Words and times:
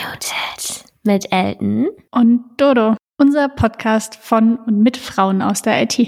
Unmuted 0.00 0.84
mit 1.02 1.30
Elton 1.30 1.88
und 2.10 2.44
Dodo, 2.56 2.96
unser 3.18 3.48
Podcast 3.48 4.16
von 4.16 4.56
und 4.56 4.80
mit 4.80 4.96
Frauen 4.96 5.42
aus 5.42 5.62
der 5.62 5.82
IT. 5.82 5.98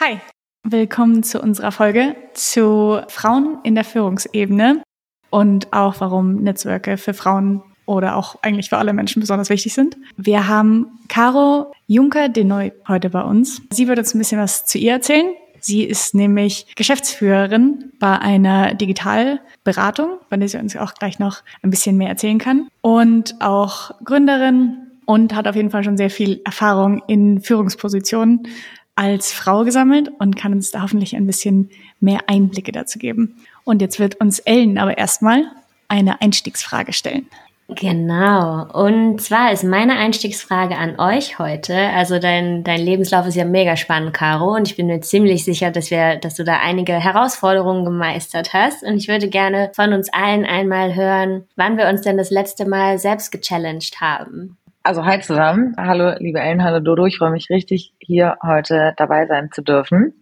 Hi, 0.00 0.20
willkommen 0.62 1.22
zu 1.22 1.40
unserer 1.40 1.72
Folge 1.72 2.14
zu 2.34 3.00
Frauen 3.08 3.58
in 3.64 3.74
der 3.74 3.84
Führungsebene 3.84 4.82
und 5.30 5.72
auch 5.72 5.96
warum 5.98 6.36
Netzwerke 6.36 6.96
für 6.96 7.14
Frauen 7.14 7.62
oder 7.86 8.16
auch 8.16 8.36
eigentlich 8.42 8.68
für 8.68 8.78
alle 8.78 8.92
Menschen 8.92 9.20
besonders 9.20 9.50
wichtig 9.50 9.74
sind. 9.74 9.96
Wir 10.16 10.46
haben 10.46 10.98
Caro 11.08 11.72
Juncker-Denoy 11.86 12.72
heute 12.86 13.10
bei 13.10 13.22
uns. 13.22 13.62
Sie 13.70 13.88
wird 13.88 13.98
uns 13.98 14.14
ein 14.14 14.18
bisschen 14.18 14.40
was 14.40 14.66
zu 14.66 14.78
ihr 14.78 14.92
erzählen. 14.92 15.34
Sie 15.66 15.82
ist 15.82 16.14
nämlich 16.14 16.68
Geschäftsführerin 16.76 17.90
bei 17.98 18.20
einer 18.20 18.74
Digitalberatung, 18.74 20.10
von 20.28 20.38
der 20.38 20.48
sie 20.48 20.58
uns 20.58 20.76
auch 20.76 20.94
gleich 20.94 21.18
noch 21.18 21.42
ein 21.60 21.70
bisschen 21.70 21.96
mehr 21.96 22.08
erzählen 22.08 22.38
kann. 22.38 22.68
Und 22.82 23.34
auch 23.40 23.90
Gründerin 24.04 24.76
und 25.06 25.34
hat 25.34 25.48
auf 25.48 25.56
jeden 25.56 25.70
Fall 25.70 25.82
schon 25.82 25.96
sehr 25.96 26.08
viel 26.10 26.40
Erfahrung 26.44 27.02
in 27.08 27.40
Führungspositionen 27.40 28.46
als 28.94 29.32
Frau 29.32 29.64
gesammelt 29.64 30.08
und 30.20 30.36
kann 30.36 30.52
uns 30.52 30.70
da 30.70 30.82
hoffentlich 30.82 31.16
ein 31.16 31.26
bisschen 31.26 31.70
mehr 31.98 32.20
Einblicke 32.28 32.70
dazu 32.70 33.00
geben. 33.00 33.34
Und 33.64 33.82
jetzt 33.82 33.98
wird 33.98 34.20
uns 34.20 34.38
Ellen 34.38 34.78
aber 34.78 34.96
erstmal 34.96 35.50
eine 35.88 36.20
Einstiegsfrage 36.20 36.92
stellen. 36.92 37.26
Genau. 37.68 38.64
Und 38.72 39.20
zwar 39.20 39.52
ist 39.52 39.64
meine 39.64 39.96
Einstiegsfrage 39.98 40.76
an 40.76 41.00
euch 41.00 41.40
heute. 41.40 41.74
Also 41.74 42.20
dein, 42.20 42.62
dein 42.62 42.80
Lebenslauf 42.80 43.26
ist 43.26 43.34
ja 43.34 43.44
mega 43.44 43.76
spannend, 43.76 44.12
Caro. 44.14 44.54
Und 44.54 44.68
ich 44.68 44.76
bin 44.76 44.86
mir 44.86 45.00
ziemlich 45.00 45.44
sicher, 45.44 45.72
dass 45.72 45.90
wir, 45.90 46.16
dass 46.16 46.36
du 46.36 46.44
da 46.44 46.60
einige 46.62 46.92
Herausforderungen 46.92 47.84
gemeistert 47.84 48.52
hast. 48.52 48.84
Und 48.84 48.96
ich 48.96 49.08
würde 49.08 49.28
gerne 49.28 49.72
von 49.74 49.92
uns 49.92 50.12
allen 50.12 50.44
einmal 50.44 50.94
hören, 50.94 51.44
wann 51.56 51.76
wir 51.76 51.88
uns 51.88 52.02
denn 52.02 52.16
das 52.16 52.30
letzte 52.30 52.68
Mal 52.68 52.98
selbst 52.98 53.32
gechallenged 53.32 54.00
haben. 54.00 54.56
Also 54.84 55.04
hi 55.04 55.18
zusammen. 55.20 55.74
Hallo, 55.76 56.14
liebe 56.20 56.38
Ellen, 56.38 56.62
hallo 56.62 56.78
Dodo. 56.78 57.06
Ich 57.06 57.18
freue 57.18 57.32
mich 57.32 57.50
richtig, 57.50 57.92
hier 57.98 58.36
heute 58.44 58.94
dabei 58.96 59.26
sein 59.26 59.50
zu 59.52 59.62
dürfen. 59.62 60.14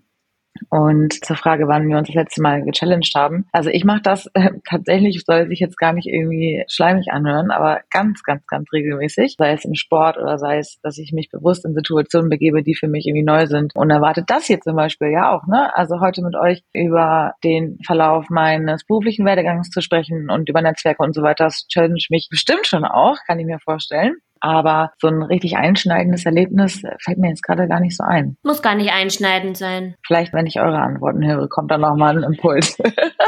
Und 0.71 1.25
zur 1.25 1.37
Frage, 1.37 1.67
wann 1.69 1.89
wir 1.89 1.99
uns 1.99 2.09
das 2.09 2.15
letzte 2.15 2.43
Mal 2.43 2.63
gechallenged 2.63 3.15
haben. 3.15 3.47
Also 3.53 3.71
ich 3.71 3.85
mache 3.85 4.03
das 4.03 4.27
äh, 4.35 4.51
tatsächlich, 4.69 5.23
soll 5.25 5.49
sich 5.49 5.61
jetzt 5.61 5.79
gar 5.79 5.93
nicht 5.93 6.07
irgendwie 6.07 6.65
schleimig 6.69 7.13
anhören, 7.13 7.51
aber 7.51 7.81
ganz, 7.91 8.23
ganz, 8.23 8.47
ganz 8.47 8.73
regelmäßig. 8.73 9.37
Sei 9.39 9.53
es 9.53 9.65
im 9.65 9.75
Sport 9.75 10.17
oder 10.17 10.39
sei 10.39 10.59
es, 10.59 10.79
dass 10.83 10.99
ich 10.99 11.13
mich 11.13 11.31
bewusst 11.31 11.65
in 11.65 11.75
Situationen 11.75 12.31
begebe, 12.31 12.63
die 12.63 12.75
für 12.75 12.89
mich 12.89 13.07
irgendwie 13.07 13.25
neu 13.25 13.47
sind. 13.47 13.75
Und 13.75 13.91
erwartet 13.91 14.27
das 14.29 14.47
hier 14.47 14.61
zum 14.61 14.77
Beispiel 14.77 15.09
ja 15.09 15.33
auch, 15.35 15.47
ne? 15.47 15.75
Also 15.77 16.01
heute 16.01 16.23
mit 16.23 16.37
euch 16.37 16.63
über 16.73 17.35
den 17.43 17.79
Verlauf 17.85 18.27
meines 18.31 18.85
beruflichen 18.85 19.27
Werdegangs 19.27 19.71
zu 19.71 19.81
sprechen 19.81 20.31
und 20.31 20.49
über 20.49 20.63
Netzwerke 20.63 21.03
und 21.03 21.15
so 21.15 21.23
weiter, 21.23 21.45
das 21.45 21.67
challenge 21.69 22.07
mich 22.11 22.29
bestimmt 22.31 22.67
schon 22.67 22.85
auch, 22.85 23.17
kann 23.27 23.39
ich 23.39 23.47
mir 23.47 23.59
vorstellen. 23.59 24.17
Aber 24.45 24.93
so 25.01 25.09
ein 25.09 25.23
richtig 25.23 25.57
einschneidendes 25.57 26.27
Erlebnis 26.27 26.83
fällt 26.99 27.17
mir 27.17 27.31
jetzt 27.31 27.43
gerade 27.43 27.67
gar 27.67 27.81
nicht 27.81 27.97
so 27.97 28.05
ein. 28.05 28.37
Muss 28.43 28.61
gar 28.61 28.75
nicht 28.75 28.93
einschneidend 28.93 29.57
sein. 29.57 29.95
Vielleicht, 30.07 30.35
wenn 30.35 30.47
ich 30.47 30.61
eure 30.61 30.81
Antworten 30.81 31.25
höre, 31.25 31.49
kommt 31.49 31.71
dann 31.71 31.81
nochmal 31.81 32.19
ein 32.19 32.25
Impuls. 32.25 32.77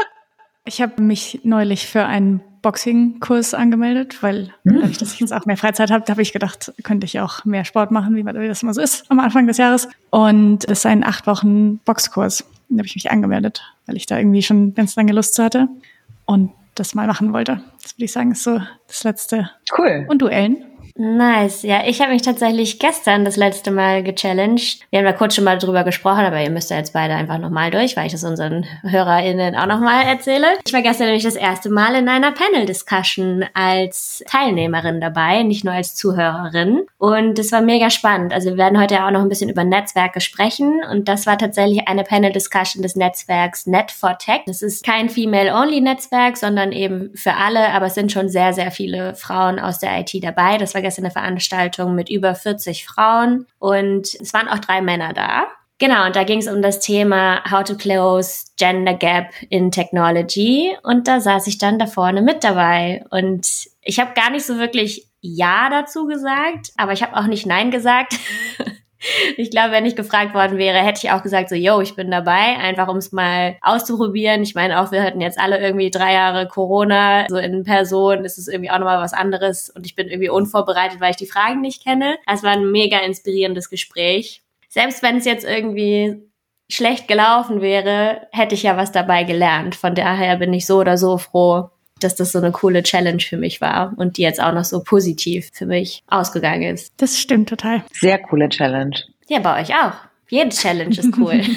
ich 0.65 0.79
habe 0.79 1.01
mich 1.01 1.39
neulich 1.43 1.87
für 1.87 2.05
einen 2.05 2.41
Boxing-Kurs 2.61 3.55
angemeldet, 3.55 4.21
weil 4.21 4.53
hm. 4.63 4.75
dadurch, 4.81 4.99
dass 4.99 5.13
ich 5.13 5.19
jetzt 5.19 5.33
auch 5.33 5.47
mehr 5.47 5.57
Freizeit 5.57 5.89
habe, 5.89 6.05
habe 6.07 6.21
ich 6.21 6.33
gedacht, 6.33 6.71
könnte 6.83 7.05
ich 7.05 7.19
auch 7.19 7.45
mehr 7.45 7.65
Sport 7.65 7.89
machen, 7.89 8.15
wie 8.15 8.47
das 8.47 8.61
immer 8.61 8.75
so 8.75 8.81
ist 8.81 9.09
am 9.09 9.19
Anfang 9.19 9.47
des 9.47 9.57
Jahres. 9.57 9.89
Und 10.11 10.65
es 10.65 10.79
ist 10.79 10.85
ein 10.85 11.03
acht 11.03 11.25
Wochen 11.25 11.79
Boxkurs. 11.79 12.47
Da 12.69 12.77
habe 12.77 12.85
ich 12.85 12.93
mich 12.93 13.09
angemeldet, 13.09 13.63
weil 13.87 13.97
ich 13.97 14.05
da 14.05 14.19
irgendwie 14.19 14.43
schon 14.43 14.75
ganz 14.75 14.95
lange 14.95 15.13
Lust 15.13 15.39
hatte 15.39 15.67
und 16.25 16.51
das 16.75 16.93
mal 16.93 17.07
machen 17.07 17.33
wollte. 17.33 17.59
Das 17.81 17.95
würde 17.95 18.05
ich 18.05 18.11
sagen, 18.11 18.33
ist 18.33 18.43
so 18.43 18.61
das 18.87 19.03
Letzte. 19.03 19.49
Cool. 19.75 20.05
Und 20.07 20.21
du, 20.21 20.27
Ellen? 20.27 20.63
Nice. 20.99 21.61
Ja, 21.61 21.83
ich 21.85 22.01
habe 22.01 22.11
mich 22.11 22.23
tatsächlich 22.23 22.79
gestern 22.79 23.23
das 23.23 23.35
letzte 23.35 23.69
Mal 23.69 24.01
gechallenged. 24.01 24.79
Wir 24.89 24.99
haben 24.99 25.05
da 25.05 25.13
kurz 25.13 25.35
schon 25.35 25.43
mal 25.43 25.59
drüber 25.59 25.83
gesprochen, 25.83 26.25
aber 26.25 26.41
ihr 26.41 26.49
müsst 26.49 26.71
ja 26.71 26.77
jetzt 26.77 26.93
beide 26.93 27.13
einfach 27.13 27.37
nochmal 27.37 27.69
durch, 27.69 27.95
weil 27.95 28.07
ich 28.07 28.13
das 28.13 28.23
unseren 28.23 28.65
HörerInnen 28.81 29.55
auch 29.55 29.67
nochmal 29.67 30.05
erzähle. 30.07 30.47
Ich 30.65 30.73
war 30.73 30.81
gestern 30.81 31.05
nämlich 31.05 31.23
das 31.23 31.35
erste 31.35 31.69
Mal 31.69 31.93
in 31.95 32.09
einer 32.09 32.31
Panel-Discussion 32.31 33.45
als 33.53 34.23
Teilnehmerin 34.27 34.99
dabei, 34.99 35.43
nicht 35.43 35.63
nur 35.63 35.75
als 35.75 35.93
Zuhörerin. 35.93 36.87
Und 36.97 37.37
es 37.37 37.51
war 37.51 37.61
mega 37.61 37.91
spannend. 37.91 38.33
Also 38.33 38.49
wir 38.49 38.57
werden 38.57 38.81
heute 38.81 39.05
auch 39.05 39.11
noch 39.11 39.21
ein 39.21 39.29
bisschen 39.29 39.51
über 39.51 39.63
Netzwerke 39.63 40.19
sprechen. 40.19 40.81
Und 40.91 41.07
das 41.07 41.27
war 41.27 41.37
tatsächlich 41.37 41.87
eine 41.87 42.05
Panel-Discussion 42.05 42.81
des 42.81 42.95
Netzwerks 42.95 43.67
Net4Tech. 43.67 44.41
Das 44.47 44.63
ist 44.63 44.83
kein 44.83 45.09
Female-Only-Netzwerk, 45.09 46.37
sondern 46.37 46.71
eben 46.71 47.11
für 47.13 47.35
alle, 47.35 47.69
aber 47.69 47.85
es 47.85 47.93
sind 47.93 48.11
schon 48.11 48.29
sehr, 48.29 48.53
sehr 48.53 48.71
viele 48.71 49.13
Frauen 49.13 49.59
aus 49.59 49.77
der 49.77 49.99
IT 49.99 50.11
dabei. 50.23 50.57
Das 50.57 50.73
war 50.73 50.86
gestern 50.87 51.05
eine 51.05 51.11
Veranstaltung 51.11 51.95
mit 51.95 52.09
über 52.09 52.33
40 52.33 52.85
Frauen 52.85 53.45
und 53.59 54.07
es 54.21 54.33
waren 54.33 54.47
auch 54.47 54.59
drei 54.59 54.81
Männer 54.81 55.13
da. 55.13 55.47
Genau, 55.79 56.07
und 56.07 56.15
da 56.15 56.23
ging 56.23 56.39
es 56.39 56.47
um 56.47 56.61
das 56.63 56.79
Thema 56.79 57.43
How 57.51 57.63
to 57.63 57.75
Close 57.75 58.45
Gender 58.57 58.95
Gap 58.95 59.29
in 59.49 59.69
Technology. 59.69 60.75
Und 60.81 61.07
da 61.07 61.19
saß 61.19 61.45
ich 61.45 61.59
dann 61.59 61.77
da 61.77 61.85
vorne 61.85 62.23
mit 62.23 62.43
dabei. 62.43 63.05
Und 63.11 63.47
ich 63.83 63.99
habe 63.99 64.13
gar 64.15 64.31
nicht 64.31 64.43
so 64.43 64.57
wirklich 64.57 65.07
Ja 65.21 65.69
dazu 65.69 66.07
gesagt, 66.07 66.71
aber 66.77 66.93
ich 66.93 67.03
habe 67.03 67.15
auch 67.15 67.27
nicht 67.27 67.45
Nein 67.45 67.69
gesagt. 67.69 68.15
Ich 69.37 69.51
glaube, 69.51 69.71
wenn 69.71 69.85
ich 69.85 69.95
gefragt 69.95 70.33
worden 70.33 70.57
wäre, 70.57 70.79
hätte 70.79 71.01
ich 71.03 71.11
auch 71.11 71.21
gesagt, 71.21 71.49
so, 71.49 71.55
yo, 71.55 71.81
ich 71.81 71.95
bin 71.95 72.09
dabei, 72.09 72.57
einfach 72.57 72.87
um 72.87 72.97
es 72.97 73.11
mal 73.11 73.57
auszuprobieren. 73.61 74.41
Ich 74.41 74.55
meine, 74.55 74.81
auch 74.81 74.91
wir 74.91 75.03
hatten 75.03 75.21
jetzt 75.21 75.39
alle 75.39 75.59
irgendwie 75.59 75.91
drei 75.91 76.13
Jahre 76.13 76.47
Corona, 76.47 77.25
so 77.29 77.37
in 77.37 77.63
Person 77.63 78.25
ist 78.25 78.37
es 78.37 78.47
irgendwie 78.47 78.71
auch 78.71 78.79
nochmal 78.79 78.99
was 78.99 79.13
anderes 79.13 79.69
und 79.69 79.85
ich 79.85 79.95
bin 79.95 80.07
irgendwie 80.07 80.29
unvorbereitet, 80.29 80.99
weil 80.99 81.11
ich 81.11 81.17
die 81.17 81.27
Fragen 81.27 81.61
nicht 81.61 81.83
kenne. 81.83 82.17
Es 82.25 82.43
war 82.43 82.51
ein 82.51 82.71
mega 82.71 82.99
inspirierendes 82.99 83.69
Gespräch. 83.69 84.41
Selbst 84.69 85.03
wenn 85.03 85.17
es 85.17 85.25
jetzt 85.25 85.45
irgendwie 85.45 86.27
schlecht 86.69 87.07
gelaufen 87.07 87.61
wäre, 87.61 88.27
hätte 88.31 88.55
ich 88.55 88.63
ja 88.63 88.77
was 88.77 88.91
dabei 88.91 89.23
gelernt. 89.23 89.75
Von 89.75 89.95
daher 89.95 90.37
bin 90.37 90.53
ich 90.53 90.65
so 90.65 90.79
oder 90.79 90.97
so 90.97 91.17
froh, 91.17 91.69
dass 91.99 92.15
das 92.15 92.31
so 92.31 92.39
eine 92.39 92.51
coole 92.51 92.83
Challenge 92.83 93.21
für 93.21 93.37
mich 93.37 93.61
war 93.61 93.93
und 93.97 94.17
die 94.17 94.23
jetzt 94.23 94.41
auch 94.41 94.53
noch 94.53 94.65
so 94.65 94.81
positiv 94.81 95.49
für 95.53 95.65
mich 95.65 96.03
ausgegangen 96.07 96.73
ist. 96.73 96.93
Das 96.97 97.17
stimmt 97.17 97.49
total. 97.49 97.83
Sehr 97.93 98.19
coole 98.19 98.49
Challenge. 98.49 98.95
Ja, 99.27 99.39
bei 99.39 99.61
euch 99.61 99.73
auch. 99.73 99.93
Jede 100.29 100.49
Challenge 100.49 100.89
ist 100.89 101.17
cool. 101.17 101.41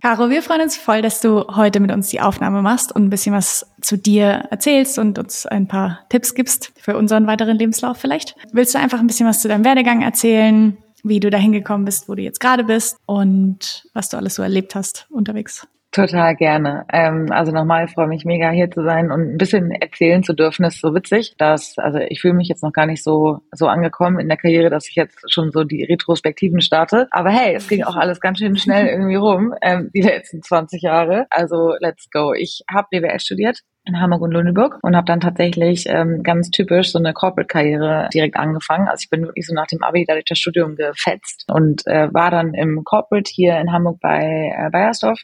Caro, 0.00 0.30
wir 0.30 0.42
freuen 0.42 0.62
uns 0.62 0.76
voll, 0.76 1.02
dass 1.02 1.20
du 1.20 1.44
heute 1.54 1.80
mit 1.80 1.90
uns 1.90 2.08
die 2.08 2.20
Aufnahme 2.20 2.62
machst 2.62 2.94
und 2.94 3.04
ein 3.04 3.10
bisschen 3.10 3.34
was 3.34 3.66
zu 3.80 3.98
dir 3.98 4.46
erzählst 4.50 4.98
und 4.98 5.18
uns 5.18 5.44
ein 5.44 5.66
paar 5.66 6.00
Tipps 6.08 6.34
gibst 6.34 6.72
für 6.80 6.96
unseren 6.96 7.26
weiteren 7.26 7.58
Lebenslauf 7.58 7.98
vielleicht. 7.98 8.36
Willst 8.52 8.74
du 8.74 8.78
einfach 8.78 9.00
ein 9.00 9.06
bisschen 9.06 9.26
was 9.26 9.42
zu 9.42 9.48
deinem 9.48 9.64
Werdegang 9.64 10.02
erzählen, 10.02 10.78
wie 11.02 11.20
du 11.20 11.30
dahin 11.30 11.52
gekommen 11.52 11.84
bist, 11.84 12.08
wo 12.08 12.14
du 12.14 12.22
jetzt 12.22 12.40
gerade 12.40 12.64
bist 12.64 12.96
und 13.06 13.88
was 13.92 14.08
du 14.08 14.16
alles 14.16 14.36
so 14.36 14.42
erlebt 14.42 14.74
hast 14.74 15.06
unterwegs? 15.10 15.66
Total 15.90 16.36
gerne. 16.36 16.84
Ähm, 16.92 17.28
also 17.30 17.50
nochmal, 17.50 17.88
freue 17.88 18.08
mich 18.08 18.26
mega 18.26 18.50
hier 18.50 18.70
zu 18.70 18.82
sein 18.84 19.10
und 19.10 19.32
ein 19.32 19.38
bisschen 19.38 19.70
erzählen 19.70 20.22
zu 20.22 20.34
dürfen. 20.34 20.64
ist 20.64 20.82
so 20.82 20.94
witzig, 20.94 21.34
dass, 21.38 21.78
also 21.78 21.98
ich 21.98 22.20
fühle 22.20 22.34
mich 22.34 22.48
jetzt 22.48 22.62
noch 22.62 22.74
gar 22.74 22.84
nicht 22.84 23.02
so, 23.02 23.38
so 23.52 23.68
angekommen 23.68 24.20
in 24.20 24.28
der 24.28 24.36
Karriere, 24.36 24.68
dass 24.68 24.86
ich 24.86 24.96
jetzt 24.96 25.18
schon 25.32 25.50
so 25.50 25.64
die 25.64 25.84
Retrospektiven 25.84 26.60
starte. 26.60 27.08
Aber 27.10 27.30
hey, 27.30 27.54
es 27.54 27.68
ging 27.68 27.84
auch 27.84 27.96
alles 27.96 28.20
ganz 28.20 28.38
schön 28.38 28.56
schnell 28.56 28.86
irgendwie 28.88 29.14
rum, 29.14 29.54
ähm, 29.62 29.90
die 29.94 30.02
letzten 30.02 30.42
20 30.42 30.82
Jahre. 30.82 31.26
Also 31.30 31.72
let's 31.80 32.10
go. 32.10 32.34
Ich 32.34 32.62
habe 32.70 32.88
BWL 32.90 33.18
studiert 33.18 33.60
in 33.86 33.98
Hamburg 33.98 34.20
und 34.20 34.32
Lüneburg 34.32 34.78
und 34.82 34.94
habe 34.94 35.06
dann 35.06 35.20
tatsächlich 35.20 35.86
ähm, 35.88 36.22
ganz 36.22 36.50
typisch 36.50 36.92
so 36.92 36.98
eine 36.98 37.14
Corporate-Karriere 37.14 38.10
direkt 38.12 38.36
angefangen. 38.36 38.88
Also 38.88 39.04
ich 39.04 39.10
bin 39.10 39.22
wirklich 39.22 39.46
so 39.46 39.54
nach 39.54 39.66
dem 39.66 39.82
Abi 39.82 40.04
dadurch 40.06 40.26
das 40.26 40.38
Studium 40.38 40.76
gefetzt 40.76 41.46
und 41.50 41.86
äh, 41.86 42.12
war 42.12 42.30
dann 42.30 42.52
im 42.52 42.84
Corporate 42.84 43.30
hier 43.32 43.58
in 43.58 43.72
Hamburg 43.72 44.00
bei 44.00 44.52
äh, 44.54 44.68
Bayersdorf 44.70 45.18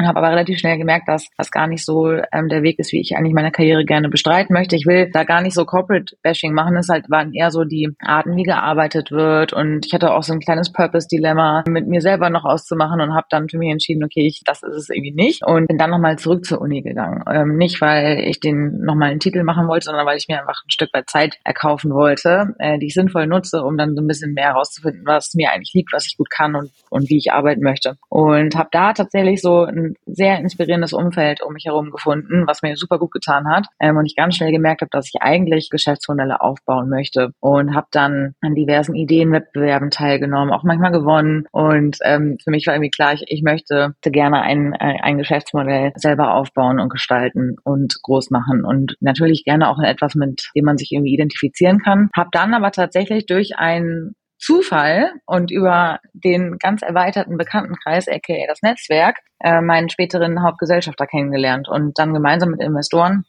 und 0.00 0.06
habe 0.06 0.18
aber 0.18 0.30
relativ 0.30 0.58
schnell 0.58 0.78
gemerkt, 0.78 1.08
dass 1.08 1.28
das 1.36 1.50
gar 1.50 1.66
nicht 1.66 1.84
so 1.84 2.10
ähm, 2.10 2.48
der 2.48 2.62
Weg 2.62 2.78
ist, 2.78 2.92
wie 2.92 3.00
ich 3.00 3.16
eigentlich 3.16 3.34
meine 3.34 3.50
Karriere 3.50 3.84
gerne 3.84 4.08
bestreiten 4.08 4.54
möchte. 4.54 4.74
Ich 4.74 4.86
will 4.86 5.10
da 5.10 5.24
gar 5.24 5.42
nicht 5.42 5.54
so 5.54 5.66
Corporate 5.66 6.16
Bashing 6.22 6.54
machen. 6.54 6.76
Es 6.76 6.88
halt 6.88 7.10
waren 7.10 7.34
eher 7.34 7.50
so 7.50 7.64
die 7.64 7.90
Arten, 8.00 8.36
wie 8.36 8.42
gearbeitet 8.42 9.10
wird 9.10 9.52
und 9.52 9.86
ich 9.86 9.92
hatte 9.92 10.12
auch 10.12 10.22
so 10.22 10.32
ein 10.32 10.40
kleines 10.40 10.72
Purpose 10.72 11.06
Dilemma 11.06 11.64
mit 11.68 11.86
mir 11.86 12.00
selber 12.00 12.30
noch 12.30 12.44
auszumachen 12.44 13.00
und 13.00 13.14
habe 13.14 13.26
dann 13.28 13.48
für 13.48 13.58
mich 13.58 13.70
entschieden, 13.70 14.02
okay, 14.02 14.26
ich, 14.26 14.42
das 14.44 14.62
ist 14.62 14.76
es 14.76 14.88
irgendwie 14.88 15.12
nicht 15.12 15.44
und 15.44 15.68
bin 15.68 15.78
dann 15.78 15.90
nochmal 15.90 16.18
zurück 16.18 16.44
zur 16.46 16.60
Uni 16.60 16.80
gegangen. 16.80 17.22
Ähm, 17.30 17.56
nicht 17.56 17.80
weil 17.80 18.20
ich 18.20 18.40
den 18.40 18.80
nochmal 18.80 19.10
einen 19.10 19.20
Titel 19.20 19.42
machen 19.42 19.68
wollte, 19.68 19.84
sondern 19.84 20.06
weil 20.06 20.16
ich 20.16 20.28
mir 20.28 20.40
einfach 20.40 20.62
ein 20.64 20.70
Stück 20.70 20.94
weit 20.94 21.10
Zeit 21.10 21.38
erkaufen 21.44 21.92
wollte, 21.92 22.54
äh, 22.58 22.78
die 22.78 22.86
ich 22.86 22.94
sinnvoll 22.94 23.26
nutze, 23.26 23.62
um 23.62 23.76
dann 23.76 23.94
so 23.94 24.02
ein 24.02 24.06
bisschen 24.06 24.32
mehr 24.32 24.54
herauszufinden, 24.54 25.02
was 25.04 25.34
mir 25.34 25.50
eigentlich 25.50 25.74
liegt, 25.74 25.92
was 25.92 26.06
ich 26.06 26.16
gut 26.16 26.30
kann 26.30 26.54
und 26.54 26.70
und 26.90 27.08
wie 27.08 27.18
ich 27.18 27.32
arbeiten 27.32 27.62
möchte. 27.62 27.96
Und 28.08 28.56
habe 28.56 28.68
da 28.72 28.92
tatsächlich 28.92 29.40
so 29.40 29.64
ein 29.64 29.89
ein 29.90 30.14
sehr 30.14 30.38
inspirierendes 30.38 30.92
Umfeld 30.92 31.42
um 31.42 31.52
mich 31.52 31.66
herum 31.66 31.90
gefunden, 31.90 32.46
was 32.46 32.62
mir 32.62 32.76
super 32.76 32.98
gut 32.98 33.12
getan 33.12 33.48
hat. 33.48 33.66
Ähm, 33.80 33.96
und 33.96 34.06
ich 34.06 34.16
ganz 34.16 34.36
schnell 34.36 34.52
gemerkt 34.52 34.82
habe, 34.82 34.90
dass 34.90 35.08
ich 35.08 35.20
eigentlich 35.20 35.70
Geschäftsmodelle 35.70 36.40
aufbauen 36.40 36.88
möchte 36.88 37.32
und 37.40 37.74
habe 37.74 37.88
dann 37.90 38.34
an 38.40 38.54
diversen 38.54 38.94
Ideenwettbewerben 38.94 39.90
teilgenommen, 39.90 40.52
auch 40.52 40.64
manchmal 40.64 40.92
gewonnen. 40.92 41.46
Und 41.52 41.98
ähm, 42.04 42.38
für 42.42 42.50
mich 42.50 42.66
war 42.66 42.74
irgendwie 42.74 42.90
klar, 42.90 43.14
ich, 43.14 43.24
ich 43.26 43.42
möchte 43.42 43.94
gerne 44.02 44.42
ein, 44.42 44.72
äh, 44.74 44.98
ein 45.02 45.18
Geschäftsmodell 45.18 45.92
selber 45.96 46.34
aufbauen 46.34 46.80
und 46.80 46.90
gestalten 46.90 47.56
und 47.64 47.94
groß 48.02 48.30
machen 48.30 48.64
und 48.64 48.96
natürlich 49.00 49.44
gerne 49.44 49.68
auch 49.68 49.78
etwas, 49.80 50.14
mit 50.14 50.50
dem 50.56 50.64
man 50.64 50.76
sich 50.76 50.92
irgendwie 50.92 51.14
identifizieren 51.14 51.78
kann. 51.78 52.10
Habe 52.14 52.30
dann 52.32 52.54
aber 52.54 52.70
tatsächlich 52.72 53.26
durch 53.26 53.56
ein 53.56 54.14
Zufall 54.40 55.12
und 55.26 55.50
über 55.50 56.00
den 56.12 56.56
ganz 56.58 56.82
erweiterten 56.82 57.36
Bekanntenkreis, 57.36 58.08
aka 58.08 58.46
das 58.48 58.62
Netzwerk, 58.62 59.18
äh, 59.38 59.60
meinen 59.60 59.90
späteren 59.90 60.42
Hauptgesellschafter 60.42 61.06
kennengelernt 61.06 61.68
und 61.68 61.98
dann 61.98 62.14
gemeinsam 62.14 62.50
mit 62.50 62.62
Investoren 62.62 63.24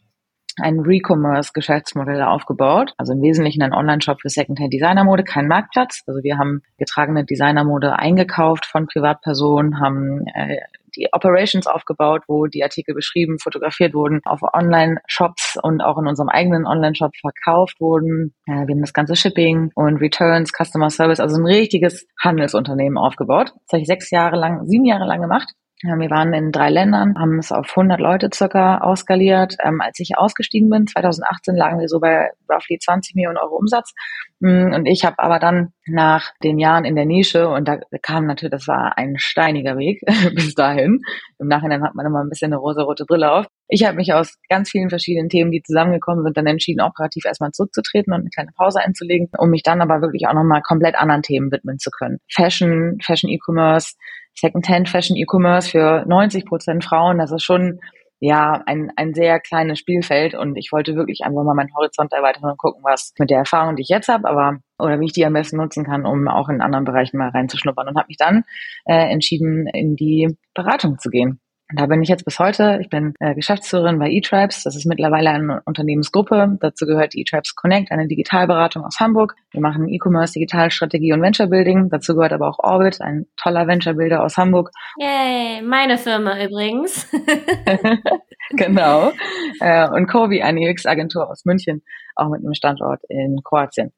ein 0.60 0.80
Recommerce-Geschäftsmodell 0.80 2.22
aufgebaut. 2.24 2.94
Also 2.98 3.14
im 3.14 3.22
Wesentlichen 3.22 3.62
ein 3.62 3.74
Online-Shop 3.74 4.22
für 4.22 4.30
Secondhand 4.30 4.74
Designermode, 4.74 5.24
kein 5.24 5.48
Marktplatz. 5.48 6.04
Also 6.08 6.24
wir 6.24 6.38
haben 6.38 6.62
getragene 6.78 7.26
Designermode 7.26 7.98
eingekauft 7.98 8.66
von 8.66 8.88
Privatpersonen, 8.88 9.80
haben 9.80 10.26
äh, 10.34 10.58
die 10.96 11.08
Operations 11.12 11.68
aufgebaut, 11.68 12.24
wo 12.28 12.48
die 12.48 12.64
Artikel 12.64 12.94
beschrieben, 12.96 13.40
fotografiert 13.40 13.94
wurden, 13.94 14.22
auf 14.26 14.42
Online-Shops 14.42 15.58
und 15.62 15.82
auch 15.82 15.98
in 15.98 16.08
unserem 16.08 16.30
eigenen 16.30 16.66
Online-Shop 16.66 17.12
verkauft 17.20 17.80
wurden. 17.80 18.34
Wir 18.46 18.56
haben 18.56 18.82
das 18.82 18.94
ganze 18.94 19.16
Shipping 19.16 19.72
und 19.76 19.98
Returns, 19.98 20.52
Customer 20.52 20.90
Service, 20.90 21.20
also 21.20 21.38
ein 21.38 21.46
richtiges 21.46 22.08
Handelsunternehmen 22.22 22.98
aufgebaut. 22.98 23.54
Das 23.66 23.74
habe 23.74 23.82
ich 23.82 23.88
sechs 23.88 24.12
Jahre 24.12 24.38
lang, 24.38 24.66
sieben 24.66 24.86
Jahre 24.86 25.06
lang 25.06 25.22
gemacht. 25.22 25.54
Wir 25.84 26.10
waren 26.12 26.32
in 26.34 26.52
drei 26.52 26.70
Ländern, 26.70 27.18
haben 27.18 27.40
es 27.40 27.52
auf 27.52 27.70
100 27.72 28.00
Leute 28.00 28.30
circa 28.32 28.80
ausskaliert. 28.80 29.56
Ähm, 29.64 29.82
als 29.82 30.00
ich 30.00 30.12
ausgestiegen 30.16 30.70
bin, 30.70 30.86
2018, 30.86 31.56
lagen 31.56 31.80
wir 31.80 31.88
so 31.88 32.00
bei 32.00 32.30
roughly 32.48 32.78
20 32.78 33.16
Millionen 33.16 33.38
Euro 33.38 33.56
Umsatz. 33.56 33.94
Mm, 34.42 34.74
und 34.74 34.86
ich 34.86 35.06
habe 35.06 35.18
aber 35.18 35.40
dann 35.40 35.74
nach 35.88 36.32
den 36.44 36.60
Jahren 36.60 36.86
in 36.86 36.96
der 36.96 37.06
Nische, 37.06 37.48
und 37.48 37.68
da 37.68 37.80
kam 38.04 38.28
natürlich, 38.28 38.52
das 38.52 38.68
war 38.68 38.96
ein 38.98 39.18
steiniger 39.18 39.76
Weg 39.78 40.02
bis 40.36 40.54
dahin. 40.54 41.02
Im 41.40 41.48
Nachhinein 41.48 41.84
hat 41.84 41.96
man 41.96 42.06
immer 42.06 42.24
ein 42.24 42.30
bisschen 42.30 42.54
eine 42.54 42.58
rosa-rote 42.58 43.06
Brille 43.06 43.32
auf. 43.32 43.48
Ich 43.68 43.84
habe 43.84 43.98
mich 43.98 44.14
aus 44.14 44.38
ganz 44.50 44.70
vielen 44.70 44.90
verschiedenen 44.90 45.30
Themen, 45.30 45.50
die 45.50 45.64
zusammengekommen 45.64 46.24
sind, 46.24 46.38
dann 46.38 46.46
entschieden, 46.46 46.82
operativ 46.82 47.26
erstmal 47.26 47.52
zurückzutreten 47.52 48.14
und 48.14 48.20
eine 48.20 48.30
kleine 48.30 48.52
Pause 48.56 48.82
einzulegen, 48.82 49.30
um 49.38 49.50
mich 49.50 49.64
dann 49.64 49.82
aber 49.82 50.02
wirklich 50.02 50.28
auch 50.28 50.34
nochmal 50.34 50.62
komplett 50.62 50.96
anderen 50.96 51.24
Themen 51.24 51.52
widmen 51.52 51.80
zu 51.80 51.90
können. 51.90 52.20
Fashion, 52.30 53.00
Fashion 53.02 53.32
E-Commerce, 53.32 53.96
Secondhand 54.36 54.90
Fashion 54.90 55.16
E-Commerce 55.16 55.70
für 55.70 56.06
90 56.08 56.46
Prozent 56.46 56.84
Frauen, 56.84 57.18
das 57.20 57.32
ist 57.32 57.44
schon 57.44 57.80
ja 58.22 58.62
ein, 58.68 58.92
ein 58.96 59.14
sehr 59.14 59.40
kleines 59.40 59.80
Spielfeld. 59.80 60.36
Und 60.36 60.56
ich 60.56 60.72
wollte 60.72 60.96
wirklich 60.96 61.22
einfach 61.24 61.44
mal 61.44 61.56
meinen 61.56 61.76
Horizont 61.76 62.14
erweitern 62.14 62.52
und 62.52 62.58
gucken, 62.58 62.84
was 62.84 63.14
mit 63.18 63.30
der 63.30 63.40
Erfahrung, 63.40 63.76
die 63.76 63.82
ich 63.82 63.90
jetzt 63.90 64.08
habe, 64.08 64.30
aber 64.30 64.60
oder 64.78 65.00
wie 65.00 65.06
ich 65.06 65.14
die 65.14 65.26
am 65.26 65.34
besten 65.34 65.58
nutzen 65.58 65.84
kann, 65.84 66.06
um 66.06 66.28
auch 66.28 66.48
in 66.48 66.62
anderen 66.62 66.86
Bereichen 66.86 67.18
mal 67.18 67.30
reinzuschnuppern. 67.30 67.88
Und 67.88 67.98
habe 67.98 68.08
mich 68.08 68.18
dann 68.18 68.44
äh, 68.86 69.12
entschieden, 69.12 69.68
in 69.68 69.96
die 69.96 70.38
Beratung 70.54 70.98
zu 71.00 71.10
gehen. 71.10 71.40
Da 71.74 71.86
bin 71.86 72.02
ich 72.04 72.10
jetzt 72.10 72.26
bis 72.26 72.40
heute. 72.40 72.80
Ich 72.82 72.90
bin 72.90 73.14
äh, 73.20 73.34
Geschäftsführerin 73.36 74.00
bei 74.00 74.10
eTribes. 74.10 74.64
Das 74.64 74.76
ist 74.76 74.86
mittlerweile 74.86 75.30
eine 75.30 75.62
Unternehmensgruppe. 75.66 76.58
Dazu 76.60 76.86
gehört 76.86 77.16
eTribes 77.16 77.56
Connect, 77.56 77.92
eine 77.92 78.08
Digitalberatung 78.08 78.84
aus 78.84 79.00
Hamburg. 79.00 79.36
Wir 79.52 79.62
machen 79.62 79.88
E-Commerce, 79.88 80.34
Digitalstrategie 80.34 81.14
und 81.14 81.22
Venture 81.22 81.48
Building. 81.48 81.90
Dazu 81.90 82.16
gehört 82.16 82.34
aber 82.34 82.48
auch 82.48 82.60
Orbit, 82.60 83.02
ein 83.02 83.26
toller 83.38 83.68
Venture 83.68 83.94
Builder 83.94 84.24
aus 84.24 84.38
Hamburg. 84.38 84.72
Yay, 84.98 85.62
meine 85.62 85.98
Firma 85.98 86.44
übrigens. 86.44 87.08
genau. 88.58 89.12
Äh, 89.60 89.88
und 89.90 90.08
Kobi, 90.08 90.42
eine 90.42 90.60
UX-Agentur 90.70 91.30
aus 91.30 91.46
München, 91.46 91.84
auch 92.16 92.30
mit 92.30 92.42
einem 92.42 92.54
Standort 92.54 93.02
in 93.10 93.42
Kroatien. 93.44 93.92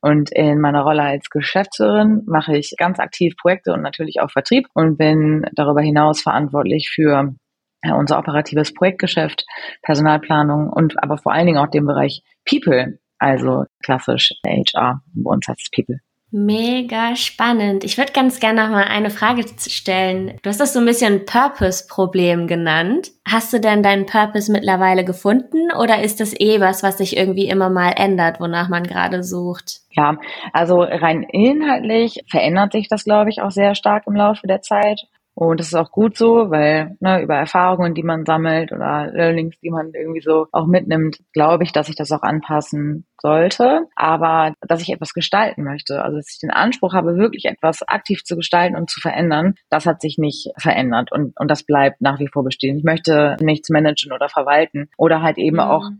Und 0.00 0.30
in 0.32 0.60
meiner 0.60 0.82
Rolle 0.82 1.02
als 1.02 1.30
Geschäftsführerin 1.30 2.22
mache 2.26 2.56
ich 2.56 2.74
ganz 2.76 2.98
aktiv 2.98 3.34
Projekte 3.36 3.72
und 3.72 3.82
natürlich 3.82 4.20
auch 4.20 4.30
Vertrieb 4.30 4.66
und 4.74 4.96
bin 4.96 5.46
darüber 5.52 5.80
hinaus 5.80 6.20
verantwortlich 6.22 6.90
für 6.94 7.34
unser 7.82 8.18
operatives 8.18 8.74
Projektgeschäft, 8.74 9.46
Personalplanung 9.82 10.68
und 10.70 11.02
aber 11.02 11.16
vor 11.16 11.32
allen 11.32 11.46
Dingen 11.46 11.58
auch 11.58 11.70
den 11.70 11.86
Bereich 11.86 12.22
People, 12.44 12.98
also 13.18 13.64
klassisch 13.82 14.32
HR. 14.44 15.00
Bei 15.14 15.30
uns 15.30 15.48
heißt 15.48 15.60
es 15.62 15.70
People. 15.70 16.00
Mega 16.32 17.16
spannend. 17.16 17.82
Ich 17.82 17.98
würde 17.98 18.12
ganz 18.12 18.38
gerne 18.38 18.62
noch 18.62 18.70
mal 18.70 18.84
eine 18.84 19.10
Frage 19.10 19.44
stellen. 19.66 20.38
Du 20.42 20.48
hast 20.48 20.60
das 20.60 20.72
so 20.72 20.78
ein 20.78 20.84
bisschen 20.84 21.24
Purpose-Problem 21.26 22.46
genannt. 22.46 23.10
Hast 23.28 23.52
du 23.52 23.58
denn 23.58 23.82
deinen 23.82 24.06
Purpose 24.06 24.50
mittlerweile 24.52 25.04
gefunden 25.04 25.72
oder 25.76 26.02
ist 26.02 26.20
das 26.20 26.38
eh 26.38 26.60
was, 26.60 26.84
was 26.84 26.98
sich 26.98 27.16
irgendwie 27.16 27.48
immer 27.48 27.68
mal 27.68 27.94
ändert, 27.96 28.38
wonach 28.38 28.68
man 28.68 28.84
gerade 28.84 29.24
sucht? 29.24 29.80
Ja, 29.90 30.18
also 30.52 30.82
rein 30.82 31.24
inhaltlich 31.24 32.20
verändert 32.30 32.72
sich 32.72 32.88
das, 32.88 33.04
glaube 33.04 33.30
ich, 33.30 33.42
auch 33.42 33.50
sehr 33.50 33.74
stark 33.74 34.04
im 34.06 34.14
Laufe 34.14 34.46
der 34.46 34.62
Zeit. 34.62 35.00
Und 35.46 35.58
das 35.58 35.68
ist 35.68 35.74
auch 35.74 35.90
gut 35.90 36.18
so, 36.18 36.50
weil 36.50 36.98
ne, 37.00 37.22
über 37.22 37.34
Erfahrungen, 37.34 37.94
die 37.94 38.02
man 38.02 38.26
sammelt 38.26 38.72
oder 38.72 39.10
Learnings, 39.10 39.58
die 39.62 39.70
man 39.70 39.90
irgendwie 39.94 40.20
so 40.20 40.48
auch 40.52 40.66
mitnimmt, 40.66 41.18
glaube 41.32 41.64
ich, 41.64 41.72
dass 41.72 41.88
ich 41.88 41.96
das 41.96 42.12
auch 42.12 42.20
anpassen 42.20 43.06
sollte. 43.22 43.86
Aber 43.96 44.52
dass 44.60 44.82
ich 44.82 44.90
etwas 44.90 45.14
gestalten 45.14 45.64
möchte, 45.64 46.04
also 46.04 46.18
dass 46.18 46.30
ich 46.30 46.40
den 46.40 46.50
Anspruch 46.50 46.92
habe, 46.92 47.16
wirklich 47.16 47.46
etwas 47.46 47.82
aktiv 47.88 48.22
zu 48.22 48.36
gestalten 48.36 48.76
und 48.76 48.90
zu 48.90 49.00
verändern, 49.00 49.54
das 49.70 49.86
hat 49.86 50.02
sich 50.02 50.18
nicht 50.18 50.50
verändert 50.58 51.10
und, 51.10 51.32
und 51.40 51.50
das 51.50 51.62
bleibt 51.62 52.02
nach 52.02 52.18
wie 52.18 52.28
vor 52.28 52.44
bestehen. 52.44 52.76
Ich 52.76 52.84
möchte 52.84 53.38
nichts 53.40 53.70
managen 53.70 54.12
oder 54.12 54.28
verwalten 54.28 54.90
oder 54.98 55.22
halt 55.22 55.38
eben 55.38 55.56
mhm. 55.56 55.60
auch 55.60 55.90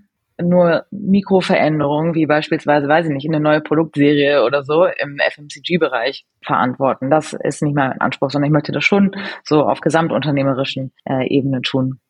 nur 0.42 0.84
Mikroveränderungen, 0.90 2.14
wie 2.14 2.26
beispielsweise, 2.26 2.88
weiß 2.88 3.06
ich 3.06 3.12
nicht, 3.12 3.28
eine 3.28 3.40
neue 3.40 3.60
Produktserie 3.60 4.44
oder 4.44 4.62
so 4.62 4.84
im 4.84 5.18
FMCG-Bereich 5.18 6.26
verantworten. 6.44 7.10
Das 7.10 7.32
ist 7.32 7.62
nicht 7.62 7.74
mein 7.74 8.00
Anspruch, 8.00 8.30
sondern 8.30 8.50
ich 8.50 8.52
möchte 8.52 8.72
das 8.72 8.84
schon 8.84 9.12
so 9.44 9.62
auf 9.62 9.80
gesamtunternehmerischen 9.80 10.92
äh, 11.08 11.26
Ebene 11.28 11.62
tun. 11.62 12.00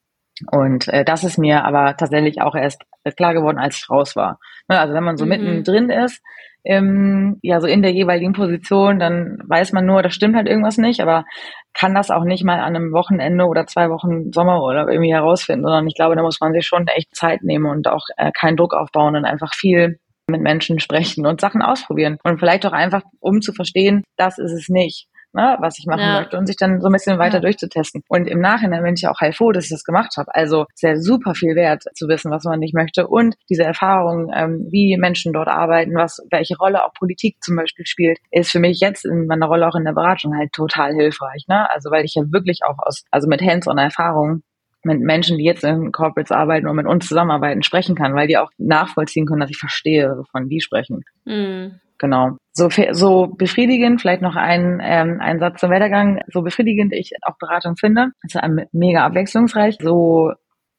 Und 0.50 0.88
äh, 0.88 1.04
das 1.04 1.24
ist 1.24 1.38
mir 1.38 1.64
aber 1.64 1.96
tatsächlich 1.96 2.40
auch 2.40 2.54
erst 2.54 2.82
klar 3.16 3.34
geworden, 3.34 3.58
als 3.58 3.78
ich 3.78 3.90
raus 3.90 4.16
war. 4.16 4.38
Ne, 4.68 4.78
also 4.78 4.94
wenn 4.94 5.04
man 5.04 5.16
so 5.16 5.24
mhm. 5.24 5.30
mittendrin 5.30 5.90
ist, 5.90 6.22
ähm, 6.64 7.38
ja, 7.42 7.60
so 7.60 7.66
in 7.66 7.82
der 7.82 7.92
jeweiligen 7.92 8.32
Position, 8.32 8.98
dann 8.98 9.38
weiß 9.46 9.72
man 9.72 9.86
nur, 9.86 10.02
da 10.02 10.10
stimmt 10.10 10.36
halt 10.36 10.48
irgendwas 10.48 10.78
nicht, 10.78 11.00
aber 11.00 11.24
kann 11.72 11.94
das 11.94 12.10
auch 12.10 12.24
nicht 12.24 12.44
mal 12.44 12.60
an 12.60 12.76
einem 12.76 12.92
Wochenende 12.92 13.44
oder 13.46 13.66
zwei 13.66 13.90
Wochen 13.90 14.32
Sommerurlaub 14.32 14.88
irgendwie 14.88 15.12
herausfinden, 15.12 15.64
sondern 15.64 15.86
ich 15.86 15.94
glaube, 15.94 16.16
da 16.16 16.22
muss 16.22 16.40
man 16.40 16.52
sich 16.52 16.66
schon 16.66 16.86
echt 16.88 17.14
Zeit 17.14 17.42
nehmen 17.42 17.66
und 17.66 17.88
auch 17.88 18.06
äh, 18.16 18.32
keinen 18.32 18.56
Druck 18.56 18.74
aufbauen 18.74 19.16
und 19.16 19.24
einfach 19.24 19.54
viel 19.54 19.98
mit 20.28 20.40
Menschen 20.40 20.78
sprechen 20.78 21.26
und 21.26 21.40
Sachen 21.40 21.62
ausprobieren. 21.62 22.18
Und 22.24 22.38
vielleicht 22.38 22.64
auch 22.66 22.72
einfach, 22.72 23.02
um 23.20 23.40
zu 23.40 23.52
verstehen, 23.52 24.04
das 24.16 24.38
ist 24.38 24.52
es 24.52 24.68
nicht 24.68 25.09
ne, 25.32 25.56
was 25.60 25.78
ich 25.78 25.86
machen 25.86 26.00
ja. 26.00 26.20
möchte 26.20 26.36
und 26.38 26.46
sich 26.46 26.56
dann 26.56 26.80
so 26.80 26.88
ein 26.88 26.92
bisschen 26.92 27.18
weiter 27.18 27.36
ja. 27.36 27.40
durchzutesten. 27.40 28.02
Und 28.08 28.26
im 28.26 28.40
Nachhinein 28.40 28.82
bin 28.82 28.94
ich 28.94 29.06
auch 29.08 29.20
heilfroh, 29.20 29.52
dass 29.52 29.64
ich 29.64 29.70
das 29.70 29.84
gemacht 29.84 30.16
habe. 30.16 30.34
Also 30.34 30.66
sehr 30.74 31.00
super 31.00 31.34
viel 31.34 31.54
wert 31.54 31.84
zu 31.94 32.08
wissen, 32.08 32.30
was 32.30 32.44
man 32.44 32.58
nicht 32.58 32.74
möchte 32.74 33.06
und 33.06 33.36
diese 33.48 33.64
Erfahrung, 33.64 34.30
ähm, 34.34 34.66
wie 34.70 34.96
Menschen 34.98 35.32
dort 35.32 35.48
arbeiten, 35.48 35.94
was 35.94 36.20
welche 36.30 36.56
Rolle 36.56 36.84
auch 36.84 36.92
Politik 36.94 37.36
zum 37.42 37.56
Beispiel 37.56 37.86
spielt, 37.86 38.18
ist 38.30 38.50
für 38.50 38.60
mich 38.60 38.80
jetzt 38.80 39.04
in 39.04 39.26
meiner 39.26 39.46
Rolle 39.46 39.68
auch 39.68 39.74
in 39.74 39.84
der 39.84 39.92
Beratung 39.92 40.36
halt 40.36 40.52
total 40.52 40.94
hilfreich. 40.94 41.44
Ne? 41.48 41.70
Also 41.70 41.90
weil 41.90 42.04
ich 42.04 42.14
ja 42.14 42.22
wirklich 42.30 42.60
auch 42.66 42.78
aus, 42.78 43.04
also 43.10 43.28
mit 43.28 43.42
Hands-on 43.42 43.78
Erfahrung 43.78 44.42
mit 44.82 45.00
Menschen, 45.00 45.36
die 45.36 45.44
jetzt 45.44 45.64
in 45.64 45.92
Corporates 45.92 46.32
arbeiten 46.32 46.66
und 46.66 46.76
mit 46.76 46.86
uns 46.86 47.06
zusammenarbeiten, 47.06 47.62
sprechen 47.62 47.94
kann, 47.94 48.14
weil 48.14 48.28
die 48.28 48.38
auch 48.38 48.50
nachvollziehen 48.58 49.26
können, 49.26 49.40
dass 49.40 49.50
ich 49.50 49.58
verstehe, 49.58 50.16
wovon 50.16 50.48
die 50.48 50.60
sprechen. 50.60 51.04
Mhm. 51.24 51.80
Genau. 52.00 52.38
So, 52.52 52.68
so 52.92 53.26
befriedigend, 53.28 54.00
vielleicht 54.00 54.22
noch 54.22 54.34
ein, 54.34 54.80
ähm, 54.82 55.18
ein 55.20 55.38
Satz 55.38 55.60
zum 55.60 55.70
Werdegang, 55.70 56.20
so 56.32 56.42
befriedigend 56.42 56.92
ich 56.94 57.12
auch 57.22 57.36
Beratung 57.38 57.76
finde, 57.76 58.08
ist 58.22 58.36
mega 58.72 59.04
abwechslungsreich. 59.04 59.76
So 59.80 60.32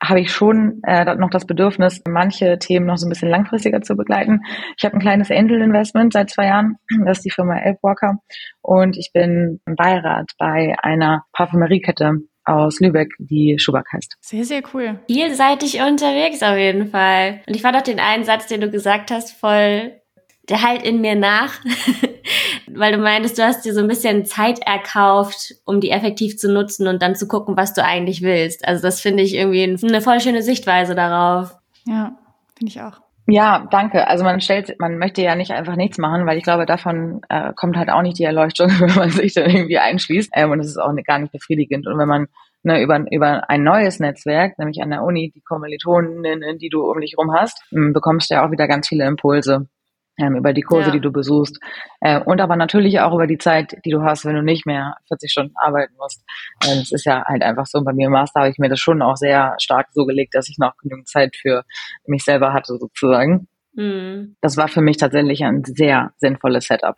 habe 0.04 0.20
ich 0.20 0.32
schon 0.32 0.82
äh, 0.84 1.16
noch 1.16 1.30
das 1.30 1.46
Bedürfnis, 1.46 2.02
manche 2.08 2.58
Themen 2.58 2.88
noch 2.88 2.98
so 2.98 3.06
ein 3.06 3.10
bisschen 3.10 3.30
langfristiger 3.30 3.82
zu 3.82 3.96
begleiten. 3.96 4.42
Ich 4.78 4.84
habe 4.84 4.96
ein 4.96 5.00
kleines 5.00 5.30
Angel-Investment 5.30 6.12
seit 6.12 6.32
zwei 6.32 6.48
Jahren, 6.48 6.78
das 7.06 7.20
ist 7.20 7.26
die 7.26 7.30
Firma 7.30 7.60
Elfwalker 7.60 8.18
und 8.62 8.98
ich 8.98 9.12
bin 9.14 9.62
im 9.68 9.76
Beirat 9.76 10.32
bei 10.40 10.76
einer 10.82 11.26
Parfümeriekette 11.34 12.16
aus 12.46 12.80
Lübeck, 12.80 13.10
die 13.20 13.60
Schuback 13.60 13.86
heißt. 13.94 14.18
Sehr, 14.22 14.44
sehr 14.44 14.64
cool. 14.74 15.00
Vielseitig 15.06 15.80
unterwegs 15.82 16.42
auf 16.42 16.58
jeden 16.58 16.88
Fall. 16.88 17.42
Und 17.48 17.56
ich 17.56 17.62
fand 17.62 17.78
auch 17.78 17.84
den 17.84 18.00
einen 18.00 18.24
Satz, 18.24 18.48
den 18.48 18.62
du 18.62 18.72
gesagt 18.72 19.12
hast, 19.12 19.32
voll 19.32 20.01
halt 20.52 20.84
in 20.84 21.02
mir 21.02 21.16
nach, 21.16 21.54
weil 22.68 22.92
du 22.94 22.98
meintest, 22.98 23.38
du 23.38 23.44
hast 23.44 23.66
dir 23.66 23.74
so 23.74 23.82
ein 23.82 23.88
bisschen 23.88 24.26
Zeit 24.26 24.60
erkauft, 24.66 25.56
um 25.66 25.80
die 25.80 25.92
effektiv 25.92 26.38
zu 26.38 26.52
nutzen 26.52 26.88
und 26.88 27.02
dann 27.02 27.16
zu 27.16 27.28
gucken, 27.28 27.58
was 27.58 27.74
du 27.74 27.84
eigentlich 27.84 28.22
willst. 28.22 28.68
Also 28.68 28.82
das 28.82 29.02
finde 29.02 29.24
ich 29.24 29.36
irgendwie 29.36 29.64
eine 29.64 30.02
voll 30.02 30.20
schöne 30.20 30.42
Sichtweise 30.42 30.96
darauf. 30.96 31.56
Ja, 31.86 32.18
finde 32.58 32.72
ich 32.72 32.82
auch. 32.82 33.02
Ja, 33.28 33.68
danke. 33.70 34.08
Also 34.08 34.24
man 34.24 34.42
stellt, 34.42 34.76
man 34.80 34.98
möchte 34.98 35.22
ja 35.22 35.36
nicht 35.36 35.52
einfach 35.52 35.76
nichts 35.76 35.98
machen, 35.98 36.26
weil 36.26 36.38
ich 36.38 36.44
glaube, 36.44 36.66
davon 36.66 37.22
äh, 37.30 37.54
kommt 37.56 37.78
halt 37.78 37.90
auch 37.90 38.02
nicht 38.02 38.18
die 38.18 38.24
Erleuchtung, 38.24 38.70
wenn 38.80 38.96
man 38.96 39.10
sich 39.10 39.34
dann 39.34 39.50
irgendwie 39.50 39.78
einschließt. 39.78 40.32
Ähm, 40.36 40.52
und 40.52 40.60
es 40.60 40.68
ist 40.68 40.78
auch 40.78 40.94
gar 41.06 41.20
nicht 41.20 41.32
befriedigend. 41.32 41.88
Und 41.88 41.98
wenn 41.98 42.08
man 42.08 42.28
ne, 42.64 42.82
über, 42.82 43.00
über 43.12 43.50
ein 43.50 43.64
neues 43.64 44.00
Netzwerk, 44.00 44.58
nämlich 44.58 44.82
an 44.82 44.90
der 44.90 45.04
Uni, 45.04 45.32
die 45.34 45.42
Kommilitoninnen, 45.42 46.58
die 46.58 46.70
du 46.70 46.82
um 46.82 47.00
dich 47.00 47.16
rum 47.18 47.32
hast, 47.34 47.64
bekommst 47.72 48.30
du 48.30 48.36
ja 48.36 48.46
auch 48.46 48.52
wieder 48.52 48.68
ganz 48.68 48.88
viele 48.88 49.06
Impulse 49.06 49.68
über 50.18 50.54
die 50.54 50.62
Kurse, 50.62 50.88
ja. 50.88 50.92
die 50.92 51.00
du 51.00 51.12
besuchst 51.12 51.60
äh, 52.00 52.20
und 52.20 52.42
aber 52.42 52.56
natürlich 52.56 53.00
auch 53.00 53.14
über 53.14 53.28
die 53.28 53.38
Zeit, 53.38 53.78
die 53.86 53.90
du 53.90 54.04
hast, 54.04 54.26
wenn 54.26 54.36
du 54.36 54.44
nicht 54.44 54.66
mehr 54.66 54.96
40 55.08 55.32
Stunden 55.32 55.54
arbeiten 55.56 55.94
musst. 55.98 56.24
Ähm, 56.68 56.80
es 56.80 56.92
ist 56.92 57.06
ja 57.06 57.24
halt 57.26 57.42
einfach 57.42 57.66
so, 57.66 57.82
bei 57.84 57.94
mir 57.94 58.08
im 58.08 58.12
Master 58.12 58.42
habe 58.42 58.52
ich 58.52 58.60
mir 58.60 58.70
das 58.70 58.80
schon 58.80 59.02
auch 59.02 59.16
sehr 59.16 59.56
stark 59.60 59.88
so 59.94 60.06
gelegt, 60.06 60.36
dass 60.36 60.50
ich 60.50 60.58
noch 60.58 60.78
genügend 60.78 61.08
Zeit 61.08 61.36
für 61.36 61.64
mich 62.06 62.24
selber 62.24 62.54
hatte 62.54 62.78
sozusagen. 62.78 63.48
Mhm. 63.74 64.36
Das 64.42 64.58
war 64.58 64.68
für 64.68 64.82
mich 64.82 64.98
tatsächlich 64.98 65.44
ein 65.44 65.64
sehr 65.64 66.14
sinnvolles 66.18 66.66
Setup. 66.66 66.96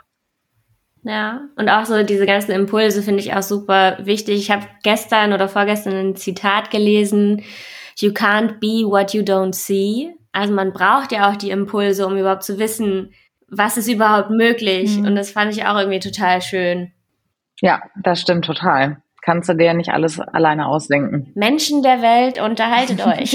Ja, 1.03 1.41
und 1.57 1.69
auch 1.69 1.85
so 1.85 2.01
diese 2.03 2.25
ganzen 2.25 2.51
Impulse 2.51 3.03
finde 3.03 3.19
ich 3.19 3.33
auch 3.33 3.41
super 3.41 3.97
wichtig. 4.01 4.39
Ich 4.39 4.51
habe 4.51 4.65
gestern 4.83 5.33
oder 5.33 5.49
vorgestern 5.49 5.93
ein 5.93 6.15
Zitat 6.15 6.71
gelesen, 6.71 7.43
You 7.99 8.09
can't 8.09 8.59
be 8.59 8.89
what 8.89 9.13
you 9.13 9.21
don't 9.21 9.53
see. 9.53 10.15
Also 10.33 10.53
man 10.53 10.73
braucht 10.73 11.11
ja 11.11 11.29
auch 11.29 11.37
die 11.37 11.51
Impulse, 11.51 12.05
um 12.05 12.17
überhaupt 12.17 12.43
zu 12.43 12.59
wissen, 12.59 13.13
was 13.47 13.77
ist 13.77 13.87
überhaupt 13.87 14.31
möglich. 14.31 14.97
Mhm. 14.97 15.05
Und 15.05 15.15
das 15.15 15.31
fand 15.31 15.53
ich 15.53 15.65
auch 15.65 15.77
irgendwie 15.77 15.99
total 15.99 16.41
schön. 16.41 16.91
Ja, 17.61 17.81
das 18.01 18.19
stimmt 18.19 18.45
total. 18.45 18.97
Kannst 19.21 19.47
du 19.47 19.53
dir 19.53 19.73
nicht 19.73 19.89
alles 19.89 20.19
alleine 20.19 20.67
ausdenken. 20.67 21.31
Menschen 21.35 21.81
der 21.81 22.01
Welt, 22.01 22.41
unterhaltet 22.41 23.05
euch. 23.07 23.33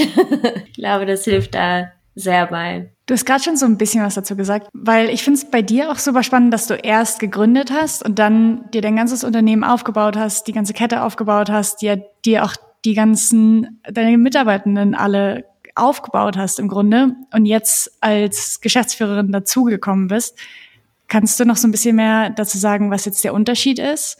ich 0.67 0.73
glaube, 0.73 1.05
das 1.05 1.23
hilft 1.23 1.55
da 1.55 1.91
sehr 2.15 2.47
bei. 2.47 2.91
Du 3.05 3.13
hast 3.13 3.25
gerade 3.25 3.41
schon 3.41 3.57
so 3.57 3.65
ein 3.65 3.77
bisschen 3.77 4.03
was 4.03 4.15
dazu 4.15 4.35
gesagt, 4.35 4.67
weil 4.73 5.09
ich 5.09 5.23
finde 5.23 5.39
es 5.39 5.49
bei 5.49 5.61
dir 5.61 5.89
auch 5.89 5.97
super 5.97 6.21
spannend, 6.21 6.53
dass 6.53 6.67
du 6.67 6.75
erst 6.75 7.19
gegründet 7.19 7.71
hast 7.71 8.05
und 8.05 8.19
dann 8.19 8.69
dir 8.71 8.81
dein 8.81 8.97
ganzes 8.97 9.23
Unternehmen 9.23 9.63
aufgebaut 9.63 10.15
hast, 10.15 10.47
die 10.47 10.51
ganze 10.51 10.73
Kette 10.73 11.01
aufgebaut 11.01 11.49
hast, 11.49 11.81
dir, 11.81 12.03
dir 12.25 12.43
auch 12.43 12.53
die 12.85 12.93
ganzen, 12.93 13.81
deine 13.89 14.17
Mitarbeitenden 14.17 14.93
alle 14.93 15.45
aufgebaut 15.79 16.37
hast 16.37 16.59
im 16.59 16.67
Grunde 16.67 17.15
und 17.33 17.45
jetzt 17.45 17.91
als 18.01 18.61
Geschäftsführerin 18.61 19.31
dazugekommen 19.31 20.07
bist. 20.07 20.37
Kannst 21.07 21.39
du 21.39 21.45
noch 21.45 21.57
so 21.57 21.67
ein 21.67 21.71
bisschen 21.71 21.95
mehr 21.95 22.29
dazu 22.29 22.57
sagen, 22.57 22.91
was 22.91 23.05
jetzt 23.05 23.23
der 23.23 23.33
Unterschied 23.33 23.79
ist 23.79 24.17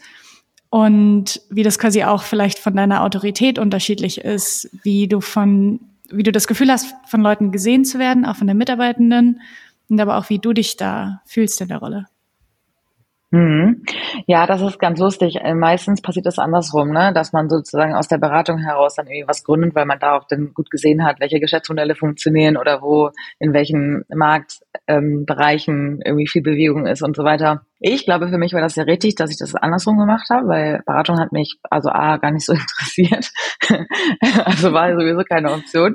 und 0.70 1.40
wie 1.50 1.62
das 1.62 1.78
quasi 1.78 2.04
auch 2.04 2.22
vielleicht 2.22 2.58
von 2.58 2.74
deiner 2.74 3.02
Autorität 3.02 3.58
unterschiedlich 3.58 4.20
ist, 4.20 4.70
wie 4.82 5.08
du 5.08 5.20
von, 5.20 5.80
wie 6.10 6.22
du 6.22 6.32
das 6.32 6.46
Gefühl 6.46 6.70
hast, 6.70 6.94
von 7.08 7.20
Leuten 7.20 7.52
gesehen 7.52 7.84
zu 7.84 7.98
werden, 7.98 8.24
auch 8.24 8.36
von 8.36 8.46
den 8.46 8.56
Mitarbeitenden 8.56 9.40
und 9.88 10.00
aber 10.00 10.16
auch 10.16 10.30
wie 10.30 10.38
du 10.38 10.52
dich 10.52 10.76
da 10.76 11.22
fühlst 11.26 11.60
in 11.60 11.68
der 11.68 11.78
Rolle? 11.78 12.06
Mhm. 13.32 13.84
Ja, 14.26 14.46
das 14.46 14.60
ist 14.60 14.80
ganz 14.80 14.98
lustig. 14.98 15.36
Äh, 15.40 15.54
meistens 15.54 16.02
passiert 16.02 16.26
das 16.26 16.40
andersrum, 16.40 16.90
ne? 16.90 17.12
dass 17.14 17.32
man 17.32 17.48
sozusagen 17.48 17.94
aus 17.94 18.08
der 18.08 18.18
Beratung 18.18 18.58
heraus 18.58 18.96
dann 18.96 19.06
irgendwie 19.06 19.28
was 19.28 19.44
gründet, 19.44 19.76
weil 19.76 19.86
man 19.86 20.00
da 20.00 20.16
auch 20.16 20.24
dann 20.28 20.52
gut 20.52 20.68
gesehen 20.68 21.04
hat, 21.04 21.20
welche 21.20 21.38
Geschäftsmodelle 21.38 21.94
funktionieren 21.94 22.56
oder 22.56 22.82
wo 22.82 23.10
in 23.38 23.52
welchen 23.54 24.04
Marktbereichen 24.12 25.74
ähm, 25.74 26.02
irgendwie 26.04 26.26
viel 26.26 26.42
Bewegung 26.42 26.86
ist 26.86 27.02
und 27.02 27.14
so 27.14 27.22
weiter. 27.22 27.64
Ich 27.78 28.04
glaube, 28.04 28.28
für 28.28 28.36
mich 28.36 28.52
war 28.52 28.60
das 28.60 28.74
sehr 28.74 28.88
richtig, 28.88 29.14
dass 29.14 29.30
ich 29.30 29.38
das 29.38 29.54
andersrum 29.54 29.96
gemacht 29.96 30.28
habe, 30.28 30.48
weil 30.48 30.82
Beratung 30.84 31.20
hat 31.20 31.30
mich 31.30 31.58
also 31.70 31.88
A, 31.90 32.16
gar 32.16 32.32
nicht 32.32 32.44
so 32.44 32.52
interessiert. 32.54 33.30
also 34.44 34.72
war 34.72 34.92
sowieso 34.98 35.22
keine 35.22 35.52
Option. 35.52 35.94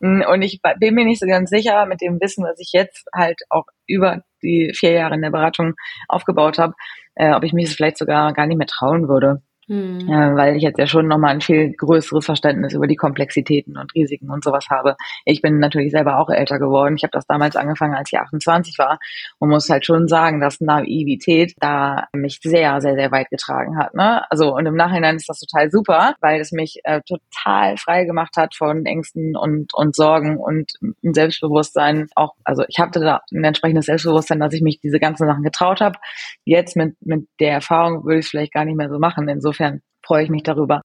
Und 0.00 0.42
ich 0.42 0.60
bin 0.78 0.94
mir 0.94 1.06
nicht 1.06 1.20
so 1.20 1.26
ganz 1.26 1.48
sicher 1.48 1.86
mit 1.86 2.02
dem 2.02 2.20
Wissen, 2.20 2.44
was 2.44 2.60
ich 2.60 2.72
jetzt 2.72 3.06
halt 3.14 3.40
auch 3.48 3.64
über 3.86 4.22
die 4.44 4.72
vier 4.74 4.92
Jahre 4.92 5.14
in 5.14 5.22
der 5.22 5.30
Beratung 5.30 5.74
aufgebaut 6.08 6.58
habe, 6.58 6.74
äh, 7.14 7.32
ob 7.32 7.44
ich 7.44 7.52
mich 7.52 7.74
vielleicht 7.74 7.98
sogar 7.98 8.32
gar 8.32 8.46
nicht 8.46 8.58
mehr 8.58 8.66
trauen 8.66 9.08
würde. 9.08 9.42
Mhm. 9.68 10.08
Weil 10.08 10.56
ich 10.56 10.62
jetzt 10.62 10.78
ja 10.78 10.86
schon 10.86 11.08
nochmal 11.08 11.32
ein 11.32 11.40
viel 11.40 11.72
größeres 11.72 12.24
Verständnis 12.24 12.74
über 12.74 12.86
die 12.86 12.96
Komplexitäten 12.96 13.76
und 13.76 13.94
Risiken 13.94 14.30
und 14.30 14.44
sowas 14.44 14.66
habe. 14.70 14.96
Ich 15.24 15.42
bin 15.42 15.58
natürlich 15.58 15.92
selber 15.92 16.18
auch 16.18 16.30
älter 16.30 16.58
geworden. 16.58 16.94
Ich 16.96 17.02
habe 17.02 17.12
das 17.12 17.26
damals 17.26 17.56
angefangen, 17.56 17.94
als 17.94 18.10
ich 18.12 18.18
28 18.18 18.78
war 18.78 18.98
und 19.38 19.48
muss 19.48 19.68
halt 19.68 19.86
schon 19.86 20.08
sagen, 20.08 20.40
dass 20.40 20.60
Naivität 20.60 21.54
da 21.60 22.06
mich 22.12 22.40
sehr, 22.42 22.80
sehr, 22.80 22.94
sehr 22.94 23.10
weit 23.10 23.30
getragen 23.30 23.78
hat. 23.78 23.94
Ne? 23.94 24.22
Also 24.30 24.54
und 24.54 24.66
im 24.66 24.76
Nachhinein 24.76 25.16
ist 25.16 25.28
das 25.28 25.40
total 25.40 25.70
super, 25.70 26.14
weil 26.20 26.40
es 26.40 26.52
mich 26.52 26.80
äh, 26.84 27.00
total 27.02 27.76
frei 27.76 28.04
gemacht 28.04 28.36
hat 28.36 28.54
von 28.54 28.84
Ängsten 28.86 29.36
und, 29.36 29.72
und 29.74 29.94
Sorgen 29.94 30.38
und 30.38 30.72
ein 30.82 31.14
Selbstbewusstsein. 31.14 32.08
Auch, 32.14 32.34
also 32.44 32.64
ich 32.68 32.78
hatte 32.78 33.00
da 33.00 33.22
ein 33.32 33.44
entsprechendes 33.44 33.86
Selbstbewusstsein, 33.86 34.40
dass 34.40 34.54
ich 34.54 34.62
mich 34.62 34.80
diese 34.80 34.98
ganzen 34.98 35.26
Sachen 35.26 35.42
getraut 35.42 35.80
habe. 35.80 35.98
Jetzt 36.44 36.76
mit, 36.76 36.96
mit 37.00 37.26
der 37.40 37.52
Erfahrung 37.52 38.04
würde 38.04 38.18
ich 38.18 38.26
es 38.26 38.30
vielleicht 38.30 38.52
gar 38.52 38.64
nicht 38.64 38.76
mehr 38.76 38.88
so 38.88 38.98
machen. 38.98 39.28
Insofern 39.28 39.53
insofern 39.54 39.80
freue 40.04 40.24
ich 40.24 40.30
mich 40.30 40.42
darüber. 40.42 40.82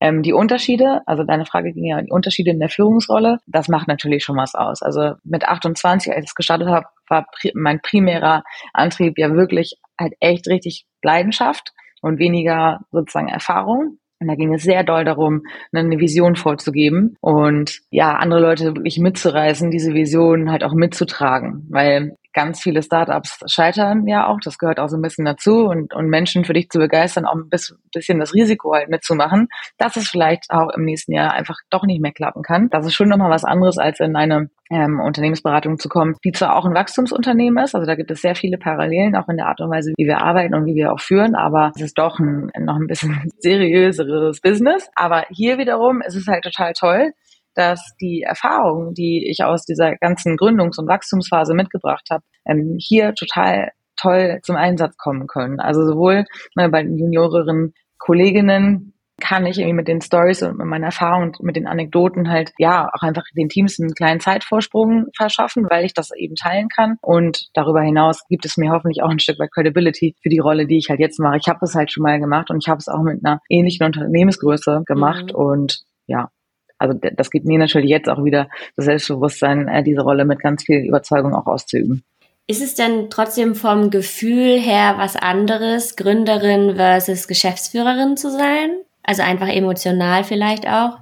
Ähm, 0.00 0.22
die 0.22 0.32
Unterschiede, 0.32 1.00
also 1.06 1.24
deine 1.24 1.44
Frage 1.44 1.72
ging 1.72 1.86
ja 1.86 2.00
die 2.00 2.10
Unterschiede 2.10 2.50
in 2.50 2.60
der 2.60 2.68
Führungsrolle, 2.68 3.38
das 3.46 3.68
macht 3.68 3.88
natürlich 3.88 4.22
schon 4.22 4.36
was 4.36 4.54
aus. 4.54 4.82
Also 4.82 5.14
mit 5.24 5.44
28, 5.44 6.12
als 6.12 6.24
ich 6.24 6.30
es 6.30 6.34
gestartet 6.34 6.68
habe, 6.68 6.86
war 7.08 7.26
pri 7.32 7.52
mein 7.54 7.80
primärer 7.80 8.44
Antrieb 8.72 9.18
ja 9.18 9.32
wirklich 9.34 9.76
halt 9.98 10.14
echt 10.20 10.46
richtig 10.46 10.86
Leidenschaft 11.02 11.72
und 12.00 12.20
weniger 12.20 12.80
sozusagen 12.92 13.28
Erfahrung. 13.28 13.98
Und 14.20 14.26
da 14.28 14.34
ging 14.34 14.52
es 14.52 14.62
sehr 14.62 14.82
doll 14.82 15.04
darum, 15.04 15.42
eine 15.72 15.98
Vision 15.98 16.34
vorzugeben 16.34 17.16
und 17.20 17.80
ja, 17.90 18.14
andere 18.16 18.40
Leute 18.40 18.64
wirklich 18.64 18.98
mitzureißen, 18.98 19.70
diese 19.70 19.94
Vision 19.94 20.50
halt 20.50 20.64
auch 20.64 20.74
mitzutragen. 20.74 21.66
Weil 21.70 22.16
ganz 22.38 22.62
viele 22.62 22.84
Startups 22.84 23.40
scheitern 23.46 24.06
ja 24.06 24.28
auch. 24.28 24.38
Das 24.44 24.58
gehört 24.58 24.78
auch 24.78 24.86
so 24.86 24.96
ein 24.96 25.02
bisschen 25.02 25.24
dazu 25.24 25.66
und, 25.66 25.92
und 25.92 26.08
Menschen 26.08 26.44
für 26.44 26.52
dich 26.52 26.68
zu 26.68 26.78
begeistern, 26.78 27.26
auch 27.26 27.34
ein 27.34 27.48
bisschen 27.48 28.20
das 28.20 28.32
Risiko 28.32 28.74
halt 28.74 28.90
mitzumachen, 28.90 29.48
dass 29.76 29.96
es 29.96 30.08
vielleicht 30.08 30.44
auch 30.50 30.70
im 30.70 30.84
nächsten 30.84 31.12
Jahr 31.14 31.32
einfach 31.32 31.56
doch 31.68 31.82
nicht 31.82 32.00
mehr 32.00 32.12
klappen 32.12 32.44
kann. 32.44 32.68
Das 32.70 32.86
ist 32.86 32.94
schon 32.94 33.08
nochmal 33.08 33.30
was 33.30 33.44
anderes, 33.44 33.76
als 33.76 33.98
in 33.98 34.14
eine 34.14 34.50
ähm, 34.70 35.00
Unternehmensberatung 35.00 35.80
zu 35.80 35.88
kommen, 35.88 36.14
die 36.24 36.30
zwar 36.30 36.54
auch 36.54 36.64
ein 36.64 36.74
Wachstumsunternehmen 36.74 37.64
ist, 37.64 37.74
also 37.74 37.86
da 37.86 37.96
gibt 37.96 38.12
es 38.12 38.20
sehr 38.20 38.36
viele 38.36 38.56
Parallelen, 38.56 39.16
auch 39.16 39.28
in 39.28 39.36
der 39.36 39.46
Art 39.46 39.60
und 39.60 39.70
Weise, 39.70 39.92
wie 39.96 40.06
wir 40.06 40.22
arbeiten 40.22 40.54
und 40.54 40.64
wie 40.64 40.76
wir 40.76 40.92
auch 40.92 41.00
führen, 41.00 41.34
aber 41.34 41.72
es 41.74 41.82
ist 41.82 41.98
doch 41.98 42.20
ein, 42.20 42.52
noch 42.60 42.76
ein 42.76 42.86
bisschen 42.86 43.32
seriöseres 43.38 44.40
Business. 44.40 44.88
Aber 44.94 45.24
hier 45.30 45.58
wiederum 45.58 46.02
ist 46.02 46.14
es 46.14 46.28
halt 46.28 46.44
total 46.44 46.72
toll, 46.74 47.12
dass 47.58 47.94
die 48.00 48.22
Erfahrungen, 48.22 48.94
die 48.94 49.28
ich 49.28 49.42
aus 49.42 49.64
dieser 49.64 49.96
ganzen 49.96 50.36
Gründungs- 50.36 50.78
und 50.78 50.86
Wachstumsphase 50.86 51.54
mitgebracht 51.54 52.06
habe, 52.10 52.22
ähm, 52.46 52.76
hier 52.78 53.14
total 53.14 53.72
toll 53.96 54.38
zum 54.42 54.54
Einsatz 54.54 54.96
kommen 54.96 55.26
können. 55.26 55.58
Also 55.58 55.84
sowohl 55.84 56.24
bei 56.54 56.68
den 56.82 56.96
junioreren 56.96 57.74
Kolleginnen 57.98 58.94
kann 59.20 59.46
ich 59.46 59.58
irgendwie 59.58 59.74
mit 59.74 59.88
den 59.88 60.00
Stories 60.00 60.42
und 60.42 60.58
mit 60.58 60.66
meiner 60.68 60.86
Erfahrung 60.86 61.24
und 61.24 61.42
mit 61.42 61.56
den 61.56 61.66
Anekdoten 61.66 62.30
halt 62.30 62.52
ja 62.58 62.88
auch 62.92 63.02
einfach 63.02 63.24
den 63.36 63.48
Teams 63.48 63.80
einen 63.80 63.94
kleinen 63.94 64.20
Zeitvorsprung 64.20 65.06
verschaffen, 65.16 65.66
weil 65.68 65.84
ich 65.84 65.94
das 65.94 66.10
eben 66.16 66.36
teilen 66.36 66.68
kann. 66.68 66.96
Und 67.02 67.48
darüber 67.54 67.82
hinaus 67.82 68.22
gibt 68.28 68.44
es 68.44 68.56
mir 68.56 68.70
hoffentlich 68.70 69.02
auch 69.02 69.10
ein 69.10 69.18
Stück 69.18 69.40
weit 69.40 69.50
Credibility 69.52 70.14
für 70.22 70.28
die 70.28 70.38
Rolle, 70.38 70.66
die 70.66 70.78
ich 70.78 70.88
halt 70.88 71.00
jetzt 71.00 71.18
mache. 71.18 71.38
Ich 71.38 71.48
habe 71.48 71.58
das 71.60 71.74
halt 71.74 71.90
schon 71.90 72.04
mal 72.04 72.20
gemacht 72.20 72.50
und 72.50 72.62
ich 72.62 72.68
habe 72.68 72.78
es 72.78 72.86
auch 72.86 73.02
mit 73.02 73.24
einer 73.24 73.40
ähnlichen 73.48 73.84
Unternehmensgröße 73.84 74.82
gemacht. 74.86 75.32
Mhm. 75.32 75.34
Und 75.34 75.80
ja, 76.06 76.30
also 76.78 76.98
das 76.98 77.30
gibt 77.30 77.46
mir 77.46 77.58
natürlich 77.58 77.90
jetzt 77.90 78.08
auch 78.08 78.24
wieder 78.24 78.48
das 78.76 78.86
Selbstbewusstsein, 78.86 79.68
äh, 79.68 79.82
diese 79.82 80.02
Rolle 80.02 80.24
mit 80.24 80.40
ganz 80.40 80.64
viel 80.64 80.86
Überzeugung 80.86 81.34
auch 81.34 81.46
auszuüben. 81.46 82.02
Ist 82.46 82.62
es 82.62 82.74
denn 82.74 83.10
trotzdem 83.10 83.54
vom 83.54 83.90
Gefühl 83.90 84.58
her 84.58 84.94
was 84.96 85.16
anderes, 85.16 85.96
Gründerin 85.96 86.76
versus 86.76 87.28
Geschäftsführerin 87.28 88.16
zu 88.16 88.30
sein? 88.30 88.70
Also 89.02 89.22
einfach 89.22 89.48
emotional 89.48 90.24
vielleicht 90.24 90.66
auch? 90.66 90.98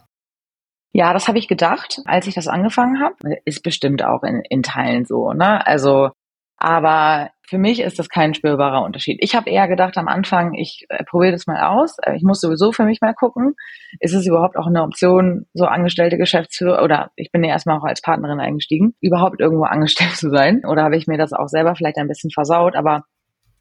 Ja, 0.93 1.13
das 1.13 1.29
habe 1.29 1.39
ich 1.39 1.47
gedacht, 1.47 2.01
als 2.05 2.27
ich 2.27 2.35
das 2.35 2.49
angefangen 2.49 3.01
habe. 3.01 3.37
Ist 3.45 3.63
bestimmt 3.63 4.03
auch 4.03 4.23
in, 4.23 4.43
in 4.49 4.63
Teilen 4.63 5.05
so. 5.05 5.33
Ne? 5.33 5.65
Also 5.65 6.11
aber 6.59 7.31
für 7.49 7.59
mich 7.59 7.81
ist 7.81 7.99
das 7.99 8.09
kein 8.09 8.35
spürbarer 8.35 8.83
Unterschied. 8.83 9.19
Ich 9.21 9.35
habe 9.35 9.51
eher 9.51 9.69
gedacht 9.69 9.97
am 9.99 10.09
Anfang, 10.09 10.55
ich 10.55 10.87
äh, 10.89 11.05
probiere 11.05 11.33
das 11.33 11.47
mal 11.47 11.63
aus. 11.63 11.97
Äh, 12.03 12.17
ich 12.17 12.23
muss 12.23 12.41
sowieso 12.41 12.73
für 12.73 12.85
mich 12.85 13.01
mal 13.01 13.15
gucken, 13.15 13.55
ist 14.01 14.15
es 14.15 14.27
überhaupt 14.27 14.57
auch 14.57 14.67
eine 14.67 14.83
Option, 14.83 15.47
so 15.55 15.67
angestellte 15.67 16.19
Geschäftsführer 16.19 16.83
oder 16.83 17.11
ich 17.15 17.31
bin 17.31 17.45
ja 17.45 17.51
erstmal 17.51 17.79
auch 17.79 17.85
als 17.85 18.03
Partnerin 18.03 18.41
eingestiegen, 18.41 18.95
überhaupt 19.01 19.41
irgendwo 19.41 19.65
angestellt 19.77 20.17
zu 20.17 20.29
sein? 20.31 20.63
Oder 20.67 20.83
habe 20.83 20.97
ich 20.97 21.07
mir 21.07 21.19
das 21.19 21.33
auch 21.33 21.49
selber 21.49 21.77
vielleicht 21.77 21.99
ein 21.99 22.09
bisschen 22.09 22.31
versaut? 22.31 22.75
Aber 22.75 23.05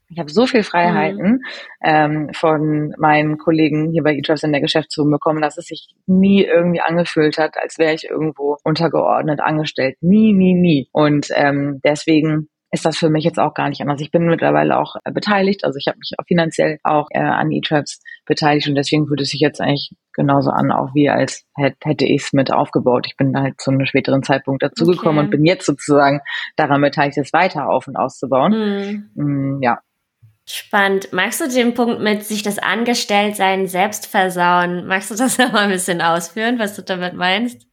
ich 0.09 0.19
habe 0.19 0.29
so 0.29 0.45
viel 0.45 0.63
Freiheiten 0.63 1.31
mhm. 1.31 1.41
ähm, 1.83 2.29
von 2.33 2.93
meinen 2.97 3.37
Kollegen 3.37 3.91
hier 3.91 4.03
bei 4.03 4.15
eTrust 4.15 4.43
in 4.43 4.51
der 4.51 4.61
Geschäftsführung 4.61 5.11
bekommen, 5.11 5.41
dass 5.41 5.57
es 5.57 5.65
sich 5.65 5.95
nie 6.05 6.43
irgendwie 6.43 6.81
angefühlt 6.81 7.37
hat, 7.37 7.57
als 7.57 7.79
wäre 7.79 7.93
ich 7.93 8.09
irgendwo 8.09 8.57
untergeordnet 8.63 9.41
angestellt. 9.41 9.97
Nie, 10.01 10.33
nie, 10.33 10.53
nie. 10.53 10.89
Und 10.91 11.27
ähm, 11.33 11.81
deswegen 11.83 12.49
ist 12.71 12.85
das 12.85 12.97
für 12.97 13.09
mich 13.09 13.23
jetzt 13.23 13.39
auch 13.39 13.53
gar 13.53 13.69
nicht 13.69 13.81
anders. 13.81 14.01
Ich 14.01 14.11
bin 14.11 14.25
mittlerweile 14.25 14.77
auch 14.77 14.95
äh, 15.03 15.11
beteiligt, 15.11 15.63
also 15.63 15.77
ich 15.77 15.87
habe 15.87 15.97
mich 15.97 16.13
auch 16.17 16.25
finanziell 16.25 16.79
auch 16.83 17.07
äh, 17.11 17.19
an 17.19 17.51
E-Traps 17.51 18.01
beteiligt 18.25 18.67
und 18.67 18.75
deswegen 18.75 19.07
fühlt 19.07 19.21
es 19.21 19.29
sich 19.29 19.39
jetzt 19.39 19.61
eigentlich 19.61 19.91
genauso 20.13 20.49
an, 20.49 20.71
auch 20.71 20.93
wie 20.93 21.09
als 21.09 21.45
hätte 21.55 22.05
ich 22.05 22.23
es 22.23 22.33
mit 22.33 22.51
aufgebaut. 22.51 23.05
Ich 23.07 23.17
bin 23.17 23.37
halt 23.37 23.59
zu 23.61 23.71
einem 23.71 23.85
späteren 23.85 24.23
Zeitpunkt 24.23 24.63
dazugekommen 24.63 25.19
okay. 25.19 25.25
und 25.25 25.31
bin 25.31 25.45
jetzt 25.45 25.65
sozusagen 25.65 26.21
daran 26.55 26.81
beteiligt, 26.81 27.17
es 27.17 27.33
weiter 27.33 27.69
auf 27.69 27.87
und 27.87 27.95
auszubauen. 27.95 29.09
Mhm. 29.15 29.23
Mm, 29.23 29.61
ja. 29.61 29.79
Spannend. 30.47 31.11
Magst 31.11 31.41
du 31.41 31.47
den 31.47 31.73
Punkt 31.73 32.01
mit 32.01 32.23
sich 32.23 32.43
das 32.43 32.59
Angestelltsein 32.59 33.67
selbst 33.67 34.05
versauen? 34.05 34.85
Magst 34.87 35.11
du 35.11 35.15
das 35.15 35.37
noch 35.39 35.51
mal 35.51 35.63
ein 35.63 35.71
bisschen 35.71 36.01
ausführen, 36.01 36.59
was 36.59 36.75
du 36.75 36.83
damit 36.83 37.13
meinst? 37.13 37.67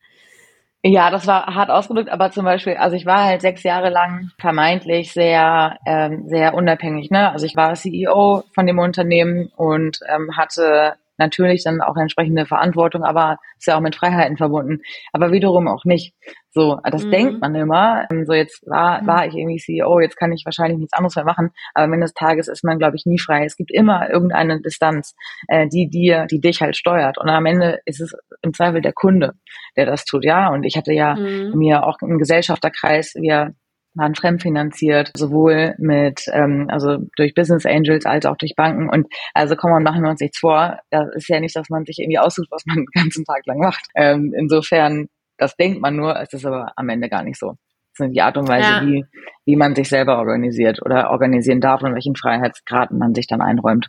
Ja, 0.84 1.10
das 1.10 1.28
war 1.28 1.46
hart 1.46 1.70
ausgedrückt, 1.70 2.10
aber 2.10 2.32
zum 2.32 2.44
Beispiel, 2.44 2.74
also 2.76 2.96
ich 2.96 3.06
war 3.06 3.22
halt 3.24 3.40
sechs 3.40 3.62
Jahre 3.62 3.88
lang 3.88 4.30
vermeintlich 4.38 5.12
sehr, 5.12 5.78
ähm, 5.86 6.26
sehr 6.26 6.54
unabhängig. 6.54 7.08
Ne? 7.10 7.30
Also 7.30 7.46
ich 7.46 7.54
war 7.54 7.74
CEO 7.76 8.42
von 8.52 8.66
dem 8.66 8.80
Unternehmen 8.80 9.52
und 9.54 10.00
ähm, 10.08 10.36
hatte 10.36 10.94
natürlich 11.18 11.64
dann 11.64 11.80
auch 11.80 11.96
entsprechende 11.96 12.46
Verantwortung, 12.46 13.04
aber 13.04 13.38
ist 13.58 13.66
ja 13.66 13.76
auch 13.76 13.80
mit 13.80 13.96
Freiheiten 13.96 14.36
verbunden. 14.36 14.80
Aber 15.12 15.32
wiederum 15.32 15.68
auch 15.68 15.84
nicht. 15.84 16.14
So, 16.50 16.78
das 16.84 17.04
mhm. 17.04 17.10
denkt 17.10 17.40
man 17.40 17.54
immer. 17.54 18.06
Ähm, 18.10 18.26
so, 18.26 18.34
jetzt 18.34 18.66
war, 18.66 19.02
mhm. 19.02 19.06
war 19.06 19.26
ich 19.26 19.34
irgendwie 19.34 19.58
CEO, 19.58 20.00
jetzt 20.00 20.16
kann 20.16 20.32
ich 20.32 20.44
wahrscheinlich 20.44 20.78
nichts 20.78 20.92
anderes 20.92 21.16
mehr 21.16 21.24
machen. 21.24 21.50
Aber 21.74 21.84
am 21.84 21.92
Ende 21.92 22.04
des 22.04 22.14
Tages 22.14 22.48
ist 22.48 22.64
man, 22.64 22.78
glaube 22.78 22.96
ich, 22.96 23.06
nie 23.06 23.18
frei. 23.18 23.44
Es 23.44 23.56
gibt 23.56 23.70
immer 23.70 24.10
irgendeine 24.10 24.60
Distanz, 24.60 25.14
äh, 25.48 25.66
die 25.68 25.88
dir, 25.88 26.26
die 26.26 26.40
dich 26.40 26.60
halt 26.60 26.76
steuert. 26.76 27.18
Und 27.18 27.28
am 27.28 27.46
Ende 27.46 27.80
ist 27.86 28.00
es 28.00 28.14
im 28.42 28.52
Zweifel 28.52 28.82
der 28.82 28.92
Kunde, 28.92 29.34
der 29.76 29.86
das 29.86 30.04
tut, 30.04 30.24
ja. 30.24 30.50
Und 30.50 30.64
ich 30.64 30.76
hatte 30.76 30.92
ja 30.92 31.14
mhm. 31.14 31.52
mir 31.54 31.86
auch 31.86 31.98
im 32.02 32.18
Gesellschafterkreis, 32.18 33.14
wir 33.14 33.54
waren 33.94 34.14
fremdfinanziert, 34.14 35.10
sowohl 35.16 35.74
mit, 35.78 36.24
ähm, 36.32 36.66
also 36.70 36.98
durch 37.16 37.34
Business 37.34 37.66
Angels 37.66 38.06
als 38.06 38.26
auch 38.26 38.36
durch 38.36 38.54
Banken. 38.56 38.88
Und 38.88 39.06
also 39.34 39.56
komm 39.56 39.72
und 39.72 39.82
machen 39.82 40.02
wir 40.02 40.10
uns 40.10 40.20
nichts 40.20 40.38
vor. 40.38 40.78
Das 40.90 41.08
ist 41.14 41.28
ja 41.28 41.40
nicht, 41.40 41.54
dass 41.56 41.68
man 41.68 41.84
sich 41.84 41.98
irgendwie 41.98 42.18
aussucht, 42.18 42.48
was 42.50 42.64
man 42.66 42.76
den 42.84 42.86
ganzen 42.92 43.24
Tag 43.24 43.46
lang 43.46 43.58
macht. 43.58 43.86
Ähm, 43.94 44.32
insofern, 44.36 45.08
das 45.38 45.56
denkt 45.56 45.80
man 45.80 45.96
nur, 45.96 46.18
es 46.20 46.32
ist 46.32 46.46
aber 46.46 46.72
am 46.76 46.88
Ende 46.88 47.08
gar 47.08 47.22
nicht 47.22 47.38
so. 47.38 47.54
Das 47.98 48.06
ist 48.06 48.14
die 48.14 48.22
Art 48.22 48.38
und 48.38 48.48
Weise, 48.48 48.68
ja. 48.68 48.82
wie, 48.82 49.04
wie 49.44 49.56
man 49.56 49.74
sich 49.74 49.88
selber 49.88 50.18
organisiert 50.18 50.80
oder 50.82 51.10
organisieren 51.10 51.60
darf 51.60 51.82
und 51.82 51.94
welchen 51.94 52.16
Freiheitsgraden 52.16 52.98
man 52.98 53.14
sich 53.14 53.26
dann 53.26 53.42
einräumt. 53.42 53.88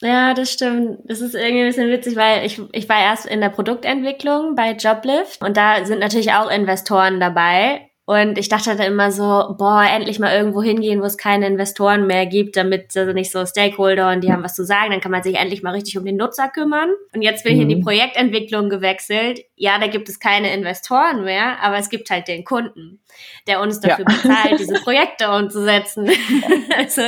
Ja, 0.00 0.32
das 0.32 0.52
stimmt. 0.52 1.00
Das 1.04 1.20
ist 1.20 1.34
irgendwie 1.34 1.60
ein 1.60 1.68
bisschen 1.68 1.90
witzig, 1.90 2.16
weil 2.16 2.46
ich, 2.46 2.60
ich 2.72 2.88
war 2.88 2.98
erst 2.98 3.26
in 3.26 3.40
der 3.40 3.50
Produktentwicklung 3.50 4.54
bei 4.54 4.72
Joblift 4.72 5.42
und 5.42 5.56
da 5.56 5.84
sind 5.84 6.00
natürlich 6.00 6.32
auch 6.32 6.50
Investoren 6.50 7.20
dabei. 7.20 7.89
Und 8.10 8.38
ich 8.38 8.48
dachte 8.48 8.74
dann 8.74 8.88
immer 8.88 9.12
so, 9.12 9.54
boah, 9.56 9.84
endlich 9.88 10.18
mal 10.18 10.36
irgendwo 10.36 10.64
hingehen, 10.64 11.00
wo 11.00 11.04
es 11.04 11.16
keine 11.16 11.46
Investoren 11.46 12.08
mehr 12.08 12.26
gibt, 12.26 12.56
damit 12.56 12.96
also 12.96 13.12
nicht 13.12 13.30
so 13.30 13.46
Stakeholder 13.46 14.10
und 14.10 14.24
die 14.24 14.32
haben 14.32 14.42
was 14.42 14.56
zu 14.56 14.64
sagen, 14.64 14.90
dann 14.90 15.00
kann 15.00 15.12
man 15.12 15.22
sich 15.22 15.36
endlich 15.36 15.62
mal 15.62 15.74
richtig 15.74 15.96
um 15.96 16.04
den 16.04 16.16
Nutzer 16.16 16.48
kümmern. 16.48 16.90
Und 17.14 17.22
jetzt 17.22 17.44
bin 17.44 17.54
ich 17.54 17.62
in 17.62 17.68
die 17.68 17.76
mhm. 17.76 17.84
Projektentwicklung 17.84 18.68
gewechselt. 18.68 19.42
Ja, 19.54 19.78
da 19.78 19.86
gibt 19.86 20.08
es 20.08 20.18
keine 20.18 20.52
Investoren 20.52 21.22
mehr, 21.22 21.62
aber 21.62 21.78
es 21.78 21.88
gibt 21.88 22.10
halt 22.10 22.26
den 22.26 22.42
Kunden, 22.42 22.98
der 23.46 23.60
uns 23.60 23.78
dafür 23.78 24.04
ja. 24.08 24.16
bezahlt, 24.16 24.58
diese 24.58 24.74
Projekte 24.82 25.30
umzusetzen. 25.30 26.10
also 26.76 27.02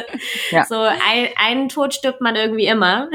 ja. 0.52 0.64
so 0.66 0.76
ein, 0.76 1.30
einen 1.34 1.68
Tod 1.68 1.94
stirbt 1.94 2.20
man 2.20 2.36
irgendwie 2.36 2.66
immer. 2.66 3.08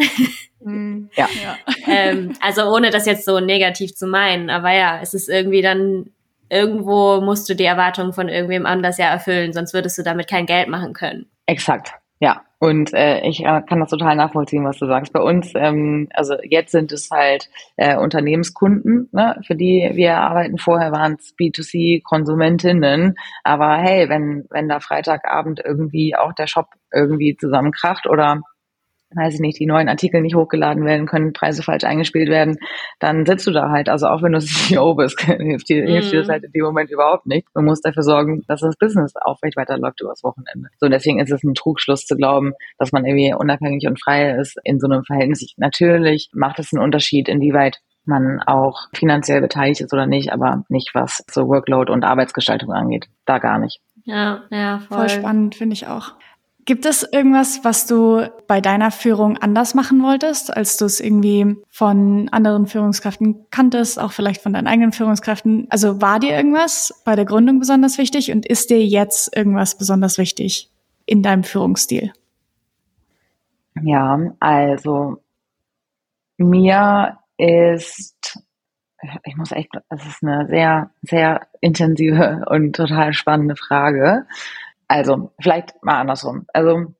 Mhm. 0.60 1.10
Ja. 1.15 1.29
ähm, 1.88 2.34
also 2.41 2.63
ohne 2.63 2.89
das 2.89 3.06
jetzt 3.06 3.24
so 3.24 3.39
negativ 3.39 3.96
zu 3.96 4.08
meinen, 4.08 4.50
aber 4.50 4.74
ja, 4.74 5.00
es 5.01 5.13
ist 5.13 5.29
irgendwie 5.29 5.62
dann 5.62 6.12
irgendwo 6.50 7.22
musst 7.22 7.50
du 7.50 7.56
die 7.56 7.66
Erwartungen 7.66 8.13
von 8.13 8.30
irgendwem 8.30 8.66
anders 8.66 8.98
ja 8.98 9.08
erfüllen, 9.08 9.54
sonst 9.54 9.74
würdest 9.74 9.98
du 9.98 10.04
damit 10.04 10.27
kein 10.27 10.46
Geld 10.46 10.68
machen 10.68 10.94
können. 10.94 11.27
Exakt. 11.46 11.94
Ja, 12.20 12.42
und 12.60 12.94
äh, 12.96 13.22
ich 13.27 13.42
äh, 13.46 13.62
kann 13.62 13.80
das 13.80 13.92
total 13.92 14.16
nachvollziehen, 14.16 14.66
was 14.66 14.80
du 14.80 14.88
sagst. 14.88 15.13
Bei 15.13 15.22
uns, 15.22 15.51
ähm, 15.56 16.10
also 16.13 16.36
jetzt 16.42 16.72
sind 16.72 16.92
es 16.92 17.12
halt 17.12 17.50
äh, 17.75 17.96
Unternehmenskunden, 17.96 19.10
ne, 19.12 19.39
für 19.46 19.56
die 19.56 19.92
wir 19.94 20.18
arbeiten. 20.18 20.58
Vorher 20.58 20.92
waren 20.92 21.18
es 21.20 21.36
B2C-Konsumentinnen. 21.38 23.16
Aber 23.44 23.77
hey, 23.77 24.10
wenn, 24.10 24.46
wenn 24.50 24.68
da 24.68 24.80
Freitagabend 24.80 25.62
irgendwie 25.63 26.16
auch 26.16 26.34
der 26.34 26.48
Shop 26.48 26.70
irgendwie 26.92 27.38
zusammenkracht 27.38 28.08
oder 28.08 28.42
weiß 29.16 29.36
ich 29.36 29.40
nicht, 29.40 29.60
die 29.60 29.66
neuen 29.66 29.90
Artikel 29.90 30.22
nicht 30.22 30.36
hochgeladen 30.36 30.86
werden 30.86 31.08
können, 31.08 31.34
Preise 31.34 31.64
falsch 31.64 31.84
eingespielt 31.84 32.30
werden, 32.30 32.58
dann 33.00 33.26
sitzt 33.26 33.48
du 33.48 33.52
da 33.52 33.70
halt. 33.70 33.90
Also 33.90 34.08
auch 34.08 34.22
wenn 34.22 34.34
du 34.34 34.40
CEO 34.42 34.96
bist, 34.96 35.22
hilft 35.22 35.70
dir, 35.70 35.84
mm. 35.84 35.88
hilft 35.88 36.12
dir 36.12 36.20
das 36.20 36.28
mhm. 36.28 36.32
halt 36.32 36.44
in 36.44 36.52
dem 36.52 36.64
Moment 36.64 36.92
überhaupt 36.92 37.26
nicht. 37.26 37.48
Du 37.54 37.62
musst 37.62 37.86
dafür 37.86 38.04
sorgen, 38.04 38.44
dass 38.48 38.62
das 38.62 38.76
Business 38.78 39.14
aufrecht 39.16 39.56
weiterläuft 39.56 40.02
übers 40.02 40.24
Wochenende. 40.24 40.70
So, 40.80 40.88
und 40.88 40.92
deswegen 40.92 41.20
ist 41.20 41.32
es 41.32 41.44
ein 41.44 41.54
Trugschluss 41.54 42.06
zu 42.06 42.16
glauben, 42.16 42.54
dass 42.78 42.92
man 42.92 43.06
irgendwie 43.06 43.34
unabhängig 43.34 43.88
und 43.88 44.02
frei 44.02 44.32
ist 44.32 44.58
in 44.64 44.80
so 44.80 44.88
einem 44.88 45.04
Verhältnis. 45.04 45.54
Natürlich 45.58 46.30
macht 46.34 46.60
es 46.60 46.74
einen 46.74 46.84
Unterschied, 46.84 47.30
inwieweit 47.30 47.80
man 48.08 48.42
auch 48.46 48.88
finanziell 48.94 49.42
beteiligt 49.42 49.82
ist 49.82 49.94
oder 49.94 50.08
nicht, 50.08 50.32
aber 50.32 50.64
nicht 50.70 50.92
was 50.94 51.24
so 51.30 51.48
Workload 51.48 51.92
und 51.92 52.06
Arbeitsgestaltung 52.06 52.72
angeht. 52.72 53.08
Da 53.26 53.38
gar 53.38 53.60
nicht. 53.60 53.82
Ja, 54.06 54.44
ja, 54.50 54.80
voll, 54.80 55.00
voll 55.00 55.10
spannend, 55.10 55.56
finde 55.56 55.74
ich 55.74 55.88
auch. 55.88 56.14
Gibt 56.67 56.86
es 56.86 57.08
irgendwas, 57.13 57.63
was 57.63 57.88
du 57.88 58.30
bei 58.45 58.60
deiner 58.60 58.91
Führung 58.91 59.38
anders 59.38 59.73
machen 59.73 60.03
wolltest, 60.03 60.53
als 60.53 60.75
du 60.75 60.84
es 60.84 60.99
irgendwie 60.99 61.56
von 61.69 62.27
anderen 62.34 62.67
Führungskräften 62.67 63.45
kanntest, 63.51 63.97
auch 63.97 64.12
vielleicht 64.12 64.41
von 64.41 64.51
deinen 64.51 64.67
eigenen 64.67 64.91
Führungskräften? 64.91 65.67
Also 65.69 66.01
war 66.01 66.19
dir 66.19 66.36
irgendwas 66.36 67.01
bei 67.06 67.15
der 67.15 67.23
Gründung 67.23 67.60
besonders 67.60 67.97
wichtig 67.97 68.34
und 68.34 68.45
ist 68.45 68.69
dir 68.69 68.86
jetzt 68.86 69.34
irgendwas 69.34 69.77
besonders 69.77 70.17
wichtig 70.17 70.69
in 71.06 71.23
deinem 71.23 71.45
Führungsstil? 71.45 72.12
Ja, 73.82 74.19
also 74.41 75.21
mir 76.36 77.17
ist, 77.38 78.43
ich 79.23 79.38
muss 79.38 79.53
echt, 79.53 79.69
das 79.88 80.06
ist 80.06 80.21
eine 80.21 80.47
sehr, 80.49 80.89
sehr 81.01 81.47
intensive 81.62 82.43
und 82.49 82.75
total 82.75 83.13
spannende 83.13 83.56
Frage. 83.56 84.25
Also, 84.88 85.32
vielleicht 85.41 85.73
mal 85.84 86.00
andersrum. 86.00 86.45
Also, 86.54 86.93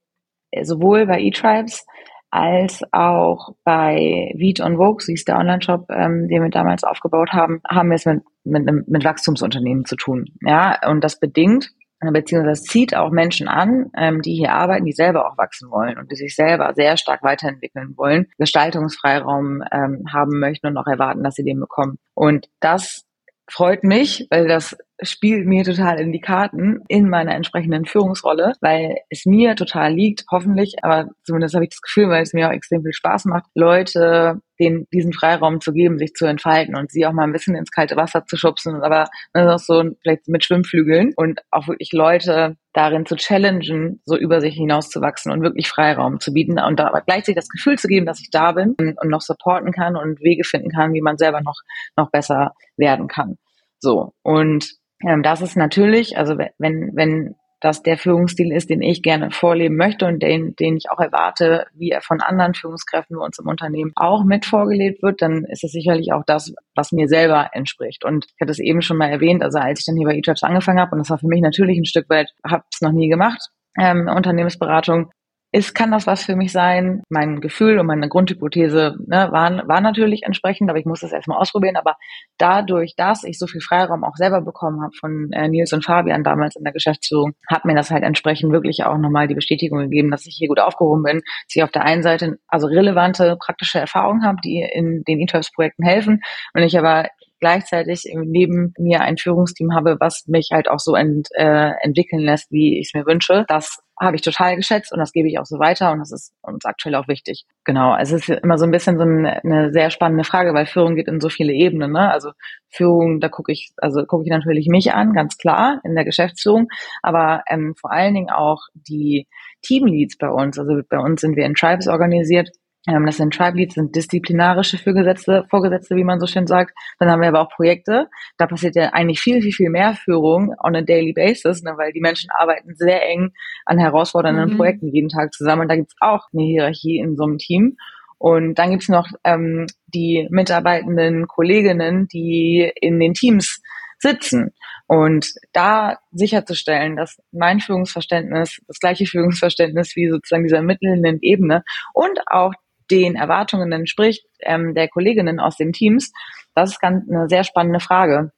sowohl 0.63 1.06
bei 1.06 1.21
eTribes 1.21 1.86
als 2.30 2.82
auch 2.91 3.56
bei 3.63 4.34
Veet 4.36 4.60
on 4.60 4.78
Vogue, 4.78 5.02
sie 5.02 5.13
ist 5.13 5.28
der 5.28 5.38
Online-Shop, 5.38 5.86
ähm, 5.89 6.28
den 6.28 6.43
wir 6.43 6.50
damals 6.50 6.84
aufgebaut 6.84 7.32
haben, 7.32 7.62
haben 7.67 7.89
wir 7.89 7.95
es 7.95 8.06
mit, 8.06 8.23
mit, 8.43 8.88
mit 8.88 9.04
Wachstumsunternehmen 9.06 9.86
zu 9.86 9.95
tun. 9.95 10.26
Ja, 10.41 10.78
und 10.89 11.04
das 11.04 11.19
bedingt, 11.19 11.71
beziehungsweise 12.00 12.63
zieht 12.63 12.95
auch 12.95 13.12
Menschen 13.12 13.47
an, 13.47 13.89
ähm, 13.95 14.21
die 14.21 14.36
hier 14.36 14.52
arbeiten, 14.54 14.86
die 14.86 14.91
selber 14.91 15.28
auch 15.28 15.38
wachsen 15.38 15.71
wollen 15.71 15.97
und 15.97 16.12
die 16.12 16.15
sich 16.15 16.36
selber 16.36 16.73
sehr 16.76 16.97
stark 16.97 17.23
weiterentwickeln 17.23 17.93
wollen, 17.95 18.28
Gestaltungsfreiraum 18.38 19.63
ähm, 19.71 20.04
haben 20.12 20.39
möchten 20.39 20.67
und 20.67 20.78
auch 20.78 20.88
erwarten, 20.88 21.23
dass 21.23 21.36
sie 21.36 21.43
den 21.43 21.60
bekommen. 21.60 21.97
Und 22.13 22.50
das 22.60 23.06
freut 23.50 23.84
mich, 23.84 24.28
weil 24.30 24.47
das 24.47 24.78
spielt 25.01 25.45
mir 25.45 25.63
total 25.63 25.99
in 25.99 26.12
die 26.12 26.21
Karten 26.21 26.81
in 26.88 27.10
meiner 27.10 27.36
entsprechenden 27.36 27.86
Führungsrolle, 27.86 28.53
weil 28.62 28.97
es 29.10 29.25
mir 29.25 29.55
total 29.55 29.93
liegt, 29.93 30.25
hoffentlich, 30.31 30.75
aber 30.81 31.10
zumindest 31.23 31.55
habe 31.55 31.65
ich 31.65 31.71
das 31.71 31.81
Gefühl, 31.81 32.10
weil 32.10 32.23
es 32.23 32.33
mir 32.33 32.47
auch 32.47 32.53
extrem 32.53 32.81
viel 32.81 32.93
Spaß 32.93 33.25
macht, 33.25 33.45
Leute 33.53 34.41
den, 34.60 34.88
diesen 34.91 35.13
Freiraum 35.13 35.62
zu 35.62 35.71
geben, 35.71 35.99
sich 35.99 36.13
zu 36.13 36.25
entfalten 36.25 36.75
und 36.75 36.91
sie 36.91 37.05
auch 37.05 37.12
mal 37.12 37.23
ein 37.23 37.31
bisschen 37.31 37.55
ins 37.55 37.71
kalte 37.71 37.95
Wasser 37.95 38.25
zu 38.25 38.38
schubsen, 38.38 38.81
aber 38.81 39.07
ne, 39.36 39.53
auch 39.53 39.60
so 39.60 39.83
vielleicht 40.01 40.27
mit 40.27 40.43
Schwimmflügeln 40.43 41.13
und 41.15 41.41
auch 41.51 41.67
wirklich 41.67 41.91
Leute 41.93 42.55
darin 42.73 43.05
zu 43.05 43.15
challengen, 43.15 44.01
so 44.05 44.17
über 44.17 44.41
sich 44.41 44.55
hinauszuwachsen 44.55 45.31
und 45.31 45.43
wirklich 45.43 45.69
Freiraum 45.69 46.19
zu 46.19 46.33
bieten 46.33 46.60
und 46.60 46.79
da 46.79 46.88
aber 46.88 47.01
gleichzeitig 47.01 47.36
das 47.36 47.49
Gefühl 47.49 47.77
zu 47.77 47.88
geben, 47.88 48.05
dass 48.05 48.19
ich 48.19 48.29
da 48.31 48.51
bin 48.51 48.75
und 48.77 49.10
noch 49.10 49.21
supporten 49.21 49.71
kann 49.71 49.95
und 49.95 50.21
Wege 50.21 50.43
finden 50.43 50.69
kann, 50.69 50.93
wie 50.93 51.01
man 51.01 51.17
selber 51.17 51.41
noch, 51.41 51.60
noch 51.95 52.10
besser 52.10 52.53
werden 52.77 53.07
kann. 53.07 53.38
So. 53.79 54.13
Und 54.23 54.77
ähm, 55.05 55.23
das 55.23 55.41
ist 55.41 55.55
natürlich, 55.55 56.17
also 56.17 56.38
wenn, 56.38 56.91
wenn 56.95 57.36
das 57.60 57.81
der 57.81 57.97
Führungsstil 57.97 58.51
ist, 58.51 58.69
den 58.69 58.81
ich 58.81 59.01
gerne 59.01 59.31
vorleben 59.31 59.77
möchte 59.77 60.05
und 60.05 60.21
den, 60.21 60.55
den 60.55 60.77
ich 60.77 60.91
auch 60.91 60.99
erwarte, 60.99 61.65
wie 61.73 61.89
er 61.89 62.01
von 62.01 62.21
anderen 62.21 62.53
Führungskräften 62.53 63.17
bei 63.17 63.25
uns 63.25 63.39
im 63.39 63.47
Unternehmen 63.47 63.93
auch 63.95 64.23
mit 64.23 64.45
vorgelebt 64.45 65.01
wird, 65.01 65.21
dann 65.21 65.43
ist 65.45 65.63
es 65.63 65.71
sicherlich 65.71 66.13
auch 66.13 66.23
das, 66.25 66.53
was 66.75 66.91
mir 66.91 67.07
selber 67.07 67.49
entspricht. 67.53 68.05
Und 68.05 68.25
ich 68.25 68.41
hatte 68.41 68.51
es 68.51 68.60
eben 68.60 68.81
schon 68.81 68.97
mal 68.97 69.10
erwähnt, 69.10 69.41
also 69.41 69.57
als 69.57 69.79
ich 69.79 69.86
dann 69.86 69.95
hier 69.95 70.07
bei 70.07 70.15
eTribes 70.15 70.43
angefangen 70.43 70.79
habe, 70.79 70.91
und 70.91 70.99
das 70.99 71.10
war 71.10 71.17
für 71.17 71.27
mich 71.27 71.41
natürlich 71.41 71.77
ein 71.79 71.86
Stück 71.86 72.10
weit, 72.10 72.29
habe 72.47 72.63
es 72.71 72.81
noch 72.81 72.91
nie 72.91 73.10
gemacht, 73.10 73.49
ähm, 73.79 74.07
Unternehmensberatung, 74.07 75.10
ist, 75.51 75.73
kann 75.73 75.91
das 75.91 76.07
was 76.07 76.23
für 76.23 76.36
mich 76.36 76.51
sein? 76.51 77.03
Mein 77.10 77.39
Gefühl 77.39 77.79
und 77.79 77.88
meine 77.88 78.10
Grundhypothese 78.10 78.97
ne, 79.05 79.29
waren, 79.31 79.67
war 79.67 79.79
natürlich 79.79 80.23
entsprechend, 80.23 80.69
aber 80.69 80.79
ich 80.79 80.86
muss 80.86 80.99
das 80.99 81.13
erstmal 81.13 81.38
ausprobieren. 81.39 81.77
Aber 81.77 81.95
dadurch, 82.38 82.95
dass 82.97 83.23
ich 83.23 83.39
so 83.39 83.47
viel 83.47 83.62
Freiraum 83.62 84.03
auch 84.03 84.15
selber 84.15 84.41
bekommen 84.41 84.81
habe 84.81 84.93
von 84.99 85.31
äh, 85.31 85.47
Nils 85.47 85.71
und 85.71 85.86
Fabian 85.86 86.23
damals 86.23 86.55
in 86.57 86.63
der 86.63 86.73
Geschäftsführung, 86.73 87.33
hat 87.47 87.63
mir 87.63 87.75
das 87.75 87.91
halt 87.91 88.03
entsprechend 88.03 88.51
wirklich 88.51 88.83
auch 88.83 88.97
nochmal 88.97 89.27
die 89.27 89.36
Bestätigung 89.36 89.79
gegeben, 89.79 90.12
dass 90.12 90.25
ich 90.25 90.36
hier 90.38 90.49
gut 90.49 90.60
aufgehoben 90.60 91.03
bin, 91.03 91.17
dass 91.17 91.55
ich 91.55 91.63
auf 91.63 91.71
der 91.71 91.83
einen 91.83 92.03
Seite 92.03 92.39
also 92.47 92.67
relevante 92.67 93.38
praktische 93.39 93.79
Erfahrungen 93.79 94.25
habe, 94.25 94.38
die 94.43 94.60
in 94.62 95.03
den 95.07 95.19
E-Tribes-Projekten 95.19 95.83
helfen 95.83 96.21
und 96.53 96.63
ich 96.63 96.77
aber 96.77 97.07
gleichzeitig 97.39 98.04
neben 98.13 98.73
mir 98.78 99.02
ein 99.02 99.17
Führungsteam 99.17 99.73
habe, 99.73 99.97
was 100.00 100.26
mich 100.28 100.50
halt 100.52 100.69
auch 100.69 100.80
so 100.80 100.95
ent, 100.95 101.28
äh, 101.36 101.71
entwickeln 101.82 102.21
lässt, 102.21 102.52
wie 102.52 102.80
ich 102.80 102.88
es 102.88 102.93
mir 102.93 103.06
wünsche. 103.06 103.45
Das 103.47 103.80
habe 104.00 104.15
ich 104.15 104.21
total 104.21 104.56
geschätzt 104.56 104.91
und 104.91 105.00
das 105.00 105.12
gebe 105.12 105.28
ich 105.28 105.39
auch 105.39 105.45
so 105.45 105.58
weiter 105.58 105.91
und 105.91 106.00
das 106.00 106.12
ist 106.12 106.34
uns 106.41 106.65
aktuell 106.65 106.95
auch 106.95 107.08
wichtig. 107.08 107.45
Genau, 107.63 107.91
also 107.91 108.15
es 108.15 108.30
ist 108.30 108.43
immer 108.43 108.58
so 108.58 108.65
ein 108.65 108.71
bisschen 108.71 108.97
so 108.97 109.04
eine, 109.04 109.43
eine 109.43 109.71
sehr 109.71 109.89
spannende 109.89 110.23
Frage, 110.23 110.54
weil 110.54 110.67
Führung 110.67 110.95
geht 110.95 111.08
in 111.08 111.19
so 111.19 111.30
viele 111.30 111.54
Ebenen. 111.54 111.93
Ne? 111.93 112.12
Also 112.12 112.32
Führung, 112.69 113.19
da 113.19 113.30
gucke 113.30 113.52
ich, 113.52 113.71
also 113.78 114.06
gucke 114.06 114.23
ich 114.26 114.30
natürlich 114.30 114.67
mich 114.69 114.93
an, 114.93 115.13
ganz 115.13 115.38
klar 115.38 115.82
in 115.84 115.95
der 115.95 116.06
Geschäftsführung, 116.06 116.67
aber 117.02 117.43
ähm, 117.50 117.73
vor 117.80 117.91
allen 117.91 118.13
Dingen 118.13 118.30
auch 118.30 118.62
die 118.76 119.28
Teamleads 119.63 120.17
bei 120.17 120.30
uns. 120.30 120.60
Also 120.60 120.80
bei 120.88 121.00
uns 121.00 121.21
sind 121.21 121.36
wir 121.36 121.45
in 121.45 121.56
Tribes 121.56 121.88
organisiert 121.88 122.50
das 122.88 123.17
sind 123.17 123.34
Tribe 123.34 123.58
Leads, 123.58 123.76
sind 123.76 123.95
disziplinarische 123.95 124.78
Vorgesetzte, 124.78 125.45
Vorgesetzte, 125.50 125.95
wie 125.97 126.06
man 126.06 126.21
so 126.21 126.28
schön 126.28 126.47
sagt. 126.47 126.73
Dann 127.00 127.10
haben 127.10 127.21
wir 127.21 127.28
aber 127.28 127.41
auch 127.41 127.50
Projekte. 127.50 128.08
Da 128.38 128.47
passiert 128.47 128.76
ja 128.76 128.93
eigentlich 128.93 129.19
viel, 129.19 129.41
viel, 129.41 129.52
viel 129.52 129.69
mehr 129.69 129.93
Führung 129.93 130.56
on 130.63 130.76
a 130.76 130.82
daily 130.82 131.12
basis, 131.12 131.63
ne, 131.63 131.73
weil 131.78 131.91
die 131.91 132.00
Menschen 132.00 132.30
arbeiten 132.32 132.76
sehr 132.76 133.06
eng 133.06 133.34
an 133.65 133.78
herausfordernden 133.78 134.52
mhm. 134.52 134.58
Projekten 134.58 134.88
jeden 134.88 135.10
Tag 135.10 135.34
zusammen. 135.34 135.63
Und 135.63 135.67
da 135.67 135.76
gibt's 135.76 135.95
auch 136.00 136.28
eine 136.34 136.43
Hierarchie 136.43 136.97
in 136.97 137.17
so 137.17 137.23
einem 137.23 137.38
Team. 137.38 137.76
Und 138.19 138.56
dann 138.56 138.71
gibt's 138.71 138.89
noch 138.89 139.08
ähm, 139.26 139.67
die 139.88 140.28
mitarbeitenden 140.32 141.28
Kolleginnen, 141.28 142.08
die 142.08 142.71
in 142.80 143.00
den 143.00 143.13
Teams 143.13 143.62
sitzen. 144.00 144.54
Und 144.88 145.34
da 145.52 145.97
sicherzustellen, 146.12 146.95
dass 146.95 147.17
mein 147.32 147.60
Führungsverständnis 147.60 148.62
das 148.67 148.80
gleiche 148.80 149.06
Führungsverständnis 149.06 149.95
wie 149.97 150.10
sozusagen 150.10 150.43
dieser 150.43 150.62
mittelnden 150.62 151.19
Ebene 151.21 151.63
und 151.93 152.17
auch 152.28 152.54
den 152.91 153.15
Erwartungen 153.15 153.71
entspricht 153.71 154.26
ähm, 154.39 154.73
der 154.73 154.88
Kolleginnen 154.88 155.39
aus 155.39 155.58
den 155.58 155.73
Teams, 155.73 156.12
das 156.56 156.71
ist 156.71 156.82
ganz 156.82 157.08
eine 157.10 157.28
sehr 157.30 157.43
spannende 157.43 157.80
Frage. 157.80 158.32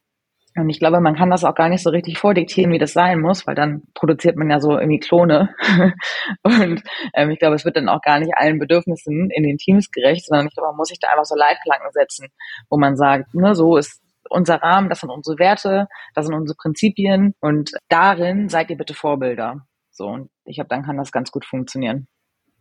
Und 0.55 0.69
ich 0.69 0.79
glaube, 0.79 0.99
man 0.99 1.15
kann 1.15 1.29
das 1.29 1.43
auch 1.43 1.55
gar 1.55 1.69
nicht 1.69 1.83
so 1.83 1.89
richtig 1.89 2.17
vordiktieren, 2.17 2.71
wie 2.71 2.79
das 2.79 2.93
sein 2.93 3.21
muss, 3.21 3.45
weil 3.45 3.55
dann 3.55 3.83
produziert 3.93 4.35
man 4.35 4.49
ja 4.49 4.59
so 4.59 4.77
irgendwie 4.77 4.99
Klone. 4.99 5.55
und 6.43 6.83
ähm, 7.13 7.29
ich 7.29 7.39
glaube, 7.39 7.55
es 7.55 7.65
wird 7.65 7.77
dann 7.77 7.88
auch 7.88 8.01
gar 8.01 8.19
nicht 8.19 8.33
allen 8.35 8.59
Bedürfnissen 8.59 9.29
in 9.31 9.43
den 9.43 9.57
Teams 9.57 9.91
gerecht, 9.91 10.25
sondern 10.25 10.47
ich 10.47 10.53
glaube, 10.53 10.69
man 10.69 10.77
muss 10.77 10.89
sich 10.89 10.99
da 10.99 11.09
einfach 11.09 11.25
so 11.25 11.35
Leitplanken 11.35 11.91
setzen, 11.91 12.29
wo 12.69 12.77
man 12.77 12.97
sagt, 12.97 13.33
ne, 13.35 13.55
so 13.55 13.77
ist 13.77 14.01
unser 14.29 14.62
Rahmen, 14.62 14.89
das 14.89 14.99
sind 14.99 15.09
unsere 15.09 15.39
Werte, 15.39 15.88
das 16.13 16.25
sind 16.25 16.35
unsere 16.35 16.57
Prinzipien 16.57 17.35
und 17.39 17.71
darin 17.88 18.49
seid 18.49 18.69
ihr 18.69 18.77
bitte 18.77 18.93
Vorbilder. 18.93 19.62
So, 19.91 20.07
und 20.07 20.29
ich 20.45 20.55
glaube, 20.55 20.69
dann 20.69 20.83
kann 20.83 20.97
das 20.97 21.12
ganz 21.12 21.31
gut 21.31 21.45
funktionieren. 21.45 22.07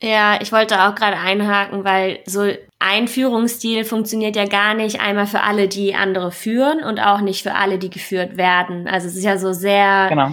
Ja, 0.01 0.39
ich 0.41 0.53
wollte 0.53 0.83
auch 0.83 0.95
gerade 0.95 1.17
einhaken, 1.17 1.85
weil 1.85 2.21
so 2.25 2.49
ein 2.79 3.09
Führungsstil 3.09 3.85
funktioniert 3.85 4.37
ja 4.37 4.45
gar 4.45 4.75
nicht 4.75 5.01
einmal 5.01 5.27
für 5.27 5.43
alle, 5.43 5.67
die 5.67 5.95
andere 5.95 6.31
führen 6.31 6.85
und 6.85 7.01
auch 7.01 7.21
nicht 7.21 7.43
für 7.43 7.55
alle, 7.55 7.79
die 7.79 7.91
geführt 7.91 8.37
werden. 8.37 8.87
Also 8.87 9.09
es 9.09 9.17
ist 9.17 9.25
ja 9.25 9.39
so 9.39 9.53
sehr 9.53 10.07
genau. 10.09 10.31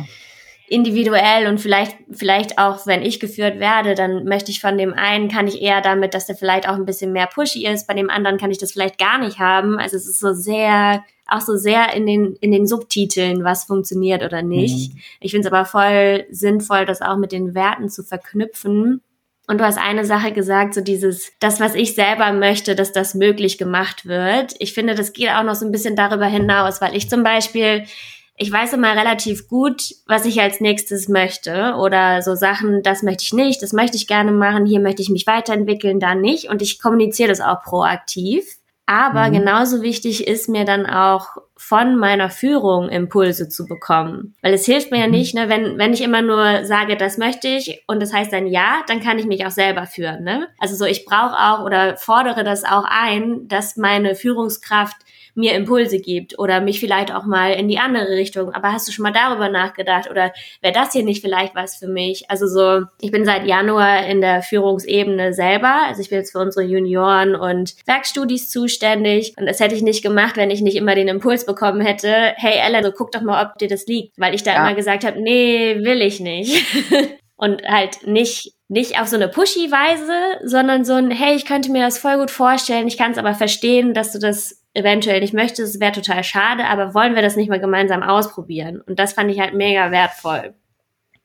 individuell 0.67 1.47
und 1.47 1.59
vielleicht, 1.59 1.97
vielleicht 2.11 2.59
auch, 2.59 2.85
wenn 2.85 3.01
ich 3.01 3.19
geführt 3.19 3.59
werde, 3.59 3.95
dann 3.95 4.25
möchte 4.25 4.51
ich 4.51 4.61
von 4.61 4.77
dem 4.77 4.93
einen, 4.93 5.29
kann 5.29 5.47
ich 5.47 5.59
eher 5.59 5.81
damit, 5.81 6.13
dass 6.13 6.27
der 6.27 6.35
vielleicht 6.35 6.69
auch 6.69 6.75
ein 6.75 6.85
bisschen 6.85 7.11
mehr 7.11 7.27
pushy 7.27 7.65
ist, 7.65 7.87
bei 7.87 7.95
dem 7.95 8.11
anderen 8.11 8.37
kann 8.37 8.51
ich 8.51 8.59
das 8.59 8.71
vielleicht 8.71 8.99
gar 8.99 9.17
nicht 9.17 9.39
haben. 9.39 9.79
Also 9.79 9.97
es 9.97 10.07
ist 10.07 10.19
so 10.19 10.33
sehr 10.33 11.03
auch 11.27 11.41
so 11.41 11.57
sehr 11.57 11.91
in 11.95 12.05
den, 12.05 12.35
in 12.39 12.51
den 12.51 12.67
Subtiteln, 12.67 13.43
was 13.43 13.63
funktioniert 13.63 14.21
oder 14.21 14.43
nicht. 14.43 14.93
Mhm. 14.93 14.99
Ich 15.19 15.31
finde 15.31 15.47
es 15.47 15.51
aber 15.51 15.65
voll 15.65 16.27
sinnvoll, 16.29 16.85
das 16.85 17.01
auch 17.01 17.17
mit 17.17 17.31
den 17.31 17.55
Werten 17.55 17.89
zu 17.89 18.03
verknüpfen 18.03 19.01
und 19.47 19.59
du 19.59 19.65
hast 19.65 19.77
eine 19.77 20.05
Sache 20.05 20.31
gesagt, 20.31 20.73
so 20.73 20.81
dieses, 20.81 21.31
das, 21.39 21.59
was 21.59 21.75
ich 21.75 21.93
selber 21.93 22.31
möchte, 22.33 22.75
dass 22.75 22.91
das 22.91 23.13
möglich 23.13 23.57
gemacht 23.57 24.05
wird. 24.05 24.55
Ich 24.59 24.73
finde, 24.73 24.95
das 24.95 25.13
geht 25.13 25.29
auch 25.29 25.43
noch 25.43 25.55
so 25.55 25.65
ein 25.65 25.71
bisschen 25.71 25.95
darüber 25.95 26.25
hinaus, 26.25 26.81
weil 26.81 26.95
ich 26.95 27.09
zum 27.09 27.23
Beispiel, 27.23 27.85
ich 28.37 28.51
weiß 28.51 28.73
immer 28.73 28.95
relativ 28.95 29.47
gut, 29.47 29.81
was 30.07 30.25
ich 30.25 30.41
als 30.41 30.61
nächstes 30.61 31.07
möchte 31.07 31.75
oder 31.75 32.21
so 32.21 32.35
Sachen, 32.35 32.81
das 32.81 33.03
möchte 33.03 33.23
ich 33.23 33.33
nicht, 33.33 33.61
das 33.61 33.71
möchte 33.71 33.97
ich 33.97 34.07
gerne 34.07 34.31
machen, 34.31 34.65
hier 34.65 34.79
möchte 34.79 35.01
ich 35.01 35.09
mich 35.09 35.27
weiterentwickeln, 35.27 35.99
da 35.99 36.15
nicht 36.15 36.49
und 36.49 36.61
ich 36.61 36.81
kommuniziere 36.81 37.29
das 37.29 37.41
auch 37.41 37.61
proaktiv. 37.61 38.57
Aber 38.87 39.29
mhm. 39.29 39.33
genauso 39.33 39.81
wichtig 39.81 40.27
ist 40.27 40.49
mir 40.49 40.65
dann 40.65 40.85
auch 40.85 41.37
von 41.57 41.95
meiner 41.95 42.29
Führung 42.29 42.89
Impulse 42.89 43.47
zu 43.47 43.65
bekommen. 43.65 44.35
Weil 44.41 44.53
es 44.53 44.65
hilft 44.65 44.91
mir 44.91 44.99
ja 44.99 45.07
mhm. 45.07 45.11
nicht, 45.11 45.35
ne, 45.35 45.47
wenn, 45.47 45.77
wenn 45.77 45.93
ich 45.93 46.01
immer 46.01 46.21
nur 46.21 46.65
sage, 46.65 46.97
das 46.97 47.17
möchte 47.17 47.47
ich 47.47 47.83
und 47.87 48.01
das 48.01 48.13
heißt 48.13 48.33
dann 48.33 48.47
ja, 48.47 48.83
dann 48.87 48.99
kann 48.99 49.19
ich 49.19 49.25
mich 49.25 49.45
auch 49.45 49.51
selber 49.51 49.85
führen. 49.85 50.23
Ne? 50.23 50.47
Also 50.59 50.75
so, 50.75 50.85
ich 50.85 51.05
brauche 51.05 51.35
auch 51.37 51.63
oder 51.63 51.95
fordere 51.97 52.43
das 52.43 52.65
auch 52.65 52.85
ein, 52.85 53.47
dass 53.47 53.77
meine 53.77 54.15
Führungskraft 54.15 54.97
mir 55.35 55.53
Impulse 55.53 55.99
gibt 55.99 56.39
oder 56.39 56.61
mich 56.61 56.79
vielleicht 56.79 57.13
auch 57.13 57.25
mal 57.25 57.51
in 57.53 57.67
die 57.67 57.77
andere 57.77 58.09
Richtung. 58.09 58.53
Aber 58.53 58.71
hast 58.71 58.87
du 58.87 58.91
schon 58.91 59.03
mal 59.03 59.11
darüber 59.11 59.49
nachgedacht 59.49 60.09
oder 60.09 60.33
wäre 60.61 60.73
das 60.73 60.93
hier 60.93 61.03
nicht 61.03 61.21
vielleicht 61.21 61.55
was 61.55 61.75
für 61.75 61.87
mich? 61.87 62.29
Also 62.29 62.47
so, 62.47 62.85
ich 63.01 63.11
bin 63.11 63.25
seit 63.25 63.45
Januar 63.45 64.05
in 64.07 64.21
der 64.21 64.41
Führungsebene 64.41 65.33
selber. 65.33 65.83
Also 65.85 66.01
ich 66.01 66.09
bin 66.09 66.19
jetzt 66.19 66.31
für 66.31 66.39
unsere 66.39 66.65
Junioren 66.65 67.35
und 67.35 67.75
Werkstudis 67.85 68.49
zuständig 68.49 69.33
und 69.37 69.45
das 69.45 69.59
hätte 69.59 69.75
ich 69.75 69.81
nicht 69.81 70.03
gemacht, 70.03 70.37
wenn 70.37 70.51
ich 70.51 70.61
nicht 70.61 70.77
immer 70.77 70.95
den 70.95 71.07
Impuls 71.07 71.45
bekommen 71.45 71.81
hätte, 71.81 72.33
hey 72.37 72.57
Ella, 72.57 72.81
so 72.83 72.91
guck 72.91 73.11
doch 73.11 73.21
mal, 73.21 73.45
ob 73.45 73.57
dir 73.57 73.67
das 73.67 73.85
liegt, 73.85 74.17
weil 74.17 74.33
ich 74.33 74.43
da 74.43 74.53
ja. 74.53 74.65
immer 74.65 74.75
gesagt 74.75 75.03
habe, 75.03 75.21
nee, 75.21 75.77
will 75.81 76.01
ich 76.01 76.19
nicht. 76.19 76.65
und 77.35 77.61
halt 77.67 78.07
nicht 78.07 78.53
nicht 78.67 78.99
auf 78.99 79.07
so 79.07 79.15
eine 79.15 79.27
pushy 79.27 79.71
Weise, 79.71 80.39
sondern 80.43 80.85
so 80.85 80.93
ein 80.93 81.11
hey, 81.11 81.35
ich 81.35 81.45
könnte 81.45 81.71
mir 81.71 81.83
das 81.83 81.99
voll 81.99 82.17
gut 82.17 82.31
vorstellen, 82.31 82.87
ich 82.87 82.97
kann 82.97 83.11
es 83.11 83.17
aber 83.17 83.35
verstehen, 83.35 83.93
dass 83.93 84.11
du 84.11 84.19
das 84.19 84.64
eventuell 84.75 85.21
nicht 85.21 85.33
möchtest, 85.33 85.79
wäre 85.79 85.93
total 85.93 86.23
schade, 86.23 86.65
aber 86.65 86.93
wollen 86.93 87.15
wir 87.15 87.21
das 87.21 87.35
nicht 87.35 87.49
mal 87.49 87.59
gemeinsam 87.59 88.03
ausprobieren? 88.03 88.81
Und 88.81 88.99
das 88.99 89.13
fand 89.13 89.31
ich 89.31 89.39
halt 89.39 89.53
mega 89.53 89.89
wertvoll. 89.89 90.53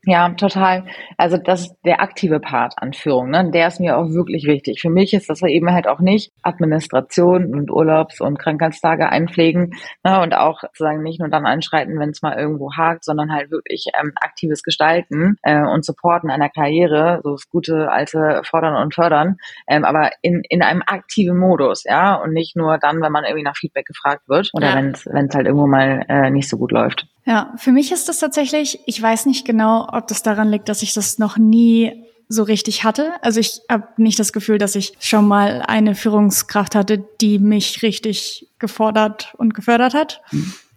Ja, 0.05 0.31
total. 0.31 0.87
Also 1.19 1.37
das 1.37 1.63
ist 1.67 1.77
der 1.85 2.01
aktive 2.01 2.41
Part 2.41 2.73
an 2.79 2.95
Führung, 2.95 3.29
ne? 3.29 3.51
Der 3.51 3.67
ist 3.67 3.81
mir 3.81 3.99
auch 3.99 4.09
wirklich 4.09 4.47
wichtig. 4.47 4.81
Für 4.81 4.89
mich 4.89 5.13
ist 5.13 5.29
das 5.29 5.43
eben 5.43 5.71
halt 5.73 5.87
auch 5.87 6.01
nicht 6.01 6.33
Administration 6.43 7.55
und 7.55 7.71
Urlaubs- 7.71 8.23
und 8.23 8.39
Krankheitstage 8.39 9.11
einpflegen 9.11 9.75
ne? 10.03 10.23
und 10.23 10.35
auch 10.35 10.63
sozusagen 10.63 11.03
nicht 11.03 11.21
nur 11.21 11.29
dann 11.29 11.45
einschreiten, 11.45 11.99
wenn 11.99 12.11
es 12.11 12.23
mal 12.23 12.39
irgendwo 12.39 12.73
hakt, 12.75 13.05
sondern 13.05 13.31
halt 13.31 13.51
wirklich 13.51 13.89
ähm, 14.01 14.13
aktives 14.17 14.63
Gestalten 14.63 15.37
äh, 15.43 15.61
und 15.61 15.85
Supporten 15.85 16.31
einer 16.31 16.49
Karriere, 16.49 17.21
so 17.23 17.33
das 17.33 17.51
gute 17.51 17.91
alte 17.91 18.41
Fordern 18.45 18.77
und 18.77 18.95
Fördern, 18.95 19.37
ähm, 19.69 19.85
aber 19.85 20.13
in, 20.23 20.43
in 20.49 20.63
einem 20.63 20.83
aktiven 20.87 21.37
Modus, 21.37 21.85
ja, 21.85 22.15
und 22.15 22.33
nicht 22.33 22.57
nur 22.57 22.79
dann, 22.79 23.03
wenn 23.03 23.13
man 23.13 23.25
irgendwie 23.25 23.45
nach 23.45 23.57
Feedback 23.57 23.85
gefragt 23.85 24.23
wird 24.29 24.51
oder 24.55 24.71
ja. 24.71 24.77
wenn 24.77 24.93
es 24.93 25.35
halt 25.35 25.47
irgendwo 25.47 25.67
mal 25.67 26.07
äh, 26.09 26.31
nicht 26.31 26.49
so 26.49 26.57
gut 26.57 26.73
läuft. 26.73 27.07
Ja, 27.27 27.53
für 27.57 27.73
mich 27.73 27.93
ist 27.93 28.09
das 28.09 28.19
tatsächlich, 28.19 28.81
ich 28.87 29.01
weiß 29.01 29.27
nicht 29.27 29.45
genau, 29.45 29.89
ob 29.93 30.09
das 30.09 30.23
daran 30.23 30.51
liegt, 30.51 30.69
dass 30.69 30.83
ich 30.83 30.95
das 30.95 31.19
noch 31.19 31.37
nie 31.37 32.05
so 32.29 32.45
richtig 32.45 32.85
hatte. 32.85 33.13
Also 33.23 33.41
ich 33.41 33.61
habe 33.69 33.89
nicht 33.97 34.19
das 34.19 34.33
Gefühl, 34.33 34.59
dass 34.59 34.77
ich 34.77 34.95
schon 35.01 35.27
mal 35.27 35.63
eine 35.67 35.95
Führungskraft 35.95 36.75
hatte, 36.75 37.05
die 37.21 37.39
mich 37.39 37.83
richtig 37.83 38.47
gefordert 38.59 39.35
und 39.37 39.53
gefördert 39.53 39.95
hat. 39.95 40.23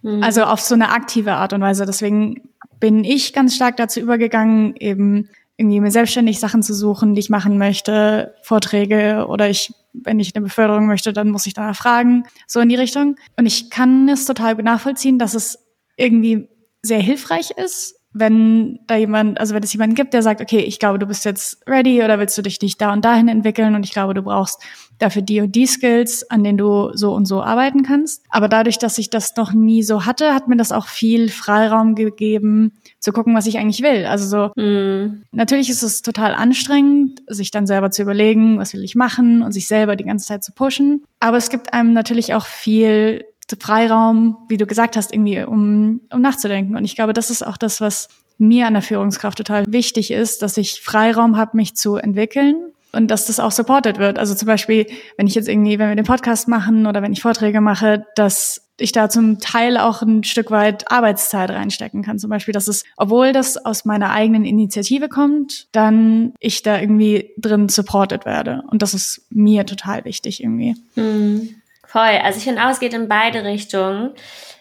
Mhm. 0.02 0.24
Also 0.24 0.44
auf 0.44 0.60
so 0.60 0.74
eine 0.74 0.90
aktive 0.90 1.34
Art 1.34 1.54
und 1.54 1.62
Weise. 1.62 1.86
Deswegen 1.86 2.42
bin 2.80 3.04
ich 3.04 3.34
ganz 3.34 3.56
stark 3.56 3.78
dazu 3.78 4.00
übergegangen, 4.00 4.76
eben 4.78 5.30
irgendwie 5.56 5.80
mir 5.80 5.92
selbstständig 5.92 6.40
Sachen 6.40 6.64
zu 6.64 6.74
suchen, 6.74 7.14
die 7.14 7.20
ich 7.20 7.30
machen 7.30 7.58
möchte, 7.60 8.34
Vorträge 8.42 9.28
oder 9.28 9.50
ich, 9.50 9.74
wenn 9.94 10.20
ich 10.20 10.36
eine 10.36 10.44
Beförderung 10.44 10.88
möchte, 10.88 11.14
dann 11.14 11.30
muss 11.30 11.46
ich 11.46 11.54
danach 11.54 11.76
fragen, 11.76 12.24
so 12.48 12.60
in 12.60 12.70
die 12.70 12.76
Richtung. 12.76 13.16
Und 13.38 13.46
ich 13.46 13.70
kann 13.70 14.10
es 14.10 14.26
total 14.26 14.56
nachvollziehen, 14.56 15.20
dass 15.20 15.36
es 15.36 15.60
irgendwie 15.98 16.48
sehr 16.82 17.00
hilfreich 17.00 17.52
ist, 17.52 17.96
wenn 18.14 18.80
da 18.86 18.96
jemand, 18.96 19.40
also 19.40 19.56
wenn 19.56 19.64
es 19.64 19.74
jemanden 19.74 19.96
gibt, 19.96 20.14
der 20.14 20.22
sagt, 20.22 20.40
okay, 20.40 20.60
ich 20.60 20.78
glaube, 20.78 21.00
du 21.00 21.08
bist 21.08 21.26
jetzt 21.26 21.68
ready 21.68 22.04
oder 22.04 22.20
willst 22.20 22.38
du 22.38 22.44
dich 22.44 22.62
nicht 22.62 22.80
da 22.80 22.94
und 22.94 23.04
dahin 23.04 23.28
entwickeln 23.28 23.74
und 23.74 23.84
ich 23.84 23.92
glaube, 23.92 24.14
du 24.14 24.22
brauchst 24.22 24.62
dafür 25.00 25.24
die 25.24 25.42
und 25.42 25.56
die 25.56 25.66
Skills, 25.66 26.30
an 26.30 26.44
denen 26.44 26.60
du 26.60 26.92
so 26.94 27.14
und 27.14 27.26
so 27.26 27.42
arbeiten 27.42 27.82
kannst. 27.82 28.24
Aber 28.30 28.48
dadurch, 28.48 28.78
dass 28.78 29.00
ich 29.00 29.10
das 29.10 29.36
noch 29.36 29.52
nie 29.52 29.82
so 29.82 30.06
hatte, 30.06 30.36
hat 30.36 30.48
mir 30.48 30.58
das 30.58 30.72
auch 30.72 30.86
viel 30.88 31.30
Freiraum 31.30 31.96
gegeben, 31.96 32.74
zu 33.00 33.12
gucken, 33.12 33.36
was 33.36 33.48
ich 33.48 33.58
eigentlich 33.58 33.82
will. 33.82 34.06
Also 34.06 34.52
so, 34.56 34.62
mm. 34.62 35.24
natürlich 35.32 35.70
ist 35.70 35.82
es 35.82 36.04
total 36.04 36.36
anstrengend, 36.36 37.22
sich 37.28 37.50
dann 37.50 37.66
selber 37.66 37.90
zu 37.90 38.04
überlegen, 38.04 38.60
was 38.60 38.74
will 38.74 38.84
ich 38.84 38.96
machen 38.96 39.42
und 39.42 39.52
sich 39.52 39.68
selber 39.68 39.96
die 39.96 40.06
ganze 40.06 40.28
Zeit 40.28 40.44
zu 40.44 40.54
pushen. 40.54 41.04
Aber 41.20 41.38
es 41.38 41.50
gibt 41.50 41.74
einem 41.74 41.94
natürlich 41.94 42.36
auch 42.36 42.46
viel 42.46 43.26
Freiraum, 43.60 44.38
wie 44.48 44.58
du 44.58 44.66
gesagt 44.66 44.98
hast, 44.98 45.14
irgendwie 45.14 45.44
um, 45.44 46.02
um 46.12 46.22
nachzudenken. 46.22 46.76
Und 46.76 46.86
ich 46.86 46.96
glaube, 46.96 47.14
das 47.14 47.30
ist 47.30 47.46
auch 47.46 47.58
das, 47.58 47.82
was 47.82 48.10
mir 48.38 48.68
an 48.68 48.74
der 48.74 48.82
Führungskraft 48.82 49.38
total 49.38 49.66
wichtig 49.68 50.12
ist, 50.12 50.42
dass 50.42 50.58
ich 50.58 50.82
Freiraum 50.82 51.38
habe, 51.38 51.56
mich 51.56 51.76
zu 51.76 51.96
entwickeln 51.96 52.56
und 52.92 53.10
dass 53.10 53.28
das 53.28 53.40
auch 53.40 53.52
supported 53.52 53.98
wird. 53.98 54.20
Also 54.20 54.36
zum 54.36 54.48
Beispiel, 54.48 54.88
wenn 55.18 55.28
ich 55.28 55.36
jetzt 55.36 55.50
irgendwie, 55.50 55.80
wenn 55.80 55.90
wir 55.90 55.96
den 55.96 56.06
Podcast 56.06 56.48
machen 56.48 56.86
oder 56.86 57.02
wenn 57.02 57.14
ich 57.14 57.22
Vorträge 57.22 57.62
mache, 57.62 58.06
dass 58.16 58.62
ich 58.78 58.92
da 58.92 59.10
zum 59.10 59.40
Teil 59.40 59.78
auch 59.78 60.02
ein 60.02 60.24
Stück 60.24 60.50
weit 60.50 60.92
Arbeitszeit 60.92 61.52
reinstecken 61.52 62.02
kann. 62.02 62.18
Zum 62.18 62.30
Beispiel, 62.30 62.54
dass 62.54 62.68
es, 62.68 62.84
obwohl 62.98 63.32
das 63.32 63.64
aus 63.64 63.86
meiner 63.86 64.12
eigenen 64.12 64.46
Initiative 64.46 65.10
kommt, 65.10 65.68
dann 65.72 66.34
ich 66.40 66.64
da 66.64 66.80
irgendwie 66.80 67.32
drin 67.38 67.70
supported 67.70 68.26
werde. 68.26 68.64
Und 68.70 68.82
das 68.82 68.94
ist 68.94 69.28
mir 69.30 69.66
total 69.66 70.06
wichtig 70.06 70.44
irgendwie. 70.44 70.76
Mhm. 70.96 71.56
Voll. 71.94 72.02
Also 72.24 72.40
ich 72.40 72.44
finde 72.44 72.66
auch, 72.66 72.72
es 72.72 72.80
geht 72.80 72.96
in 72.96 73.08
beide 73.08 73.44
Richtungen. 73.44 74.16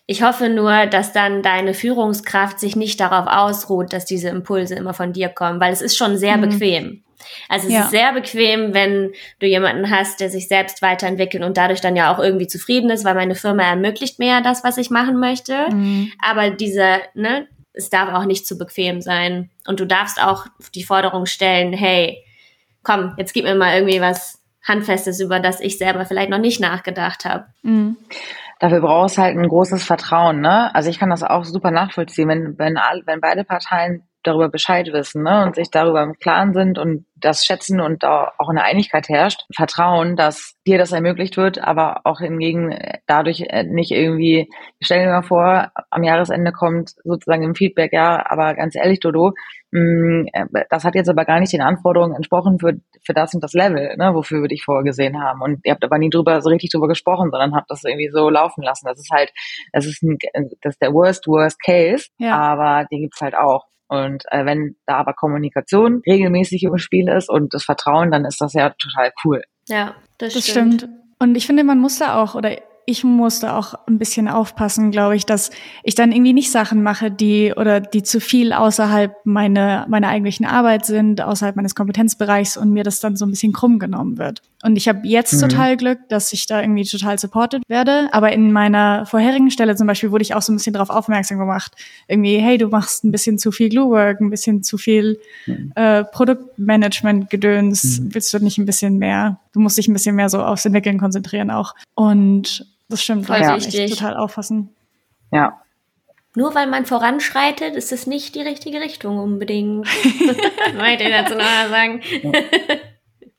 Ich 0.04 0.22
hoffe 0.22 0.50
nur, 0.50 0.84
dass 0.84 1.14
dann 1.14 1.42
deine 1.42 1.72
Führungskraft 1.72 2.60
sich 2.60 2.76
nicht 2.76 3.00
darauf 3.00 3.26
ausruht, 3.26 3.94
dass 3.94 4.04
diese 4.04 4.28
Impulse 4.28 4.74
immer 4.74 4.92
von 4.92 5.14
dir 5.14 5.30
kommen, 5.30 5.58
weil 5.58 5.72
es 5.72 5.80
ist 5.80 5.96
schon 5.96 6.18
sehr 6.18 6.36
mhm. 6.36 6.40
bequem. 6.42 7.02
Also 7.48 7.68
es 7.68 7.72
ja. 7.72 7.84
ist 7.84 7.90
sehr 7.90 8.12
bequem, 8.12 8.74
wenn 8.74 9.12
du 9.38 9.46
jemanden 9.46 9.88
hast, 9.88 10.20
der 10.20 10.28
sich 10.28 10.46
selbst 10.46 10.82
weiterentwickelt 10.82 11.42
und 11.42 11.56
dadurch 11.56 11.80
dann 11.80 11.96
ja 11.96 12.14
auch 12.14 12.18
irgendwie 12.18 12.48
zufrieden 12.48 12.90
ist, 12.90 13.02
weil 13.02 13.14
meine 13.14 13.34
Firma 13.34 13.62
ermöglicht 13.62 14.18
mir 14.18 14.28
ja 14.28 14.40
das, 14.42 14.62
was 14.62 14.76
ich 14.76 14.90
machen 14.90 15.18
möchte. 15.18 15.70
Mhm. 15.70 16.12
Aber 16.20 16.50
dieser, 16.50 16.98
ne, 17.14 17.46
es 17.72 17.88
darf 17.88 18.12
auch 18.12 18.26
nicht 18.26 18.46
zu 18.46 18.58
bequem 18.58 19.00
sein. 19.00 19.48
Und 19.66 19.80
du 19.80 19.86
darfst 19.86 20.22
auch 20.22 20.44
die 20.74 20.84
Forderung 20.84 21.24
stellen, 21.24 21.72
hey, 21.72 22.22
komm, 22.82 23.14
jetzt 23.16 23.32
gib 23.32 23.44
mir 23.44 23.54
mal 23.54 23.74
irgendwie 23.74 24.02
was 24.02 24.41
Handfestes, 24.64 25.20
über 25.20 25.40
das 25.40 25.60
ich 25.60 25.78
selber 25.78 26.04
vielleicht 26.04 26.30
noch 26.30 26.38
nicht 26.38 26.60
nachgedacht 26.60 27.24
habe. 27.24 27.46
Mhm. 27.62 27.96
Dafür 28.60 28.80
brauchst 28.80 29.18
halt 29.18 29.36
ein 29.36 29.48
großes 29.48 29.82
Vertrauen, 29.84 30.40
ne? 30.40 30.72
Also 30.74 30.88
ich 30.88 31.00
kann 31.00 31.10
das 31.10 31.24
auch 31.24 31.44
super 31.44 31.72
nachvollziehen, 31.72 32.28
wenn, 32.28 32.58
wenn, 32.58 32.76
wenn 33.06 33.20
beide 33.20 33.42
Parteien 33.42 34.04
darüber 34.22 34.48
Bescheid 34.48 34.92
wissen 34.92 35.22
ne, 35.22 35.44
und 35.44 35.56
sich 35.56 35.70
darüber 35.70 36.02
im 36.02 36.14
Klaren 36.14 36.52
sind 36.52 36.78
und 36.78 37.06
das 37.16 37.44
schätzen 37.44 37.80
und 37.80 38.02
da 38.02 38.32
auch 38.38 38.48
eine 38.48 38.62
Einigkeit 38.62 39.08
herrscht, 39.08 39.44
Vertrauen, 39.54 40.16
dass 40.16 40.54
dir 40.66 40.78
das 40.78 40.92
ermöglicht 40.92 41.36
wird, 41.36 41.58
aber 41.58 42.00
auch 42.04 42.20
hingegen 42.20 42.76
dadurch 43.06 43.44
äh, 43.48 43.64
nicht 43.64 43.90
irgendwie, 43.90 44.48
stell 44.80 45.04
dir 45.04 45.10
mal 45.10 45.22
vor, 45.22 45.70
am 45.90 46.02
Jahresende 46.02 46.52
kommt 46.52 46.90
sozusagen 47.04 47.42
im 47.42 47.54
Feedback, 47.54 47.92
ja, 47.92 48.24
aber 48.28 48.54
ganz 48.54 48.74
ehrlich, 48.76 49.00
Dodo, 49.00 49.34
das 49.72 50.84
hat 50.84 50.94
jetzt 50.94 51.08
aber 51.08 51.24
gar 51.24 51.40
nicht 51.40 51.52
den 51.52 51.62
Anforderungen 51.62 52.14
entsprochen 52.14 52.58
für, 52.58 52.74
für 53.02 53.14
das 53.14 53.32
und 53.34 53.42
das 53.42 53.54
Level, 53.54 53.96
ne, 53.96 54.12
wofür 54.14 54.42
wir 54.42 54.48
dich 54.48 54.64
vorgesehen 54.64 55.22
haben. 55.22 55.40
Und 55.40 55.60
ihr 55.64 55.72
habt 55.72 55.82
aber 55.82 55.96
nie 55.96 56.10
drüber, 56.10 56.42
so 56.42 56.50
richtig 56.50 56.70
drüber 56.70 56.88
gesprochen, 56.88 57.30
sondern 57.30 57.54
habt 57.54 57.70
das 57.70 57.82
irgendwie 57.84 58.10
so 58.12 58.28
laufen 58.28 58.62
lassen. 58.62 58.86
Das 58.86 58.98
ist 58.98 59.10
halt, 59.10 59.32
das 59.72 59.86
ist, 59.86 60.02
ein, 60.02 60.18
das 60.60 60.74
ist 60.74 60.82
der 60.82 60.92
worst, 60.92 61.26
worst 61.26 61.62
case, 61.62 62.08
ja. 62.18 62.36
aber 62.36 62.86
den 62.90 63.00
gibt's 63.00 63.20
halt 63.22 63.34
auch. 63.34 63.66
Und 63.88 64.24
äh, 64.30 64.44
wenn 64.44 64.76
da 64.86 64.96
aber 64.96 65.14
Kommunikation 65.14 66.02
regelmäßig 66.06 66.64
im 66.64 66.76
Spiel 66.78 67.08
ist 67.08 67.30
und 67.30 67.54
das 67.54 67.64
Vertrauen, 67.64 68.10
dann 68.10 68.24
ist 68.26 68.40
das 68.40 68.52
ja 68.52 68.70
total 68.70 69.12
cool. 69.24 69.42
Ja, 69.68 69.94
das, 70.18 70.34
das 70.34 70.46
stimmt. 70.46 70.82
stimmt. 70.82 70.92
Und 71.18 71.34
ich 71.34 71.46
finde, 71.46 71.64
man 71.64 71.78
muss 71.78 71.98
da 71.98 72.22
auch, 72.22 72.34
oder 72.34 72.56
ich 72.86 73.04
musste 73.04 73.54
auch 73.54 73.74
ein 73.86 73.98
bisschen 73.98 74.28
aufpassen, 74.28 74.90
glaube 74.90 75.16
ich, 75.16 75.24
dass 75.24 75.50
ich 75.84 75.94
dann 75.94 76.12
irgendwie 76.12 76.32
nicht 76.32 76.50
Sachen 76.50 76.82
mache, 76.82 77.10
die 77.10 77.52
oder 77.56 77.80
die 77.80 78.02
zu 78.02 78.20
viel 78.20 78.52
außerhalb 78.52 79.14
meine, 79.24 79.86
meiner 79.88 80.08
eigentlichen 80.08 80.46
Arbeit 80.46 80.84
sind, 80.86 81.20
außerhalb 81.20 81.54
meines 81.56 81.74
Kompetenzbereichs 81.74 82.56
und 82.56 82.70
mir 82.70 82.84
das 82.84 83.00
dann 83.00 83.16
so 83.16 83.24
ein 83.24 83.30
bisschen 83.30 83.52
krumm 83.52 83.78
genommen 83.78 84.18
wird. 84.18 84.42
Und 84.64 84.76
ich 84.76 84.88
habe 84.88 85.00
jetzt 85.04 85.34
mhm. 85.34 85.48
total 85.48 85.76
Glück, 85.76 85.98
dass 86.08 86.32
ich 86.32 86.46
da 86.46 86.60
irgendwie 86.60 86.84
total 86.84 87.18
supported 87.18 87.62
werde. 87.68 88.08
Aber 88.12 88.32
in 88.32 88.52
meiner 88.52 89.06
vorherigen 89.06 89.50
Stelle 89.50 89.74
zum 89.74 89.88
Beispiel 89.88 90.12
wurde 90.12 90.22
ich 90.22 90.34
auch 90.34 90.42
so 90.42 90.52
ein 90.52 90.56
bisschen 90.56 90.72
darauf 90.72 90.90
aufmerksam 90.90 91.38
gemacht. 91.38 91.72
Irgendwie, 92.06 92.38
hey, 92.38 92.58
du 92.58 92.68
machst 92.68 93.04
ein 93.04 93.10
bisschen 93.10 93.38
zu 93.38 93.50
viel 93.50 93.68
Glue-Work, 93.68 94.20
ein 94.20 94.30
bisschen 94.30 94.62
zu 94.62 94.78
viel 94.78 95.18
mhm. 95.46 95.72
äh, 95.74 96.04
Produktmanagement-Gedöns. 96.04 98.00
Mhm. 98.00 98.14
Willst 98.14 98.32
du 98.32 98.38
nicht 98.38 98.58
ein 98.58 98.66
bisschen 98.66 98.98
mehr? 98.98 99.40
Du 99.52 99.60
musst 99.60 99.78
dich 99.78 99.88
ein 99.88 99.92
bisschen 99.92 100.14
mehr 100.14 100.28
so 100.28 100.40
aufs 100.42 100.64
Entwickeln 100.64 100.98
konzentrieren 100.98 101.50
auch. 101.50 101.74
Und 101.94 102.71
das 102.92 103.02
stimmt, 103.02 103.26
Voll 103.26 103.40
ja. 103.40 103.56
echt 103.56 103.90
total 103.90 104.16
auffassen. 104.16 104.74
Ja. 105.32 105.62
Nur 106.34 106.54
weil 106.54 106.66
man 106.66 106.86
voranschreitet, 106.86 107.76
ist 107.76 107.92
es 107.92 108.06
nicht 108.06 108.34
die 108.34 108.40
richtige 108.40 108.80
Richtung 108.80 109.18
unbedingt. 109.18 109.86
Wollte 110.76 111.04
ich 111.04 111.10
dazu 111.10 111.34
noch 111.34 111.44
sagen. 111.68 112.00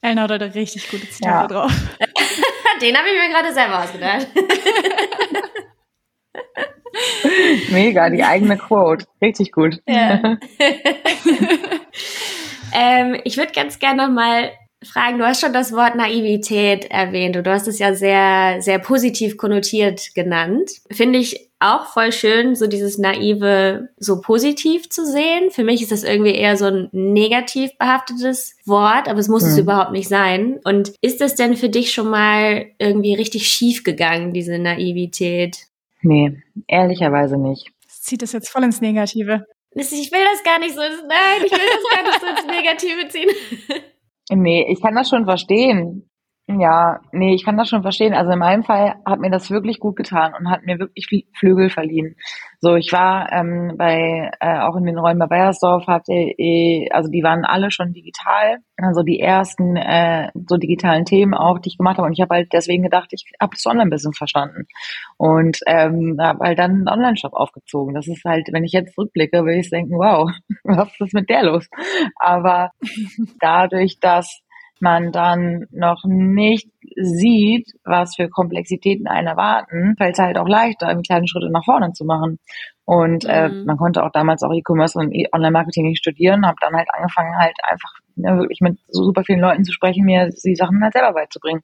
Elna 0.01 0.23
hat 0.23 0.41
da 0.41 0.45
richtig 0.45 0.91
gute 0.91 1.09
Zitate 1.09 1.53
ja. 1.53 1.59
drauf. 1.59 1.71
Den 2.81 2.97
habe 2.97 3.07
ich 3.07 3.13
mir 3.13 3.29
gerade 3.29 3.53
selber 3.53 3.83
ausgedacht. 3.83 4.27
Mega, 7.71 8.09
die 8.09 8.23
eigene 8.23 8.57
Quote. 8.57 9.05
Richtig 9.21 9.51
gut. 9.51 9.81
Ja. 9.87 10.37
ähm, 12.73 13.19
ich 13.23 13.37
würde 13.37 13.53
ganz 13.53 13.79
gerne 13.79 14.03
noch 14.03 14.13
mal 14.13 14.51
fragen, 14.83 15.17
du 15.17 15.25
hast 15.25 15.41
schon 15.41 15.53
das 15.53 15.73
Wort 15.73 15.95
Naivität 15.95 16.85
erwähnt 16.91 17.35
und 17.37 17.45
du 17.45 17.51
hast 17.51 17.67
es 17.67 17.79
ja 17.79 17.93
sehr, 17.93 18.61
sehr 18.61 18.79
positiv 18.79 19.37
konnotiert 19.37 20.13
genannt. 20.15 20.69
Finde 20.91 21.19
ich 21.19 21.49
auch 21.59 21.85
voll 21.87 22.11
schön, 22.11 22.55
so 22.55 22.67
dieses 22.67 22.97
Naive 22.97 23.89
so 23.97 24.19
positiv 24.19 24.89
zu 24.89 25.05
sehen. 25.05 25.49
Für 25.49 25.63
mich 25.63 25.81
ist 25.81 25.91
das 25.91 26.03
irgendwie 26.03 26.35
eher 26.35 26.57
so 26.57 26.65
ein 26.65 26.89
negativ 26.91 27.77
behaftetes 27.77 28.57
Wort, 28.65 29.07
aber 29.07 29.19
es 29.19 29.29
muss 29.29 29.43
mhm. 29.43 29.49
es 29.49 29.57
überhaupt 29.57 29.91
nicht 29.91 30.09
sein. 30.09 30.59
Und 30.65 30.93
ist 31.01 31.21
das 31.21 31.35
denn 31.35 31.55
für 31.55 31.69
dich 31.69 31.93
schon 31.93 32.09
mal 32.09 32.65
irgendwie 32.79 33.15
richtig 33.15 33.47
schief 33.47 33.83
gegangen, 33.83 34.33
diese 34.33 34.59
Naivität? 34.59 35.57
Nee, 36.01 36.41
ehrlicherweise 36.67 37.37
nicht. 37.37 37.71
Zieht 37.87 38.21
das 38.21 38.33
jetzt 38.33 38.49
voll 38.49 38.63
ins 38.63 38.81
Negative. 38.81 39.45
Ich 39.75 40.11
will 40.11 40.23
das 40.31 40.43
gar 40.43 40.59
nicht 40.59 40.75
so, 40.75 40.81
nein, 40.81 41.41
ich 41.45 41.51
will 41.51 41.59
das 41.59 41.95
gar 41.95 42.03
nicht 42.03 42.19
so 42.19 42.27
ins 42.27 42.45
Negative 42.45 43.07
ziehen. 43.07 43.83
Nee, 44.29 44.65
ich 44.69 44.81
kann 44.81 44.95
das 44.95 45.09
schon 45.09 45.25
verstehen. 45.25 46.09
Ja, 46.49 46.99
nee, 47.13 47.33
ich 47.33 47.45
kann 47.45 47.55
das 47.55 47.69
schon 47.69 47.83
verstehen. 47.83 48.13
Also 48.13 48.31
in 48.33 48.39
meinem 48.39 48.63
Fall 48.63 48.95
hat 49.05 49.19
mir 49.19 49.29
das 49.31 49.49
wirklich 49.49 49.79
gut 49.79 49.95
getan 49.95 50.33
und 50.37 50.49
hat 50.51 50.63
mir 50.65 50.77
wirklich 50.77 51.25
Flügel 51.33 51.69
verliehen. 51.69 52.15
So, 52.59 52.75
ich 52.75 52.91
war 52.91 53.31
ähm, 53.31 53.75
bei 53.77 54.29
äh, 54.41 54.59
auch 54.59 54.75
in 54.75 54.83
den 54.83 54.97
Räumen 54.97 55.19
bei 55.19 55.27
Bayersdorf 55.27 55.87
hatte 55.87 56.11
eh, 56.13 56.89
also 56.91 57.09
die 57.09 57.23
waren 57.23 57.45
alle 57.45 57.71
schon 57.71 57.93
digital, 57.93 58.57
also 58.75 59.03
die 59.03 59.21
ersten 59.21 59.77
äh, 59.77 60.31
so 60.47 60.57
digitalen 60.57 61.05
Themen 61.05 61.33
auch, 61.33 61.59
die 61.59 61.69
ich 61.69 61.77
gemacht 61.77 61.97
habe. 61.97 62.07
Und 62.07 62.13
ich 62.13 62.21
habe 62.21 62.35
halt 62.35 62.49
deswegen 62.51 62.83
gedacht, 62.83 63.07
ich 63.13 63.23
habe 63.41 63.51
das 63.55 63.65
Online-Business 63.65 64.17
verstanden 64.17 64.65
und 65.17 65.59
ähm, 65.65 66.17
habe 66.19 66.45
halt 66.45 66.59
dann 66.59 66.71
einen 66.71 66.89
Online-Shop 66.89 67.33
aufgezogen. 67.33 67.93
Das 67.95 68.07
ist 68.07 68.23
halt, 68.25 68.49
wenn 68.51 68.65
ich 68.65 68.73
jetzt 68.73 68.93
zurückblicke, 68.95 69.45
will 69.45 69.59
ich 69.59 69.69
denken, 69.69 69.93
wow, 69.97 70.29
was 70.65 70.89
ist 70.99 71.13
mit 71.13 71.29
der 71.29 71.43
los? 71.43 71.67
Aber 72.19 72.71
dadurch, 73.39 73.99
dass 74.01 74.41
man 74.83 75.11
dann 75.11 75.65
noch 75.71 76.03
nicht 76.05 76.69
sieht, 76.95 77.71
was 77.83 78.15
für 78.15 78.29
Komplexitäten 78.29 79.07
einen 79.07 79.27
erwarten, 79.27 79.95
fällt 79.97 80.13
es 80.13 80.19
halt 80.19 80.37
auch 80.37 80.47
leichter, 80.47 80.95
kleine 81.01 81.27
Schritte 81.27 81.49
nach 81.49 81.63
vorne 81.63 81.93
zu 81.93 82.05
machen. 82.05 82.37
Und 82.85 83.25
äh, 83.25 83.47
mhm. 83.47 83.63
man 83.65 83.77
konnte 83.77 84.03
auch 84.03 84.11
damals 84.11 84.43
auch 84.43 84.53
E-Commerce 84.53 84.99
und 84.99 85.13
e 85.13 85.27
Online-Marketing 85.31 85.95
studieren, 85.95 86.45
habe 86.45 86.57
dann 86.59 86.75
halt 86.75 86.89
angefangen, 86.91 87.33
halt 87.39 87.55
einfach 87.63 87.93
ne, 88.17 88.37
wirklich 88.37 88.59
mit 88.59 88.77
so 88.89 89.05
super 89.05 89.23
vielen 89.23 89.39
Leuten 89.39 89.63
zu 89.63 89.71
sprechen, 89.71 90.03
mir 90.03 90.29
die 90.43 90.55
Sachen 90.55 90.83
halt 90.83 90.91
selber 90.91 91.13
beizubringen. 91.13 91.61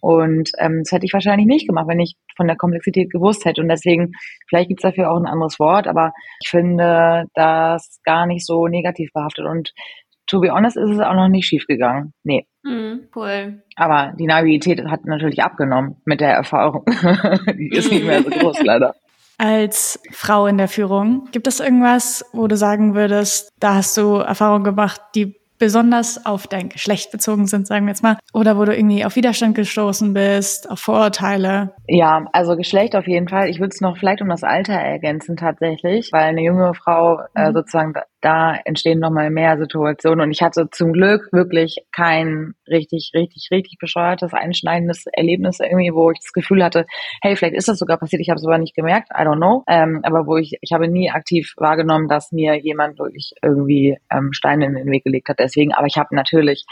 Und 0.00 0.50
ähm, 0.58 0.80
das 0.82 0.92
hätte 0.92 1.04
ich 1.04 1.12
wahrscheinlich 1.12 1.46
nicht 1.46 1.68
gemacht, 1.68 1.86
wenn 1.86 2.00
ich 2.00 2.16
von 2.34 2.46
der 2.46 2.56
Komplexität 2.56 3.10
gewusst 3.10 3.44
hätte. 3.44 3.60
Und 3.60 3.68
deswegen, 3.68 4.12
vielleicht 4.48 4.68
gibt's 4.68 4.82
dafür 4.82 5.10
auch 5.10 5.18
ein 5.18 5.26
anderes 5.26 5.58
Wort, 5.58 5.86
aber 5.86 6.12
ich 6.40 6.48
finde 6.48 7.26
das 7.34 8.00
gar 8.02 8.26
nicht 8.26 8.46
so 8.46 8.66
negativ 8.66 9.12
behaftet. 9.12 9.44
Und 9.44 9.74
to 10.26 10.40
be 10.40 10.50
honest, 10.50 10.76
ist 10.76 10.90
es 10.90 11.00
auch 11.00 11.14
noch 11.14 11.28
nicht 11.28 11.46
schief 11.46 11.66
gegangen. 11.66 12.12
Nee. 12.22 12.46
Mhm, 12.62 13.08
cool. 13.14 13.62
Aber 13.76 14.12
die 14.18 14.26
Naivität 14.26 14.84
hat 14.86 15.04
natürlich 15.04 15.42
abgenommen 15.42 15.96
mit 16.04 16.20
der 16.20 16.32
Erfahrung. 16.32 16.84
die 17.58 17.70
ist 17.70 17.90
nicht 17.90 18.04
mehr 18.04 18.22
so 18.22 18.30
groß, 18.30 18.62
leider. 18.62 18.94
Als 19.36 20.00
Frau 20.12 20.46
in 20.46 20.58
der 20.58 20.68
Führung, 20.68 21.28
gibt 21.32 21.46
es 21.46 21.60
irgendwas, 21.60 22.24
wo 22.32 22.46
du 22.46 22.56
sagen 22.56 22.94
würdest, 22.94 23.50
da 23.58 23.74
hast 23.74 23.96
du 23.96 24.16
Erfahrungen 24.16 24.64
gemacht, 24.64 25.00
die 25.14 25.36
besonders 25.58 26.24
auf 26.26 26.46
dein 26.46 26.68
Geschlecht 26.68 27.10
bezogen 27.10 27.46
sind, 27.46 27.66
sagen 27.66 27.86
wir 27.86 27.90
jetzt 27.90 28.02
mal, 28.02 28.18
oder 28.32 28.58
wo 28.58 28.64
du 28.64 28.74
irgendwie 28.74 29.04
auf 29.04 29.16
Widerstand 29.16 29.54
gestoßen 29.54 30.12
bist, 30.12 30.70
auf 30.70 30.80
Vorurteile? 30.80 31.74
Ja, 31.86 32.26
also 32.32 32.56
Geschlecht 32.56 32.96
auf 32.96 33.06
jeden 33.06 33.28
Fall. 33.28 33.50
Ich 33.50 33.60
würde 33.60 33.68
es 33.74 33.82
noch 33.82 33.98
vielleicht 33.98 34.22
um 34.22 34.28
das 34.30 34.42
Alter 34.42 34.72
ergänzen 34.72 35.36
tatsächlich, 35.36 36.10
weil 36.12 36.22
eine 36.22 36.42
junge 36.42 36.72
Frau 36.72 37.20
äh, 37.34 37.50
mhm. 37.50 37.54
sozusagen 37.54 37.92
da 38.22 38.56
entstehen 38.64 39.00
nochmal 39.00 39.28
mehr 39.30 39.58
Situationen. 39.58 40.22
Und 40.22 40.30
ich 40.30 40.40
hatte 40.40 40.68
zum 40.70 40.94
Glück 40.94 41.28
wirklich 41.30 41.84
kein 41.92 42.54
richtig, 42.66 43.12
richtig, 43.14 43.48
richtig 43.50 43.76
bescheuertes, 43.78 44.32
einschneidendes 44.32 45.04
Erlebnis 45.12 45.60
irgendwie, 45.60 45.92
wo 45.92 46.10
ich 46.10 46.20
das 46.20 46.32
Gefühl 46.32 46.64
hatte, 46.64 46.86
hey, 47.20 47.36
vielleicht 47.36 47.54
ist 47.54 47.68
das 47.68 47.78
sogar 47.78 47.98
passiert, 47.98 48.22
ich 48.22 48.30
habe 48.30 48.38
es 48.38 48.46
aber 48.46 48.56
nicht 48.56 48.74
gemerkt, 48.74 49.10
I 49.10 49.24
don't 49.24 49.36
know. 49.36 49.62
Ähm, 49.68 50.00
aber 50.04 50.26
wo 50.26 50.38
ich, 50.38 50.56
ich 50.62 50.72
habe 50.72 50.88
nie 50.88 51.10
aktiv 51.10 51.52
wahrgenommen, 51.58 52.08
dass 52.08 52.32
mir 52.32 52.54
jemand 52.58 52.98
wirklich 52.98 53.34
irgendwie 53.42 53.98
ähm, 54.10 54.32
Steine 54.32 54.64
in 54.64 54.74
den 54.74 54.90
Weg 54.90 55.04
gelegt 55.04 55.28
hat. 55.28 55.38
Deswegen, 55.38 55.74
aber 55.74 55.86
ich 55.86 55.98
habe 55.98 56.14
natürlich 56.14 56.64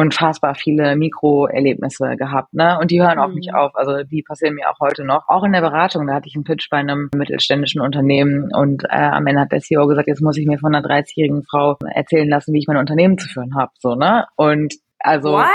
unfassbar 0.00 0.54
viele 0.54 0.96
Mikroerlebnisse 0.96 2.16
gehabt, 2.16 2.54
ne? 2.54 2.78
Und 2.80 2.90
die 2.90 3.00
hören 3.00 3.16
mhm. 3.16 3.22
auch 3.22 3.28
nicht 3.28 3.54
auf. 3.54 3.74
Also 3.74 4.02
die 4.02 4.22
passieren 4.22 4.54
mir 4.54 4.70
auch 4.70 4.80
heute 4.80 5.04
noch. 5.04 5.28
Auch 5.28 5.44
in 5.44 5.52
der 5.52 5.60
Beratung, 5.60 6.06
da 6.06 6.14
hatte 6.14 6.28
ich 6.28 6.34
einen 6.34 6.44
Pitch 6.44 6.68
bei 6.70 6.78
einem 6.78 7.10
mittelständischen 7.14 7.80
Unternehmen 7.80 8.48
und 8.52 8.84
äh, 8.84 8.96
am 8.96 9.26
Ende 9.26 9.42
hat 9.42 9.52
der 9.52 9.60
CEO 9.60 9.86
gesagt, 9.86 10.08
jetzt 10.08 10.22
muss 10.22 10.38
ich 10.38 10.46
mir 10.46 10.58
von 10.58 10.74
einer 10.74 10.86
30-jährigen 10.86 11.44
Frau 11.44 11.76
erzählen 11.94 12.28
lassen, 12.28 12.54
wie 12.54 12.58
ich 12.58 12.66
mein 12.66 12.78
Unternehmen 12.78 13.18
zu 13.18 13.28
führen 13.28 13.54
habe, 13.54 13.72
so, 13.78 13.94
ne? 13.94 14.26
Und 14.36 14.74
also 14.98 15.32
What? 15.32 15.46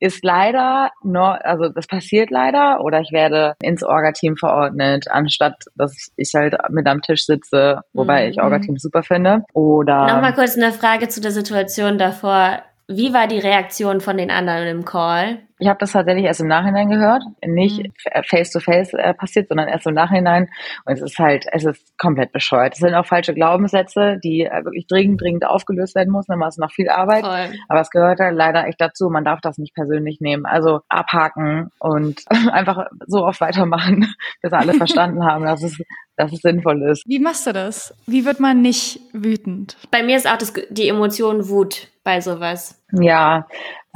ist 0.00 0.24
leider 0.24 0.90
noch, 1.02 1.38
also 1.42 1.68
das 1.68 1.86
passiert 1.86 2.30
leider 2.30 2.80
oder 2.82 3.00
ich 3.00 3.12
werde 3.12 3.54
ins 3.62 3.82
Orga-Team 3.82 4.36
verordnet, 4.36 5.06
anstatt 5.10 5.64
dass 5.76 6.10
ich 6.16 6.32
halt 6.34 6.56
mit 6.70 6.86
am 6.86 7.00
Tisch 7.00 7.24
sitze, 7.26 7.80
wobei 7.92 8.24
mhm. 8.24 8.30
ich 8.30 8.42
Orga-Team 8.42 8.76
super 8.76 9.02
finde. 9.02 9.44
Oder 9.52 10.06
nochmal 10.06 10.34
kurz 10.34 10.56
eine 10.56 10.72
Frage 10.72 11.08
zu 11.08 11.20
der 11.20 11.30
Situation 11.30 11.96
davor. 11.96 12.62
Wie 12.86 13.12
war 13.14 13.26
die 13.26 13.38
Reaktion 13.38 14.00
von 14.00 14.16
den 14.16 14.30
anderen 14.30 14.68
im 14.68 14.84
Call? 14.84 15.46
Ich 15.58 15.68
habe 15.68 15.78
das 15.78 15.92
tatsächlich 15.92 16.24
erst 16.24 16.40
im 16.40 16.48
Nachhinein 16.48 16.90
gehört, 16.90 17.22
nicht 17.46 17.88
face 18.26 18.50
to 18.50 18.58
face 18.58 18.92
äh, 18.92 19.14
passiert, 19.14 19.48
sondern 19.48 19.68
erst 19.68 19.86
im 19.86 19.94
Nachhinein. 19.94 20.48
Und 20.84 20.94
es 20.94 21.02
ist 21.02 21.18
halt, 21.18 21.46
es 21.52 21.64
ist 21.64 21.96
komplett 21.96 22.32
bescheuert. 22.32 22.74
Es 22.74 22.80
sind 22.80 22.94
auch 22.94 23.06
falsche 23.06 23.34
Glaubenssätze, 23.34 24.18
die 24.22 24.42
äh, 24.42 24.64
wirklich 24.64 24.86
dringend, 24.88 25.20
dringend 25.20 25.46
aufgelöst 25.46 25.94
werden 25.94 26.12
müssen. 26.12 26.32
Dann 26.32 26.48
ist 26.48 26.58
noch 26.58 26.72
viel 26.72 26.88
Arbeit. 26.88 27.24
Voll. 27.24 27.58
Aber 27.68 27.80
es 27.80 27.90
gehört 27.90 28.18
halt 28.18 28.36
leider 28.36 28.66
echt 28.66 28.80
dazu. 28.80 29.08
Man 29.10 29.24
darf 29.24 29.40
das 29.40 29.58
nicht 29.58 29.74
persönlich 29.74 30.20
nehmen. 30.20 30.44
Also 30.44 30.80
abhaken 30.88 31.70
und 31.78 32.22
einfach 32.52 32.86
so 33.06 33.24
oft 33.24 33.40
weitermachen, 33.40 34.12
bis 34.42 34.52
alle 34.52 34.74
verstanden 34.74 35.24
haben, 35.26 35.44
dass 35.44 35.62
es 35.62 35.78
dass 36.16 36.32
es 36.32 36.40
sinnvoll 36.40 36.82
ist. 36.82 37.02
Wie 37.06 37.18
machst 37.18 37.46
du 37.46 37.52
das? 37.52 37.92
Wie 38.06 38.24
wird 38.24 38.40
man 38.40 38.62
nicht 38.62 39.00
wütend? 39.12 39.76
Bei 39.90 40.02
mir 40.02 40.16
ist 40.16 40.28
auch 40.28 40.38
das, 40.38 40.52
die 40.70 40.88
Emotion 40.88 41.48
Wut 41.48 41.88
bei 42.04 42.20
sowas. 42.20 42.83
Ja, 43.00 43.46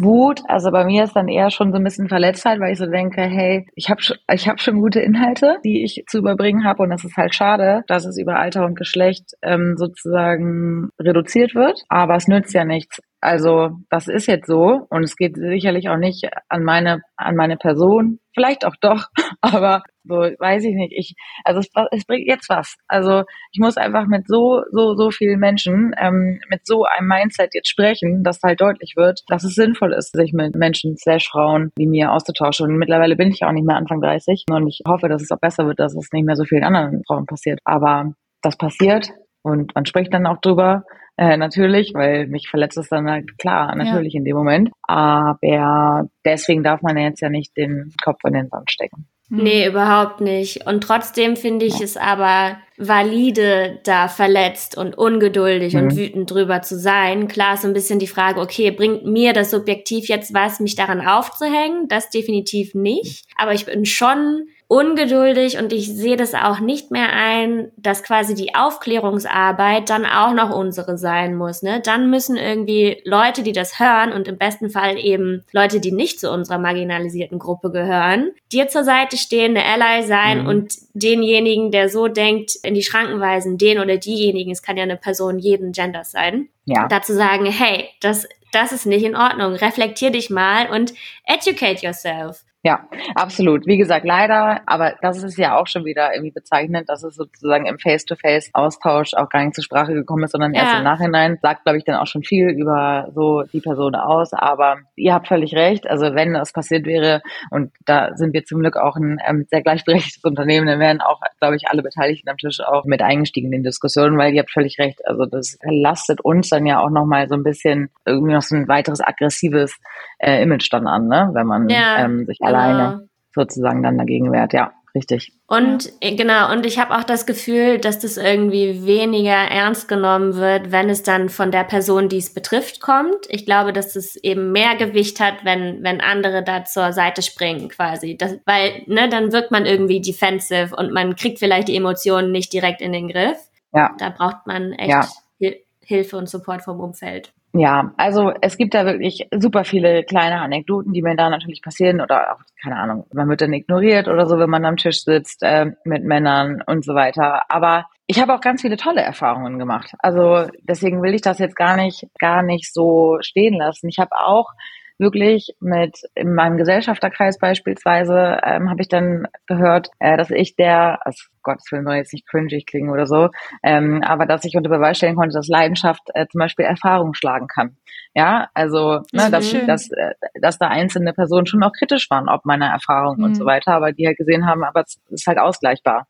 Wut, 0.01 0.43
also 0.47 0.71
bei 0.71 0.85
mir 0.85 1.05
ist 1.05 1.17
dann 1.17 1.27
eher 1.29 1.51
schon 1.51 1.73
so 1.73 1.79
ein 1.79 1.85
bisschen 1.85 2.09
Verletztheit, 2.09 2.61
weil 2.61 2.73
ich 2.73 2.79
so 2.79 2.87
denke, 2.87 3.21
hey, 3.21 3.67
ich 3.75 3.91
habe 3.91 4.01
ich 4.33 4.49
hab 4.49 4.61
schon 4.61 4.81
gute 4.81 5.01
Inhalte, 5.01 5.59
die 5.65 5.83
ich 5.83 6.05
zu 6.07 6.19
überbringen 6.19 6.65
habe 6.65 6.85
und 6.85 6.93
es 6.93 7.05
ist 7.05 7.17
halt 7.17 7.35
schade, 7.35 7.83
dass 7.89 8.05
es 8.05 8.17
über 8.17 8.39
Alter 8.39 8.65
und 8.65 8.77
Geschlecht 8.77 9.33
ähm, 9.43 9.75
sozusagen 9.77 10.91
reduziert 11.01 11.57
wird, 11.57 11.83
aber 11.89 12.15
es 12.15 12.29
nützt 12.29 12.55
ja 12.55 12.65
nichts. 12.65 13.01
Also 13.21 13.71
das 13.91 14.07
ist 14.07 14.27
jetzt 14.27 14.47
so 14.47 14.87
und 14.91 15.03
es 15.03 15.17
geht 15.17 15.37
sicherlich 15.37 15.89
auch 15.89 15.97
nicht 15.97 16.29
an 16.49 16.63
meine 16.63 17.03
an 17.17 17.35
meine 17.35 17.57
Person, 17.57 18.21
vielleicht 18.33 18.65
auch 18.65 18.77
doch, 18.81 19.07
aber 19.41 19.83
so 20.05 20.15
weiß 20.15 20.65
ich 20.65 20.75
nicht. 20.75 20.93
Ich 20.97 21.15
also 21.43 21.59
es, 21.59 21.69
es 21.91 22.07
bringt 22.07 22.29
jetzt 22.29 22.49
was. 22.49 22.77
Also 22.87 23.25
ich 23.53 23.59
muss 23.61 23.77
einfach 23.77 24.07
mit 24.07 24.29
so 24.29 24.63
so 24.71 24.95
so 24.95 25.11
vielen 25.11 25.41
Menschen 25.41 25.93
ähm, 25.99 26.39
mit 26.49 26.65
so 26.65 26.85
einem 26.85 27.09
Mindset 27.09 27.55
jetzt 27.55 27.69
sprechen, 27.69 28.23
dass 28.23 28.41
halt 28.45 28.61
deutlich 28.61 28.95
wird, 28.97 29.23
dass 29.27 29.43
es 29.43 29.55
sinnvoll 29.55 29.95
ist, 29.95 30.13
sich 30.13 30.33
mit 30.33 30.55
Menschen 30.55 30.97
slash 30.97 31.29
Frauen 31.29 31.73
wie 31.77 31.89
mir 31.89 32.13
auszutauschen. 32.13 32.71
Und 32.71 32.79
mittlerweile 32.79 33.17
bin 33.17 33.33
ich 33.33 33.43
auch 33.43 33.53
nicht 33.53 33.67
mehr 33.67 33.77
Anfang 33.77 34.01
30 34.01 34.45
und 34.49 34.69
ich 34.69 34.83
hoffe, 34.87 35.09
dass 35.09 35.23
es 35.23 35.31
auch 35.33 35.41
besser 35.41 35.67
wird, 35.67 35.81
dass 35.81 35.97
es 35.97 36.13
nicht 36.13 36.25
mehr 36.25 36.37
so 36.37 36.45
vielen 36.45 36.65
anderen 36.65 37.03
Frauen 37.07 37.27
passiert. 37.27 37.59
Aber 37.65 38.13
das 38.43 38.57
passiert 38.57 39.11
und 39.43 39.75
man 39.75 39.87
spricht 39.87 40.13
dann 40.13 40.27
auch 40.27 40.41
drüber 40.41 40.85
äh, 41.17 41.37
natürlich, 41.37 41.95
weil 41.95 42.29
mich 42.29 42.49
verletzt 42.49 42.79
es 42.79 42.89
dann 42.89 43.11
halt 43.11 43.39
klar, 43.39 43.75
natürlich 43.75 44.15
ja. 44.15 44.19
in 44.19 44.25
dem 44.25 44.37
Moment. 44.37 44.71
Aber 44.83 46.09
deswegen 46.25 46.63
darf 46.63 46.81
man 46.83 46.97
jetzt 46.97 47.21
ja 47.21 47.29
nicht 47.29 47.57
den 47.57 47.93
Kopf 48.03 48.21
in 48.25 48.35
den 48.35 48.49
Sand 48.49 48.71
stecken. 48.71 49.09
Mhm. 49.29 49.43
Nee, 49.43 49.67
überhaupt 49.67 50.21
nicht. 50.21 50.67
Und 50.67 50.83
trotzdem 50.83 51.37
finde 51.37 51.67
ich 51.67 51.79
ja. 51.79 51.85
es 51.85 51.97
aber 51.97 52.59
valide, 52.77 53.81
da 53.85 54.09
verletzt 54.09 54.79
und 54.79 54.97
ungeduldig 54.97 55.75
mhm. 55.75 55.81
und 55.81 55.97
wütend 55.97 56.31
drüber 56.31 56.63
zu 56.63 56.79
sein. 56.79 57.29
Klar 57.29 57.55
ist 57.55 57.63
so 57.63 57.69
ein 57.69 57.75
bisschen 57.75 57.99
die 57.99 58.07
Frage, 58.07 58.41
okay, 58.41 58.71
bringt 58.71 59.05
mir 59.05 59.33
das 59.33 59.51
subjektiv 59.51 60.09
jetzt 60.09 60.33
was, 60.33 60.61
mich 60.61 60.77
daran 60.77 61.01
aufzuhängen? 61.05 61.89
Das 61.89 62.11
definitiv 62.11 62.75
nicht. 62.75 63.27
Aber 63.37 63.53
ich 63.53 63.67
bin 63.67 63.85
schon 63.85 64.47
ungeduldig 64.69 65.57
und 65.57 65.73
ich 65.73 65.89
sehe 65.89 66.19
das 66.19 66.35
auch 66.35 66.61
nicht 66.61 66.91
mehr 66.91 67.11
ein, 67.11 67.73
dass 67.79 68.03
quasi 68.03 68.35
die 68.35 68.55
Aufklärungsarbeit 68.55 69.89
dann 69.89 70.05
auch 70.05 70.35
noch 70.35 70.55
unsere 70.55 70.99
sein 70.99 71.35
muss. 71.37 71.63
Ne? 71.63 71.81
Dann 71.83 72.11
müssen 72.11 72.37
irgendwie 72.37 73.01
Leute, 73.07 73.43
die 73.43 73.53
das 73.53 73.81
hören 73.81 74.13
und 74.13 74.29
im 74.29 74.37
besten 74.37 74.69
Fall 74.69 74.99
eben 74.99 75.43
Leute, 75.53 75.81
die 75.81 75.91
nicht 75.91 76.21
zu 76.21 76.31
unserer 76.31 76.59
marginalisierten 76.59 77.39
Gruppe 77.39 77.71
gehören, 77.71 78.33
dir 78.53 78.69
zur 78.69 78.85
Seite 78.85 79.17
stehen, 79.17 79.57
eine 79.57 79.65
Ally 79.65 80.07
sein 80.07 80.43
mhm. 80.43 80.49
und 80.49 80.75
denjenigen, 80.93 81.71
der 81.71 81.89
so 81.89 82.07
denkt, 82.07 82.55
in 82.63 82.75
die 82.75 82.83
Schranken 82.83 83.21
weisen, 83.21 83.57
den 83.57 83.79
oder 83.79 83.97
diejenigen, 83.97 84.51
es 84.51 84.63
kann 84.63 84.77
ja 84.77 84.83
eine 84.83 84.99
Person 84.99 85.39
jeden 85.39 85.73
Genders 85.73 86.11
sein, 86.11 86.49
ja. 86.67 86.87
dazu 86.89 87.15
sagen, 87.15 87.47
hey, 87.47 87.89
das, 88.03 88.29
das 88.53 88.73
ist 88.73 88.85
nicht 88.85 89.05
in 89.05 89.17
Ordnung, 89.17 89.55
reflektier 89.55 90.11
dich 90.11 90.29
mal 90.29 90.69
und 90.69 90.93
educate 91.25 91.87
yourself. 91.87 92.45
Ja, 92.65 92.89
absolut. 93.15 93.67
Wie 93.67 93.79
gesagt, 93.79 94.05
leider, 94.05 94.63
aber 94.67 94.97
das 95.01 95.23
ist 95.23 95.39
ja 95.39 95.57
auch 95.57 95.69
schon 95.69 95.85
wieder 95.85 96.13
irgendwie 96.13 96.33
bezeichnend, 96.33 96.89
dass 96.89 97.05
es 97.05 97.15
sozusagen 97.15 97.67
im 97.67 97.79
Face-to-Face-Austausch 97.79 99.15
auch 99.15 99.29
gar 99.29 99.45
nicht 99.45 99.55
zur 99.55 99.63
Sprache 99.63 99.95
gekommen 99.95 100.25
ist, 100.25 100.33
sondern 100.33 100.55
ja. 100.55 100.63
erst 100.63 100.79
im 100.79 100.83
Nachhinein. 100.83 101.39
Sagt, 101.41 101.63
glaube 101.63 101.79
ich, 101.79 101.85
dann 101.85 101.95
auch 101.95 102.09
schon 102.09 102.25
viel 102.25 102.49
über 102.49 103.11
so 103.15 103.45
die 103.53 103.61
Person 103.61 103.95
aus. 103.95 104.33
Aber 104.33 104.79
ihr 104.97 105.15
habt 105.15 105.29
völlig 105.29 105.55
recht. 105.55 105.89
Also 105.89 106.17
wenn 106.17 106.35
das 106.35 106.53
passiert 106.53 106.85
wäre, 106.85 107.23
und 107.51 107.71
da 107.87 108.17
sind 108.17 108.35
wir 108.35 108.45
zum 108.45 108.59
Glück 108.59 108.77
auch 108.77 108.97
ein 108.97 109.21
ähm, 109.25 109.47
sehr 109.49 109.63
gleichberechtigtes 109.63 110.25
Unternehmen, 110.25 110.67
dann 110.67 110.81
wären 110.81 111.01
auch, 111.01 111.21
glaube 111.39 111.55
ich, 111.55 111.69
alle 111.69 111.85
Beteiligten 111.85 112.29
am 112.29 112.39
Tisch 112.39 112.59
auch 112.61 112.85
mit 112.87 113.03
eingestiegen 113.03 113.47
in 113.47 113.59
den 113.59 113.63
Diskussionen, 113.63 114.19
weil 114.19 114.35
ihr 114.35 114.41
habt 114.41 114.51
völlig 114.51 114.81
recht. 114.81 115.01
Also 115.07 115.27
das 115.27 115.59
lastet 115.63 116.21
uns 116.23 116.49
dann 116.49 116.67
ja 116.67 116.81
auch 116.81 116.91
nochmal 116.91 117.29
so 117.29 117.37
ein 117.37 117.45
bisschen 117.45 117.91
irgendwie 118.05 118.33
noch 118.33 118.43
so 118.43 118.57
ein 118.57 118.67
weiteres 118.67 119.01
aggressives 119.01 119.79
äh, 120.19 120.43
Image 120.43 120.69
dann 120.73 120.89
an, 120.89 121.07
ne? 121.07 121.31
wenn 121.35 121.47
man 121.47 121.69
ja. 121.69 122.05
ähm, 122.05 122.27
sich 122.27 122.39
alleine 122.49 122.91
genau. 122.97 123.09
sozusagen 123.35 123.83
dann 123.83 123.99
dagegen 123.99 124.33
wehrt. 124.33 124.53
Ja, 124.53 124.73
richtig. 124.95 125.33
Und 125.47 125.93
ja. 126.03 126.15
genau, 126.15 126.53
und 126.53 126.67
ich 126.67 126.79
habe 126.79 126.97
auch 126.97 127.05
das 127.05 127.27
Gefühl, 127.27 127.79
dass 127.79 127.99
das 127.99 128.17
irgendwie 128.17 128.87
weniger 128.87 129.33
ernst 129.33 129.89
genommen 129.89 130.35
wird, 130.35 130.73
wenn 130.73 130.89
es 130.89 131.03
dann 131.03 131.29
von 131.29 131.51
der 131.51 131.65
Person, 131.65 132.09
die 132.09 132.19
es 132.19 132.35
betrifft, 132.35 132.81
kommt. 132.81 133.27
Ich 133.29 133.47
glaube, 133.47 133.73
dass 133.73 133.97
es 133.97 134.17
eben 134.17 134.53
mehr 134.53 134.77
Gewicht 134.77 135.21
hat, 135.21 135.45
wenn, 135.45 135.83
wenn 135.83 136.01
andere 136.01 136.43
da 136.43 136.65
zur 136.65 136.93
Seite 136.93 137.23
springen, 137.23 137.69
quasi. 137.69 138.17
Das, 138.17 138.37
weil, 138.45 138.83
ne, 138.87 139.09
dann 139.09 139.33
wirkt 139.33 139.51
man 139.51 139.67
irgendwie 139.67 140.01
defensive 140.01 140.75
und 140.77 140.93
man 140.93 141.17
kriegt 141.17 141.39
vielleicht 141.39 141.69
die 141.69 141.77
Emotionen 141.77 142.33
nicht 142.33 142.53
direkt 142.53 142.81
in 142.81 142.93
den 142.93 143.09
Griff. 143.09 143.39
Ja. 143.73 143.95
Da 143.99 144.11
braucht 144.11 144.47
man 144.47 144.73
echt 144.73 144.91
ja. 145.39 145.51
Hilfe 145.81 146.19
und 146.19 146.29
Support 146.29 146.63
vom 146.63 146.81
Umfeld. 146.81 147.33
Ja, 147.55 147.93
also 147.97 148.33
es 148.43 148.59
gibt 148.59 148.75
da 148.75 148.85
wirklich 148.85 149.27
super 149.37 149.65
viele 149.65 150.05
kleine 150.05 150.41
Anekdoten, 150.41 150.93
die 150.93 151.01
mir 151.03 151.17
da 151.17 151.31
natürlich 151.31 151.63
passieren 151.63 152.01
oder 152.01 152.35
auch, 152.35 152.41
keine 152.63 152.77
Ahnung, 152.77 153.07
man 153.13 153.29
wird 153.29 153.41
dann 153.41 153.55
ignoriert 153.55 154.07
oder 154.07 154.27
so, 154.27 154.39
wenn 154.39 154.51
man 154.51 154.67
am 154.67 154.77
Tisch 154.77 155.03
sitzt 155.03 155.43
äh, 155.43 155.73
mit 155.85 156.05
Männern 156.05 156.63
und 156.67 156.85
so 156.85 156.95
weiter. 156.95 157.51
Aber 157.51 157.87
ich 158.07 158.21
habe 158.21 158.35
auch 158.35 158.41
ganz 158.41 158.61
viele 158.61 158.77
tolle 158.77 159.01
Erfahrungen 159.01 159.59
gemacht. 159.59 159.93
Also 160.01 160.47
deswegen 160.63 161.03
will 161.03 161.15
ich 161.15 161.23
das 161.23 161.39
jetzt 161.39 161.57
gar 161.57 161.77
nicht, 161.77 162.07
gar 162.19 162.43
nicht 162.43 162.73
so 162.73 163.17
stehen 163.21 163.55
lassen. 163.55 163.89
Ich 163.89 163.99
habe 163.99 164.11
auch 164.13 164.53
wirklich 164.99 165.55
mit 165.61 166.01
in 166.15 166.35
meinem 166.35 166.57
Gesellschafterkreis 166.57 167.39
beispielsweise 167.39 168.41
ähm, 168.45 168.69
habe 168.69 168.83
ich 168.83 168.89
dann 168.89 169.27
gehört, 169.47 169.91
äh, 170.01 170.17
dass 170.17 170.31
ich 170.31 170.57
der, 170.57 171.07
also 171.07 171.25
Gottes 171.43 171.71
Willen 171.71 171.85
soll 171.85 171.97
jetzt 171.97 172.13
nicht 172.13 172.27
cringy 172.27 172.65
klingen 172.65 172.91
oder 172.91 173.07
so, 173.07 173.29
ähm, 173.63 174.03
aber 174.03 174.27
dass 174.27 174.45
ich 174.45 174.57
unter 174.57 174.71
Beweis 174.71 174.99
stellen 174.99 175.17
konnte, 175.17 175.35
dass 175.35 175.49
Leidenschaft 175.49 176.03
äh, 176.15 176.27
zum 176.27 176.41
Beispiel 176.41 176.65
Erfahrung 176.65 177.15
schlagen 177.15 177.47
kann. 177.47 177.77
Ja, 178.15 178.49
also 178.55 179.03
ne, 179.13 179.31
dass, 179.31 179.53
dass, 179.67 179.91
äh, 179.91 180.15
dass 180.41 180.59
da 180.59 180.69
einzelne 180.69 181.13
Personen 181.13 181.47
schon 181.47 181.63
auch 181.63 181.73
kritisch 181.73 182.11
waren, 182.11 182.29
ob 182.29 182.45
meiner 182.45 182.67
Erfahrung 182.67 183.19
mhm. 183.19 183.25
und 183.25 183.35
so 183.37 183.45
mhm. 183.45 183.49
weiter, 183.49 183.73
aber 183.73 183.93
die 183.93 184.07
halt 184.07 184.19
gesehen 184.19 184.47
haben, 184.47 184.65
aber 184.65 184.81
es 184.81 185.01
ist 185.11 185.27
halt 185.27 185.39
ausgleichbar. 185.39 186.07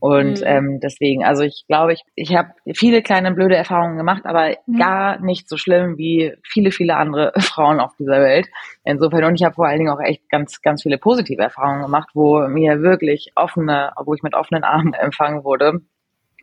Und 0.00 0.40
mhm. 0.40 0.46
ähm, 0.46 0.80
deswegen, 0.80 1.24
also 1.24 1.42
ich 1.42 1.64
glaube, 1.66 1.92
ich, 1.92 2.02
ich 2.14 2.36
habe 2.36 2.50
viele 2.74 3.02
kleine 3.02 3.32
blöde 3.32 3.56
Erfahrungen 3.56 3.96
gemacht, 3.96 4.26
aber 4.26 4.54
mhm. 4.66 4.78
gar 4.78 5.20
nicht 5.20 5.48
so 5.48 5.56
schlimm 5.56 5.98
wie 5.98 6.34
viele, 6.42 6.70
viele 6.70 6.96
andere 6.96 7.32
Frauen 7.38 7.80
auf 7.80 7.96
dieser 7.98 8.20
Welt. 8.20 8.48
Insofern, 8.84 9.24
und 9.24 9.34
ich 9.34 9.44
habe 9.44 9.54
vor 9.54 9.66
allen 9.66 9.78
Dingen 9.78 9.90
auch 9.90 10.00
echt 10.00 10.28
ganz, 10.30 10.62
ganz 10.62 10.82
viele 10.82 10.98
positive 10.98 11.42
Erfahrungen 11.42 11.82
gemacht, 11.82 12.10
wo 12.14 12.46
mir 12.48 12.82
wirklich 12.82 13.32
offene, 13.34 13.92
wo 14.04 14.14
ich 14.14 14.22
mit 14.22 14.34
offenen 14.34 14.64
Armen 14.64 14.92
empfangen 15.00 15.44
wurde 15.44 15.80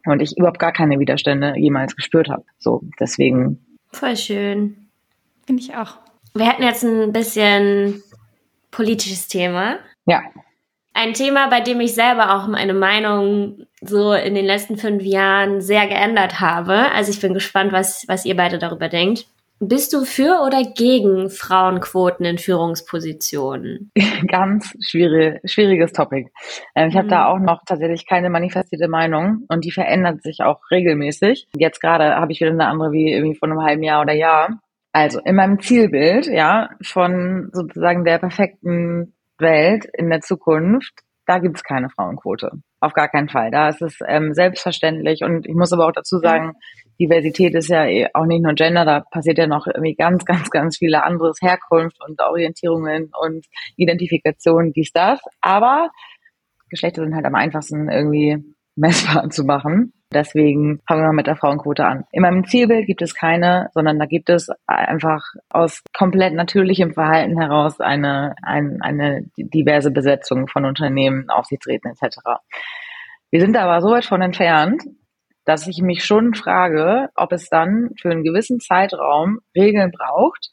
und 0.05 0.21
ich 0.21 0.37
überhaupt 0.37 0.59
gar 0.59 0.71
keine 0.71 0.99
Widerstände 0.99 1.53
jemals 1.57 1.95
gespürt 1.95 2.29
habe. 2.29 2.43
So, 2.57 2.81
deswegen. 2.99 3.65
Voll 3.91 4.17
schön. 4.17 4.89
Finde 5.45 5.61
ich 5.61 5.75
auch. 5.75 5.97
Wir 6.33 6.47
hatten 6.47 6.63
jetzt 6.63 6.83
ein 6.83 7.13
bisschen 7.13 8.03
politisches 8.71 9.27
Thema. 9.27 9.77
Ja. 10.05 10.21
Ein 10.97 11.13
Thema, 11.13 11.49
bei 11.49 11.59
dem 11.59 11.81
ich 11.81 11.93
selber 11.93 12.33
auch 12.33 12.47
meine 12.47 12.73
Meinung 12.73 13.65
so 13.81 14.13
in 14.13 14.33
den 14.33 14.45
letzten 14.45 14.77
fünf 14.77 15.03
Jahren 15.03 15.59
sehr 15.59 15.87
geändert 15.87 16.39
habe. 16.39 16.89
Also 16.93 17.11
ich 17.11 17.19
bin 17.19 17.33
gespannt, 17.33 17.73
was, 17.73 18.05
was 18.07 18.23
ihr 18.23 18.37
beide 18.37 18.59
darüber 18.59 18.87
denkt. 18.87 19.25
Bist 19.59 19.91
du 19.91 20.05
für 20.05 20.41
oder 20.45 20.63
gegen 20.63 21.29
Frauenquoten 21.29 22.25
in 22.25 22.37
Führungspositionen? 22.37 23.91
Ganz 24.27 24.73
schwierig, 24.79 25.41
schwieriges 25.43 25.91
Topic. 25.91 26.29
Ähm, 26.75 26.87
ich 26.87 26.95
habe 26.95 27.07
mhm. 27.07 27.11
da 27.11 27.25
auch 27.25 27.39
noch 27.39 27.63
tatsächlich 27.65 28.07
keine 28.07 28.29
manifestierte 28.29 28.87
Meinung 28.87 29.43
und 29.49 29.65
die 29.65 29.71
verändert 29.71 30.23
sich 30.23 30.43
auch 30.43 30.61
regelmäßig. 30.71 31.49
Jetzt 31.57 31.81
gerade 31.81 32.15
habe 32.15 32.31
ich 32.31 32.39
wieder 32.39 32.51
eine 32.51 32.67
andere 32.67 32.93
wie 32.93 33.11
irgendwie 33.11 33.35
vor 33.37 33.49
einem 33.49 33.61
halben 33.61 33.83
Jahr 33.83 34.01
oder 34.01 34.13
Jahr. 34.13 34.61
Also 34.93 35.19
in 35.25 35.35
meinem 35.35 35.59
Zielbild, 35.59 36.27
ja, 36.27 36.69
von 36.81 37.49
sozusagen 37.51 38.05
der 38.05 38.17
perfekten 38.17 39.11
Welt 39.39 39.85
in 39.93 40.09
der 40.09 40.21
Zukunft, 40.21 40.93
da 41.25 41.39
gibt's 41.39 41.63
keine 41.63 41.89
Frauenquote. 41.89 42.51
Auf 42.79 42.93
gar 42.93 43.09
keinen 43.09 43.29
Fall. 43.29 43.49
Da 43.49 43.69
ist 43.69 43.81
es 43.81 43.97
ähm, 44.07 44.33
selbstverständlich. 44.33 45.23
Und 45.23 45.47
ich 45.47 45.55
muss 45.55 45.73
aber 45.73 45.87
auch 45.87 45.91
dazu 45.91 46.19
sagen, 46.19 46.53
Diversität 46.99 47.55
ist 47.55 47.69
ja 47.69 47.85
eh 47.85 48.07
auch 48.13 48.25
nicht 48.25 48.43
nur 48.43 48.53
Gender, 48.53 48.85
da 48.85 49.01
passiert 49.01 49.37
ja 49.37 49.47
noch 49.47 49.67
irgendwie 49.67 49.95
ganz, 49.95 50.23
ganz, 50.23 50.49
ganz 50.49 50.77
viele 50.77 51.03
anderes 51.03 51.37
Herkunft 51.41 51.97
und 52.07 52.21
Orientierungen 52.21 53.11
und 53.19 53.45
Identifikation, 53.75 54.71
dies, 54.71 54.91
das. 54.93 55.19
Aber 55.41 55.89
Geschlechter 56.69 57.03
sind 57.03 57.15
halt 57.15 57.25
am 57.25 57.35
einfachsten 57.35 57.89
irgendwie 57.89 58.37
messbar 58.75 59.29
zu 59.29 59.43
machen. 59.43 59.93
Deswegen 60.15 60.79
fangen 60.87 61.01
wir 61.01 61.07
mal 61.07 61.13
mit 61.13 61.27
der 61.27 61.35
Frauenquote 61.35 61.85
an. 61.85 62.05
In 62.13 62.21
meinem 62.21 62.45
Zielbild 62.45 62.87
gibt 62.87 63.01
es 63.01 63.13
keine, 63.13 63.69
sondern 63.73 63.99
da 63.99 64.05
gibt 64.05 64.29
es 64.29 64.47
einfach 64.65 65.21
aus 65.49 65.83
komplett 65.93 66.33
natürlichem 66.33 66.93
Verhalten 66.93 67.37
heraus 67.37 67.81
eine, 67.81 68.33
eine, 68.41 68.77
eine 68.79 69.25
diverse 69.35 69.91
Besetzung 69.91 70.47
von 70.47 70.63
Unternehmen, 70.63 71.29
Aufsichtsräten 71.29 71.91
etc. 71.91 72.19
Wir 73.29 73.41
sind 73.41 73.57
aber 73.57 73.81
so 73.81 73.89
weit 73.89 74.05
von 74.05 74.21
entfernt, 74.21 74.83
dass 75.43 75.67
ich 75.67 75.81
mich 75.81 76.05
schon 76.05 76.33
frage, 76.33 77.09
ob 77.15 77.33
es 77.33 77.49
dann 77.49 77.89
für 77.99 78.09
einen 78.09 78.23
gewissen 78.23 78.61
Zeitraum 78.61 79.39
Regeln 79.53 79.91
braucht, 79.91 80.51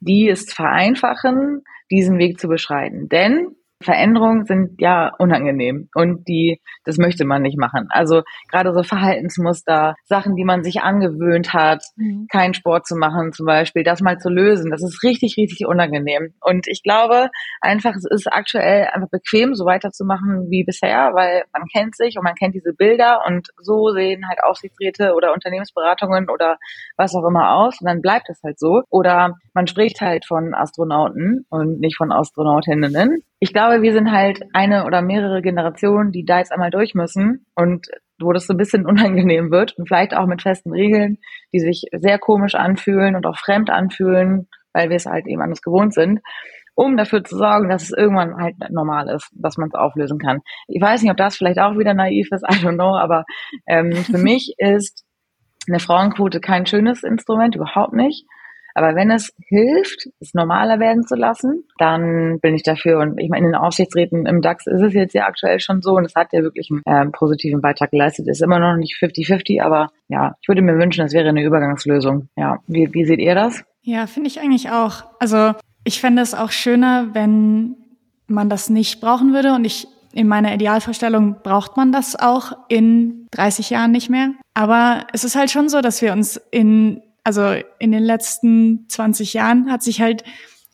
die 0.00 0.28
es 0.28 0.52
vereinfachen, 0.52 1.62
diesen 1.88 2.18
Weg 2.18 2.40
zu 2.40 2.48
beschreiten. 2.48 3.08
Denn 3.08 3.54
Veränderungen 3.84 4.46
sind 4.46 4.80
ja 4.80 5.12
unangenehm 5.18 5.88
und 5.94 6.26
die, 6.26 6.60
das 6.84 6.98
möchte 6.98 7.24
man 7.24 7.42
nicht 7.42 7.58
machen. 7.58 7.86
Also 7.90 8.22
gerade 8.50 8.72
so 8.72 8.82
Verhaltensmuster, 8.82 9.94
Sachen, 10.04 10.36
die 10.36 10.44
man 10.44 10.64
sich 10.64 10.80
angewöhnt 10.80 11.52
hat, 11.52 11.82
mhm. 11.96 12.26
keinen 12.30 12.54
Sport 12.54 12.86
zu 12.86 12.96
machen 12.96 13.32
zum 13.32 13.46
Beispiel, 13.46 13.84
das 13.84 14.00
mal 14.00 14.18
zu 14.18 14.28
lösen, 14.28 14.70
das 14.70 14.82
ist 14.82 15.02
richtig, 15.02 15.36
richtig 15.36 15.66
unangenehm. 15.66 16.34
Und 16.40 16.66
ich 16.68 16.82
glaube 16.82 17.28
einfach, 17.60 17.94
es 17.94 18.06
ist 18.10 18.32
aktuell 18.32 18.88
einfach 18.92 19.10
bequem, 19.10 19.54
so 19.54 19.64
weiterzumachen 19.64 20.50
wie 20.50 20.64
bisher, 20.64 21.12
weil 21.14 21.44
man 21.52 21.66
kennt 21.72 21.96
sich 21.96 22.16
und 22.16 22.24
man 22.24 22.34
kennt 22.34 22.54
diese 22.54 22.72
Bilder 22.72 23.20
und 23.26 23.48
so 23.58 23.90
sehen 23.90 24.28
halt 24.28 24.42
Aufsichtsräte 24.42 25.14
oder 25.14 25.32
Unternehmensberatungen 25.32 26.30
oder 26.30 26.56
was 26.96 27.14
auch 27.14 27.26
immer 27.28 27.54
aus 27.56 27.80
und 27.80 27.88
dann 27.88 28.00
bleibt 28.00 28.28
es 28.30 28.40
halt 28.42 28.58
so. 28.58 28.82
Oder 28.90 29.34
man 29.52 29.66
spricht 29.66 30.00
halt 30.00 30.24
von 30.26 30.54
Astronauten 30.54 31.46
und 31.50 31.80
nicht 31.80 31.96
von 31.96 32.12
Astronautinnen 32.12 33.22
ich 33.44 33.52
glaube, 33.52 33.82
wir 33.82 33.92
sind 33.92 34.10
halt 34.10 34.40
eine 34.54 34.86
oder 34.86 35.02
mehrere 35.02 35.42
Generationen, 35.42 36.12
die 36.12 36.24
da 36.24 36.38
jetzt 36.38 36.50
einmal 36.50 36.70
durch 36.70 36.94
müssen 36.94 37.44
und 37.54 37.88
wo 38.18 38.32
das 38.32 38.46
so 38.46 38.54
ein 38.54 38.56
bisschen 38.56 38.86
unangenehm 38.86 39.50
wird 39.50 39.76
und 39.76 39.86
vielleicht 39.86 40.16
auch 40.16 40.24
mit 40.24 40.40
festen 40.40 40.72
Regeln, 40.72 41.18
die 41.52 41.60
sich 41.60 41.82
sehr 41.92 42.18
komisch 42.18 42.54
anfühlen 42.54 43.16
und 43.16 43.26
auch 43.26 43.36
fremd 43.36 43.68
anfühlen, 43.68 44.48
weil 44.72 44.88
wir 44.88 44.96
es 44.96 45.04
halt 45.04 45.26
eben 45.26 45.42
anders 45.42 45.60
gewohnt 45.60 45.92
sind, 45.92 46.20
um 46.74 46.96
dafür 46.96 47.22
zu 47.22 47.36
sorgen, 47.36 47.68
dass 47.68 47.82
es 47.82 47.90
irgendwann 47.90 48.34
halt 48.34 48.54
normal 48.70 49.10
ist, 49.10 49.28
dass 49.34 49.58
man 49.58 49.68
es 49.68 49.74
auflösen 49.74 50.18
kann. 50.18 50.40
Ich 50.66 50.80
weiß 50.80 51.02
nicht, 51.02 51.10
ob 51.10 51.18
das 51.18 51.36
vielleicht 51.36 51.58
auch 51.58 51.76
wieder 51.76 51.92
naiv 51.92 52.28
ist, 52.32 52.44
I 52.50 52.64
don't 52.64 52.76
know, 52.76 52.96
aber 52.96 53.24
ähm, 53.66 53.92
für 53.92 54.18
mich 54.30 54.54
ist 54.56 55.04
eine 55.68 55.80
Frauenquote 55.80 56.40
kein 56.40 56.64
schönes 56.64 57.02
Instrument, 57.02 57.56
überhaupt 57.56 57.92
nicht. 57.92 58.24
Aber 58.74 58.94
wenn 58.96 59.10
es 59.10 59.32
hilft, 59.46 60.08
es 60.20 60.34
normaler 60.34 60.80
werden 60.80 61.06
zu 61.06 61.14
lassen, 61.14 61.64
dann 61.78 62.40
bin 62.40 62.54
ich 62.54 62.62
dafür. 62.62 62.98
Und 62.98 63.18
ich 63.20 63.30
meine, 63.30 63.46
in 63.46 63.52
den 63.52 63.60
Aufsichtsräten 63.60 64.26
im 64.26 64.42
DAX 64.42 64.66
ist 64.66 64.82
es 64.82 64.94
jetzt 64.94 65.14
ja 65.14 65.26
aktuell 65.26 65.60
schon 65.60 65.80
so 65.80 65.92
und 65.92 66.04
es 66.04 66.14
hat 66.14 66.32
ja 66.32 66.42
wirklich 66.42 66.70
einen 66.70 66.82
äh, 66.84 67.10
positiven 67.10 67.60
Beitrag 67.60 67.92
geleistet. 67.92 68.28
Ist 68.28 68.42
immer 68.42 68.58
noch 68.58 68.76
nicht 68.76 68.96
50-50, 69.00 69.62
aber 69.62 69.90
ja, 70.08 70.34
ich 70.40 70.48
würde 70.48 70.62
mir 70.62 70.76
wünschen, 70.76 71.04
es 71.04 71.12
wäre 71.12 71.28
eine 71.28 71.44
Übergangslösung. 71.44 72.28
Ja, 72.36 72.58
wie, 72.66 72.92
wie 72.92 73.04
seht 73.04 73.20
ihr 73.20 73.34
das? 73.34 73.64
Ja, 73.82 74.06
finde 74.06 74.28
ich 74.28 74.40
eigentlich 74.40 74.70
auch. 74.70 75.04
Also 75.20 75.52
ich 75.84 76.00
fände 76.00 76.22
es 76.22 76.34
auch 76.34 76.50
schöner, 76.50 77.10
wenn 77.12 77.76
man 78.26 78.48
das 78.48 78.70
nicht 78.70 79.00
brauchen 79.00 79.32
würde 79.32 79.54
und 79.54 79.64
ich 79.64 79.86
in 80.14 80.28
meiner 80.28 80.54
Idealvorstellung 80.54 81.36
braucht 81.42 81.76
man 81.76 81.90
das 81.90 82.16
auch 82.16 82.52
in 82.68 83.26
30 83.32 83.70
Jahren 83.70 83.90
nicht 83.90 84.10
mehr. 84.10 84.30
Aber 84.54 85.06
es 85.12 85.24
ist 85.24 85.34
halt 85.34 85.50
schon 85.50 85.68
so, 85.68 85.80
dass 85.80 86.02
wir 86.02 86.12
uns 86.12 86.40
in 86.52 87.02
also 87.24 87.56
in 87.78 87.92
den 87.92 88.02
letzten 88.02 88.86
20 88.88 89.34
Jahren 89.34 89.70
hat 89.70 89.82
sich 89.82 90.00
halt 90.00 90.22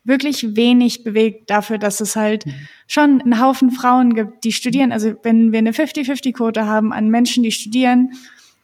wirklich 0.04 0.56
wenig 0.56 1.04
bewegt 1.04 1.50
dafür, 1.50 1.78
dass 1.78 2.00
es 2.00 2.16
halt 2.16 2.46
mhm. 2.46 2.52
schon 2.86 3.22
einen 3.22 3.40
Haufen 3.40 3.70
Frauen 3.70 4.14
gibt, 4.14 4.44
die 4.44 4.52
studieren. 4.52 4.92
Also 4.92 5.14
wenn 5.22 5.52
wir 5.52 5.58
eine 5.58 5.72
50-50-Quote 5.72 6.66
haben 6.66 6.92
an 6.92 7.08
Menschen, 7.08 7.42
die 7.42 7.52
studieren, 7.52 8.12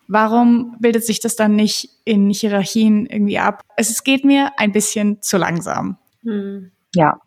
warum 0.08 0.76
bildet 0.80 1.04
sich 1.04 1.20
das 1.20 1.36
dann 1.36 1.56
nicht 1.56 1.90
in 2.04 2.30
Hierarchien 2.30 3.06
irgendwie 3.06 3.38
ab? 3.38 3.62
Es 3.76 4.02
geht 4.02 4.24
mir 4.24 4.52
ein 4.58 4.72
bisschen 4.72 5.22
zu 5.22 5.36
langsam. 5.36 5.98
Mhm. 6.22 6.72
Ja, 6.94 7.18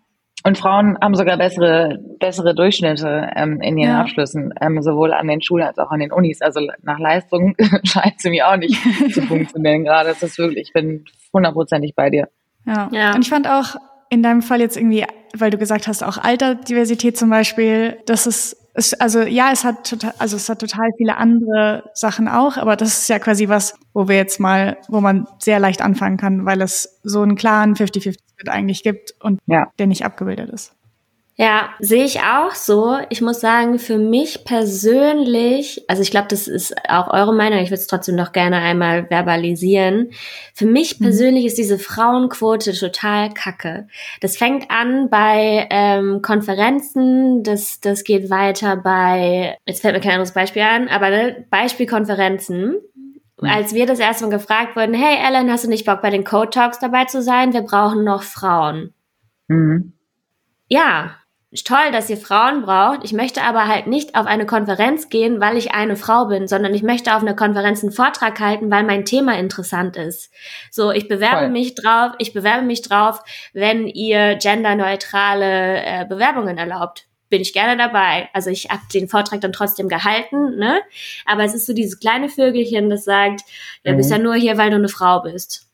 und 0.46 0.58
Frauen 0.58 0.98
haben 1.02 1.16
sogar 1.16 1.38
bessere, 1.38 2.00
bessere 2.20 2.56
Durchschnitte 2.56 3.30
ähm, 3.36 3.60
in 3.62 3.78
ihren 3.78 3.92
ja. 3.92 4.02
Abschlüssen, 4.02 4.54
ähm, 4.62 4.82
sowohl 4.82 5.14
an 5.14 5.28
den 5.28 5.42
Schulen 5.42 5.68
als 5.68 5.78
auch 5.78 5.92
an 5.92 6.00
den 6.00 6.14
Unis. 6.14 6.42
Also 6.42 6.62
nach 6.82 6.98
Leistung 6.98 7.56
scheint 7.84 8.22
sie 8.22 8.30
mir 8.30 8.48
auch 8.48 8.56
nicht 8.56 8.80
zu 9.14 9.22
funktionieren 9.24 9.84
gerade. 9.84 10.10
Das 10.10 10.24
ist 10.24 10.38
wirklich, 10.38 10.68
ich 10.68 10.74
bin 10.74 11.04
hundertprozentig 11.34 11.94
bei 11.94 12.10
dir. 12.10 12.30
Ja. 12.66 12.90
ja. 12.92 13.16
Und 13.16 13.22
ich 13.22 13.30
fand 13.30 13.50
auch 13.50 13.76
in 14.10 14.24
deinem 14.24 14.42
Fall 14.42 14.62
jetzt 14.62 14.78
irgendwie, 14.78 15.06
weil 15.36 15.52
du 15.52 15.58
gesagt 15.58 15.88
hast, 15.88 16.04
auch 16.04 16.18
Alterdiversität 16.18 17.18
zum 17.18 17.30
Beispiel, 17.30 17.98
das 18.06 18.26
ist 18.26 18.56
es, 18.80 18.94
also 18.94 19.22
ja, 19.22 19.52
es 19.52 19.66
hat 19.66 19.90
total, 19.90 20.14
also 20.20 20.38
es 20.38 20.48
hat 20.48 20.60
total 20.60 20.90
viele 20.98 21.18
andere 21.18 21.90
Sachen 21.94 22.28
auch, 22.28 22.56
aber 22.56 22.76
das 22.78 23.02
ist 23.02 23.10
ja 23.10 23.20
quasi 23.20 23.50
was, 23.50 23.76
wo 23.94 24.08
wir 24.08 24.16
jetzt 24.16 24.40
mal, 24.40 24.78
wo 24.88 25.02
man 25.02 25.28
sehr 25.40 25.60
leicht 25.60 25.82
anfangen 25.82 26.18
kann, 26.18 26.46
weil 26.46 26.62
es 26.62 27.00
so 27.04 27.22
einen 27.22 27.36
klaren 27.36 27.76
50-50-Split 28.40 28.50
eigentlich 28.50 28.84
gibt 28.84 29.16
und 29.20 29.40
ja. 29.46 29.72
der 29.78 29.88
nicht 29.88 30.06
abgebildet 30.06 30.50
ist. 30.50 30.76
Ja, 31.42 31.70
sehe 31.80 32.04
ich 32.04 32.20
auch 32.20 32.54
so. 32.54 32.98
Ich 33.10 33.22
muss 33.22 33.40
sagen, 33.40 33.80
für 33.80 33.98
mich 33.98 34.44
persönlich, 34.44 35.86
also 35.88 36.02
ich 36.02 36.12
glaube, 36.12 36.28
das 36.30 36.50
ist 36.50 36.76
auch 36.90 37.08
eure 37.14 37.34
Meinung, 37.34 37.60
ich 37.60 37.70
würde 37.70 37.80
es 37.80 37.88
trotzdem 37.88 38.16
noch 38.16 38.34
gerne 38.34 38.58
einmal 38.58 39.10
verbalisieren. 39.10 40.10
Für 40.54 40.66
mich 40.66 41.00
mhm. 41.00 41.06
persönlich 41.06 41.46
ist 41.46 41.58
diese 41.58 41.80
Frauenquote 41.80 42.74
total 42.74 43.34
kacke. 43.34 43.88
Das 44.20 44.36
fängt 44.36 44.70
an 44.70 45.10
bei 45.10 45.66
ähm, 45.70 46.22
Konferenzen, 46.22 47.42
das, 47.44 47.80
das 47.80 48.04
geht 48.04 48.30
weiter 48.30 48.76
bei, 48.76 49.58
jetzt 49.66 49.82
fällt 49.82 49.96
mir 49.96 50.02
kein 50.02 50.16
anderes 50.16 50.34
Beispiel 50.34 50.64
an, 50.64 50.90
aber 50.90 51.10
ne, 51.10 51.46
Beispielkonferenzen. 51.50 52.82
Mhm. 53.42 53.50
Als 53.50 53.74
wir 53.74 53.86
das 53.86 54.00
erste 54.00 54.26
Mal 54.26 54.32
gefragt 54.32 54.76
wurden, 54.76 54.94
hey 54.94 55.18
Ellen, 55.26 55.52
hast 55.52 55.64
du 55.64 55.70
nicht 55.70 55.86
Bock 55.86 56.02
bei 56.02 56.10
den 56.10 56.24
Code 56.24 56.50
Talks 56.50 56.80
dabei 56.80 57.06
zu 57.06 57.22
sein? 57.22 57.54
Wir 57.54 57.62
brauchen 57.62 58.04
noch 58.04 58.24
Frauen. 58.24 58.94
Mhm. 59.48 59.94
Ja, 60.68 61.16
toll, 61.64 61.92
dass 61.92 62.10
ihr 62.10 62.18
Frauen 62.18 62.62
braucht. 62.62 63.04
Ich 63.04 63.14
möchte 63.14 63.42
aber 63.42 63.68
halt 63.68 63.88
nicht 63.88 64.16
auf 64.16 64.28
eine 64.28 64.46
Konferenz 64.46 65.10
gehen, 65.10 65.42
weil 65.42 65.58
ich 65.58 65.74
eine 65.74 65.96
Frau 65.96 66.26
bin, 66.26 66.48
sondern 66.48 66.74
ich 66.74 66.84
möchte 66.84 67.16
auf 67.16 67.22
einer 67.22 67.36
Konferenz 67.36 67.82
einen 67.82 67.92
Vortrag 67.92 68.40
halten, 68.40 68.70
weil 68.70 68.84
mein 68.84 69.06
Thema 69.06 69.38
interessant 69.38 69.98
ist. 69.98 70.32
So, 70.70 70.92
ich 70.92 71.08
bewerbe 71.08 71.46
toll. 71.46 71.50
mich 71.50 71.76
drauf, 71.76 72.12
ich 72.20 72.34
bewerbe 72.34 72.66
mich 72.66 72.84
drauf, 72.84 73.22
wenn 73.54 73.88
ihr 73.88 74.36
genderneutrale 74.36 75.84
äh, 75.84 76.06
Bewerbungen 76.08 76.58
erlaubt. 76.58 77.09
Bin 77.30 77.42
ich 77.42 77.54
gerne 77.54 77.78
dabei. 77.78 78.30
Also 78.34 78.50
ich 78.50 78.70
habe 78.70 78.82
den 78.94 79.08
Vortrag 79.08 79.42
dann 79.42 79.52
trotzdem 79.52 79.88
gehalten, 79.88 80.58
ne? 80.58 80.82
Aber 81.26 81.44
es 81.44 81.54
ist 81.54 81.66
so 81.66 81.74
dieses 81.74 82.00
kleine 82.00 82.30
Vögelchen, 82.30 82.90
das 82.90 83.06
sagt, 83.06 83.42
ja, 83.84 83.94
mhm. 83.94 83.98
bist 83.98 84.12
ja 84.12 84.18
nur 84.18 84.36
hier, 84.36 84.58
weil 84.58 84.72
du 84.72 84.78
eine 84.78 84.90
Frau 84.90 85.22
bist. 85.22 85.68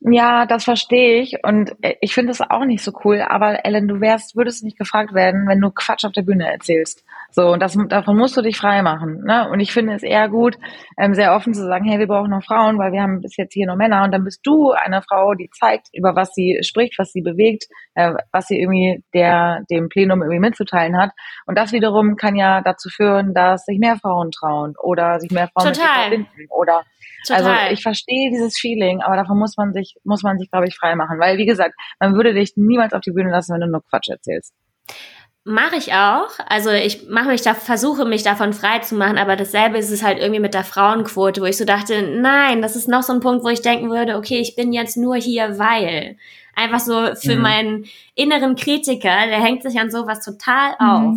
Ja, 0.00 0.44
das 0.44 0.64
verstehe 0.64 1.22
ich 1.22 1.42
und 1.44 1.76
äh, 1.80 1.94
ich 2.02 2.12
finde 2.12 2.32
es 2.32 2.42
auch 2.42 2.66
nicht 2.66 2.84
so 2.84 2.92
cool. 3.04 3.22
Aber 3.22 3.64
Ellen, 3.64 3.88
du 3.88 4.00
wärst, 4.00 4.36
würdest 4.36 4.62
nicht 4.62 4.76
gefragt 4.76 5.14
werden, 5.14 5.48
wenn 5.48 5.60
du 5.60 5.70
Quatsch 5.70 6.04
auf 6.04 6.12
der 6.12 6.22
Bühne 6.22 6.50
erzählst. 6.50 7.04
So 7.34 7.48
und 7.48 7.60
das, 7.60 7.76
davon 7.88 8.16
musst 8.16 8.36
du 8.36 8.42
dich 8.42 8.56
frei 8.56 8.82
machen. 8.82 9.24
Ne? 9.24 9.48
Und 9.50 9.58
ich 9.58 9.72
finde 9.72 9.94
es 9.94 10.04
eher 10.04 10.28
gut, 10.28 10.56
ähm, 10.96 11.14
sehr 11.14 11.34
offen 11.34 11.52
zu 11.52 11.64
sagen, 11.64 11.84
hey, 11.84 11.98
wir 11.98 12.06
brauchen 12.06 12.30
noch 12.30 12.44
Frauen, 12.44 12.78
weil 12.78 12.92
wir 12.92 13.02
haben 13.02 13.20
bis 13.20 13.36
jetzt 13.36 13.54
hier 13.54 13.66
nur 13.66 13.74
Männer. 13.74 14.04
Und 14.04 14.12
dann 14.12 14.22
bist 14.22 14.40
du 14.44 14.70
eine 14.70 15.02
Frau, 15.02 15.34
die 15.34 15.50
zeigt, 15.50 15.88
über 15.92 16.14
was 16.14 16.32
sie 16.32 16.60
spricht, 16.62 16.96
was 16.96 17.10
sie 17.10 17.22
bewegt, 17.22 17.64
äh, 17.94 18.12
was 18.30 18.46
sie 18.46 18.60
irgendwie 18.60 19.02
der 19.14 19.62
dem 19.68 19.88
Plenum 19.88 20.22
irgendwie 20.22 20.38
mitzuteilen 20.38 20.96
hat. 20.96 21.10
Und 21.46 21.58
das 21.58 21.72
wiederum 21.72 22.14
kann 22.14 22.36
ja 22.36 22.60
dazu 22.60 22.88
führen, 22.88 23.34
dass 23.34 23.64
sich 23.64 23.80
mehr 23.80 23.96
Frauen 23.96 24.30
trauen 24.30 24.74
oder 24.80 25.18
sich 25.18 25.32
mehr 25.32 25.48
Frauen 25.48 25.74
verbinden 25.74 26.28
oder 26.50 26.84
also 27.30 27.44
Total. 27.44 27.58
Also 27.58 27.72
ich 27.72 27.82
verstehe 27.82 28.30
dieses 28.30 28.58
Feeling, 28.58 29.00
aber 29.00 29.16
davon 29.16 29.38
muss 29.38 29.56
man 29.56 29.72
sich, 29.72 29.96
muss 30.04 30.22
man 30.22 30.38
sich, 30.38 30.50
glaube 30.50 30.68
ich, 30.68 30.76
frei 30.76 30.94
machen. 30.94 31.18
Weil, 31.18 31.38
wie 31.38 31.46
gesagt, 31.46 31.74
man 31.98 32.14
würde 32.14 32.34
dich 32.34 32.52
niemals 32.56 32.92
auf 32.92 33.00
die 33.00 33.12
Bühne 33.12 33.30
lassen, 33.30 33.54
wenn 33.54 33.62
du 33.62 33.68
nur 33.68 33.82
Quatsch 33.82 34.10
erzählst. 34.10 34.54
Mache 35.46 35.76
ich 35.76 35.92
auch. 35.92 36.30
Also 36.46 36.70
ich 36.70 37.06
mache 37.08 37.28
mich 37.28 37.42
da, 37.42 37.52
versuche 37.52 38.06
mich 38.06 38.22
davon 38.22 38.54
frei 38.54 38.78
zu 38.78 38.94
machen, 38.94 39.18
aber 39.18 39.36
dasselbe 39.36 39.76
ist 39.76 39.90
es 39.90 40.02
halt 40.02 40.18
irgendwie 40.18 40.40
mit 40.40 40.54
der 40.54 40.64
Frauenquote, 40.64 41.42
wo 41.42 41.44
ich 41.44 41.58
so 41.58 41.66
dachte, 41.66 42.02
nein, 42.02 42.62
das 42.62 42.76
ist 42.76 42.88
noch 42.88 43.02
so 43.02 43.12
ein 43.12 43.20
Punkt, 43.20 43.44
wo 43.44 43.48
ich 43.48 43.60
denken 43.60 43.90
würde, 43.90 44.16
okay, 44.16 44.38
ich 44.38 44.56
bin 44.56 44.72
jetzt 44.72 44.96
nur 44.96 45.16
hier, 45.16 45.58
weil. 45.58 46.16
Einfach 46.56 46.78
so 46.78 47.14
für 47.16 47.34
mhm. 47.34 47.42
meinen 47.42 47.84
inneren 48.14 48.54
Kritiker, 48.54 49.26
der 49.26 49.42
hängt 49.42 49.64
sich 49.64 49.78
an 49.80 49.90
sowas 49.90 50.24
total 50.24 50.76
mhm. 50.78 50.86
auf. 50.86 51.14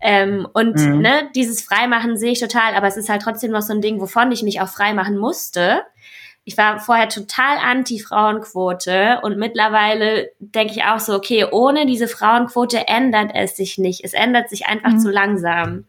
Ähm, 0.00 0.46
und 0.52 0.76
mhm. 0.76 1.00
ne, 1.00 1.30
dieses 1.34 1.62
Freimachen 1.62 2.16
sehe 2.18 2.32
ich 2.32 2.40
total, 2.40 2.74
aber 2.74 2.86
es 2.86 2.98
ist 2.98 3.08
halt 3.08 3.22
trotzdem 3.22 3.52
noch 3.52 3.62
so 3.62 3.72
ein 3.72 3.80
Ding, 3.80 4.00
wovon 4.00 4.30
ich 4.32 4.42
mich 4.42 4.60
auch 4.60 4.68
freimachen 4.68 5.16
musste. 5.16 5.80
Ich 6.48 6.56
war 6.56 6.78
vorher 6.78 7.08
total 7.08 7.58
anti-Frauenquote 7.58 9.18
und 9.22 9.36
mittlerweile 9.36 10.30
denke 10.38 10.74
ich 10.74 10.84
auch 10.84 11.00
so, 11.00 11.14
okay, 11.14 11.44
ohne 11.50 11.86
diese 11.86 12.06
Frauenquote 12.06 12.86
ändert 12.86 13.32
es 13.34 13.56
sich 13.56 13.78
nicht. 13.78 14.04
Es 14.04 14.12
ändert 14.14 14.48
sich 14.48 14.66
einfach 14.66 14.92
mhm. 14.92 15.00
zu 15.00 15.10
langsam. 15.10 15.84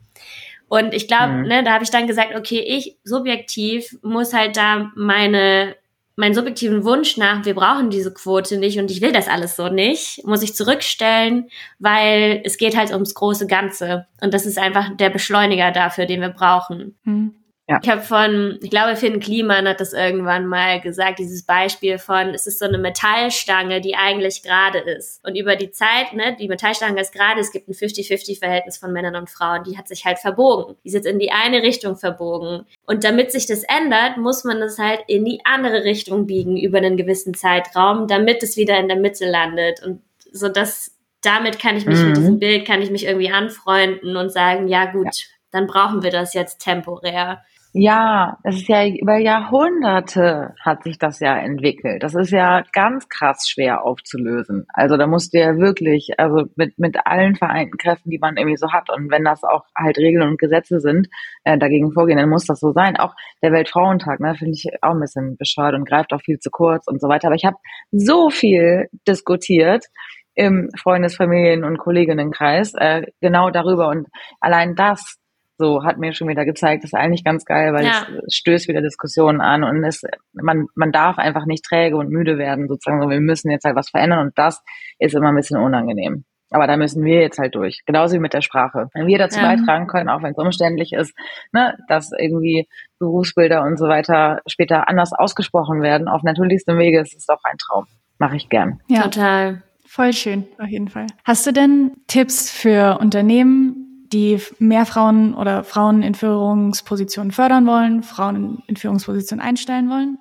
Und 0.67 0.95
ich 0.95 1.07
glaube, 1.07 1.33
mhm. 1.33 1.47
ne, 1.47 1.63
da 1.63 1.73
habe 1.73 1.83
ich 1.83 1.91
dann 1.91 2.07
gesagt, 2.07 2.35
okay, 2.35 2.59
ich 2.59 2.97
subjektiv 3.03 3.99
muss 4.01 4.33
halt 4.33 4.57
da 4.57 4.91
meine 4.95 5.75
meinen 6.19 6.33
subjektiven 6.33 6.83
Wunsch 6.83 7.15
nach, 7.17 7.45
wir 7.45 7.53
brauchen 7.53 7.91
diese 7.91 8.11
Quote 8.11 8.57
nicht 8.57 8.79
und 8.79 8.89
ich 8.89 9.01
will 9.01 9.11
das 9.11 9.27
alles 9.27 9.55
so 9.55 9.69
nicht, 9.69 10.25
muss 10.25 10.41
ich 10.41 10.55
zurückstellen, 10.55 11.49
weil 11.77 12.41
es 12.43 12.57
geht 12.57 12.75
halt 12.75 12.91
ums 12.91 13.13
große 13.13 13.45
Ganze. 13.45 14.07
Und 14.19 14.33
das 14.33 14.47
ist 14.47 14.57
einfach 14.57 14.97
der 14.97 15.11
Beschleuniger 15.11 15.71
dafür, 15.71 16.07
den 16.07 16.21
wir 16.21 16.29
brauchen. 16.29 16.97
Hm. 17.03 17.35
Ja. 17.69 17.79
Ich 17.83 17.89
habe 17.89 18.01
von, 18.01 18.59
ich 18.63 18.69
glaube, 18.69 18.95
Finn 18.95 19.19
Kliman 19.19 19.67
hat 19.67 19.81
das 19.81 19.91
irgendwann 19.91 20.47
mal 20.47 20.79
gesagt, 20.79 21.19
dieses 21.19 21.43
Beispiel 21.43 21.97
von, 21.97 22.29
es 22.29 22.47
ist 22.47 22.59
so 22.59 22.65
eine 22.65 22.77
Metallstange, 22.77 23.81
die 23.81 23.95
eigentlich 23.95 24.41
gerade 24.41 24.79
ist. 24.79 25.19
Und 25.25 25.35
über 25.35 25.57
die 25.57 25.71
Zeit, 25.71 26.13
ne, 26.13 26.37
die 26.39 26.47
Metallstange 26.47 27.01
ist 27.01 27.11
gerade, 27.11 27.41
es 27.41 27.51
gibt 27.51 27.67
ein 27.67 27.73
50-50-Verhältnis 27.73 28.77
von 28.77 28.93
Männern 28.93 29.17
und 29.17 29.29
Frauen, 29.29 29.65
die 29.65 29.77
hat 29.77 29.89
sich 29.89 30.05
halt 30.05 30.19
verbogen. 30.19 30.77
Die 30.83 30.87
ist 30.87 30.93
jetzt 30.93 31.07
in 31.07 31.19
die 31.19 31.31
eine 31.31 31.61
Richtung 31.61 31.97
verbogen. 31.97 32.65
Und 32.85 33.03
damit 33.03 33.33
sich 33.33 33.47
das 33.47 33.63
ändert, 33.63 34.15
muss 34.15 34.45
man 34.45 34.61
das 34.61 34.79
halt 34.79 35.01
in 35.07 35.25
die 35.25 35.41
andere 35.43 35.83
Richtung 35.83 36.25
biegen 36.25 36.55
über 36.55 36.77
einen 36.77 36.95
gewissen 36.95 37.33
Zeitraum, 37.33 38.07
damit 38.07 38.43
es 38.43 38.55
wieder 38.55 38.79
in 38.79 38.87
der 38.87 38.97
Mitte 38.97 39.29
landet. 39.29 39.83
Und 39.83 40.01
so 40.31 40.47
das, 40.47 40.95
damit 41.21 41.59
kann 41.59 41.75
ich 41.75 41.85
mich 41.85 41.99
mhm. 41.99 42.07
mit 42.07 42.17
diesem 42.17 42.39
Bild, 42.39 42.65
kann 42.65 42.81
ich 42.81 42.91
mich 42.91 43.05
irgendwie 43.05 43.29
anfreunden 43.29 44.15
und 44.15 44.29
sagen, 44.29 44.69
ja 44.69 44.85
gut, 44.85 45.07
ja. 45.07 45.25
dann 45.51 45.67
brauchen 45.67 46.01
wir 46.01 46.11
das 46.11 46.33
jetzt 46.33 46.59
temporär. 46.59 47.43
Ja, 47.79 48.39
es 48.43 48.55
ist 48.55 48.69
ja 48.69 48.87
über 48.87 49.17
Jahrhunderte 49.17 50.55
hat 50.65 50.81
sich 50.81 50.97
das 50.97 51.19
ja 51.19 51.37
entwickelt. 51.37 52.01
Das 52.01 52.15
ist 52.15 52.31
ja 52.31 52.63
ganz 52.73 53.07
krass 53.07 53.47
schwer 53.47 53.85
aufzulösen. 53.85 54.65
Also 54.73 54.97
da 54.97 55.05
musst 55.05 55.31
du 55.31 55.37
ja 55.37 55.57
wirklich, 55.57 56.09
also 56.17 56.45
mit, 56.55 56.79
mit 56.79 56.97
allen 57.05 57.35
vereinten 57.35 57.77
Kräften, 57.77 58.09
die 58.09 58.17
man 58.17 58.35
irgendwie 58.35 58.57
so 58.57 58.71
hat 58.71 58.89
und 58.89 59.11
wenn 59.11 59.23
das 59.23 59.43
auch 59.43 59.63
halt 59.77 59.99
Regeln 59.99 60.27
und 60.27 60.39
Gesetze 60.39 60.79
sind, 60.79 61.07
äh, 61.43 61.59
dagegen 61.59 61.91
vorgehen, 61.91 62.17
dann 62.17 62.31
muss 62.31 62.47
das 62.47 62.59
so 62.59 62.71
sein. 62.71 62.97
Auch 62.97 63.13
der 63.43 63.51
Weltfrauentag, 63.51 64.21
ne, 64.21 64.33
finde 64.33 64.53
ich 64.53 64.65
auch 64.81 64.95
ein 64.95 64.99
bisschen 64.99 65.37
bescheuert 65.37 65.75
und 65.75 65.87
greift 65.87 66.13
auch 66.13 66.21
viel 66.21 66.39
zu 66.39 66.49
kurz 66.49 66.87
und 66.87 66.99
so 66.99 67.07
weiter. 67.07 67.27
Aber 67.27 67.35
ich 67.35 67.45
habe 67.45 67.57
so 67.91 68.31
viel 68.31 68.87
diskutiert 69.07 69.85
im 70.33 70.71
Freundes-, 70.81 71.15
Familien- 71.15 71.63
und 71.63 71.77
Kolleginnenkreis 71.77 72.73
äh, 72.73 73.03
genau 73.21 73.51
darüber 73.51 73.89
und 73.89 74.07
allein 74.39 74.73
das 74.73 75.19
so 75.57 75.83
hat 75.83 75.97
mir 75.97 76.13
schon 76.13 76.27
wieder 76.27 76.45
gezeigt, 76.45 76.83
das 76.83 76.91
ist 76.91 76.99
eigentlich 76.99 77.23
ganz 77.23 77.45
geil, 77.45 77.73
weil 77.73 77.85
ja. 77.85 78.05
es 78.25 78.35
stößt 78.35 78.67
wieder 78.67 78.81
Diskussionen 78.81 79.41
an 79.41 79.63
und 79.63 79.83
es, 79.83 80.03
man, 80.33 80.67
man 80.75 80.91
darf 80.91 81.17
einfach 81.17 81.45
nicht 81.45 81.65
träge 81.65 81.97
und 81.97 82.09
müde 82.09 82.37
werden, 82.37 82.67
sozusagen. 82.67 83.09
Wir 83.09 83.19
müssen 83.19 83.51
jetzt 83.51 83.65
halt 83.65 83.75
was 83.75 83.89
verändern 83.89 84.19
und 84.19 84.37
das 84.37 84.63
ist 84.99 85.15
immer 85.15 85.29
ein 85.29 85.35
bisschen 85.35 85.59
unangenehm. 85.59 86.25
Aber 86.49 86.65
da 86.65 86.77
müssen 86.77 87.03
wir 87.03 87.19
jetzt 87.19 87.39
halt 87.39 87.55
durch. 87.55 87.81
Genauso 87.85 88.15
wie 88.15 88.19
mit 88.19 88.33
der 88.33 88.41
Sprache. 88.41 88.87
Wenn 88.93 89.07
wir 89.07 89.17
dazu 89.17 89.39
ja. 89.39 89.47
beitragen 89.47 89.87
können, 89.87 90.07
auch 90.07 90.23
wenn 90.23 90.31
es 90.31 90.37
umständlich 90.37 90.93
ist, 90.93 91.13
ne, 91.51 91.77
dass 91.89 92.11
irgendwie 92.17 92.67
Berufsbilder 92.99 93.63
und 93.63 93.77
so 93.77 93.87
weiter 93.87 94.41
später 94.47 94.87
anders 94.87 95.11
ausgesprochen 95.11 95.81
werden, 95.81 96.07
auf 96.07 96.23
natürlichstem 96.23 96.77
Wege, 96.77 97.01
ist 97.01 97.15
es 97.15 97.25
doch 97.25 97.43
ein 97.43 97.57
Traum. 97.57 97.85
Mache 98.17 98.37
ich 98.37 98.47
gern. 98.47 98.79
Ja, 98.87 99.03
total. 99.03 99.63
Voll 99.85 100.13
schön, 100.13 100.47
auf 100.57 100.67
jeden 100.67 100.89
Fall. 100.89 101.07
Hast 101.23 101.45
du 101.47 101.51
denn 101.51 101.91
Tipps 102.07 102.51
für 102.51 102.97
Unternehmen, 102.99 103.86
die 104.13 104.39
mehr 104.59 104.85
Frauen 104.85 105.33
oder 105.33 105.63
Frauen 105.63 106.01
in 106.01 106.15
Führungspositionen 106.15 107.31
fördern 107.31 107.65
wollen, 107.67 108.03
Frauen 108.03 108.63
in 108.67 108.75
Führungspositionen 108.75 109.43
einstellen 109.43 109.89
wollen? 109.89 110.17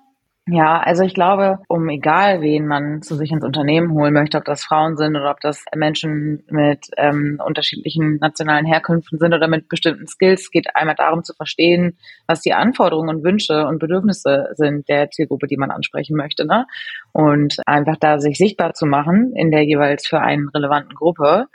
Ja, 0.49 0.79
also 0.79 1.03
ich 1.03 1.13
glaube, 1.13 1.59
um 1.67 1.89
egal 1.89 2.41
wen 2.41 2.69
man 2.69 3.03
zu 3.03 3.17
sich 3.17 3.33
ins 3.33 3.45
Unternehmen 3.45 3.91
holen 3.91 4.13
möchte, 4.13 4.39
ob 4.39 4.45
das 4.45 4.63
Frauen 4.63 4.97
sind 4.97 5.17
oder 5.17 5.33
ob 5.33 5.41
das 5.41 5.65
Menschen 5.75 6.45
mit 6.49 6.87
ähm, 6.97 7.41
unterschiedlichen 7.45 8.19
nationalen 8.19 8.65
Herkünften 8.65 9.19
sind 9.19 9.35
oder 9.35 9.49
mit 9.49 9.69
bestimmten 9.69 10.07
Skills, 10.07 10.53
geht 10.53 10.77
einmal 10.77 10.95
darum 10.95 11.25
zu 11.25 11.35
verstehen, 11.35 11.99
was 12.29 12.43
die 12.43 12.55
Anforderungen 12.55 13.17
und 13.17 13.25
Wünsche 13.25 13.67
und 13.67 13.81
Bedürfnisse 13.81 14.51
sind 14.55 14.89
der 14.89 15.11
Zielgruppe, 15.11 15.49
die 15.49 15.57
man 15.57 15.73
ansprechen 15.73 16.17
möchte. 16.17 16.47
Ne? 16.47 16.67
Und 17.11 17.57
einfach 17.67 17.97
da 17.99 18.21
sich 18.21 18.39
sichtbar 18.39 18.73
zu 18.75 18.87
machen 18.87 19.33
in 19.35 19.51
der 19.51 19.65
jeweils 19.65 20.07
für 20.07 20.21
einen 20.21 20.49
relevanten 20.51 20.95
Gruppe 20.95 21.49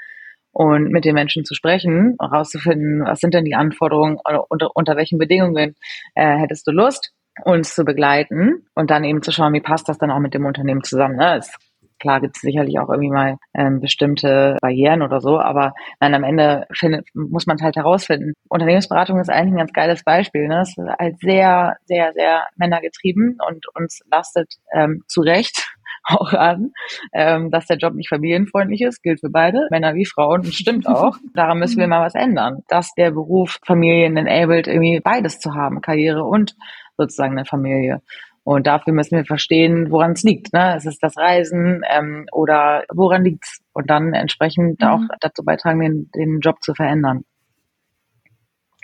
und 0.52 0.92
mit 0.92 1.06
den 1.06 1.16
Menschen 1.16 1.46
zu 1.46 1.56
sprechen, 1.56 2.16
herauszufinden, 2.20 3.04
was 3.06 3.20
sind 3.20 3.34
denn 3.34 3.46
die 3.46 3.56
Anforderungen 3.56 4.18
oder 4.28 4.46
unter, 4.50 4.70
unter 4.76 4.96
welchen 4.96 5.18
Bedingungen 5.18 5.76
äh, 6.16 6.38
hättest 6.38 6.68
du 6.68 6.72
Lust, 6.72 7.12
uns 7.46 7.74
zu 7.74 7.86
begleiten 7.86 8.66
und 8.76 8.92
dann 8.92 9.04
eben 9.04 9.22
zu 9.22 9.32
schauen, 9.32 9.54
wie 9.54 9.62
passt 9.62 9.88
das 9.88 9.98
dann 9.98 10.12
auch 10.12 10.20
mit 10.20 10.34
dem 10.34 10.46
Unternehmen 10.46 10.84
zusammen. 10.84 11.16
Ne? 11.16 11.38
Es, 11.38 11.54
klar 12.00 12.20
gibt 12.20 12.36
es 12.36 12.42
sicherlich 12.42 12.78
auch 12.80 12.90
irgendwie 12.90 13.12
mal 13.12 13.38
ähm, 13.54 13.80
bestimmte 13.80 14.58
Barrieren 14.62 15.02
oder 15.02 15.22
so, 15.22 15.40
aber 15.40 15.74
nein, 16.00 16.14
am 16.14 16.24
Ende 16.24 16.66
findet, 16.74 17.08
muss 17.14 17.46
man 17.46 17.56
es 17.56 17.64
halt 17.64 17.78
herausfinden. 17.78 18.34
Unternehmensberatung 18.50 19.20
ist 19.20 19.30
eigentlich 19.30 19.54
ein 19.54 19.60
ganz 19.60 19.74
geiles 19.74 20.04
Beispiel. 20.04 20.48
Ne? 20.48 20.62
Es 20.62 20.78
ist 20.78 20.90
halt 21.00 21.20
sehr, 21.20 21.78
sehr, 21.86 22.12
sehr 22.14 22.48
männergetrieben 22.58 23.38
und 23.48 23.66
uns 23.76 24.02
lastet 24.12 24.56
ähm, 24.74 25.04
zu 25.08 25.22
Recht 25.22 25.72
auch 26.08 26.34
an, 26.34 26.72
ähm, 27.14 27.52
dass 27.52 27.68
der 27.68 27.78
Job 27.78 27.94
nicht 27.94 28.10
familienfreundlich 28.10 28.82
ist, 28.82 29.04
gilt 29.04 29.20
für 29.20 29.30
beide, 29.30 29.68
Männer 29.70 29.94
wie 29.96 30.06
Frauen, 30.06 30.44
stimmt 30.46 30.88
auch. 30.88 31.18
Daran 31.34 31.60
müssen 31.60 31.80
wir 31.80 31.88
mal 31.88 32.06
was 32.06 32.16
ändern, 32.16 32.64
dass 32.68 32.94
der 32.96 33.12
Beruf 33.12 33.60
Familien 33.66 34.18
enabled, 34.18 34.68
irgendwie 34.68 35.00
beides 35.00 35.40
zu 35.40 35.54
haben, 35.54 35.82
Karriere 35.82 36.24
und 36.24 36.56
sozusagen 36.98 37.38
eine 37.38 37.46
Familie. 37.46 38.02
Und 38.44 38.66
dafür 38.66 38.94
müssen 38.94 39.18
wir 39.18 39.26
verstehen, 39.26 39.92
woran 39.92 40.14
es 40.14 40.24
liegt. 40.24 40.52
Ne? 40.54 40.76
Es 40.76 40.86
ist 40.86 41.04
das 41.04 41.16
Reisen 41.16 41.84
ähm, 41.88 42.26
oder 42.32 42.84
woran 42.92 43.24
liegt's? 43.24 43.60
Und 43.74 43.90
dann 43.90 44.14
entsprechend 44.14 44.82
mhm. 44.82 44.88
auch 44.88 45.02
dazu 45.20 45.44
beitragen, 45.44 45.80
den, 45.80 46.10
den 46.16 46.40
Job 46.40 46.62
zu 46.62 46.74
verändern. 46.74 47.24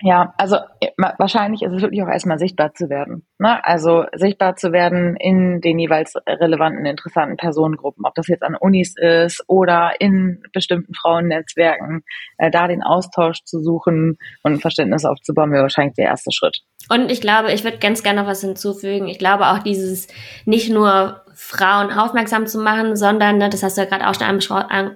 Ja, 0.02 0.34
also 0.38 0.58
äh, 0.80 0.92
wahrscheinlich 1.18 1.64
ist 1.64 1.74
es 1.74 1.82
wirklich 1.82 2.04
auch 2.04 2.08
erstmal 2.08 2.38
sichtbar 2.38 2.74
zu 2.74 2.88
werden. 2.88 3.26
Ne? 3.40 3.64
Also 3.66 4.06
sichtbar 4.14 4.56
zu 4.56 4.72
werden 4.72 5.16
in 5.16 5.60
den 5.60 5.80
jeweils 5.80 6.14
relevanten, 6.28 6.86
interessanten 6.86 7.36
Personengruppen, 7.36 8.06
ob 8.06 8.14
das 8.14 8.28
jetzt 8.28 8.44
an 8.44 8.56
Unis 8.56 8.94
ist 8.96 9.44
oder 9.48 10.00
in 10.00 10.44
bestimmten 10.54 10.94
Frauennetzwerken, 10.94 12.04
äh, 12.38 12.52
da 12.52 12.68
den 12.68 12.84
Austausch 12.84 13.44
zu 13.44 13.60
suchen 13.60 14.18
und 14.44 14.54
ein 14.54 14.60
Verständnis 14.60 15.04
aufzubauen, 15.04 15.52
wäre 15.52 15.64
wahrscheinlich 15.64 15.96
der 15.96 16.06
erste 16.06 16.32
Schritt. 16.32 16.62
Und 16.90 17.12
ich 17.12 17.22
glaube, 17.22 17.52
ich 17.52 17.64
würde 17.64 17.80
ganz 17.80 18.02
gerne 18.02 18.22
noch 18.22 18.28
was 18.28 18.42
hinzufügen. 18.42 19.08
Ich 19.08 19.20
glaube 19.20 19.48
auch 19.48 19.60
dieses 19.60 20.08
nicht 20.46 20.70
nur 20.70 21.22
Frauen 21.34 21.92
aufmerksam 21.92 22.48
zu 22.48 22.60
machen, 22.60 22.96
sondern, 22.96 23.38
ne, 23.38 23.50
das 23.50 23.62
hast 23.62 23.78
du 23.78 23.82
ja 23.82 23.88
gerade 23.88 24.08
auch 24.08 24.16
schon 24.16 24.26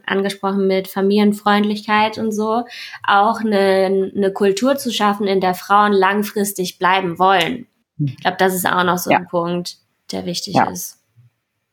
angesprochen 0.06 0.68
mit 0.68 0.88
Familienfreundlichkeit 0.88 2.18
und 2.18 2.32
so, 2.32 2.64
auch 3.06 3.42
eine, 3.42 4.12
eine 4.16 4.32
Kultur 4.32 4.78
zu 4.78 4.92
schaffen, 4.92 5.28
in 5.28 5.42
der 5.42 5.54
Frauen 5.54 5.92
langfristig 5.92 6.80
bleiben 6.80 7.20
wollen. 7.20 7.68
Ich 8.00 8.18
glaube, 8.18 8.38
das 8.40 8.56
ist 8.56 8.66
auch 8.66 8.84
noch 8.84 8.98
so 8.98 9.12
ja. 9.12 9.18
ein 9.18 9.28
Punkt, 9.28 9.78
der 10.12 10.26
wichtig 10.26 10.56
ja. 10.56 10.70
ist. 10.70 11.01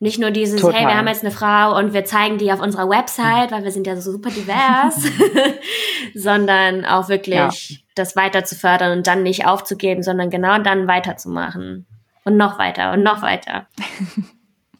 Nicht 0.00 0.20
nur 0.20 0.30
dieses, 0.30 0.60
Total. 0.60 0.78
hey, 0.78 0.86
wir 0.86 0.96
haben 0.96 1.08
jetzt 1.08 1.24
eine 1.24 1.32
Frau 1.32 1.76
und 1.76 1.92
wir 1.92 2.04
zeigen 2.04 2.38
die 2.38 2.52
auf 2.52 2.60
unserer 2.60 2.88
Website, 2.88 3.50
weil 3.50 3.64
wir 3.64 3.72
sind 3.72 3.86
ja 3.86 3.96
so 3.96 4.12
super 4.12 4.30
divers, 4.30 5.10
sondern 6.14 6.84
auch 6.84 7.08
wirklich 7.08 7.34
ja. 7.34 7.76
das 7.96 8.14
weiter 8.14 8.44
zu 8.44 8.54
fördern 8.54 8.96
und 8.96 9.06
dann 9.08 9.24
nicht 9.24 9.46
aufzugeben, 9.46 10.04
sondern 10.04 10.30
genau 10.30 10.58
dann 10.58 10.86
weiterzumachen. 10.86 11.86
Und 12.24 12.36
noch 12.36 12.58
weiter 12.58 12.92
und 12.92 13.02
noch 13.02 13.22
weiter. 13.22 13.66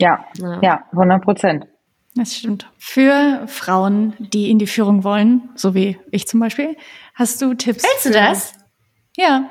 Ja, 0.00 0.24
ja, 0.36 0.60
ja 0.62 0.84
100 0.92 1.24
Prozent. 1.24 1.66
Das 2.14 2.36
stimmt. 2.36 2.70
Für 2.78 3.42
Frauen, 3.46 4.14
die 4.18 4.50
in 4.50 4.58
die 4.58 4.66
Führung 4.66 5.04
wollen, 5.04 5.50
so 5.54 5.74
wie 5.74 5.98
ich 6.10 6.26
zum 6.26 6.40
Beispiel, 6.40 6.76
hast 7.14 7.42
du 7.42 7.54
Tipps? 7.54 7.84
Willst 7.84 8.06
du 8.06 8.10
das? 8.10 8.54
Ja. 9.16 9.50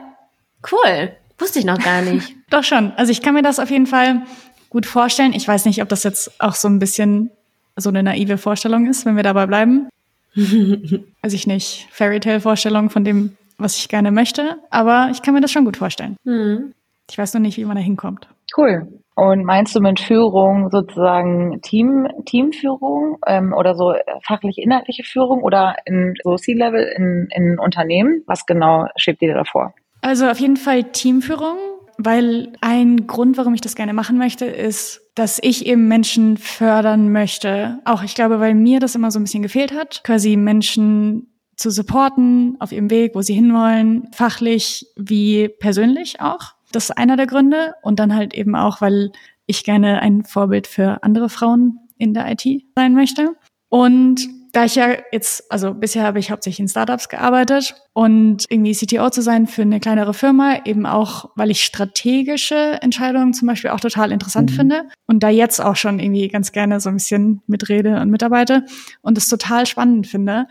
Cool. 0.72 1.15
Wusste 1.38 1.59
ich 1.59 1.65
noch 1.65 1.80
gar 1.80 2.01
nicht. 2.01 2.36
Doch 2.49 2.63
schon. 2.63 2.91
Also 2.93 3.11
ich 3.11 3.22
kann 3.22 3.36
mir 3.36 3.41
das 3.41 3.59
auf 3.59 3.70
jeden 3.70 3.88
Fall 3.88 4.24
gut 4.70 4.86
vorstellen. 4.86 5.34
Ich 5.34 5.47
weiß 5.47 5.65
nicht, 5.65 5.82
ob 5.82 5.89
das 5.89 6.03
jetzt 6.03 6.41
auch 6.41 6.55
so 6.55 6.68
ein 6.68 6.80
bisschen 6.80 7.32
so 7.76 7.89
eine 7.89 8.03
naive 8.03 8.38
Vorstellung 8.38 8.88
ist, 8.88 9.05
wenn 9.05 9.15
wir 9.15 9.24
dabei 9.24 9.45
bleiben. 9.45 9.89
weiß 10.36 11.34
ich 11.34 11.47
nicht. 11.47 11.88
Fairytale-Vorstellung 11.91 12.89
von 12.89 13.03
dem, 13.03 13.38
was 13.57 13.78
ich 13.78 13.89
gerne 13.89 14.11
möchte. 14.11 14.57
Aber 14.70 15.09
ich 15.11 15.22
kann 15.22 15.34
mir 15.34 15.41
das 15.41 15.51
schon 15.51 15.65
gut 15.65 15.78
vorstellen. 15.78 16.18
Mhm. 16.24 16.74
Ich 17.09 17.18
weiß 17.18 17.34
nur 17.34 17.41
nicht, 17.41 17.57
wie 17.57 17.65
man 17.65 17.76
da 17.78 17.82
hinkommt. 17.82 18.28
Cool. 18.55 18.88
Und 19.15 19.45
meinst 19.45 19.76
du 19.76 19.80
mit 19.80 19.99
Führung 19.99 20.70
sozusagen 20.70 21.59
Team, 21.63 22.07
Teamführung 22.26 23.18
ähm, 23.26 23.51
oder 23.51 23.74
so 23.74 23.95
fachlich-inhaltliche 24.28 25.03
Führung 25.03 25.41
oder 25.41 25.76
in 25.86 26.13
so 26.24 26.36
C-Level 26.36 26.84
in, 26.95 27.28
in 27.32 27.57
Unternehmen? 27.57 28.22
Was 28.28 28.45
genau 28.45 28.86
schiebt 28.95 29.22
dir 29.22 29.34
davor? 29.34 29.74
Also 30.01 30.28
auf 30.28 30.39
jeden 30.39 30.57
Fall 30.57 30.84
Teamführung, 30.84 31.57
weil 31.98 32.54
ein 32.62 33.08
Grund, 33.08 33.38
warum 33.38 33.54
ich 33.54 33.62
das 33.62 33.76
gerne 33.76 33.93
machen 33.93 34.18
möchte, 34.18 34.45
ist, 34.45 35.02
dass 35.16 35.39
ich 35.41 35.66
eben 35.66 35.88
Menschen 35.88 36.38
fördern 36.38 37.12
möchte. 37.12 37.80
Auch 37.86 38.04
ich 38.04 38.16
glaube, 38.16 38.39
weil 38.39 38.54
mir 38.54 38.80
das 38.80 38.95
immer 38.95 39.12
so 39.12 39.20
ein 39.20 39.24
bisschen 39.24 39.43
gefehlt 39.43 39.74
hat, 39.74 40.04
quasi 40.04 40.36
Menschen 40.38 41.34
zu 41.56 41.72
supporten 41.72 42.56
auf 42.60 42.72
ihrem 42.72 42.91
Weg, 42.91 43.16
wo 43.16 43.22
sie 43.22 43.34
hinwollen, 43.34 44.08
fachlich 44.14 44.86
wie 44.95 45.50
persönlich 45.50 46.22
auch. 46.22 46.54
Das 46.72 46.86
ist 46.86 46.98
einer 46.98 47.18
der 47.18 47.26
Gründe. 47.26 47.74
Und 47.82 48.00
dann 48.00 48.16
halt 48.16 48.34
eben 48.36 48.56
auch, 48.56 48.80
weil 48.80 49.12
ich 49.48 49.64
gerne 49.64 50.02
ein 50.02 50.24
Vorbild 50.24 50.68
für 50.68 51.02
andere 51.04 51.30
Frauen 51.30 51.80
in 51.98 52.14
der 52.14 52.32
IT 52.32 52.45
sein 52.76 52.93
möchte. 52.93 53.36
Und 53.70 54.28
da 54.54 54.66
ich 54.66 54.76
ja 54.76 54.98
jetzt, 55.12 55.52
also 55.52 55.74
bisher 55.74 56.04
habe 56.04 56.20
ich 56.20 56.32
hauptsächlich 56.32 56.60
in 56.60 56.68
Startups 56.68 57.10
gearbeitet 57.10 57.76
und 57.93 58.45
irgendwie 58.50 58.74
CTO 58.74 59.10
zu 59.10 59.22
sein 59.22 59.48
für 59.48 59.62
eine 59.62 59.80
kleinere 59.80 60.14
Firma, 60.14 60.62
eben 60.66 60.86
auch, 60.86 61.30
weil 61.36 61.52
ich 61.52 61.64
strategische 61.64 62.82
Entscheidungen 62.82 63.34
zum 63.34 63.48
Beispiel 63.48 63.72
auch 63.72 63.80
total 63.80 64.12
interessant 64.12 64.52
mhm. 64.52 64.56
finde 64.56 64.84
und 65.06 65.24
da 65.24 65.30
jetzt 65.30 65.60
auch 65.60 65.76
schon 65.76 66.00
irgendwie 66.00 66.28
ganz 66.28 66.52
gerne 66.52 66.80
so 66.80 66.89
ein 66.89 66.95
bisschen 66.95 67.41
mitrede 67.48 68.00
und 68.00 68.10
mitarbeite 68.10 68.66
und 69.02 69.18
es 69.18 69.28
total 69.28 69.66
spannend 69.66 70.08
finde, 70.08 70.48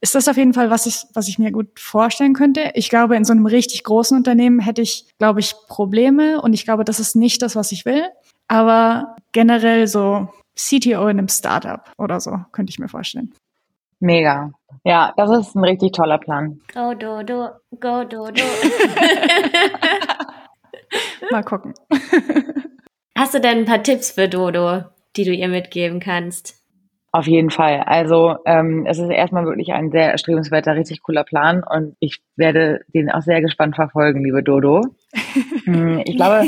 ist 0.00 0.14
das 0.14 0.28
auf 0.28 0.36
jeden 0.36 0.54
Fall, 0.54 0.70
was 0.70 0.86
ich, 0.86 1.04
was 1.12 1.28
ich 1.28 1.38
mir 1.38 1.52
gut 1.52 1.78
vorstellen 1.78 2.32
könnte. 2.32 2.70
Ich 2.74 2.88
glaube, 2.88 3.16
in 3.16 3.24
so 3.24 3.32
einem 3.32 3.46
richtig 3.46 3.84
großen 3.84 4.16
Unternehmen 4.16 4.58
hätte 4.60 4.80
ich, 4.80 5.04
glaube 5.18 5.40
ich, 5.40 5.54
Probleme 5.68 6.40
und 6.40 6.54
ich 6.54 6.64
glaube, 6.64 6.84
das 6.84 7.00
ist 7.00 7.16
nicht 7.16 7.42
das, 7.42 7.54
was 7.54 7.70
ich 7.70 7.84
will. 7.84 8.04
Aber 8.48 9.16
generell 9.32 9.86
so 9.86 10.28
CTO 10.56 11.08
in 11.08 11.18
einem 11.18 11.28
Startup 11.28 11.82
oder 11.98 12.20
so, 12.20 12.38
könnte 12.52 12.70
ich 12.70 12.78
mir 12.78 12.88
vorstellen. 12.88 13.34
Mega. 14.00 14.52
Ja, 14.84 15.12
das 15.16 15.30
ist 15.30 15.54
ein 15.54 15.64
richtig 15.64 15.92
toller 15.92 16.18
Plan. 16.18 16.60
Go, 16.72 16.94
do, 16.94 17.22
do, 17.22 17.48
go, 17.78 18.04
do, 18.04 18.30
do. 18.30 18.42
Mal 21.30 21.44
gucken. 21.44 21.74
Hast 23.16 23.34
du 23.34 23.40
denn 23.40 23.58
ein 23.58 23.64
paar 23.66 23.82
Tipps 23.82 24.12
für 24.12 24.28
Dodo, 24.28 24.84
die 25.16 25.24
du 25.24 25.32
ihr 25.32 25.48
mitgeben 25.48 26.00
kannst? 26.00 26.60
Auf 27.12 27.26
jeden 27.26 27.50
Fall. 27.50 27.80
Also 27.80 28.36
ähm, 28.46 28.86
es 28.86 28.98
ist 28.98 29.10
erstmal 29.10 29.44
wirklich 29.44 29.72
ein 29.72 29.90
sehr 29.90 30.12
erstrebenswerter, 30.12 30.76
richtig 30.76 31.02
cooler 31.02 31.24
Plan 31.24 31.62
und 31.62 31.94
ich 31.98 32.22
werde 32.36 32.80
den 32.94 33.10
auch 33.10 33.20
sehr 33.20 33.42
gespannt 33.42 33.76
verfolgen, 33.76 34.24
liebe 34.24 34.42
Dodo. 34.42 34.82
Hm, 35.64 36.02
ich 36.06 36.16
glaube, 36.16 36.46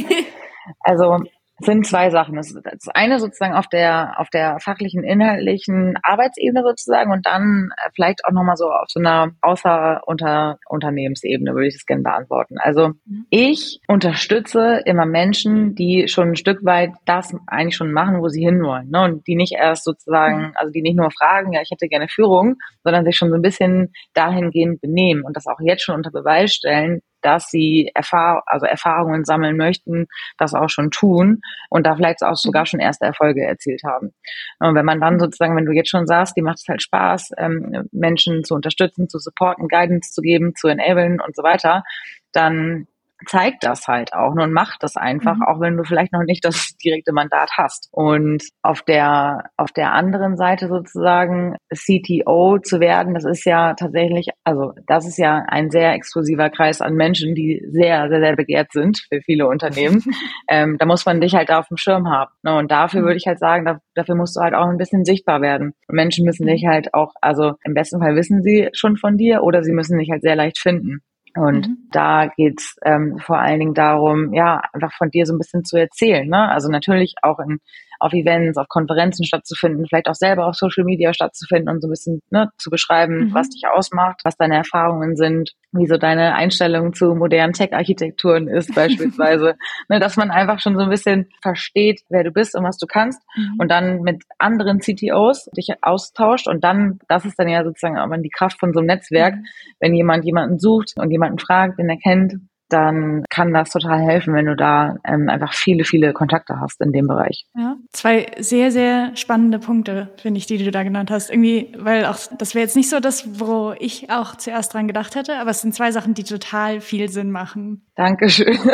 also 0.81 1.19
sind 1.65 1.87
zwei 1.87 2.11
Sachen. 2.11 2.37
Das, 2.37 2.53
das 2.53 2.89
eine 2.95 3.19
sozusagen 3.19 3.55
auf 3.55 3.69
der 3.69 4.19
auf 4.19 4.31
der 4.31 4.59
fachlichen, 4.61 5.05
inhaltlichen 5.05 5.97
Arbeitsebene 6.03 6.63
sozusagen 6.63 7.13
und 7.13 7.27
dann 7.27 7.71
äh, 7.77 7.91
vielleicht 7.95 8.25
auch 8.25 8.33
nochmal 8.33 8.57
so 8.57 8.71
auf 8.71 8.89
so 8.89 9.01
einer 9.01 9.33
außer 9.41 10.03
unter 10.07 10.59
Unternehmensebene 10.69 11.55
würde 11.55 11.69
ich 11.69 11.75
das 11.75 11.87
gerne 11.87 12.03
beantworten. 12.03 12.57
Also 12.59 12.89
mhm. 13.05 13.27
ich 13.31 13.81
unterstütze 13.89 14.83
immer 14.85 15.07
Menschen, 15.07 15.75
die 15.75 16.09
schon 16.09 16.31
ein 16.31 16.37
Stück 16.37 16.65
weit 16.65 16.93
das 17.05 17.35
eigentlich 17.47 17.77
schon 17.77 17.93
machen, 17.93 18.21
wo 18.21 18.29
sie 18.29 18.45
hinwollen. 18.45 18.91
Ne? 18.91 19.03
Und 19.03 19.27
die 19.27 19.37
nicht 19.37 19.53
erst 19.53 19.85
sozusagen, 19.85 20.49
mhm. 20.49 20.53
also 20.55 20.73
die 20.73 20.83
nicht 20.83 20.97
nur 20.97 21.11
fragen, 21.11 21.53
ja, 21.53 21.61
ich 21.63 21.71
hätte 21.71 21.89
gerne 21.89 22.09
Führung, 22.09 22.57
sondern 22.85 23.05
sich 23.05 23.17
schon 23.17 23.31
so 23.31 23.37
ein 23.37 23.43
bisschen 23.43 23.93
dahingehend 24.15 24.81
benehmen 24.81 25.23
und 25.23 25.37
das 25.37 25.47
auch 25.47 25.61
jetzt 25.61 25.83
schon 25.83 25.97
unter 25.97 26.11
Beweis 26.11 26.53
stellen, 26.53 27.01
dass 27.23 27.49
sie 27.49 27.91
Erfahr 27.95 28.43
also 28.47 28.67
Erfahrungen 28.67 29.25
sammeln 29.25 29.57
möchten, 29.57 30.07
das 30.39 30.55
auch 30.55 30.69
schon 30.69 30.91
tun 30.91 31.41
und 31.71 31.87
da 31.87 31.97
vielleicht 31.97 32.23
auch 32.23 32.37
sogar 32.37 32.63
mhm. 32.63 32.67
schon 32.67 32.81
erste 32.81 33.07
Erfolge 33.07 33.43
erzielt 33.43 33.83
haben. 33.85 34.13
Und 34.59 34.75
wenn 34.75 34.85
man 34.85 35.01
dann 35.01 35.19
sozusagen, 35.19 35.57
wenn 35.57 35.67
du 35.67 35.73
jetzt 35.73 35.91
schon 35.91 36.07
sagst, 36.07 36.37
die 36.37 36.43
macht 36.43 36.59
es 36.59 36.69
halt 36.69 36.83
Spaß, 36.83 37.31
ähm, 37.39 37.89
Menschen 37.93 38.45
zu 38.45 38.55
unterstützen, 38.55 39.09
zu 39.09 39.19
supporten, 39.19 39.69
Guidance 39.69 40.13
zu 40.13 40.21
geben, 40.21 40.55
zu 40.55 40.69
enablen 40.69 41.21
und 41.21 41.35
so 41.35 41.43
weiter, 41.43 41.85
dann 42.33 42.87
zeigt 43.27 43.65
das 43.65 43.89
halt 43.89 44.13
auch 44.13 44.33
und 44.33 44.53
macht 44.53 44.83
das 44.83 44.97
einfach, 44.97 45.37
mhm. 45.37 45.43
auch 45.43 45.61
wenn 45.61 45.77
du 45.77 45.85
vielleicht 45.85 46.13
noch 46.13 46.25
nicht 46.25 46.45
das 46.45 46.77
direkte 46.85 47.13
Mandat 47.13 47.51
hast. 47.57 47.89
Und 47.93 48.43
auf 48.63 48.83
der, 48.83 49.51
auf 49.57 49.73
der 49.73 49.93
anderen 49.93 50.37
Seite 50.37 50.69
sozusagen 50.69 51.57
CTO 51.73 52.59
zu 52.59 52.81
werden, 52.81 53.15
das 53.15 53.25
ist 53.25 53.45
ja 53.45 53.75
tatsächlich, 53.75 54.29
also 54.45 54.73
das 54.87 55.07
ist 55.07 55.19
ja 55.19 55.45
ein 55.49 55.71
sehr 55.71 55.93
exklusiver 55.93 56.51
Kreis 56.51 56.81
an 56.81 56.95
Menschen, 56.95 57.35
die 57.35 57.63
sehr, 57.71 58.09
sehr, 58.09 58.21
sehr 58.21 58.37
begehrt 58.37 58.73
sind 58.73 58.99
für 59.09 59.21
viele 59.21 59.47
Unternehmen. 59.47 60.03
ähm, 60.49 60.77
da 60.79 60.87
muss 60.87 61.07
man 61.07 61.21
dich 61.21 61.35
halt 61.35 61.51
auf 61.51 61.69
dem 61.69 61.77
Schirm 61.77 62.09
haben. 62.09 62.33
Ne? 62.43 62.57
Und 62.57 62.71
dafür 62.71 63.03
mhm. 63.03 63.05
würde 63.07 63.17
ich 63.17 63.27
halt 63.27 63.39
sagen, 63.39 63.65
da, 63.65 63.81
dafür 63.95 64.15
musst 64.15 64.37
du 64.37 64.41
halt 64.41 64.55
auch 64.55 64.69
ein 64.69 64.79
bisschen 64.79 65.05
sichtbar 65.05 65.41
werden. 65.41 65.75
Und 65.89 65.97
Menschen 65.97 66.25
müssen 66.25 66.47
dich 66.47 66.65
mhm. 66.65 66.71
halt 66.71 66.95
auch, 66.95 67.15
also 67.21 67.55
im 67.65 67.75
besten 67.75 68.01
Fall 68.01 68.17
wissen 68.17 68.43
sie 68.43 68.69
schon 68.73 68.97
von 68.97 69.17
dir 69.17 69.43
oder 69.43 69.63
sie 69.63 69.73
müssen 69.73 69.99
dich 69.99 70.11
halt 70.11 70.23
sehr 70.23 70.37
leicht 70.37 70.59
finden. 70.59 71.03
Und 71.35 71.69
mhm. 71.69 71.89
da 71.91 72.27
geht's 72.27 72.77
ähm, 72.85 73.19
vor 73.19 73.39
allen 73.39 73.61
Dingen 73.61 73.75
darum, 73.75 74.33
ja, 74.35 74.61
einfach 74.73 74.93
von 74.97 75.11
dir 75.11 75.25
so 75.27 75.35
ein 75.35 75.39
bisschen 75.39 75.65
zu 75.65 75.77
erzählen. 75.77 76.29
Ne? 76.29 76.49
Also 76.51 76.69
natürlich 76.69 77.15
auch 77.23 77.39
in 77.39 77.59
auf 77.99 78.13
Events, 78.13 78.59
auf 78.59 78.69
Konferenzen 78.69 79.25
stattzufinden, 79.25 79.87
vielleicht 79.87 80.09
auch 80.09 80.15
selber 80.15 80.47
auf 80.47 80.55
Social 80.55 80.85
Media 80.85 81.13
stattzufinden 81.13 81.69
und 81.69 81.81
so 81.81 81.89
ein 81.89 81.91
bisschen 81.91 82.21
ne, 82.31 82.51
zu 82.59 82.71
beschreiben, 82.71 83.27
mhm. 83.27 83.35
was 83.35 83.49
dich 83.49 83.63
ausmacht, 83.67 84.21
was 84.25 84.37
deine 84.37 84.57
Erfahrungen 84.57 85.17
sind, 85.17 85.53
wie 85.73 85.87
so 85.87 85.97
deine 85.97 86.35
Einstellung 86.35 86.95
zu 86.95 87.15
modernen 87.15 87.53
Tech-Architekturen 87.53 88.49
ist 88.49 88.75
beispielsweise. 88.75 89.55
ne, 89.89 90.01
dass 90.01 90.17
man 90.17 90.31
einfach 90.31 90.61
schon 90.61 90.77
so 90.77 90.83
ein 90.83 90.91
bisschen 90.91 91.29
versteht, 91.43 92.03
wer 92.09 92.25
du 92.25 92.31
bist 92.31 92.57
und 92.57 92.65
was 92.65 92.79
du 92.79 92.87
kannst 92.87 93.21
mhm. 93.37 93.57
und 93.59 93.71
dann 93.71 94.03
mit 94.03 94.23
anderen 94.39 94.81
CTOs 94.81 95.51
dich 95.57 95.69
austauscht 95.83 96.49
und 96.49 96.65
dann, 96.65 96.99
das 97.09 97.25
ist 97.25 97.39
dann 97.39 97.49
ja 97.49 97.65
sozusagen 97.65 97.99
auch 97.99 98.13
die 98.23 98.31
Kraft 98.31 98.61
von 98.61 98.73
so 98.73 98.81
einem 98.81 98.89
Netzwerk, 98.89 99.37
mhm. 99.37 99.45
wenn 99.81 99.95
jemand 99.95 100.25
jemanden 100.25 100.59
sucht 100.59 100.93
und 100.97 101.11
jemanden 101.11 101.39
fragt, 101.39 101.79
den 101.79 101.89
er 101.89 101.97
kennt, 101.97 102.35
dann 102.73 103.25
kann 103.29 103.53
das 103.53 103.71
total 103.71 104.01
helfen, 104.01 104.35
wenn 104.35 104.47
du 104.47 104.57
da 104.57 104.97
ähm, 105.05 105.29
einfach 105.29 105.53
viele, 105.53 105.85
viele 105.85 106.13
Kontakte 106.13 106.61
hast 106.61 106.81
in 106.81 106.93
dem 106.93 107.07
Bereich. 107.07 107.45
Ja, 107.57 107.77
zwei 107.93 108.27
sehr, 108.39 108.71
sehr 108.71 109.15
spannende 109.17 109.59
Punkte, 109.59 110.13
finde 110.17 110.39
ich, 110.39 110.47
die 110.47 110.59
du 110.59 110.71
da 110.71 110.83
genannt 110.83 111.11
hast. 111.11 111.31
Irgendwie, 111.31 111.73
weil 111.79 112.07
auch, 112.07 112.17
das 112.39 112.55
wäre 112.55 112.65
jetzt 112.65 112.77
nicht 112.77 112.91
so 112.91 113.01
das, 113.01 113.41
wo 113.41 113.75
ich 113.79 114.11
auch 114.11 114.37
zuerst 114.37 114.75
dran 114.75 114.89
gedacht 114.89 115.15
hätte, 115.15 115.39
aber 115.39 115.51
es 115.51 115.61
sind 115.61 115.75
zwei 115.75 115.93
Sachen, 115.93 116.15
die 116.15 116.25
total 116.25 116.81
viel 116.81 117.09
Sinn 117.09 117.31
machen. 117.31 117.87
Dankeschön. 117.95 118.59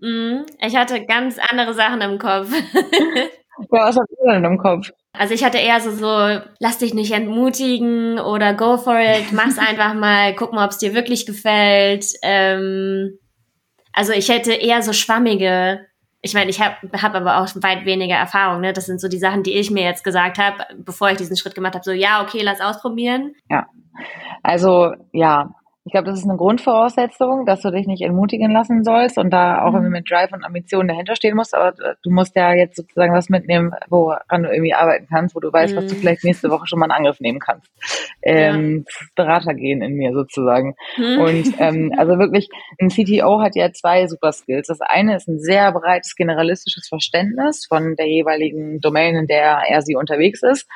Mhm. 0.00 0.46
ich 0.60 0.76
hatte 0.76 1.04
ganz 1.06 1.38
andere 1.50 1.74
Sachen 1.74 2.00
im 2.02 2.18
Kopf. 2.18 2.52
ja, 3.58 3.86
was 3.86 3.96
hast 3.96 4.10
du 4.10 4.30
denn 4.30 4.44
im 4.44 4.58
Kopf? 4.58 4.90
Also 5.12 5.34
ich 5.34 5.44
hatte 5.44 5.58
eher 5.58 5.80
so, 5.80 5.90
so, 5.90 6.40
lass 6.60 6.78
dich 6.78 6.94
nicht 6.94 7.12
entmutigen 7.12 8.18
oder 8.18 8.54
go 8.54 8.76
for 8.76 8.98
it, 8.98 9.32
mach's 9.32 9.58
einfach 9.58 9.94
mal, 9.94 10.34
guck 10.34 10.52
mal, 10.52 10.64
ob 10.64 10.70
es 10.70 10.78
dir 10.78 10.94
wirklich 10.94 11.26
gefällt. 11.26 12.06
Ähm, 12.22 13.18
also 13.92 14.12
ich 14.12 14.28
hätte 14.28 14.52
eher 14.52 14.82
so 14.82 14.92
schwammige, 14.92 15.86
ich 16.20 16.34
meine, 16.34 16.50
ich 16.50 16.60
habe 16.60 16.76
hab 17.00 17.14
aber 17.14 17.38
auch 17.38 17.48
weit 17.62 17.84
weniger 17.84 18.16
Erfahrung, 18.16 18.60
ne? 18.60 18.72
Das 18.72 18.86
sind 18.86 19.00
so 19.00 19.08
die 19.08 19.18
Sachen, 19.18 19.42
die 19.42 19.54
ich 19.54 19.70
mir 19.70 19.84
jetzt 19.84 20.02
gesagt 20.02 20.38
habe, 20.38 20.64
bevor 20.76 21.10
ich 21.10 21.16
diesen 21.16 21.36
Schritt 21.36 21.54
gemacht 21.54 21.74
habe. 21.74 21.84
So, 21.84 21.92
ja, 21.92 22.22
okay, 22.22 22.40
lass 22.42 22.60
ausprobieren. 22.60 23.34
Ja. 23.48 23.66
Also 24.42 24.94
ja, 25.12 25.50
ich 25.88 25.92
glaube, 25.92 26.10
das 26.10 26.18
ist 26.18 26.28
eine 26.28 26.36
Grundvoraussetzung, 26.36 27.46
dass 27.46 27.62
du 27.62 27.70
dich 27.70 27.86
nicht 27.86 28.02
entmutigen 28.02 28.50
lassen 28.50 28.84
sollst 28.84 29.16
und 29.16 29.30
da 29.30 29.64
auch 29.64 29.72
mhm. 29.72 29.88
mit 29.88 30.10
Drive 30.10 30.30
und 30.34 30.44
Ambitionen 30.44 30.86
dahinter 30.86 31.16
stehen 31.16 31.34
musst. 31.34 31.54
Aber 31.54 31.72
du 32.02 32.10
musst 32.10 32.36
ja 32.36 32.52
jetzt 32.52 32.76
sozusagen 32.76 33.14
was 33.14 33.30
mitnehmen, 33.30 33.72
woran 33.88 34.42
du 34.42 34.50
irgendwie 34.50 34.74
arbeiten 34.74 35.06
kannst, 35.08 35.34
wo 35.34 35.40
du 35.40 35.50
weißt, 35.50 35.72
mhm. 35.72 35.78
was 35.78 35.86
du 35.86 35.94
mhm. 35.94 36.00
vielleicht 36.00 36.24
nächste 36.24 36.50
Woche 36.50 36.66
schon 36.66 36.78
mal 36.78 36.84
in 36.84 36.92
Angriff 36.92 37.20
nehmen 37.20 37.38
kannst. 37.38 37.70
Ähm, 38.20 38.84
ja. 38.86 39.06
Berater 39.16 39.54
gehen 39.54 39.80
in 39.80 39.94
mir 39.94 40.12
sozusagen. 40.12 40.74
Mhm. 40.98 41.20
Und 41.20 41.54
ähm, 41.58 41.94
also 41.96 42.18
wirklich, 42.18 42.50
ein 42.78 42.90
CTO 42.90 43.40
hat 43.40 43.56
ja 43.56 43.72
zwei 43.72 44.06
super 44.08 44.32
Skills. 44.32 44.66
Das 44.66 44.82
eine 44.82 45.16
ist 45.16 45.26
ein 45.26 45.38
sehr 45.38 45.72
breites 45.72 46.16
generalistisches 46.16 46.86
Verständnis 46.86 47.64
von 47.66 47.96
der 47.96 48.08
jeweiligen 48.08 48.80
Domain, 48.80 49.16
in 49.16 49.26
der 49.26 49.62
er 49.66 49.80
sie 49.80 49.96
unterwegs 49.96 50.42
ist. 50.42 50.68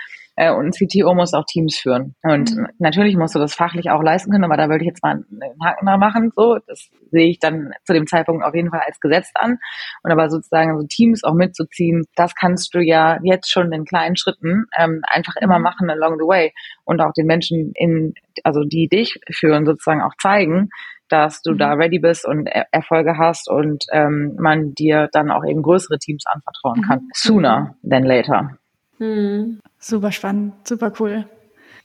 Äh, 0.43 0.53
und 0.53 0.67
ein 0.67 0.73
CTO 0.73 1.15
muss 1.15 1.35
auch 1.35 1.45
Teams 1.45 1.77
führen. 1.79 2.17
Und 2.23 2.57
mhm. 2.57 2.67
natürlich 2.79 3.17
musst 3.17 3.35
du 3.35 3.39
das 3.39 3.55
fachlich 3.55 3.91
auch 3.91 4.03
leisten 4.03 4.33
können, 4.33 4.45
aber 4.45 4.57
da 4.57 4.69
würde 4.69 4.83
ich 4.83 4.89
jetzt 4.89 5.03
mal 5.03 5.13
einen 5.13 5.65
Haken 5.65 5.87
da 5.87 5.97
machen. 5.97 6.33
So, 6.35 6.59
das 6.67 6.91
sehe 7.13 7.29
ich 7.29 7.39
dann 7.39 7.73
zu 7.85 7.93
dem 7.93 8.07
Zeitpunkt 8.09 8.45
auf 8.45 8.55
jeden 8.55 8.71
Fall 8.71 8.83
als 8.85 8.99
Gesetz 8.99 9.31
an. 9.35 9.59
Und 10.03 10.11
aber 10.11 10.31
sozusagen 10.31 10.77
so 10.79 10.87
Teams 10.87 11.23
auch 11.23 11.35
mitzuziehen, 11.35 12.07
das 12.17 12.35
kannst 12.35 12.75
du 12.75 12.81
ja 12.81 13.19
jetzt 13.23 13.51
schon 13.51 13.73
in 13.73 13.85
kleinen 13.85 14.17
Schritten 14.17 14.65
ähm, 14.77 15.03
einfach 15.07 15.37
immer 15.37 15.59
mhm. 15.59 15.65
machen 15.65 15.91
along 15.91 16.19
the 16.19 16.27
way 16.27 16.53
und 16.85 17.01
auch 17.01 17.13
den 17.13 17.27
Menschen 17.27 17.71
in, 17.77 18.15
also 18.43 18.65
die 18.65 18.89
dich 18.89 19.21
führen, 19.31 19.65
sozusagen 19.65 20.03
auch 20.03 20.15
zeigen, 20.21 20.71
dass 21.09 21.43
du 21.43 21.55
da 21.55 21.77
mhm. 21.77 21.83
ready 21.83 21.99
bist 22.01 22.27
und 22.27 22.47
er 22.47 22.67
Erfolge 22.73 23.17
hast 23.17 23.49
und 23.49 23.85
ähm, 23.93 24.35
man 24.41 24.75
dir 24.75 25.09
dann 25.13 25.31
auch 25.31 25.45
eben 25.45 25.63
größere 25.63 25.99
Teams 25.99 26.25
anvertrauen 26.27 26.83
kann. 26.83 26.99
Mhm. 27.01 27.11
Sooner 27.15 27.77
than 27.89 28.05
later. 28.05 28.59
Hm. 29.03 29.59
Super 29.81 30.13
spannend, 30.13 30.53
super 30.63 30.93
cool. 31.01 31.27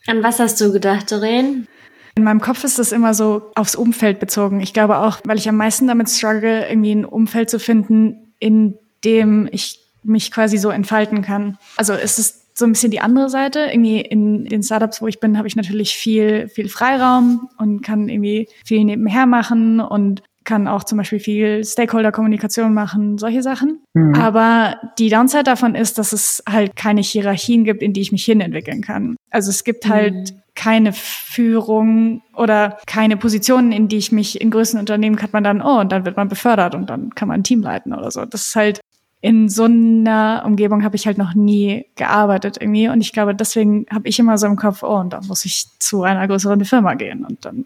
An 0.06 0.22
was 0.22 0.40
hast 0.40 0.62
du 0.62 0.72
gedacht, 0.72 1.12
Doreen? 1.12 1.68
In 2.16 2.24
meinem 2.24 2.42
Kopf 2.42 2.64
ist 2.64 2.78
das 2.78 2.92
immer 2.92 3.16
so 3.16 3.52
aufs 3.56 3.76
Umfeld 3.76 4.20
bezogen. 4.20 4.62
Ich 4.62 4.72
glaube 4.72 5.00
auch, 5.00 5.20
weil 5.24 5.38
ich 5.38 5.50
am 5.50 5.58
meisten 5.58 5.88
damit 5.88 6.10
struggle, 6.10 6.70
irgendwie 6.70 6.92
ein 6.92 7.06
Umfeld 7.06 7.50
zu 7.50 7.60
finden, 7.60 8.34
in 8.38 8.78
dem 9.04 9.50
ich 9.52 9.80
mich 10.04 10.32
quasi 10.32 10.58
so 10.58 10.70
entfalten 10.70 11.24
kann. 11.24 11.58
Also 11.76 11.94
es 11.94 12.20
ist 12.20 12.58
so 12.58 12.66
ein 12.66 12.72
bisschen 12.72 12.92
die 12.92 13.02
andere 13.02 13.30
Seite. 13.30 13.68
Irgendwie 13.72 14.02
in 14.02 14.46
den 14.46 14.62
Startups, 14.62 15.02
wo 15.02 15.08
ich 15.08 15.20
bin, 15.20 15.38
habe 15.40 15.48
ich 15.48 15.56
natürlich 15.56 15.96
viel, 15.96 16.48
viel 16.50 16.70
Freiraum 16.70 17.50
und 17.58 17.82
kann 17.82 18.10
irgendwie 18.10 18.48
viel 18.64 18.84
nebenher 18.84 19.26
machen 19.26 19.80
und 19.80 20.22
kann 20.48 20.68
auch 20.68 20.86
zum 20.86 20.98
Beispiel 20.98 21.20
viel 21.20 21.64
Stakeholder-Kommunikation 21.64 22.74
machen, 22.74 23.18
solche 23.18 23.44
Sachen. 23.44 23.82
Mhm. 23.94 24.16
Aber 24.16 24.78
die 24.98 25.10
Downside 25.10 25.44
davon 25.44 25.76
ist, 25.76 25.98
dass 26.00 26.14
es 26.14 26.42
halt 26.50 26.76
keine 26.76 27.02
Hierarchien 27.02 27.66
gibt, 27.66 27.84
in 27.84 27.94
die 27.94 28.02
ich 28.02 28.12
mich 28.12 28.24
hinentwickeln 28.24 28.82
kann. 28.82 29.18
Also 29.30 29.50
es 29.50 29.66
gibt 29.66 29.88
halt 29.90 30.32
mhm. 30.32 30.42
keine 30.56 30.94
Führung 30.94 32.22
oder 32.34 32.78
keine 32.88 33.18
Positionen, 33.18 33.74
in 33.74 33.90
die 33.90 33.98
ich 33.98 34.14
mich 34.14 34.40
in 34.40 34.50
größeren 34.50 34.80
Unternehmen 34.80 35.18
kann 35.18 35.30
man 35.34 35.44
dann, 35.44 35.62
oh, 35.62 35.82
und 35.82 35.92
dann 35.92 36.06
wird 36.06 36.16
man 36.16 36.30
befördert 36.30 36.76
und 36.76 36.90
dann 36.90 37.14
kann 37.14 37.28
man 37.28 37.42
ein 37.42 37.44
Team 37.44 37.62
leiten 37.62 37.94
oder 37.94 38.10
so. 38.10 38.24
Das 38.24 38.48
ist 38.48 38.56
halt 38.56 38.80
in 39.20 39.50
so 39.50 39.64
einer 39.64 40.44
Umgebung 40.46 40.84
habe 40.84 40.96
ich 40.96 41.08
halt 41.08 41.18
noch 41.18 41.34
nie 41.34 41.88
gearbeitet 41.96 42.58
irgendwie. 42.60 42.88
Und 42.88 43.02
ich 43.02 43.14
glaube, 43.14 43.34
deswegen 43.34 43.88
habe 43.92 44.08
ich 44.08 44.20
immer 44.20 44.38
so 44.38 44.46
im 44.46 44.56
Kopf, 44.56 44.84
oh, 44.84 44.98
und 44.98 45.12
dann 45.12 45.26
muss 45.26 45.44
ich 45.44 45.66
zu 45.80 46.04
einer 46.04 46.28
größeren 46.28 46.64
Firma 46.66 46.94
gehen 46.94 47.26
und 47.26 47.44
dann 47.44 47.66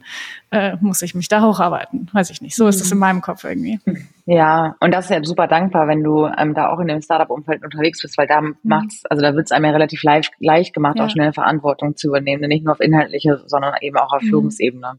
äh, 0.52 0.78
muss 0.80 1.02
ich 1.02 1.14
mich 1.14 1.28
da 1.28 1.42
hocharbeiten. 1.42 2.10
Weiß 2.14 2.30
ich 2.30 2.42
nicht. 2.42 2.56
So 2.56 2.68
ist 2.68 2.80
das 2.80 2.92
in 2.92 3.00
meinem 3.00 3.22
Kopf 3.22 3.44
irgendwie. 3.44 3.80
Ja, 4.26 4.76
und 4.80 4.94
das 4.94 5.06
ist 5.06 5.12
ja 5.12 5.24
super 5.24 5.48
dankbar, 5.48 5.88
wenn 5.88 6.04
du 6.04 6.26
ähm, 6.26 6.54
da 6.54 6.70
auch 6.70 6.80
in 6.80 6.88
dem 6.88 7.02
Startup-Umfeld 7.02 7.66
unterwegs 7.66 8.02
bist, 8.02 8.18
weil 8.18 8.28
da 8.28 8.40
mhm. 8.40 8.56
macht's, 8.64 9.04
also 9.10 9.22
da 9.22 9.36
wird's 9.36 9.52
einem 9.52 9.66
ja 9.66 9.72
relativ 9.72 10.04
leicht, 10.04 10.32
leicht 10.40 10.74
gemacht, 10.74 11.00
ja. 11.00 11.06
auch 11.06 11.10
schnell 11.10 11.34
Verantwortung 11.34 11.98
zu 11.98 12.08
übernehmen, 12.08 12.48
nicht 12.48 12.64
nur 12.64 12.74
auf 12.74 12.80
inhaltliche, 12.80 13.42
sondern 13.48 13.74
eben 13.82 13.98
auch 13.98 14.14
auf 14.14 14.22
mhm. 14.22 14.28
Führungsebene. 14.28 14.94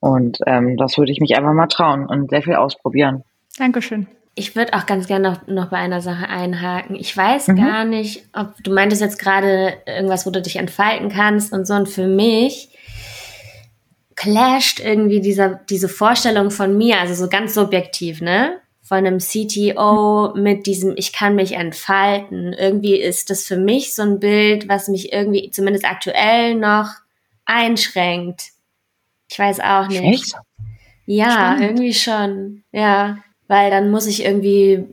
Und 0.00 0.38
ähm, 0.46 0.76
das 0.76 0.96
würde 0.96 1.10
ich 1.10 1.18
mich 1.18 1.36
einfach 1.36 1.54
mal 1.54 1.66
trauen 1.66 2.06
und 2.06 2.30
sehr 2.30 2.42
viel 2.42 2.54
ausprobieren. 2.54 3.24
Dankeschön. 3.58 4.06
Ich 4.38 4.54
würde 4.54 4.74
auch 4.74 4.86
ganz 4.86 5.08
gerne 5.08 5.30
noch, 5.30 5.46
noch 5.48 5.70
bei 5.70 5.78
einer 5.78 6.00
Sache 6.00 6.28
einhaken. 6.28 6.94
Ich 6.94 7.14
weiß 7.16 7.48
mhm. 7.48 7.56
gar 7.56 7.84
nicht, 7.84 8.24
ob 8.32 8.54
du 8.62 8.72
meintest 8.72 9.02
jetzt 9.02 9.18
gerade 9.18 9.74
irgendwas, 9.84 10.26
wo 10.26 10.30
du 10.30 10.40
dich 10.40 10.56
entfalten 10.56 11.08
kannst 11.08 11.52
und 11.52 11.66
so. 11.66 11.74
Und 11.74 11.88
für 11.88 12.06
mich 12.06 12.68
clasht 14.14 14.78
irgendwie 14.78 15.20
dieser, 15.20 15.60
diese 15.68 15.88
Vorstellung 15.88 16.52
von 16.52 16.78
mir, 16.78 17.00
also 17.00 17.14
so 17.14 17.28
ganz 17.28 17.54
subjektiv, 17.54 18.20
ne? 18.20 18.58
Von 18.80 18.98
einem 18.98 19.18
CTO 19.18 20.32
mit 20.34 20.66
diesem, 20.66 20.94
ich 20.96 21.12
kann 21.12 21.34
mich 21.34 21.52
entfalten. 21.52 22.52
Irgendwie 22.52 22.96
ist 22.96 23.30
das 23.30 23.44
für 23.44 23.56
mich 23.56 23.94
so 23.94 24.02
ein 24.02 24.20
Bild, 24.20 24.68
was 24.68 24.88
mich 24.88 25.12
irgendwie 25.12 25.50
zumindest 25.50 25.84
aktuell 25.84 26.54
noch 26.54 26.90
einschränkt. 27.44 28.44
Ich 29.28 29.38
weiß 29.38 29.60
auch 29.60 29.88
nicht. 29.88 30.02
Echt? 30.02 30.34
Ja, 31.06 31.30
Spannend. 31.30 31.62
irgendwie 31.62 31.94
schon. 31.94 32.62
Ja 32.72 33.18
weil 33.48 33.70
dann 33.70 33.90
muss 33.90 34.06
ich 34.06 34.24
irgendwie 34.24 34.84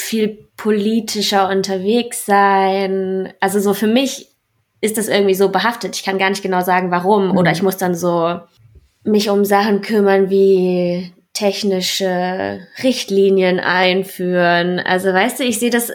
viel 0.00 0.48
politischer 0.56 1.48
unterwegs 1.48 2.26
sein. 2.26 3.32
Also 3.40 3.60
so 3.60 3.74
für 3.74 3.86
mich 3.86 4.28
ist 4.80 4.98
das 4.98 5.08
irgendwie 5.08 5.34
so 5.34 5.48
behaftet. 5.48 5.96
Ich 5.96 6.04
kann 6.04 6.18
gar 6.18 6.30
nicht 6.30 6.42
genau 6.42 6.62
sagen, 6.62 6.90
warum. 6.90 7.30
Mhm. 7.30 7.38
Oder 7.38 7.52
ich 7.52 7.62
muss 7.62 7.76
dann 7.76 7.94
so 7.94 8.40
mich 9.04 9.30
um 9.30 9.44
Sachen 9.44 9.80
kümmern 9.80 10.30
wie 10.30 11.12
technische 11.32 12.66
Richtlinien 12.82 13.60
einführen. 13.60 14.80
Also 14.80 15.12
weißt 15.12 15.40
du, 15.40 15.44
ich 15.44 15.58
sehe 15.58 15.70
das, 15.70 15.92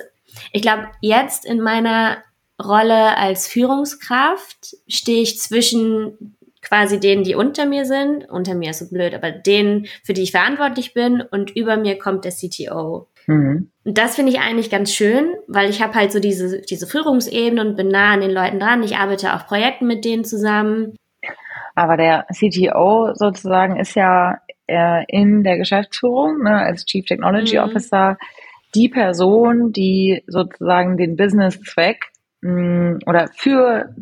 ich 0.51 0.61
glaube, 0.61 0.87
jetzt 1.01 1.45
in 1.45 1.61
meiner 1.61 2.17
Rolle 2.61 3.17
als 3.17 3.47
Führungskraft 3.47 4.75
stehe 4.87 5.21
ich 5.21 5.39
zwischen 5.39 6.35
quasi 6.69 6.99
denen, 6.99 7.23
die 7.23 7.35
unter 7.35 7.65
mir 7.65 7.85
sind, 7.85 8.29
unter 8.29 8.55
mir 8.55 8.69
ist 8.69 8.79
so 8.79 8.89
blöd, 8.89 9.13
aber 9.13 9.31
denen, 9.31 9.87
für 10.03 10.13
die 10.13 10.21
ich 10.21 10.31
verantwortlich 10.31 10.93
bin 10.93 11.21
und 11.21 11.55
über 11.55 11.77
mir 11.77 11.97
kommt 11.97 12.25
der 12.25 12.31
CTO. 12.31 13.07
Mhm. 13.25 13.71
Und 13.83 13.97
das 13.97 14.15
finde 14.15 14.31
ich 14.31 14.39
eigentlich 14.39 14.69
ganz 14.69 14.93
schön, 14.93 15.33
weil 15.47 15.69
ich 15.69 15.81
habe 15.81 15.95
halt 15.95 16.11
so 16.11 16.19
diese, 16.19 16.61
diese 16.61 16.85
Führungsebene 16.87 17.61
und 17.61 17.75
bin 17.75 17.87
nah 17.87 18.13
an 18.13 18.21
den 18.21 18.31
Leuten 18.31 18.59
dran. 18.59 18.83
Ich 18.83 18.97
arbeite 18.97 19.33
auf 19.33 19.47
Projekten 19.47 19.87
mit 19.87 20.05
denen 20.05 20.23
zusammen. 20.23 20.95
Aber 21.73 21.97
der 21.97 22.27
CTO 22.31 23.13
sozusagen 23.15 23.79
ist 23.79 23.95
ja 23.95 24.37
äh, 24.67 25.03
in 25.07 25.43
der 25.43 25.57
Geschäftsführung 25.57 26.43
ne, 26.43 26.55
als 26.55 26.85
Chief 26.85 27.05
Technology 27.05 27.57
mhm. 27.57 27.63
Officer 27.63 28.17
die 28.75 28.89
Person, 28.89 29.71
die 29.71 30.23
sozusagen 30.27 30.97
den 30.97 31.15
Business-Zweck 31.15 32.11
mm, 32.41 32.97
oder 33.07 33.29
für 33.35 33.95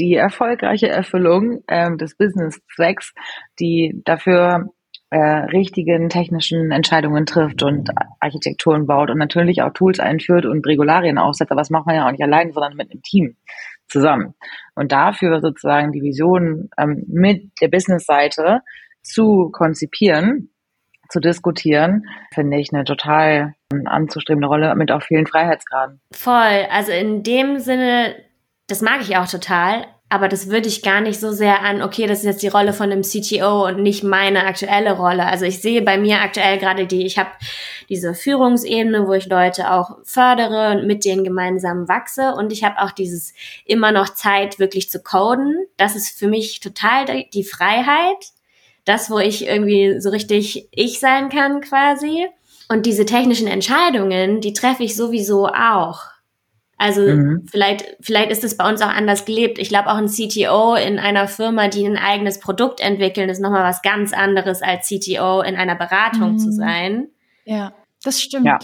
die 0.00 0.14
erfolgreiche 0.14 0.88
Erfüllung 0.88 1.62
ähm, 1.68 1.98
des 1.98 2.16
Business-Zwecks, 2.16 3.12
die 3.60 4.00
dafür 4.04 4.70
äh, 5.10 5.18
richtigen 5.18 6.08
technischen 6.08 6.70
Entscheidungen 6.70 7.26
trifft 7.26 7.62
und 7.62 7.90
Architekturen 8.20 8.86
baut 8.86 9.10
und 9.10 9.18
natürlich 9.18 9.60
auch 9.62 9.72
Tools 9.72 10.00
einführt 10.00 10.46
und 10.46 10.66
Regularien 10.66 11.18
aufsetzt. 11.18 11.50
Aber 11.50 11.60
das 11.60 11.70
macht 11.70 11.86
man 11.86 11.96
ja 11.96 12.06
auch 12.06 12.12
nicht 12.12 12.22
allein, 12.22 12.52
sondern 12.52 12.76
mit 12.76 12.90
einem 12.90 13.02
Team 13.02 13.36
zusammen. 13.88 14.34
Und 14.74 14.92
dafür 14.92 15.40
sozusagen 15.40 15.92
die 15.92 16.02
Vision 16.02 16.70
ähm, 16.78 17.04
mit 17.08 17.50
der 17.60 17.68
Business-Seite 17.68 18.60
zu 19.02 19.50
konzipieren, 19.52 20.50
zu 21.08 21.20
diskutieren, 21.20 22.04
finde 22.32 22.58
ich 22.58 22.72
eine 22.72 22.84
total 22.84 23.54
ähm, 23.72 23.82
anzustrebende 23.86 24.46
Rolle 24.46 24.74
mit 24.76 24.92
auch 24.92 25.02
vielen 25.02 25.26
Freiheitsgraden. 25.26 26.00
Voll. 26.12 26.66
Also 26.70 26.92
in 26.92 27.22
dem 27.22 27.58
Sinne 27.58 28.14
das 28.70 28.82
mag 28.82 29.00
ich 29.02 29.16
auch 29.16 29.28
total, 29.28 29.86
aber 30.08 30.28
das 30.28 30.48
würde 30.48 30.68
ich 30.68 30.82
gar 30.82 31.00
nicht 31.00 31.20
so 31.20 31.30
sehr 31.30 31.62
an, 31.62 31.82
okay, 31.82 32.06
das 32.06 32.18
ist 32.20 32.24
jetzt 32.24 32.42
die 32.42 32.48
Rolle 32.48 32.72
von 32.72 32.90
einem 32.90 33.02
CTO 33.02 33.66
und 33.66 33.80
nicht 33.80 34.02
meine 34.02 34.44
aktuelle 34.44 34.96
Rolle. 34.96 35.24
Also 35.24 35.44
ich 35.44 35.60
sehe 35.60 35.82
bei 35.82 35.98
mir 35.98 36.20
aktuell 36.20 36.58
gerade 36.58 36.86
die, 36.86 37.06
ich 37.06 37.16
habe 37.16 37.30
diese 37.88 38.14
Führungsebene, 38.14 39.06
wo 39.06 39.12
ich 39.12 39.26
Leute 39.26 39.72
auch 39.72 39.98
fördere 40.04 40.72
und 40.72 40.86
mit 40.86 41.04
denen 41.04 41.22
gemeinsam 41.22 41.88
wachse 41.88 42.34
und 42.34 42.52
ich 42.52 42.64
habe 42.64 42.80
auch 42.82 42.90
dieses 42.90 43.34
immer 43.64 43.92
noch 43.92 44.08
Zeit 44.08 44.58
wirklich 44.58 44.90
zu 44.90 45.00
coden. 45.00 45.54
Das 45.76 45.94
ist 45.94 46.18
für 46.18 46.26
mich 46.26 46.58
total 46.60 47.24
die 47.32 47.44
Freiheit, 47.44 48.32
das, 48.84 49.10
wo 49.10 49.18
ich 49.18 49.46
irgendwie 49.46 50.00
so 50.00 50.10
richtig 50.10 50.68
ich 50.72 50.98
sein 50.98 51.28
kann 51.28 51.60
quasi. 51.60 52.26
Und 52.68 52.86
diese 52.86 53.04
technischen 53.04 53.46
Entscheidungen, 53.46 54.40
die 54.40 54.52
treffe 54.52 54.84
ich 54.84 54.96
sowieso 54.96 55.46
auch. 55.46 56.09
Also 56.80 57.02
mhm. 57.02 57.46
vielleicht, 57.46 57.84
vielleicht 58.00 58.30
ist 58.30 58.42
es 58.42 58.56
bei 58.56 58.66
uns 58.66 58.80
auch 58.80 58.88
anders 58.88 59.26
gelebt. 59.26 59.58
Ich 59.58 59.68
glaube 59.68 59.90
auch 59.90 59.98
ein 59.98 60.06
CTO 60.06 60.76
in 60.76 60.98
einer 60.98 61.28
Firma, 61.28 61.68
die 61.68 61.84
ein 61.84 61.98
eigenes 61.98 62.40
Produkt 62.40 62.80
entwickeln, 62.80 63.28
ist 63.28 63.38
nochmal 63.38 63.64
was 63.64 63.82
ganz 63.82 64.14
anderes 64.14 64.62
als 64.62 64.88
CTO 64.88 65.42
in 65.42 65.56
einer 65.56 65.74
Beratung 65.74 66.32
mhm. 66.32 66.38
zu 66.38 66.50
sein. 66.50 67.08
Ja, 67.44 67.74
das 68.02 68.22
stimmt. 68.22 68.46
Ja. 68.46 68.58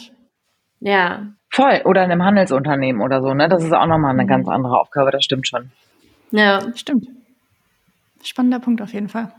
ja. 0.81 1.27
Voll. 1.51 1.83
Oder 1.85 2.05
in 2.05 2.11
einem 2.11 2.25
Handelsunternehmen 2.25 3.03
oder 3.03 3.21
so, 3.21 3.35
ne? 3.35 3.51
Das 3.51 3.63
ist 3.63 3.75
auch 3.75 3.85
nochmal 3.85 4.13
eine 4.13 4.25
mhm. 4.25 4.29
ganz 4.29 4.49
andere 4.49 4.81
Aufgabe, 4.81 5.11
das 5.11 5.23
stimmt 5.23 5.47
schon. 5.47 5.71
Ja. 6.31 6.61
Stimmt. 6.75 7.09
Spannender 8.23 8.61
Punkt 8.61 8.81
auf 8.81 8.95
jeden 8.95 9.11
Fall. 9.11 9.31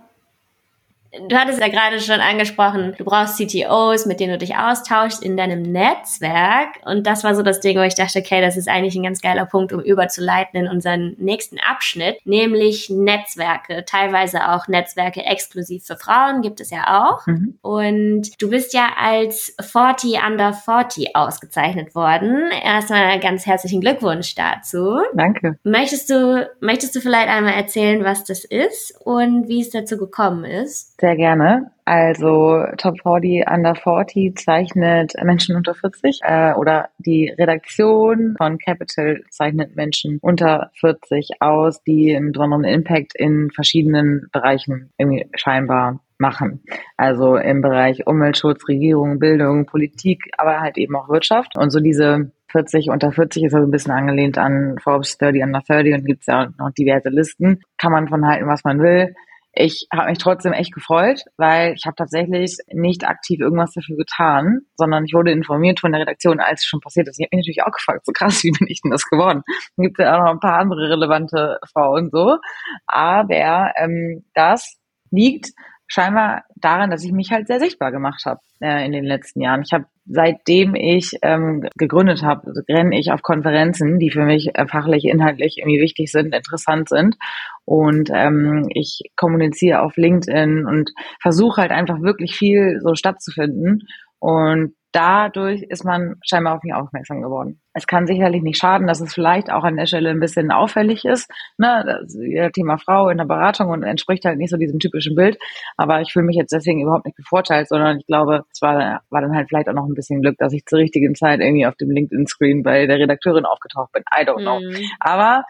Du 1.27 1.35
hattest 1.35 1.59
ja 1.59 1.67
gerade 1.67 1.99
schon 1.99 2.19
angesprochen, 2.19 2.93
du 2.97 3.03
brauchst 3.03 3.37
CTOs, 3.37 4.05
mit 4.05 4.19
denen 4.19 4.33
du 4.33 4.37
dich 4.37 4.55
austauschst 4.55 5.23
in 5.23 5.37
deinem 5.37 5.61
Netzwerk. 5.61 6.79
Und 6.85 7.07
das 7.07 7.23
war 7.23 7.35
so 7.35 7.43
das 7.43 7.59
Ding, 7.59 7.77
wo 7.77 7.81
ich 7.81 7.95
dachte, 7.95 8.19
okay, 8.19 8.41
das 8.41 8.57
ist 8.57 8.67
eigentlich 8.67 8.95
ein 8.95 9.03
ganz 9.03 9.21
geiler 9.21 9.45
Punkt, 9.45 9.73
um 9.73 9.79
überzuleiten 9.79 10.65
in 10.65 10.67
unseren 10.69 11.15
nächsten 11.17 11.57
Abschnitt, 11.59 12.17
nämlich 12.25 12.89
Netzwerke. 12.89 13.83
Teilweise 13.85 14.49
auch 14.49 14.67
Netzwerke 14.67 15.23
exklusiv 15.23 15.85
für 15.85 15.97
Frauen 15.97 16.41
gibt 16.41 16.59
es 16.59 16.69
ja 16.69 17.01
auch. 17.01 17.25
Mhm. 17.27 17.57
Und 17.61 18.41
du 18.41 18.49
bist 18.49 18.73
ja 18.73 18.89
als 18.99 19.55
40 19.59 20.19
under 20.25 20.53
40 20.53 21.15
ausgezeichnet 21.15 21.95
worden. 21.95 22.51
Erstmal 22.63 23.19
ganz 23.19 23.45
herzlichen 23.45 23.81
Glückwunsch 23.81 24.35
dazu. 24.35 24.97
Danke. 25.13 25.57
Möchtest 25.63 26.09
du, 26.09 26.49
möchtest 26.59 26.95
du 26.95 27.01
vielleicht 27.01 27.29
einmal 27.29 27.53
erzählen, 27.53 28.03
was 28.03 28.23
das 28.23 28.43
ist 28.45 28.93
und 29.03 29.47
wie 29.47 29.61
es 29.61 29.69
dazu 29.69 29.97
gekommen 29.97 30.43
ist? 30.43 30.97
Sehr 31.07 31.15
gerne. 31.15 31.71
Also 31.85 32.65
Top 32.75 32.99
40 33.01 33.49
Under 33.49 33.75
40 33.75 34.35
zeichnet 34.35 35.13
Menschen 35.23 35.55
unter 35.55 35.73
40 35.73 36.19
äh, 36.21 36.51
oder 36.51 36.89
die 36.97 37.29
Redaktion 37.29 38.35
von 38.37 38.57
Capital 38.57 39.21
zeichnet 39.29 39.77
Menschen 39.77 40.19
unter 40.21 40.69
40 40.81 41.29
aus, 41.39 41.81
die 41.83 42.13
einen 42.13 42.33
besonderen 42.33 42.65
Impact 42.65 43.15
in 43.15 43.51
verschiedenen 43.51 44.27
Bereichen 44.33 44.91
irgendwie 44.97 45.29
scheinbar 45.33 46.01
machen. 46.17 46.61
Also 46.97 47.37
im 47.37 47.61
Bereich 47.61 48.05
Umweltschutz, 48.05 48.67
Regierung, 48.67 49.17
Bildung, 49.19 49.65
Politik, 49.65 50.29
aber 50.37 50.59
halt 50.59 50.77
eben 50.77 50.93
auch 50.97 51.07
Wirtschaft. 51.07 51.57
Und 51.57 51.69
so 51.69 51.79
diese 51.79 52.33
40 52.51 52.89
unter 52.89 53.13
40 53.13 53.45
ist 53.45 53.53
also 53.53 53.65
ein 53.65 53.71
bisschen 53.71 53.93
angelehnt 53.93 54.37
an 54.37 54.75
Forbes 54.83 55.17
30 55.19 55.41
under 55.41 55.61
30 55.65 55.93
und 55.93 56.05
gibt 56.05 56.23
es 56.23 56.27
ja 56.27 56.49
noch 56.59 56.71
diverse 56.71 57.07
Listen. 57.07 57.61
Kann 57.77 57.93
man 57.93 58.09
von 58.09 58.27
halten, 58.27 58.47
was 58.47 58.65
man 58.65 58.81
will 58.81 59.15
ich 59.59 59.87
habe 59.91 60.09
mich 60.09 60.19
trotzdem 60.19 60.53
echt 60.53 60.73
gefreut, 60.73 61.21
weil 61.37 61.73
ich 61.73 61.85
habe 61.85 61.95
tatsächlich 61.95 62.57
nicht 62.71 63.07
aktiv 63.07 63.39
irgendwas 63.39 63.73
dafür 63.73 63.97
getan, 63.97 64.61
sondern 64.75 65.05
ich 65.05 65.13
wurde 65.13 65.31
informiert 65.31 65.79
von 65.79 65.91
der 65.91 66.01
Redaktion, 66.01 66.39
als 66.39 66.61
es 66.61 66.67
schon 66.67 66.79
passiert 66.79 67.07
ist. 67.07 67.19
Ich 67.19 67.25
habe 67.25 67.35
mich 67.35 67.45
natürlich 67.45 67.63
auch 67.63 67.71
gefragt, 67.71 68.05
so 68.05 68.11
krass, 68.11 68.43
wie 68.43 68.51
bin 68.51 68.67
ich 68.67 68.81
denn 68.81 68.91
das 68.91 69.03
geworden? 69.03 69.41
Gibt 69.77 69.99
ja 69.99 70.15
auch 70.15 70.25
noch 70.25 70.31
ein 70.31 70.39
paar 70.39 70.59
andere 70.59 70.89
relevante 70.89 71.59
Frauen 71.71 72.09
so. 72.11 72.37
Aber 72.85 73.73
ähm, 73.77 74.25
das 74.33 74.77
liegt 75.11 75.51
scheinbar 75.87 76.43
daran, 76.55 76.91
dass 76.91 77.03
ich 77.03 77.11
mich 77.11 77.31
halt 77.31 77.47
sehr 77.47 77.59
sichtbar 77.59 77.91
gemacht 77.91 78.25
habe 78.25 78.39
äh, 78.61 78.85
in 78.85 78.91
den 78.91 79.05
letzten 79.05 79.41
Jahren. 79.41 79.61
Ich 79.61 79.73
habe 79.73 79.85
seitdem 80.05 80.75
ich 80.75 81.17
ähm, 81.21 81.67
gegründet 81.75 82.23
habe, 82.23 82.51
renne 82.69 82.97
ich 82.97 83.11
auf 83.11 83.21
Konferenzen, 83.21 83.99
die 83.99 84.09
für 84.09 84.23
mich 84.23 84.55
äh, 84.55 84.67
fachlich, 84.67 85.05
inhaltlich 85.05 85.57
irgendwie 85.57 85.81
wichtig 85.81 86.11
sind, 86.11 86.33
interessant 86.33 86.89
sind. 86.89 87.17
Und 87.65 88.09
ähm, 88.13 88.67
ich 88.73 89.01
kommuniziere 89.15 89.81
auf 89.81 89.97
LinkedIn 89.97 90.65
und 90.65 90.91
versuche 91.21 91.61
halt 91.61 91.71
einfach 91.71 92.01
wirklich 92.01 92.35
viel 92.35 92.79
so 92.81 92.95
stattzufinden. 92.95 93.87
Und 94.19 94.73
dadurch 94.91 95.63
ist 95.63 95.83
man 95.83 96.15
scheinbar 96.23 96.55
auf 96.55 96.63
mich 96.63 96.73
aufmerksam 96.73 97.21
geworden. 97.21 97.61
Es 97.73 97.87
kann 97.87 98.07
sicherlich 98.07 98.41
nicht 98.41 98.57
schaden, 98.57 98.87
dass 98.87 99.01
es 99.01 99.13
vielleicht 99.13 99.51
auch 99.51 99.63
an 99.63 99.75
der 99.75 99.85
Stelle 99.85 100.09
ein 100.09 100.19
bisschen 100.19 100.51
auffällig 100.51 101.05
ist. 101.05 101.29
Ne? 101.57 101.83
Das 101.85 102.17
Thema 102.53 102.77
Frau 102.77 103.09
in 103.09 103.17
der 103.17 103.25
Beratung 103.25 103.69
und 103.69 103.83
entspricht 103.83 104.25
halt 104.25 104.37
nicht 104.37 104.49
so 104.49 104.57
diesem 104.57 104.79
typischen 104.79 105.15
Bild. 105.15 105.37
Aber 105.75 106.01
ich 106.01 106.11
fühle 106.11 106.25
mich 106.25 106.35
jetzt 106.35 106.51
deswegen 106.53 106.81
überhaupt 106.81 107.05
nicht 107.05 107.17
bevorteilt, 107.17 107.67
sondern 107.67 107.99
ich 107.99 108.07
glaube, 108.07 108.43
es 108.51 108.61
war, 108.61 109.01
war 109.09 109.21
dann 109.21 109.35
halt 109.35 109.49
vielleicht 109.49 109.69
auch 109.69 109.73
noch 109.73 109.85
ein 109.85 109.93
bisschen 109.93 110.21
Glück, 110.21 110.37
dass 110.37 110.53
ich 110.53 110.65
zur 110.65 110.79
richtigen 110.79 111.15
Zeit 111.15 111.41
irgendwie 111.41 111.65
auf 111.65 111.75
dem 111.75 111.91
LinkedIn-Screen 111.91 112.63
bei 112.63 112.87
der 112.87 112.97
Redakteurin 112.97 113.45
aufgetaucht 113.45 113.91
bin. 113.91 114.03
I 114.17 114.23
don't 114.23 114.41
know. 114.41 114.59
Mhm. 114.59 114.89
Aber 114.99 115.43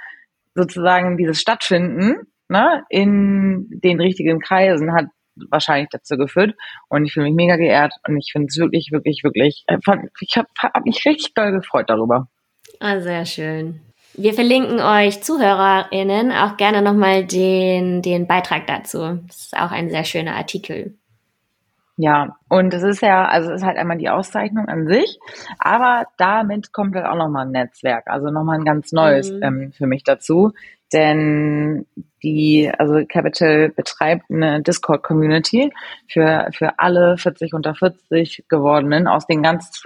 sozusagen 0.55 1.17
dieses 1.17 1.39
Stattfinden 1.39 2.27
ne, 2.49 2.83
in 2.89 3.67
den 3.69 3.99
richtigen 3.99 4.39
Kreisen 4.39 4.93
hat 4.93 5.05
wahrscheinlich 5.49 5.89
dazu 5.89 6.17
geführt. 6.17 6.55
Und 6.89 7.05
ich 7.05 7.13
fühle 7.13 7.27
mich 7.27 7.35
mega 7.35 7.55
geehrt 7.55 7.93
und 8.07 8.17
ich 8.17 8.31
finde 8.31 8.47
es 8.47 8.57
wirklich, 8.57 8.91
wirklich, 8.91 9.23
wirklich, 9.23 9.63
äh, 9.67 9.77
ich 10.19 10.37
habe 10.37 10.47
hab 10.61 10.85
mich 10.85 11.05
richtig 11.05 11.33
doll 11.33 11.51
gefreut 11.51 11.89
darüber. 11.89 12.27
Ah, 12.79 12.99
sehr 12.99 13.25
schön. 13.25 13.81
Wir 14.13 14.33
verlinken 14.33 14.79
euch 14.79 15.21
ZuhörerInnen 15.21 16.31
auch 16.31 16.57
gerne 16.57 16.81
nochmal 16.81 17.25
den, 17.25 18.01
den 18.01 18.25
Beitrag 18.25 18.65
dazu. 18.65 19.19
Das 19.27 19.37
ist 19.37 19.57
auch 19.57 19.71
ein 19.71 19.89
sehr 19.91 20.05
schöner 20.05 20.35
Artikel. 20.35 20.97
Ja, 21.99 22.37
und 22.47 22.73
es 22.75 22.83
ist 22.83 23.01
ja, 23.01 23.25
also 23.25 23.51
es 23.51 23.61
ist 23.61 23.65
halt 23.65 23.77
einmal 23.77 23.97
die 23.97 24.09
Auszeichnung 24.09 24.67
an 24.67 24.87
sich, 24.87 25.17
aber 25.57 26.05
damit 26.17 26.71
kommt 26.71 26.95
halt 26.95 27.07
auch 27.07 27.15
nochmal 27.15 27.47
ein 27.47 27.51
Netzwerk, 27.51 28.05
also 28.05 28.29
nochmal 28.29 28.59
ein 28.59 28.65
ganz 28.65 28.91
neues 28.91 29.31
mhm. 29.31 29.43
ähm, 29.43 29.71
für 29.71 29.87
mich 29.87 30.03
dazu. 30.03 30.53
Denn 30.93 31.85
die, 32.23 32.71
also 32.77 33.05
Capital 33.07 33.69
betreibt 33.69 34.23
eine 34.31 34.61
Discord-Community 34.61 35.71
für, 36.09 36.47
für 36.51 36.79
alle 36.79 37.17
40 37.17 37.53
unter 37.53 37.75
40 37.75 38.45
gewordenen 38.49 39.07
aus 39.07 39.27
den 39.27 39.43
ganz, 39.43 39.83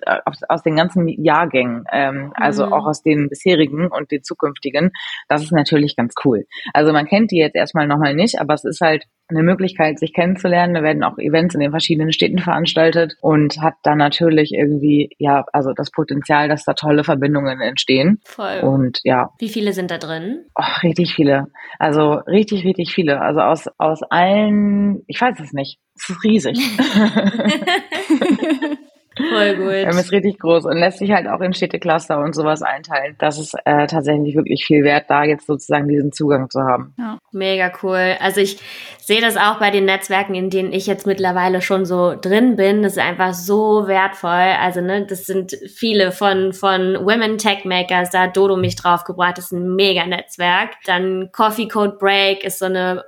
aus 0.47 0.63
den 0.63 0.75
ganzen 0.75 1.07
Jahrgängen, 1.07 1.85
ähm, 1.91 2.31
also 2.35 2.67
mhm. 2.67 2.73
auch 2.73 2.85
aus 2.85 3.01
den 3.01 3.29
bisherigen 3.29 3.87
und 3.87 4.11
den 4.11 4.23
zukünftigen. 4.23 4.91
Das 5.27 5.43
ist 5.43 5.51
natürlich 5.51 5.95
ganz 5.95 6.13
cool. 6.23 6.45
Also 6.73 6.93
man 6.93 7.05
kennt 7.05 7.31
die 7.31 7.37
jetzt 7.37 7.55
erstmal 7.55 7.87
nochmal 7.87 8.13
nicht, 8.13 8.39
aber 8.39 8.53
es 8.53 8.63
ist 8.63 8.81
halt 8.81 9.05
eine 9.31 9.43
Möglichkeit, 9.43 9.99
sich 9.99 10.13
kennenzulernen. 10.13 10.73
Da 10.73 10.83
werden 10.83 11.03
auch 11.03 11.17
Events 11.17 11.55
in 11.55 11.61
den 11.61 11.71
verschiedenen 11.71 12.11
Städten 12.11 12.39
veranstaltet 12.39 13.13
und 13.21 13.61
hat 13.61 13.75
dann 13.83 13.97
natürlich 13.97 14.51
irgendwie, 14.53 15.09
ja, 15.17 15.45
also 15.53 15.73
das 15.73 15.91
Potenzial, 15.91 16.47
dass 16.47 16.65
da 16.65 16.73
tolle 16.73 17.03
Verbindungen 17.03 17.61
entstehen. 17.61 18.19
Voll. 18.23 18.59
Und 18.61 18.99
ja. 19.03 19.29
Wie 19.39 19.49
viele 19.49 19.73
sind 19.73 19.91
da 19.91 19.97
drin? 19.97 20.45
Oh, 20.55 20.63
richtig 20.83 21.13
viele. 21.13 21.47
Also 21.79 22.13
richtig, 22.13 22.63
richtig 22.63 22.93
viele. 22.93 23.21
Also 23.21 23.41
aus, 23.41 23.67
aus 23.77 24.03
allen, 24.03 25.03
ich 25.07 25.19
weiß 25.19 25.39
es 25.39 25.53
nicht. 25.53 25.79
Es 25.95 26.09
ist 26.09 26.23
riesig. 26.23 26.57
Voll 29.17 29.55
gut. 29.57 29.73
Ähm, 29.73 29.89
ist 29.89 30.11
richtig 30.11 30.39
groß 30.39 30.65
und 30.65 30.77
lässt 30.77 30.99
sich 30.99 31.11
halt 31.11 31.27
auch 31.27 31.41
in 31.41 31.53
Städtecluster 31.53 32.19
und 32.19 32.33
sowas 32.33 32.61
einteilen. 32.61 33.15
Das 33.19 33.39
ist 33.39 33.55
äh, 33.65 33.87
tatsächlich 33.87 34.35
wirklich 34.35 34.65
viel 34.65 34.83
wert, 34.83 35.05
da 35.09 35.23
jetzt 35.23 35.47
sozusagen 35.47 35.87
diesen 35.87 36.11
Zugang 36.11 36.49
zu 36.49 36.61
haben. 36.61 36.93
Ja. 36.97 37.17
Mega 37.31 37.71
cool. 37.83 38.15
Also 38.19 38.39
ich 38.39 38.57
sehe 38.99 39.21
das 39.21 39.35
auch 39.35 39.59
bei 39.59 39.69
den 39.69 39.85
Netzwerken, 39.85 40.35
in 40.35 40.49
denen 40.49 40.71
ich 40.71 40.87
jetzt 40.87 41.05
mittlerweile 41.05 41.61
schon 41.61 41.85
so 41.85 42.15
drin 42.19 42.55
bin. 42.55 42.83
Das 42.83 42.93
ist 42.93 42.99
einfach 42.99 43.33
so 43.33 43.87
wertvoll. 43.87 44.29
Also 44.31 44.81
ne, 44.81 45.05
das 45.05 45.25
sind 45.25 45.57
viele 45.75 46.11
von 46.11 46.53
von 46.53 46.95
Women 47.05 47.37
Tech 47.37 47.65
Makers. 47.65 48.11
Da 48.11 48.23
hat 48.23 48.37
Dodo 48.37 48.55
mich 48.55 48.75
draufgebracht. 48.75 49.37
Das 49.37 49.45
ist 49.45 49.51
ein 49.51 49.75
mega 49.75 50.05
Netzwerk. 50.05 50.71
Dann 50.85 51.29
Coffee 51.31 51.67
Code 51.67 51.97
Break 51.99 52.43
ist 52.43 52.59
so 52.59 52.65
eine 52.65 53.03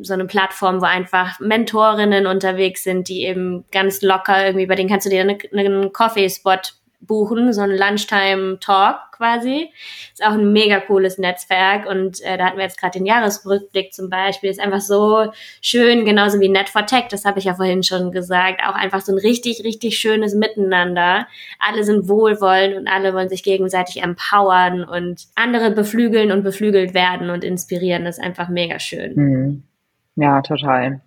so 0.00 0.12
eine 0.12 0.26
Plattform, 0.26 0.80
wo 0.80 0.84
einfach 0.84 1.40
Mentorinnen 1.40 2.26
unterwegs 2.26 2.84
sind, 2.84 3.08
die 3.08 3.22
eben 3.22 3.64
ganz 3.72 4.02
locker 4.02 4.44
irgendwie, 4.46 4.66
bei 4.66 4.74
denen 4.74 4.88
kannst 4.88 5.06
du 5.06 5.10
dir 5.10 5.20
einen, 5.22 5.92
Coffee-Spot 5.92 6.60
buchen, 7.06 7.52
so 7.52 7.60
ein 7.60 7.70
Lunchtime-Talk 7.70 9.12
quasi. 9.12 9.70
Ist 10.12 10.24
auch 10.24 10.32
ein 10.32 10.52
mega 10.52 10.80
cooles 10.80 11.18
Netzwerk 11.18 11.86
und 11.86 12.20
äh, 12.22 12.36
da 12.38 12.46
hatten 12.46 12.56
wir 12.56 12.64
jetzt 12.64 12.80
gerade 12.80 12.98
den 12.98 13.06
Jahresrückblick 13.06 13.92
zum 13.92 14.08
Beispiel. 14.10 14.50
Ist 14.50 14.60
einfach 14.60 14.80
so 14.80 15.32
schön, 15.60 16.04
genauso 16.04 16.40
wie 16.40 16.48
Net 16.48 16.68
for 16.68 16.86
Tech, 16.86 17.04
das 17.10 17.24
habe 17.24 17.38
ich 17.38 17.44
ja 17.44 17.54
vorhin 17.54 17.82
schon 17.82 18.10
gesagt. 18.12 18.60
Auch 18.66 18.74
einfach 18.74 19.00
so 19.00 19.12
ein 19.12 19.18
richtig, 19.18 19.64
richtig 19.64 19.98
schönes 19.98 20.34
Miteinander. 20.34 21.26
Alle 21.58 21.84
sind 21.84 22.08
wohlwollend 22.08 22.76
und 22.76 22.88
alle 22.88 23.14
wollen 23.14 23.28
sich 23.28 23.42
gegenseitig 23.42 24.02
empowern 24.02 24.84
und 24.84 25.26
andere 25.34 25.70
beflügeln 25.70 26.32
und 26.32 26.42
beflügelt 26.42 26.94
werden 26.94 27.30
und 27.30 27.44
inspirieren. 27.44 28.04
Das 28.04 28.18
ist 28.18 28.24
einfach 28.24 28.48
mega 28.48 28.78
schön. 28.78 29.14
Mhm. 29.14 29.62
Ja, 30.16 30.42
total. 30.42 31.00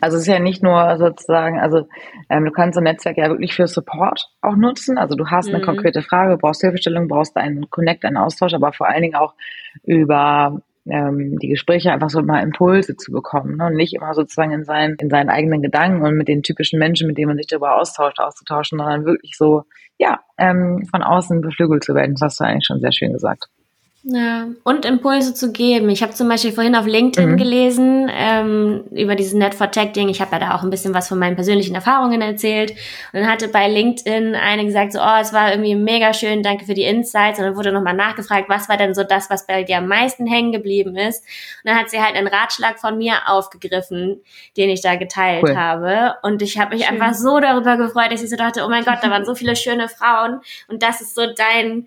Also 0.00 0.16
es 0.16 0.24
ist 0.24 0.28
ja 0.28 0.38
nicht 0.38 0.62
nur 0.62 0.96
sozusagen, 0.98 1.58
also 1.58 1.86
ähm, 2.28 2.44
du 2.44 2.50
kannst 2.50 2.74
so 2.74 2.80
ein 2.80 2.84
Netzwerk 2.84 3.16
ja 3.16 3.28
wirklich 3.28 3.54
für 3.54 3.66
Support 3.66 4.28
auch 4.42 4.56
nutzen. 4.56 4.98
Also 4.98 5.16
du 5.16 5.26
hast 5.28 5.48
eine 5.48 5.58
mhm. 5.58 5.64
konkrete 5.64 6.02
Frage, 6.02 6.36
brauchst 6.36 6.60
Hilfestellung, 6.60 7.08
brauchst 7.08 7.36
einen 7.36 7.70
Connect, 7.70 8.04
einen 8.04 8.18
Austausch, 8.18 8.52
aber 8.52 8.72
vor 8.72 8.88
allen 8.88 9.02
Dingen 9.02 9.14
auch 9.14 9.34
über 9.84 10.60
ähm, 10.86 11.38
die 11.38 11.48
Gespräche 11.48 11.92
einfach 11.92 12.10
so 12.10 12.22
mal 12.22 12.42
Impulse 12.42 12.96
zu 12.96 13.12
bekommen 13.12 13.56
ne? 13.56 13.66
und 13.66 13.74
nicht 13.74 13.94
immer 13.94 14.14
sozusagen 14.14 14.52
in 14.52 14.64
seinen, 14.64 14.96
in 14.96 15.08
seinen 15.08 15.30
eigenen 15.30 15.62
Gedanken 15.62 16.02
und 16.02 16.16
mit 16.16 16.28
den 16.28 16.42
typischen 16.42 16.78
Menschen, 16.78 17.06
mit 17.06 17.16
denen 17.16 17.28
man 17.28 17.36
sich 17.36 17.46
darüber 17.46 17.76
austauscht, 17.80 18.18
auszutauschen, 18.18 18.78
sondern 18.78 19.04
wirklich 19.04 19.36
so, 19.36 19.62
ja, 19.98 20.20
ähm, 20.38 20.86
von 20.90 21.02
außen 21.02 21.40
beflügelt 21.40 21.84
zu 21.84 21.94
werden. 21.94 22.14
Das 22.14 22.22
hast 22.22 22.40
du 22.40 22.44
eigentlich 22.44 22.66
schon 22.66 22.80
sehr 22.80 22.92
schön 22.92 23.12
gesagt. 23.12 23.48
Ja, 24.04 24.48
und 24.64 24.84
Impulse 24.84 25.32
zu 25.32 25.52
geben. 25.52 25.88
Ich 25.88 26.02
habe 26.02 26.12
zum 26.12 26.28
Beispiel 26.28 26.50
vorhin 26.50 26.74
auf 26.74 26.86
LinkedIn 26.86 27.32
mhm. 27.32 27.36
gelesen 27.36 28.10
ähm, 28.12 28.82
über 28.90 29.14
dieses 29.14 29.32
Net 29.32 29.54
for 29.54 29.70
Tech 29.70 29.92
Ding. 29.92 30.08
Ich 30.08 30.20
habe 30.20 30.32
ja 30.32 30.38
da 30.40 30.56
auch 30.56 30.64
ein 30.64 30.70
bisschen 30.70 30.92
was 30.92 31.06
von 31.06 31.20
meinen 31.20 31.36
persönlichen 31.36 31.76
Erfahrungen 31.76 32.20
erzählt. 32.20 32.72
Und 32.72 33.20
dann 33.20 33.28
hatte 33.28 33.46
bei 33.46 33.68
LinkedIn 33.68 34.34
eine 34.34 34.64
gesagt, 34.64 34.92
so, 34.92 34.98
oh, 34.98 35.20
es 35.20 35.32
war 35.32 35.52
irgendwie 35.52 35.76
mega 35.76 36.12
schön, 36.14 36.42
danke 36.42 36.64
für 36.64 36.74
die 36.74 36.82
Insights. 36.82 37.38
Und 37.38 37.44
dann 37.44 37.56
wurde 37.56 37.70
nochmal 37.70 37.94
nachgefragt, 37.94 38.48
was 38.48 38.68
war 38.68 38.76
denn 38.76 38.92
so 38.92 39.04
das, 39.04 39.30
was 39.30 39.46
bei 39.46 39.62
dir 39.62 39.78
am 39.78 39.86
meisten 39.86 40.26
hängen 40.26 40.50
geblieben 40.50 40.96
ist. 40.96 41.22
Und 41.62 41.70
dann 41.70 41.78
hat 41.78 41.88
sie 41.88 42.02
halt 42.02 42.16
einen 42.16 42.26
Ratschlag 42.26 42.80
von 42.80 42.98
mir 42.98 43.14
aufgegriffen, 43.28 44.20
den 44.56 44.68
ich 44.68 44.80
da 44.80 44.96
geteilt 44.96 45.44
cool. 45.44 45.56
habe. 45.56 46.16
Und 46.24 46.42
ich 46.42 46.58
habe 46.58 46.74
mich 46.74 46.86
schön. 46.86 47.00
einfach 47.00 47.14
so 47.14 47.38
darüber 47.38 47.76
gefreut, 47.76 48.10
dass 48.10 48.24
ich 48.24 48.30
so 48.30 48.36
dachte, 48.36 48.64
oh 48.66 48.68
mein 48.68 48.84
Gott, 48.84 48.98
da 49.00 49.10
waren 49.10 49.24
so 49.24 49.36
viele 49.36 49.54
schöne 49.54 49.88
Frauen. 49.88 50.40
Und 50.66 50.82
das 50.82 51.00
ist 51.00 51.14
so 51.14 51.22
dein 51.36 51.86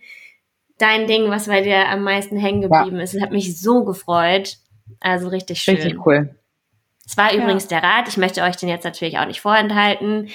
dein 0.78 1.08
Ding, 1.08 1.30
was 1.30 1.48
bei 1.48 1.62
dir 1.62 1.88
am 1.90 2.04
meisten 2.04 2.38
hängen 2.38 2.62
geblieben 2.62 2.98
ja. 2.98 3.04
ist. 3.04 3.14
Es 3.14 3.22
hat 3.22 3.32
mich 3.32 3.60
so 3.60 3.84
gefreut. 3.84 4.58
Also 5.00 5.30
richtig 5.30 5.62
schön. 5.62 5.76
Richtig 5.76 6.06
cool. 6.06 6.36
Es 7.08 7.18
war 7.18 7.34
ja. 7.34 7.42
übrigens 7.42 7.68
der 7.68 7.84
Rat, 7.84 8.08
ich 8.08 8.18
möchte 8.18 8.42
euch 8.42 8.56
den 8.56 8.68
jetzt 8.70 8.84
natürlich 8.84 9.20
auch 9.20 9.28
nicht 9.28 9.42
vorenthalten, 9.42 10.30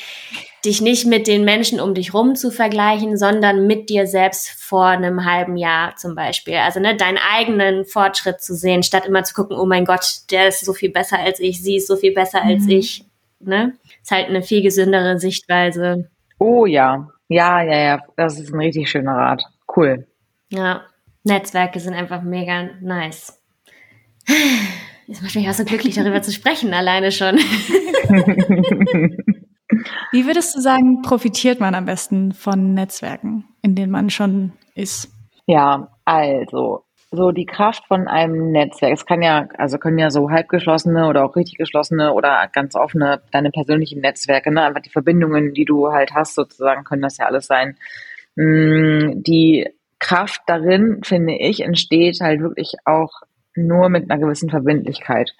dich 0.65 0.81
nicht 0.81 1.05
mit 1.07 1.27
den 1.27 1.45
Menschen 1.45 1.81
um 1.81 1.95
dich 1.95 2.15
rum 2.15 2.37
zu 2.37 2.51
vergleichen, 2.51 3.17
sondern 3.17 3.67
mit 3.67 3.91
dir 3.91 4.07
selbst 4.07 4.51
vor 4.51 4.87
einem 4.87 5.25
halben 5.25 5.57
Jahr 5.57 5.97
zum 5.97 6.15
Beispiel. 6.15 6.57
Also 6.57 6.79
ne, 6.79 6.97
deinen 6.97 7.19
eigenen 7.19 7.85
Fortschritt 7.87 8.41
zu 8.41 8.55
sehen, 8.55 8.85
statt 8.85 9.07
immer 9.07 9.25
zu 9.25 9.35
gucken, 9.35 9.57
oh 9.57 9.67
mein 9.67 9.85
Gott, 9.85 10.31
der 10.31 10.49
ist 10.49 10.65
so 10.65 10.73
viel 10.73 10.91
besser 10.91 11.19
als 11.19 11.41
ich, 11.41 11.61
sie 11.61 11.77
ist 11.77 11.89
so 11.89 11.97
viel 11.97 12.15
besser 12.15 12.45
mhm. 12.45 12.51
als 12.51 12.67
ich. 12.69 13.05
Ne? 13.41 13.75
Ist 14.01 14.13
halt 14.13 14.29
eine 14.29 14.43
viel 14.43 14.63
gesündere 14.63 15.19
Sichtweise. 15.19 16.09
Oh 16.39 16.67
ja, 16.67 17.09
ja, 17.29 17.63
ja, 17.63 17.79
ja, 17.79 18.01
das 18.17 18.39
ist 18.39 18.53
ein 18.53 18.61
richtig 18.61 18.89
schöner 18.89 19.17
Rat. 19.17 19.43
Cool. 19.75 20.07
Ja, 20.51 20.83
Netzwerke 21.25 21.81
sind 21.81 21.95
einfach 21.95 22.23
mega 22.23 22.71
nice. 22.81 23.41
Jetzt 25.07 25.23
macht 25.23 25.35
mich 25.35 25.49
auch 25.49 25.55
so 25.55 25.65
glücklich, 25.65 25.95
darüber 25.95 26.21
zu 26.23 26.33
sprechen, 26.33 26.75
alleine 26.75 27.11
schon. 27.13 27.37
Wie 30.13 30.27
würdest 30.27 30.57
du 30.57 30.61
sagen, 30.61 31.03
profitiert 31.03 31.61
man 31.61 31.75
am 31.75 31.87
besten 31.87 32.33
von 32.33 32.75
Netzwerken, 32.75 33.45
in 33.63 33.75
denen 33.75 33.93
man 33.93 34.11
schon 34.11 34.53
ist? 34.75 35.09
Ja, 35.47 35.89
also 36.05 36.85
so 37.13 37.33
die 37.33 37.47
Kraft 37.47 37.87
von 37.87 38.07
einem 38.07 38.53
Netzwerk. 38.53 38.93
Es 38.93 39.05
kann 39.05 39.23
ja, 39.23 39.49
also 39.59 39.79
können 39.79 39.99
ja 39.99 40.11
so 40.11 40.31
halbgeschlossene 40.31 41.09
oder 41.09 41.25
auch 41.25 41.35
richtig 41.35 41.59
geschlossene 41.59 42.13
oder 42.13 42.49
ganz 42.53 42.77
offene 42.77 43.21
deine 43.33 43.51
persönlichen 43.51 44.01
Netzwerke, 44.01 44.53
ne? 44.53 44.63
Einfach 44.63 44.83
die 44.83 44.91
Verbindungen, 44.91 45.55
die 45.55 45.65
du 45.65 45.91
halt 45.91 46.13
hast, 46.15 46.35
sozusagen, 46.35 46.85
können 46.85 47.03
das 47.03 47.17
ja 47.19 47.27
alles 47.27 47.47
sein. 47.47 47.77
Mm, 48.37 49.23
die 49.23 49.69
Kraft 50.01 50.41
darin, 50.47 51.03
finde 51.05 51.35
ich, 51.35 51.61
entsteht 51.61 52.19
halt 52.21 52.41
wirklich 52.41 52.75
auch 52.85 53.13
nur 53.55 53.89
mit 53.89 54.11
einer 54.11 54.21
gewissen 54.21 54.51
Verbindlichkeit. 54.51 55.33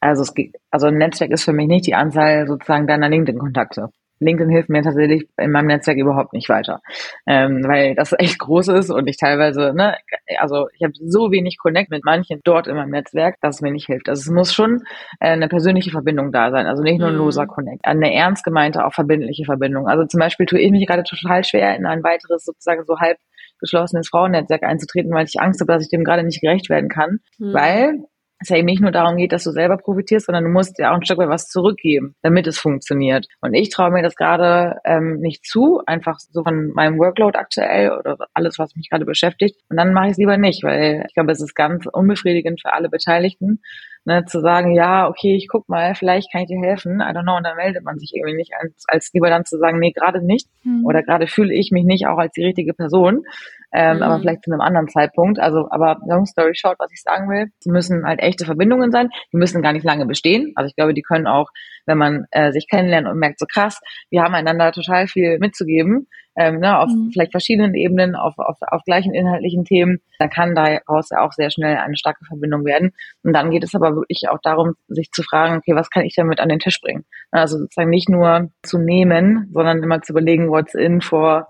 Also 0.00 0.22
es 0.22 0.34
geht, 0.34 0.56
also 0.70 0.88
ein 0.88 0.98
Netzwerk 0.98 1.30
ist 1.30 1.44
für 1.44 1.52
mich 1.52 1.68
nicht 1.68 1.86
die 1.86 1.94
Anzahl 1.94 2.46
sozusagen 2.46 2.86
deiner 2.86 3.08
LinkedIn-Kontakte. 3.08 3.90
LinkedIn 4.20 4.50
hilft 4.50 4.68
mir 4.68 4.82
tatsächlich 4.82 5.26
in 5.38 5.50
meinem 5.50 5.68
Netzwerk 5.68 5.96
überhaupt 5.96 6.34
nicht 6.34 6.48
weiter, 6.50 6.82
ähm, 7.26 7.64
weil 7.66 7.94
das 7.94 8.12
echt 8.18 8.38
groß 8.38 8.68
ist 8.68 8.90
und 8.90 9.06
ich 9.06 9.16
teilweise, 9.16 9.72
ne, 9.74 9.96
also 10.38 10.68
ich 10.74 10.82
habe 10.82 10.92
so 10.94 11.30
wenig 11.30 11.56
Connect 11.58 11.90
mit 11.90 12.04
manchen 12.04 12.40
dort 12.44 12.66
in 12.66 12.76
meinem 12.76 12.90
Netzwerk, 12.90 13.36
dass 13.40 13.56
es 13.56 13.62
mir 13.62 13.72
nicht 13.72 13.86
hilft. 13.86 14.10
Also 14.10 14.20
es 14.20 14.30
muss 14.30 14.52
schon 14.52 14.82
äh, 15.20 15.30
eine 15.30 15.48
persönliche 15.48 15.90
Verbindung 15.90 16.32
da 16.32 16.50
sein, 16.50 16.66
also 16.66 16.82
nicht 16.82 16.98
nur 16.98 17.08
ein 17.08 17.14
mhm. 17.14 17.20
loser 17.20 17.46
Connect, 17.46 17.84
eine 17.86 18.14
ernst 18.14 18.44
gemeinte, 18.44 18.84
auch 18.84 18.92
verbindliche 18.92 19.46
Verbindung. 19.46 19.88
Also 19.88 20.04
zum 20.04 20.20
Beispiel 20.20 20.44
tue 20.44 20.60
ich 20.60 20.70
mich 20.70 20.86
gerade 20.86 21.02
total 21.02 21.42
schwer, 21.42 21.74
in 21.76 21.86
ein 21.86 22.04
weiteres 22.04 22.44
sozusagen 22.44 22.84
so 22.84 22.98
halb 22.98 23.16
geschlossenes 23.60 24.08
Frauennetzwerk 24.08 24.62
einzutreten, 24.62 25.12
weil 25.12 25.26
ich 25.26 25.40
Angst 25.40 25.60
habe, 25.60 25.72
dass 25.72 25.82
ich 25.82 25.90
dem 25.90 26.04
gerade 26.04 26.24
nicht 26.24 26.40
gerecht 26.40 26.68
werden 26.68 26.88
kann, 26.88 27.20
mhm. 27.38 27.52
weil 27.52 27.98
es 28.40 28.48
ja 28.48 28.56
eben 28.56 28.66
nicht 28.66 28.80
nur 28.80 28.90
darum 28.90 29.18
geht, 29.18 29.32
dass 29.32 29.44
du 29.44 29.50
selber 29.50 29.76
profitierst, 29.76 30.26
sondern 30.26 30.44
du 30.44 30.50
musst 30.50 30.78
ja 30.78 30.90
auch 30.90 30.96
ein 30.96 31.04
Stück 31.04 31.18
weit 31.18 31.28
was 31.28 31.48
zurückgeben, 31.48 32.14
damit 32.22 32.46
es 32.46 32.58
funktioniert. 32.58 33.26
Und 33.42 33.52
ich 33.52 33.68
traue 33.68 33.90
mir 33.90 34.02
das 34.02 34.16
gerade 34.16 34.76
ähm, 34.84 35.20
nicht 35.20 35.44
zu, 35.44 35.82
einfach 35.86 36.18
so 36.18 36.42
von 36.42 36.72
meinem 36.72 36.98
Workload 36.98 37.36
aktuell 37.36 37.92
oder 37.92 38.16
alles, 38.32 38.58
was 38.58 38.74
mich 38.76 38.88
gerade 38.88 39.04
beschäftigt. 39.04 39.60
Und 39.68 39.76
dann 39.76 39.92
mache 39.92 40.06
ich 40.06 40.12
es 40.12 40.18
lieber 40.18 40.38
nicht, 40.38 40.62
weil 40.64 41.04
ich 41.06 41.14
glaube, 41.14 41.32
es 41.32 41.42
ist 41.42 41.54
ganz 41.54 41.84
unbefriedigend 41.86 42.62
für 42.62 42.72
alle 42.72 42.88
Beteiligten, 42.88 43.60
ne, 44.04 44.24
zu 44.24 44.40
sagen, 44.40 44.74
ja, 44.74 45.08
okay, 45.08 45.36
ich 45.36 45.48
guck 45.48 45.68
mal, 45.68 45.94
vielleicht 45.94 46.32
kann 46.32 46.42
ich 46.42 46.48
dir 46.48 46.60
helfen, 46.60 47.00
I 47.00 47.12
don't 47.12 47.22
know, 47.22 47.36
und 47.36 47.44
dann 47.44 47.56
meldet 47.56 47.84
man 47.84 47.98
sich 47.98 48.12
irgendwie 48.14 48.36
nicht, 48.36 48.52
als, 48.58 48.84
als 48.88 49.10
lieber 49.12 49.28
dann 49.28 49.44
zu 49.44 49.58
sagen, 49.58 49.78
nee, 49.78 49.92
gerade 49.92 50.24
nicht, 50.24 50.48
mhm. 50.64 50.84
oder 50.84 51.02
gerade 51.02 51.26
fühle 51.26 51.54
ich 51.54 51.70
mich 51.70 51.84
nicht 51.84 52.06
auch 52.06 52.18
als 52.18 52.32
die 52.32 52.44
richtige 52.44 52.74
Person, 52.74 53.24
ähm, 53.72 53.98
mhm. 53.98 54.02
aber 54.02 54.18
vielleicht 54.20 54.44
zu 54.44 54.50
einem 54.50 54.60
anderen 54.60 54.88
Zeitpunkt. 54.88 55.38
Also, 55.38 55.68
aber 55.70 55.98
long 56.06 56.26
story 56.26 56.54
short, 56.54 56.78
was 56.78 56.92
ich 56.92 57.02
sagen 57.02 57.28
will, 57.28 57.46
es 57.60 57.66
müssen 57.66 58.04
halt 58.04 58.20
echte 58.20 58.44
Verbindungen 58.44 58.90
sein, 58.90 59.10
die 59.32 59.36
müssen 59.36 59.62
gar 59.62 59.72
nicht 59.72 59.84
lange 59.84 60.06
bestehen. 60.06 60.52
Also 60.56 60.68
ich 60.68 60.76
glaube, 60.76 60.94
die 60.94 61.02
können 61.02 61.26
auch, 61.26 61.50
wenn 61.90 61.98
man 61.98 62.24
äh, 62.30 62.52
sich 62.52 62.68
kennenlernt 62.68 63.08
und 63.08 63.18
merkt, 63.18 63.40
so 63.40 63.46
krass, 63.46 63.80
wir 64.10 64.22
haben 64.22 64.34
einander 64.34 64.70
total 64.70 65.08
viel 65.08 65.38
mitzugeben, 65.38 66.06
ähm, 66.36 66.60
ne, 66.60 66.78
auf 66.78 66.90
mhm. 66.90 67.10
vielleicht 67.12 67.32
verschiedenen 67.32 67.74
Ebenen, 67.74 68.14
auf, 68.14 68.38
auf, 68.38 68.56
auf 68.60 68.82
gleichen 68.84 69.12
inhaltlichen 69.14 69.64
Themen, 69.64 69.98
dann 70.18 70.30
kann 70.30 70.54
daraus 70.54 71.10
ja 71.10 71.22
auch 71.22 71.32
sehr 71.32 71.50
schnell 71.50 71.76
eine 71.76 71.96
starke 71.96 72.24
Verbindung 72.24 72.64
werden. 72.64 72.92
Und 73.24 73.32
dann 73.32 73.50
geht 73.50 73.64
es 73.64 73.74
aber 73.74 73.96
wirklich 73.96 74.28
auch 74.28 74.38
darum, 74.42 74.74
sich 74.88 75.10
zu 75.10 75.22
fragen, 75.22 75.56
okay, 75.56 75.74
was 75.74 75.90
kann 75.90 76.04
ich 76.04 76.14
damit 76.14 76.40
an 76.40 76.48
den 76.48 76.60
Tisch 76.60 76.80
bringen? 76.80 77.04
Also 77.32 77.58
sozusagen 77.58 77.90
nicht 77.90 78.08
nur 78.08 78.50
zu 78.62 78.78
nehmen, 78.78 79.50
sondern 79.52 79.82
immer 79.82 80.02
zu 80.02 80.12
überlegen, 80.12 80.48
what's 80.48 80.74
in 80.74 81.00
for 81.00 81.48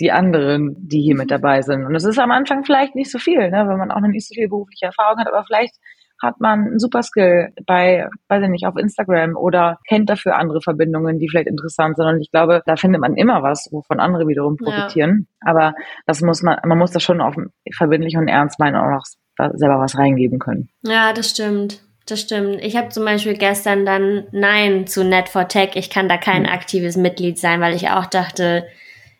die 0.00 0.12
anderen, 0.12 0.76
die 0.78 1.00
hier 1.00 1.16
mit 1.16 1.30
dabei 1.30 1.62
sind. 1.62 1.84
Und 1.84 1.94
es 1.94 2.04
ist 2.04 2.18
am 2.18 2.30
Anfang 2.30 2.64
vielleicht 2.64 2.94
nicht 2.94 3.10
so 3.10 3.18
viel, 3.18 3.50
ne, 3.50 3.66
wenn 3.68 3.78
man 3.78 3.90
auch 3.90 4.00
noch 4.00 4.08
nicht 4.08 4.28
so 4.28 4.34
viel 4.34 4.48
berufliche 4.48 4.86
Erfahrung 4.86 5.18
hat, 5.18 5.28
aber 5.28 5.44
vielleicht 5.44 5.74
hat 6.22 6.40
man 6.40 6.60
einen 6.60 6.78
super 6.78 7.02
Skill 7.02 7.48
bei, 7.66 8.08
weiß 8.28 8.42
ich 8.42 8.50
nicht, 8.50 8.66
auf 8.66 8.76
Instagram 8.76 9.36
oder 9.36 9.78
kennt 9.88 10.10
dafür 10.10 10.36
andere 10.36 10.60
Verbindungen, 10.60 11.18
die 11.18 11.28
vielleicht 11.28 11.48
interessant 11.48 11.96
sind. 11.96 12.06
Und 12.06 12.20
ich 12.20 12.30
glaube, 12.30 12.62
da 12.66 12.76
findet 12.76 13.00
man 13.00 13.14
immer 13.14 13.42
was, 13.42 13.68
wovon 13.70 14.00
andere 14.00 14.26
wiederum 14.26 14.56
profitieren. 14.56 15.28
Ja. 15.44 15.52
Aber 15.52 15.74
das 16.06 16.20
muss 16.20 16.42
man, 16.42 16.58
man 16.64 16.78
muss 16.78 16.90
das 16.90 17.02
schon 17.02 17.20
auf 17.20 17.36
verbindlich 17.76 18.16
und 18.16 18.28
ernst 18.28 18.58
meinen 18.58 18.76
und 18.76 18.94
auch 18.94 19.04
selber 19.54 19.78
was 19.78 19.96
reingeben 19.96 20.38
können. 20.38 20.68
Ja, 20.82 21.12
das 21.12 21.30
stimmt. 21.30 21.80
Das 22.06 22.20
stimmt. 22.20 22.62
Ich 22.62 22.76
habe 22.76 22.88
zum 22.88 23.04
Beispiel 23.04 23.34
gestern 23.34 23.84
dann 23.84 24.24
Nein 24.32 24.86
zu 24.86 25.04
net 25.04 25.28
4 25.28 25.48
tech 25.48 25.70
Ich 25.74 25.90
kann 25.90 26.08
da 26.08 26.16
kein 26.16 26.46
hm. 26.46 26.52
aktives 26.52 26.96
Mitglied 26.96 27.38
sein, 27.38 27.60
weil 27.60 27.74
ich 27.74 27.90
auch 27.90 28.06
dachte, 28.06 28.66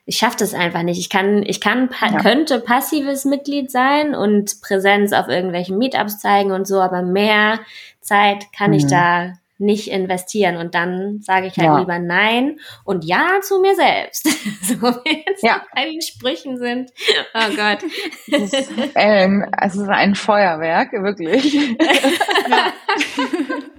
ich 0.08 0.16
schaffe 0.16 0.38
das 0.38 0.54
einfach 0.54 0.82
nicht. 0.82 0.98
Ich 0.98 1.10
kann, 1.10 1.42
ich 1.42 1.60
kann, 1.60 1.90
ja. 2.00 2.22
könnte 2.22 2.60
passives 2.60 3.26
Mitglied 3.26 3.70
sein 3.70 4.14
und 4.14 4.62
Präsenz 4.62 5.12
auf 5.12 5.28
irgendwelchen 5.28 5.76
Meetups 5.76 6.18
zeigen 6.18 6.50
und 6.50 6.66
so, 6.66 6.80
aber 6.80 7.02
mehr 7.02 7.60
Zeit 8.00 8.46
kann 8.56 8.70
mhm. 8.70 8.76
ich 8.78 8.86
da 8.86 9.34
nicht 9.58 9.90
investieren. 9.90 10.56
Und 10.56 10.74
dann 10.74 11.20
sage 11.20 11.48
ich 11.48 11.58
halt 11.58 11.66
ja. 11.66 11.78
lieber 11.78 11.98
Nein 11.98 12.58
und 12.84 13.04
Ja 13.04 13.40
zu 13.42 13.60
mir 13.60 13.74
selbst. 13.74 14.24
so 14.62 14.80
wie 14.80 15.24
jetzt 15.26 15.42
ja. 15.42 15.60
bei 15.74 15.84
den 15.84 16.00
Sprüchen 16.00 16.56
sind. 16.56 16.90
Oh 17.34 17.54
Gott. 17.54 17.82
Ist, 18.28 18.72
ähm, 18.94 19.44
es 19.60 19.76
ist 19.76 19.90
ein 19.90 20.14
Feuerwerk, 20.14 20.92
wirklich. 20.92 21.54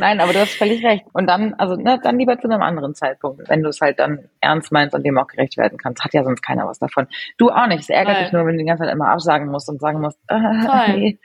Nein, 0.00 0.20
aber 0.20 0.32
du 0.32 0.40
hast 0.40 0.54
völlig 0.54 0.84
recht. 0.84 1.04
Und 1.12 1.28
dann, 1.28 1.54
also 1.54 1.76
ne, 1.76 2.00
dann 2.02 2.18
lieber 2.18 2.38
zu 2.38 2.48
einem 2.48 2.62
anderen 2.62 2.94
Zeitpunkt, 2.94 3.48
wenn 3.48 3.62
du 3.62 3.68
es 3.68 3.80
halt 3.80 3.98
dann 3.98 4.28
ernst 4.40 4.72
meinst 4.72 4.94
und 4.94 5.04
dem 5.04 5.18
auch 5.18 5.28
gerecht 5.28 5.56
werden 5.56 5.78
kannst. 5.78 6.02
Hat 6.04 6.14
ja 6.14 6.24
sonst 6.24 6.42
keiner 6.42 6.66
was 6.66 6.78
davon. 6.78 7.06
Du 7.38 7.50
auch 7.50 7.66
nicht. 7.66 7.80
Es 7.80 7.88
ärgert 7.88 8.16
Voll. 8.16 8.24
dich 8.24 8.32
nur, 8.32 8.46
wenn 8.46 8.54
du 8.54 8.58
die 8.58 8.68
ganze 8.68 8.84
Zeit 8.84 8.92
immer 8.92 9.08
absagen 9.08 9.48
musst 9.48 9.68
und 9.68 9.80
sagen 9.80 10.00
musst, 10.00 10.18
äh, 10.28 10.92
nee, 10.96 11.18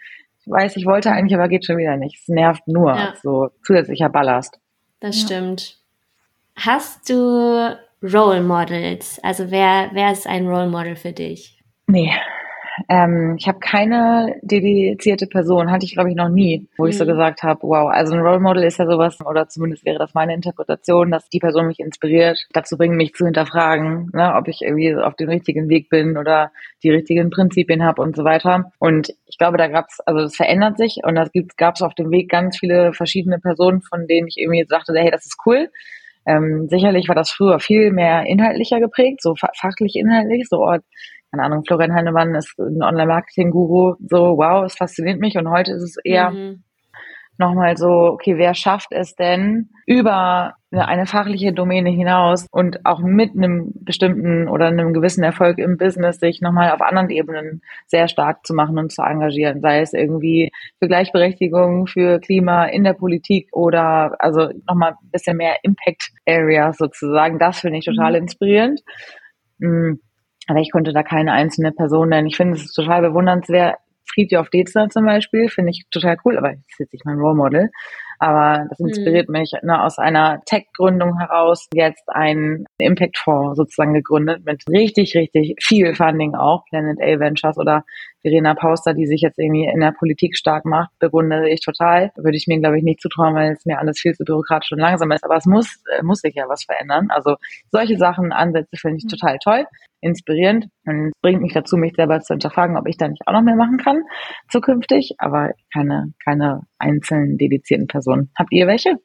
ich 0.43 0.51
weiß, 0.51 0.76
ich 0.76 0.86
wollte 0.86 1.11
eigentlich, 1.11 1.36
aber 1.36 1.47
geht 1.47 1.65
schon 1.65 1.78
wieder 1.78 1.97
nicht. 1.97 2.19
Es 2.22 2.28
nervt 2.28 2.67
nur. 2.67 2.95
Ja. 2.95 3.13
So 3.22 3.49
zusätzlicher 3.63 4.09
Ballast. 4.09 4.59
Das 4.99 5.19
ja. 5.22 5.28
stimmt. 5.28 5.78
Hast 6.55 7.09
du 7.09 7.76
Role 8.03 8.41
Models? 8.41 9.19
Also 9.24 9.51
wer, 9.51 9.89
wer 9.93 10.11
ist 10.11 10.28
ein 10.28 10.47
Role 10.47 10.67
Model 10.67 10.95
für 10.95 11.11
dich? 11.11 11.59
Nee, 11.88 12.13
ähm, 12.88 13.36
ich 13.38 13.47
habe 13.47 13.59
keine 13.59 14.36
dedizierte 14.41 15.28
Person, 15.28 15.72
hatte 15.72 15.86
ich 15.86 15.93
glaube 15.93 16.09
ich 16.09 16.15
noch 16.15 16.30
nie, 16.30 16.67
wo 16.78 16.84
mhm. 16.84 16.89
ich 16.89 16.97
so 16.97 17.03
mhm. 17.03 17.09
gesagt 17.09 17.43
habe, 17.43 17.59
wow, 17.63 17.89
also 17.91 18.13
ein 18.13 18.22
Role 18.22 18.39
Model 18.39 18.63
ist 18.63 18.80
ja 18.80 18.86
sowas, 18.86 19.19
oder 19.26 19.47
zumindest 19.47 19.86
wäre 19.86 19.99
das 19.99 20.13
meine 20.13 20.34
Interpretation, 20.34 21.11
dass 21.11 21.30
die 21.30 21.39
Person 21.39 21.67
mich 21.67 21.80
inspiriert, 21.80 22.47
dazu 22.53 22.78
bringen, 22.78 22.95
mich 22.95 23.13
zu 23.13 23.26
hinterfragen, 23.26 24.09
ne, 24.13 24.34
ob 24.36 24.47
ich 24.47 24.61
irgendwie 24.61 24.95
auf 24.95 25.15
dem 25.15 25.30
richtigen 25.30 25.69
Weg 25.69 25.89
bin 25.89 26.17
oder 26.17 26.51
die 26.84 26.91
richtigen 26.91 27.30
Prinzipien 27.30 27.84
habe 27.84 28.01
und 28.01 28.15
so 28.15 28.24
weiter. 28.24 28.72
Und 28.80 29.13
ich 29.26 29.38
glaube, 29.38 29.57
da 29.57 29.67
gab's, 29.67 29.99
also 30.05 30.22
es 30.22 30.36
verändert 30.36 30.78
sich 30.78 30.99
und 31.03 31.15
da 31.15 31.28
gab 31.57 31.76
es 31.76 31.82
auf 31.82 31.93
dem 31.93 32.11
Weg 32.11 32.30
ganz 32.30 32.57
viele 32.57 32.93
verschiedene 32.93 33.39
Personen, 33.39 33.82
von 33.82 34.07
denen 34.07 34.28
ich 34.28 34.38
irgendwie 34.38 34.65
sagte, 34.67 34.93
hey, 34.95 35.11
das 35.11 35.26
ist 35.26 35.38
cool. 35.45 35.69
Ähm, 36.26 36.67
sicherlich 36.69 37.07
war 37.07 37.15
das 37.15 37.32
früher 37.32 37.59
viel 37.59 37.91
mehr 37.91 38.26
inhaltlicher 38.28 38.80
geprägt, 38.80 39.22
so 39.22 39.34
fachlich 39.36 39.95
inhaltlich, 39.95 40.47
so 40.47 40.57
oh, 40.57 40.78
keine 41.32 41.43
Ahnung, 41.43 41.63
Florian 41.65 41.93
Heinemann 41.93 42.36
ist 42.36 42.59
ein 42.59 42.84
Online-Marketing-Guru, 42.84 43.95
so 44.09 44.38
wow, 44.38 44.65
es 44.65 44.75
fasziniert 44.75 45.19
mich 45.19 45.38
und 45.38 45.49
heute 45.49 45.71
ist 45.71 45.84
es 45.84 45.95
eher 46.03 46.32
mhm. 46.32 46.63
nochmal 47.38 47.77
so, 47.77 47.88
okay, 47.88 48.38
wer 48.38 48.53
schafft 48.53 48.91
es 48.91 49.15
denn 49.15 49.69
über 49.86 50.55
eine 50.71 51.05
fachliche 51.05 51.53
Domäne 51.53 51.89
hinaus 51.89 52.47
und 52.51 52.86
auch 52.86 52.99
mit 52.99 53.32
einem 53.34 53.71
bestimmten 53.75 54.49
oder 54.49 54.67
einem 54.67 54.93
gewissen 54.93 55.23
Erfolg 55.23 55.57
im 55.57 55.77
Business 55.77 56.19
sich 56.19 56.41
nochmal 56.41 56.71
auf 56.71 56.82
anderen 56.82 57.09
Ebenen 57.09 57.61
sehr 57.88 58.09
stark 58.09 58.45
zu 58.45 58.53
machen 58.53 58.77
und 58.77 58.91
zu 58.91 59.01
engagieren, 59.01 59.61
sei 59.61 59.79
es 59.79 59.93
irgendwie 59.93 60.51
für 60.79 60.88
Gleichberechtigung, 60.88 61.88
für 61.88 62.19
Klima 62.19 62.65
in 62.65 62.84
der 62.84 62.93
Politik 62.93 63.47
oder 63.53 64.15
also 64.19 64.49
nochmal 64.67 64.91
ein 64.91 65.11
bisschen 65.11 65.38
mehr 65.38 65.57
Impact 65.63 66.11
Area 66.27 66.73
sozusagen. 66.73 67.39
Das 67.39 67.59
finde 67.59 67.77
ich 67.77 67.86
total 67.86 68.11
mhm. 68.11 68.17
inspirierend. 68.17 68.82
Mhm 69.59 70.01
aber 70.47 70.59
ich 70.59 70.71
konnte 70.71 70.93
da 70.93 71.03
keine 71.03 71.33
einzelne 71.33 71.71
Person 71.71 72.09
nennen. 72.09 72.27
Ich 72.27 72.37
finde 72.37 72.55
es 72.55 72.73
total 72.73 73.01
bewundernswert. 73.01 73.75
Friedjof 74.13 74.49
Dezler 74.49 74.89
zum 74.89 75.05
Beispiel 75.05 75.47
finde 75.47 75.69
ich 75.69 75.85
total 75.89 76.17
cool, 76.25 76.37
aber 76.37 76.49
das 76.49 76.59
ist 76.67 76.79
jetzt 76.79 76.93
nicht 76.93 77.05
mein 77.05 77.19
Role 77.19 77.35
Model. 77.35 77.69
Aber 78.19 78.65
das 78.69 78.79
mhm. 78.79 78.89
inspiriert 78.89 79.29
mhm. 79.29 79.39
mich 79.39 79.53
ne, 79.63 79.81
aus 79.81 79.97
einer 79.97 80.41
Tech-Gründung 80.45 81.17
heraus 81.17 81.67
jetzt 81.73 82.03
ein 82.07 82.65
Impact-Fonds 82.77 83.57
sozusagen 83.57 83.93
gegründet 83.93 84.45
mit 84.45 84.63
richtig, 84.67 85.15
richtig 85.15 85.55
viel 85.63 85.95
Funding 85.95 86.35
auch, 86.35 86.65
Planet 86.65 86.99
A 87.01 87.19
Ventures 87.19 87.57
oder 87.57 87.83
Verena 88.22 88.53
Pauster, 88.53 88.93
die 88.93 89.05
sich 89.05 89.22
jetzt 89.22 89.39
irgendwie 89.39 89.65
in 89.65 89.80
der 89.80 89.91
Politik 89.91 90.38
stark 90.38 90.65
macht, 90.65 90.91
bewundere 90.99 91.49
ich 91.49 91.61
total. 91.61 92.11
Würde 92.15 92.38
ich 92.38 92.47
mir, 92.47 92.59
glaube 92.59 92.78
ich, 92.78 92.84
nicht 92.84 93.01
zutrauen, 93.01 93.36
weil 93.36 93.53
es 93.53 93.65
mir 93.65 93.80
alles 93.80 93.99
viel 93.99 94.13
zu 94.13 94.24
bürokratisch 94.24 94.72
und 94.72 94.80
langsam 94.80 95.11
ist. 95.11 95.24
Aber 95.24 95.38
es 95.38 95.45
muss, 95.45 95.82
äh, 95.97 96.03
muss 96.03 96.19
sich 96.19 96.36
ja 96.36 96.45
was 96.47 96.63
verändern. 96.63 97.07
Also 97.09 97.36
solche 97.72 97.97
Sachen, 97.97 98.32
Ansätze 98.32 98.78
finde 98.78 98.97
ich 98.97 99.05
mhm. 99.05 99.09
total 99.09 99.38
toll, 99.43 99.65
inspirierend 100.01 100.67
und 100.86 101.11
bringt 101.22 101.41
mich 101.41 101.53
dazu, 101.53 101.78
mich 101.78 101.93
selber 101.95 102.19
zu 102.22 102.34
hinterfragen, 102.34 102.78
ob 102.78 102.88
ich 102.88 102.97
da 102.97 103.07
nicht 103.07 103.22
auch 103.26 103.34
noch 103.34 103.41
mehr 103.41 103.55
machen 103.55 103.78
kann 103.78 104.03
zukünftig. 104.49 105.15
Aber 105.17 105.51
keine, 105.74 106.13
keine 106.24 106.61
einzelnen 106.78 107.38
dedizierten 107.38 107.88
Personen. 107.88 108.32
Habt 108.38 108.51
ihr 108.51 108.67
welche? 108.67 108.97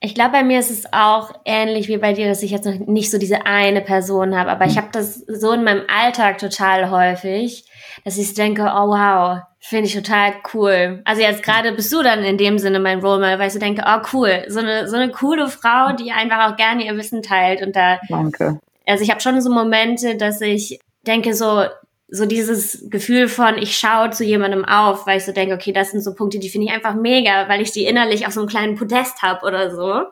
Ich 0.00 0.14
glaube, 0.14 0.30
bei 0.30 0.44
mir 0.44 0.60
ist 0.60 0.70
es 0.70 0.92
auch 0.92 1.32
ähnlich 1.44 1.88
wie 1.88 1.96
bei 1.96 2.12
dir, 2.12 2.28
dass 2.28 2.44
ich 2.44 2.52
jetzt 2.52 2.64
noch 2.64 2.86
nicht 2.86 3.10
so 3.10 3.18
diese 3.18 3.46
eine 3.46 3.80
Person 3.80 4.38
habe, 4.38 4.50
aber 4.50 4.64
ich 4.64 4.76
hm. 4.76 4.82
habe 4.82 4.88
das 4.92 5.14
so 5.14 5.50
in 5.52 5.64
meinem 5.64 5.82
Alltag 5.88 6.38
total 6.38 6.90
häufig, 6.90 7.64
dass 8.04 8.16
ich 8.16 8.32
denke, 8.34 8.62
oh 8.62 8.88
wow, 8.88 9.40
finde 9.58 9.86
ich 9.86 9.94
total 9.94 10.34
cool. 10.54 11.02
Also 11.04 11.22
jetzt 11.22 11.42
gerade 11.42 11.72
bist 11.72 11.92
du 11.92 12.02
dann 12.02 12.22
in 12.22 12.38
dem 12.38 12.58
Sinne 12.58 12.78
mein 12.78 13.00
Role 13.00 13.18
Model, 13.18 13.38
weil 13.40 13.48
ich 13.48 13.52
so 13.52 13.58
denke, 13.58 13.82
oh 13.86 14.00
cool, 14.12 14.44
so 14.46 14.60
eine 14.60 14.88
so 14.88 14.96
eine 14.96 15.10
coole 15.10 15.48
Frau, 15.48 15.92
die 15.92 16.12
einfach 16.12 16.48
auch 16.50 16.56
gerne 16.56 16.86
ihr 16.86 16.96
Wissen 16.96 17.22
teilt 17.22 17.60
und 17.60 17.74
da. 17.74 17.98
Danke. 18.08 18.60
Also 18.86 19.02
ich 19.02 19.10
habe 19.10 19.20
schon 19.20 19.40
so 19.40 19.50
Momente, 19.50 20.16
dass 20.16 20.40
ich 20.40 20.78
denke 21.06 21.34
so, 21.34 21.64
so 22.10 22.24
dieses 22.24 22.88
Gefühl 22.88 23.28
von, 23.28 23.58
ich 23.58 23.76
schaue 23.76 24.10
zu 24.10 24.24
jemandem 24.24 24.64
auf, 24.64 25.06
weil 25.06 25.18
ich 25.18 25.24
so 25.24 25.32
denke, 25.32 25.54
okay, 25.54 25.72
das 25.72 25.90
sind 25.90 26.02
so 26.02 26.14
Punkte, 26.14 26.38
die 26.38 26.48
finde 26.48 26.66
ich 26.66 26.72
einfach 26.72 26.94
mega, 26.94 27.48
weil 27.48 27.60
ich 27.60 27.70
die 27.70 27.84
innerlich 27.84 28.26
auf 28.26 28.32
so 28.32 28.40
einem 28.40 28.48
kleinen 28.48 28.76
Podest 28.76 29.22
habe 29.22 29.44
oder 29.44 29.70
so. 29.70 30.04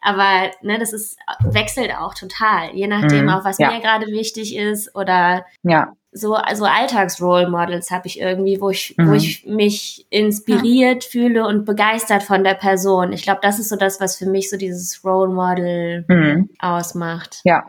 Aber 0.00 0.50
ne, 0.62 0.78
das 0.78 0.92
ist 0.92 1.18
wechselt 1.40 1.90
auch 1.98 2.14
total, 2.14 2.74
je 2.74 2.86
nachdem, 2.86 3.24
mhm, 3.24 3.30
auch 3.30 3.44
was 3.44 3.58
ja. 3.58 3.70
mir 3.70 3.80
gerade 3.80 4.06
wichtig 4.06 4.56
ist 4.56 4.94
oder 4.94 5.44
ja. 5.62 5.92
so 6.12 6.34
also 6.34 6.64
Alltagsrole 6.64 7.48
Models 7.48 7.90
habe 7.90 8.06
ich 8.06 8.20
irgendwie, 8.20 8.60
wo 8.60 8.70
ich 8.70 8.94
mhm. 8.96 9.08
wo 9.08 9.14
ich 9.14 9.44
mich 9.46 10.06
inspiriert 10.10 11.04
ja. 11.04 11.10
fühle 11.10 11.46
und 11.46 11.64
begeistert 11.64 12.22
von 12.22 12.44
der 12.44 12.54
Person. 12.54 13.12
Ich 13.12 13.22
glaube, 13.22 13.40
das 13.42 13.58
ist 13.58 13.68
so 13.68 13.76
das, 13.76 14.00
was 14.00 14.16
für 14.16 14.26
mich 14.26 14.48
so 14.48 14.56
dieses 14.56 15.02
Role 15.04 15.32
Model 15.32 16.04
mhm. 16.08 16.50
ausmacht. 16.60 17.40
Ja, 17.44 17.64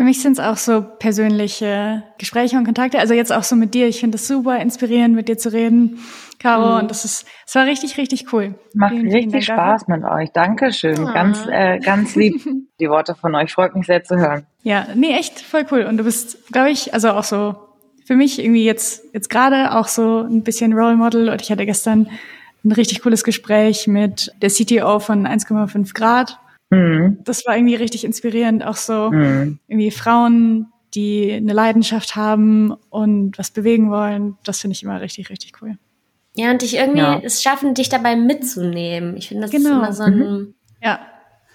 für 0.00 0.04
mich 0.04 0.22
sind 0.22 0.32
es 0.32 0.40
auch 0.40 0.56
so 0.56 0.80
persönliche 0.80 2.02
Gespräche 2.16 2.56
und 2.56 2.64
Kontakte. 2.64 2.98
Also 2.98 3.12
jetzt 3.12 3.34
auch 3.34 3.42
so 3.42 3.54
mit 3.54 3.74
dir. 3.74 3.86
Ich 3.86 4.00
finde 4.00 4.16
es 4.16 4.26
super 4.26 4.58
inspirierend, 4.58 5.14
mit 5.14 5.28
dir 5.28 5.36
zu 5.36 5.52
reden, 5.52 5.98
Caro. 6.38 6.72
Mhm. 6.72 6.80
Und 6.80 6.90
das 6.90 7.04
ist, 7.04 7.26
es 7.46 7.54
war 7.54 7.66
richtig, 7.66 7.98
richtig 7.98 8.32
cool. 8.32 8.54
Macht 8.72 8.92
vielen, 8.92 9.12
richtig 9.12 9.30
vielen 9.30 9.42
Spaß 9.42 9.88
mit 9.88 10.02
euch. 10.04 10.30
Dankeschön. 10.32 11.06
Ah. 11.06 11.12
Ganz, 11.12 11.46
äh, 11.50 11.80
ganz 11.80 12.14
lieb 12.16 12.42
die 12.80 12.88
Worte 12.88 13.14
von 13.14 13.34
euch. 13.34 13.52
Freut 13.52 13.74
mich 13.74 13.84
sehr 13.84 14.02
zu 14.02 14.16
hören. 14.16 14.46
Ja, 14.62 14.86
nee, 14.94 15.12
echt 15.12 15.38
voll 15.38 15.66
cool. 15.70 15.82
Und 15.82 15.98
du 15.98 16.04
bist, 16.04 16.50
glaube 16.50 16.70
ich, 16.70 16.94
also 16.94 17.10
auch 17.10 17.24
so 17.24 17.56
für 18.06 18.16
mich 18.16 18.42
irgendwie 18.42 18.64
jetzt, 18.64 19.04
jetzt 19.12 19.28
gerade 19.28 19.76
auch 19.76 19.88
so 19.88 20.20
ein 20.20 20.44
bisschen 20.44 20.72
Role 20.72 20.96
Model 20.96 21.28
und 21.28 21.42
ich 21.42 21.50
hatte 21.50 21.66
gestern 21.66 22.08
ein 22.64 22.72
richtig 22.72 23.02
cooles 23.02 23.22
Gespräch 23.22 23.86
mit 23.86 24.32
der 24.40 24.48
CTO 24.48 24.98
von 24.98 25.26
1,5 25.26 25.92
Grad. 25.92 26.38
Mhm. 26.70 27.18
Das 27.24 27.44
war 27.46 27.56
irgendwie 27.56 27.74
richtig 27.74 28.04
inspirierend, 28.04 28.64
auch 28.64 28.76
so 28.76 29.10
mhm. 29.10 29.58
irgendwie 29.68 29.90
Frauen, 29.90 30.72
die 30.94 31.32
eine 31.32 31.52
Leidenschaft 31.52 32.16
haben 32.16 32.74
und 32.88 33.38
was 33.38 33.50
bewegen 33.50 33.90
wollen. 33.90 34.38
Das 34.44 34.60
finde 34.60 34.74
ich 34.74 34.82
immer 34.82 35.00
richtig, 35.00 35.30
richtig 35.30 35.52
cool. 35.60 35.76
Ja, 36.36 36.50
und 36.50 36.62
dich 36.62 36.76
irgendwie 36.76 37.00
ja. 37.00 37.20
es 37.22 37.42
schaffen, 37.42 37.74
dich 37.74 37.88
dabei 37.88 38.16
mitzunehmen. 38.16 39.16
Ich 39.16 39.28
finde, 39.28 39.42
das 39.42 39.50
genau. 39.50 39.70
ist 39.70 39.76
immer 39.76 39.92
so 39.92 40.02
ein 40.04 40.18
mhm. 40.18 40.54
ja. 40.82 41.00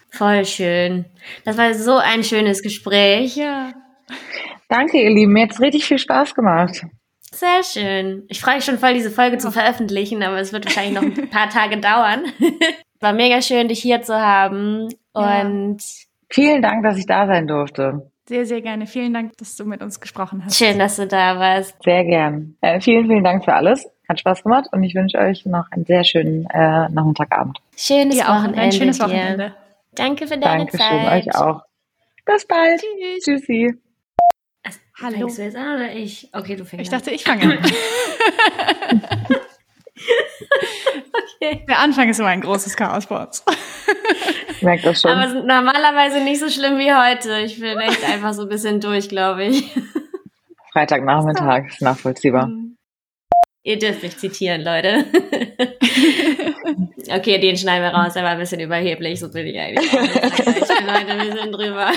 voll 0.09 0.45
schön. 0.45 1.05
Das 1.45 1.57
war 1.57 1.73
so 1.73 1.95
ein 1.95 2.23
schönes 2.23 2.61
Gespräch. 2.61 3.37
Ja. 3.37 3.71
Danke, 4.67 5.01
ihr 5.01 5.11
Lieben. 5.11 5.33
Mir 5.33 5.43
hat 5.43 5.53
es 5.53 5.61
richtig 5.61 5.85
viel 5.85 5.99
Spaß 5.99 6.35
gemacht. 6.35 6.85
Sehr 7.31 7.63
schön. 7.63 8.23
Ich 8.29 8.39
freue 8.41 8.55
mich 8.55 8.65
schon 8.65 8.79
voll, 8.79 8.93
diese 8.93 9.11
Folge 9.11 9.37
zu 9.37 9.51
veröffentlichen, 9.51 10.23
aber 10.23 10.39
es 10.39 10.53
wird 10.53 10.65
wahrscheinlich 10.65 10.93
noch 10.93 11.03
ein 11.03 11.29
paar 11.29 11.49
Tage 11.49 11.77
dauern. 11.77 12.25
War 13.01 13.13
mega 13.13 13.41
schön, 13.41 13.67
dich 13.67 13.81
hier 13.81 14.01
zu 14.01 14.15
haben. 14.15 14.87
Und 15.15 15.77
ja. 15.77 16.05
vielen 16.29 16.61
Dank, 16.61 16.83
dass 16.83 16.97
ich 16.97 17.05
da 17.05 17.27
sein 17.27 17.47
durfte. 17.47 18.11
Sehr, 18.27 18.45
sehr 18.45 18.61
gerne. 18.61 18.87
Vielen 18.87 19.13
Dank, 19.13 19.37
dass 19.37 19.55
du 19.55 19.65
mit 19.65 19.83
uns 19.83 19.99
gesprochen 19.99 20.43
hast. 20.43 20.57
Schön, 20.57 20.79
dass 20.79 20.95
du 20.95 21.07
da 21.07 21.39
warst. 21.39 21.75
Sehr 21.83 22.03
gern. 22.03 22.57
Äh, 22.61 22.81
vielen, 22.81 23.07
vielen 23.07 23.23
Dank 23.23 23.45
für 23.45 23.53
alles. 23.53 23.87
Hat 24.09 24.19
Spaß 24.19 24.43
gemacht 24.43 24.67
und 24.71 24.83
ich 24.83 24.95
wünsche 24.95 25.17
euch 25.17 25.45
noch 25.45 25.65
einen 25.71 25.85
sehr 25.85 26.03
schönen 26.03 26.47
äh, 26.49 26.89
Nachmittagabend. 26.89 27.59
Schönes 27.75 28.17
dir 28.17 28.25
Wochenende. 28.25 28.59
Ein 28.59 28.71
schönes 28.71 28.99
Wochenende. 28.99 29.49
Dir. 29.49 29.55
Danke 29.93 30.27
für 30.27 30.37
deine 30.37 30.65
Dankeschön, 30.65 30.79
Zeit. 30.79 31.27
euch 31.27 31.35
auch. 31.35 31.61
Bis 32.25 32.45
bald. 32.47 32.81
Tschüss. 32.81 33.23
Tschüssi. 33.23 33.73
Also, 34.63 34.79
Hallo. 35.01 35.17
Fängst 35.17 35.37
du 35.37 35.43
jetzt 35.43 35.55
an 35.55 35.75
oder 35.75 35.93
ich? 35.93 36.29
Okay, 36.33 36.55
du 36.55 36.65
fängst 36.65 36.83
Ich 36.83 36.89
dachte, 36.89 37.11
ich 37.11 37.23
fange 37.23 37.43
an. 37.43 37.71
okay. 39.95 41.65
Der 41.67 41.79
Anfang 41.79 42.09
ist 42.09 42.19
immer 42.19 42.29
ein 42.29 42.41
großes 42.41 42.75
Chaos 42.75 43.05
bei 43.05 43.23
uns. 43.23 43.43
Ich 44.49 44.61
merke 44.61 44.83
das 44.83 45.01
schon. 45.01 45.11
Aber 45.11 45.33
normalerweise 45.33 46.21
nicht 46.23 46.39
so 46.39 46.49
schlimm 46.49 46.77
wie 46.77 46.93
heute. 46.93 47.39
Ich 47.39 47.59
bin 47.59 47.77
echt 47.79 48.03
einfach 48.09 48.33
so 48.33 48.43
ein 48.43 48.49
bisschen 48.49 48.79
durch, 48.79 49.09
glaube 49.09 49.45
ich. 49.45 49.69
Freitagnachmittag 50.71 51.67
ist 51.67 51.81
nachvollziehbar. 51.81 52.45
Hm. 52.45 52.77
Ihr 53.63 53.79
dürft 53.79 54.03
mich 54.03 54.15
zitieren, 54.17 54.61
Leute. 54.63 55.05
okay, 57.09 57.39
den 57.39 57.57
schneiden 57.57 57.83
wir 57.83 57.89
raus, 57.89 58.13
der 58.13 58.23
war 58.23 58.31
ein 58.31 58.37
bisschen 58.37 58.59
überheblich, 58.59 59.19
so 59.19 59.31
bin 59.31 59.47
ich 59.47 59.59
eigentlich. 59.59 59.91
Ich 59.91 60.77
bin 60.77 60.93
heute 60.93 61.11
ein 61.11 61.29
bisschen 61.29 61.51
drüber. 61.51 61.91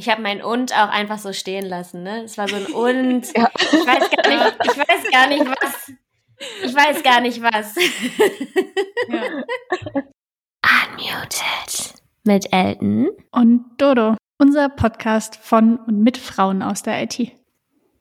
Ich 0.00 0.08
habe 0.08 0.22
mein 0.22 0.40
und 0.40 0.72
auch 0.72 0.88
einfach 0.88 1.18
so 1.18 1.34
stehen 1.34 1.66
lassen, 1.66 2.02
ne? 2.02 2.22
Es 2.24 2.38
war 2.38 2.48
so 2.48 2.56
ein 2.56 2.66
und. 2.72 3.36
Ja. 3.36 3.50
Ich 3.54 3.86
weiß 3.86 4.10
gar 4.10 4.28
nicht, 4.30 4.56
ich 4.64 4.78
weiß 4.78 5.10
gar 5.12 5.26
nicht 5.28 5.46
was. 5.46 5.92
Ich 6.64 6.74
weiß 6.74 7.02
gar 7.02 7.20
nicht 7.20 7.42
was. 7.42 7.74
Ja. 9.08 9.44
Unmuted. 10.88 12.02
Mit 12.24 12.50
Elton. 12.50 13.10
Und 13.30 13.66
Dodo. 13.76 14.16
Unser 14.38 14.70
Podcast 14.70 15.36
von 15.36 15.76
und 15.76 16.00
mit 16.00 16.16
Frauen 16.16 16.62
aus 16.62 16.82
der 16.82 17.02
IT. 17.02 17.32